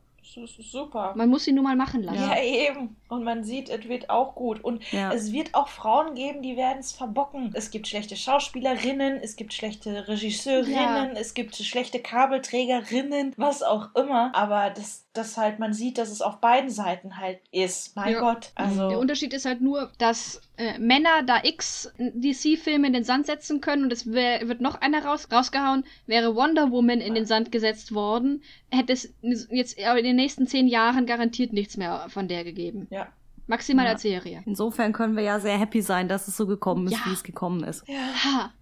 super. 0.59 1.13
Man 1.17 1.29
muss 1.29 1.45
sie 1.45 1.53
nur 1.53 1.65
mal 1.65 1.77
machen 1.77 2.03
lassen. 2.03 2.19
Ja, 2.21 2.41
eben. 2.43 2.97
Und 3.09 3.25
man 3.25 3.45
sieht, 3.45 3.69
es 3.69 3.89
wird 3.89 4.11
auch 4.11 4.35
gut. 4.35 4.63
Und 4.65 4.83
Ja. 4.93 5.13
es 5.13 5.33
wird 5.33 5.55
auch 5.55 5.69
Frauen 5.69 6.15
geben, 6.15 6.43
die 6.43 6.57
werden 6.57 6.79
es 6.79 6.93
verbocken. 6.93 7.51
Es 7.55 7.71
gibt 7.71 7.87
schlechte 7.89 8.17
Schauspielerinnen, 8.17 9.19
es 9.23 9.37
gibt 9.37 9.53
schlechte 9.53 10.07
Regisseurinnen, 10.09 11.17
es 11.17 11.35
gibt 11.35 11.55
schlechte 11.57 12.01
Kabelträgerinnen, 12.01 13.35
was 13.37 13.63
auch 13.63 13.95
immer. 13.95 14.35
Aber 14.35 14.71
das, 14.71 15.07
das 15.13 15.37
halt, 15.37 15.59
man 15.59 15.73
sieht, 15.73 15.99
dass 15.99 16.11
es 16.11 16.23
auf 16.23 16.39
beiden 16.39 16.71
Seiten 16.71 17.19
halt 17.19 17.41
ist. 17.51 17.97
Mein 17.97 18.15
Ja. 18.15 18.21
Gott. 18.21 18.53
Also. 18.55 18.89
Der 18.89 18.99
Unterschied 18.99 19.33
ist 19.33 19.45
halt 19.45 19.61
nur, 19.61 19.91
dass 19.99 20.41
äh, 20.57 20.79
Männer 20.79 21.23
da 21.27 21.41
X 21.45 21.93
DC-Filme 21.99 22.87
in 22.87 22.93
den 22.93 23.05
Sand 23.05 23.27
setzen 23.27 23.61
können 23.61 23.85
und 23.85 23.93
es 23.93 24.13
wär, 24.13 24.47
wird 24.49 24.61
noch 24.61 24.81
einer 24.81 25.05
raus, 25.05 25.29
rausgehauen. 25.33 25.85
Wäre 26.07 26.35
Wonder 26.37 26.71
Woman 26.71 27.01
in 27.01 27.15
den 27.15 27.25
Sand 27.27 27.51
gesetzt 27.53 27.95
worden, 27.95 28.43
hätte 28.71 28.93
es 28.93 29.15
jetzt 29.23 29.79
in 29.79 30.05
den 30.05 30.17
nächsten 30.17 30.47
zehn 30.47 30.67
Jahren 30.69 31.07
garantiert 31.07 31.53
nichts 31.53 31.77
mehr 31.77 32.07
von 32.09 32.29
der 32.29 32.45
gegeben. 32.45 32.87
Ja. 32.91 33.09
Maximal 33.49 33.85
Ja. 33.87 33.93
als 33.93 34.03
Serie. 34.03 34.43
Insofern 34.47 34.93
können 34.93 35.17
wir 35.17 35.25
ja 35.25 35.41
sehr 35.41 35.59
happy 35.59 35.83
sein, 35.83 36.09
dass 36.09 36.29
es 36.29 36.37
so 36.37 36.47
gekommen 36.47 36.87
ist, 36.87 36.93
Ja. 36.93 37.01
wie 37.07 37.13
es 37.13 37.25
gekommen 37.25 37.65
ist. 37.65 37.83
Ja. 37.89 37.97
Ha! 38.25 38.53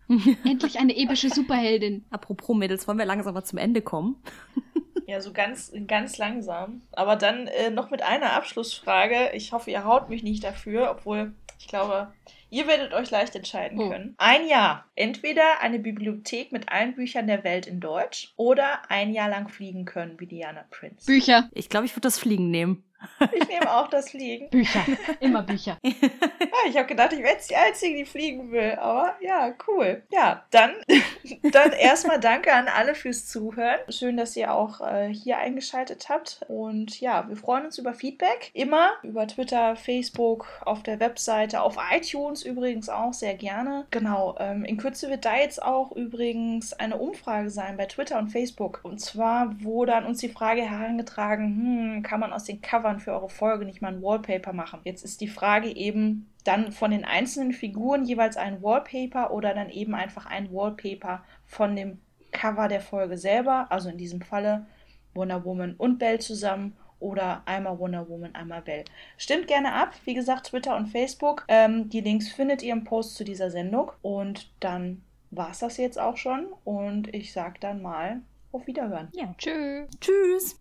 Endlich 0.45 0.79
eine 0.81 0.97
epische 0.97 1.29
Superheldin. 1.29 2.05
Apropos 2.11 2.57
Mädels, 2.57 2.89
wollen 2.89 2.99
wir 2.99 3.05
langsam 3.05 3.35
mal 3.35 3.45
zum 3.45 3.59
Ende 3.59 3.83
kommen? 3.83 4.17
Ja, 5.07 5.21
so 5.21 5.33
ganz, 5.33 5.73
ganz 5.87 6.19
langsam. 6.19 6.83
Aber 6.93 7.17
dann 7.17 7.47
äh, 7.49 7.71
noch 7.71 7.91
mit 7.91 8.03
einer 8.03 8.33
Abschlussfrage. 8.33 9.31
Ich 9.35 9.53
hoffe, 9.53 9.71
ihr 9.71 9.85
haut 9.85 10.09
mich 10.09 10.23
nicht 10.23 10.45
dafür, 10.45 10.91
obwohl 10.91 11.33
ich 11.59 11.69
glaube, 11.69 12.13
Ihr 12.53 12.67
werdet 12.67 12.93
euch 12.95 13.13
leicht 13.13 13.37
entscheiden 13.37 13.79
Oh. 13.79 13.91
können. 13.91 14.15
Ein 14.19 14.49
Jahr. 14.49 14.85
Entweder 14.97 15.61
eine 15.61 15.79
Bibliothek 15.79 16.51
mit 16.51 16.69
allen 16.69 16.97
Büchern 16.97 17.29
der 17.29 17.45
Welt 17.45 17.67
in 17.67 17.79
Deutsch 17.79 18.33
oder 18.37 18.81
ein 18.91 19.13
Jahr 19.13 19.29
lang 19.29 19.49
fliegen 19.49 19.85
können 19.85 20.19
wie 20.19 20.27
Diana 20.27 20.65
Prince. 20.71 21.07
Bücher. 21.07 21.49
Ich 21.53 21.69
glaube, 21.69 21.87
ich 21.87 21.93
würde 21.93 22.09
das 22.09 22.19
Fliegen 22.19 22.51
nehmen. 22.51 22.83
Ich 23.33 23.49
nehme 23.49 23.71
auch 23.73 23.89
das 23.89 24.11
Fliegen. 24.11 24.49
Bücher. 24.51 24.85
Immer 25.21 25.43
Bücher. 25.43 25.79
Ja, 25.83 25.93
ich 26.69 26.77
habe 26.77 26.87
gedacht, 26.87 27.13
ich 27.13 27.21
wäre 27.21 27.35
jetzt 27.35 27.51
die 27.51 27.57
Einzige, 27.57 27.97
die 27.97 28.05
fliegen 28.05 28.51
will. 28.53 28.77
Aber 28.81 29.15
ja, 29.21 29.53
cool. 29.67 30.03
Ja, 30.11 30.45
dann, 30.51 30.73
dann 31.53 31.73
erstmal 31.73 32.21
danke 32.21 32.53
an 32.53 32.69
alle 32.69 32.95
fürs 32.95 33.27
Zuhören. 33.27 33.79
Schön, 33.89 34.17
dass 34.17 34.37
ihr 34.37 34.53
auch 34.55 34.81
äh, 34.81 35.13
hier 35.13 35.39
eingeschaltet 35.39 36.09
habt. 36.09 36.41
Und 36.49 37.01
ja, 37.01 37.29
wir 37.29 37.37
freuen 37.37 37.67
uns 37.67 37.79
über 37.79 37.95
Feedback. 37.95 38.51
Immer 38.55 38.93
über 39.03 39.27
Twitter, 39.27 39.77
Facebook, 39.77 40.47
auf 40.65 40.83
der 40.83 41.01
Webseite, 41.01 41.63
auf 41.63 41.77
iTunes 41.93 42.43
übrigens 42.43 42.89
auch 42.89 43.13
sehr 43.13 43.35
gerne. 43.35 43.87
Genau, 43.91 44.37
ähm, 44.39 44.65
in 44.65 44.77
Kürze 44.77 45.09
wird 45.11 45.25
da 45.25 45.37
jetzt 45.37 45.63
auch 45.63 45.93
übrigens 45.93 46.73
eine 46.73 46.97
Umfrage 46.97 47.51
sein 47.51 47.77
bei 47.77 47.87
Twitter 47.87 48.19
und 48.19 48.29
Facebook. 48.29 48.81
Und 48.83 49.01
zwar 49.01 49.63
wurde 49.63 49.95
an 49.95 50.07
uns 50.07 50.19
die 50.19 50.29
Frage 50.29 50.63
herangetragen, 50.63 51.47
hm, 51.47 52.03
kann 52.03 52.21
man 52.21 52.33
aus 52.33 52.45
den 52.45 52.61
Covern 52.61 52.90
für 52.99 53.13
eure 53.13 53.29
Folge 53.29 53.65
nicht 53.65 53.81
mal 53.81 53.93
ein 53.93 54.03
Wallpaper 54.03 54.53
machen? 54.53 54.81
Jetzt 54.85 55.05
ist 55.05 55.21
die 55.21 55.29
Frage 55.29 55.69
eben, 55.69 56.31
dann 56.45 56.73
von 56.73 56.91
den 56.91 57.05
einzelnen 57.05 57.53
Figuren 57.53 58.05
jeweils 58.05 58.37
ein 58.37 58.63
Wallpaper 58.63 59.33
oder 59.33 59.55
dann 59.55 59.71
eben 59.71 59.95
einfach 59.95 60.27
ein 60.27 60.53
Wallpaper 60.53 61.23
von 61.47 61.77
dem 61.77 61.99
Cover 62.33 62.69
der 62.69 62.81
Folge 62.81 63.19
selber, 63.19 63.67
also 63.71 63.89
in 63.89 63.99
diesem 63.99 64.23
Falle 64.23 64.67
Wonder 65.15 65.45
Woman 65.45 65.75
und 65.77 65.99
Belle 65.99 66.19
zusammen 66.19 66.77
oder 67.01 67.43
einmal 67.47 67.79
Wonder 67.79 68.09
Woman, 68.09 68.35
einmal 68.35 68.63
Belle. 68.63 68.85
Stimmt 69.17 69.49
gerne 69.49 69.73
ab, 69.73 69.95
wie 70.05 70.15
gesagt, 70.15 70.49
Twitter 70.49 70.77
und 70.77 70.87
Facebook. 70.87 71.45
Ähm, 71.49 71.89
die 71.89 72.01
Links 72.01 72.31
findet 72.31 72.63
ihr 72.63 72.73
im 72.73 72.85
Post 72.85 73.17
zu 73.17 73.25
dieser 73.25 73.51
Sendung. 73.51 73.91
Und 74.03 74.51
dann 74.61 75.03
war 75.31 75.51
es 75.51 75.61
das 75.61 75.79
jetzt 75.79 75.99
auch 75.99 76.17
schon. 76.17 76.47
Und 76.65 77.13
ich 77.15 77.33
sag 77.33 77.61
dann 77.61 77.83
mal 77.83 78.21
auf 78.53 78.67
Wiederhören. 78.67 79.09
Ja. 79.13 79.35
Tschö. 79.39 79.87
Tschüss. 80.01 80.61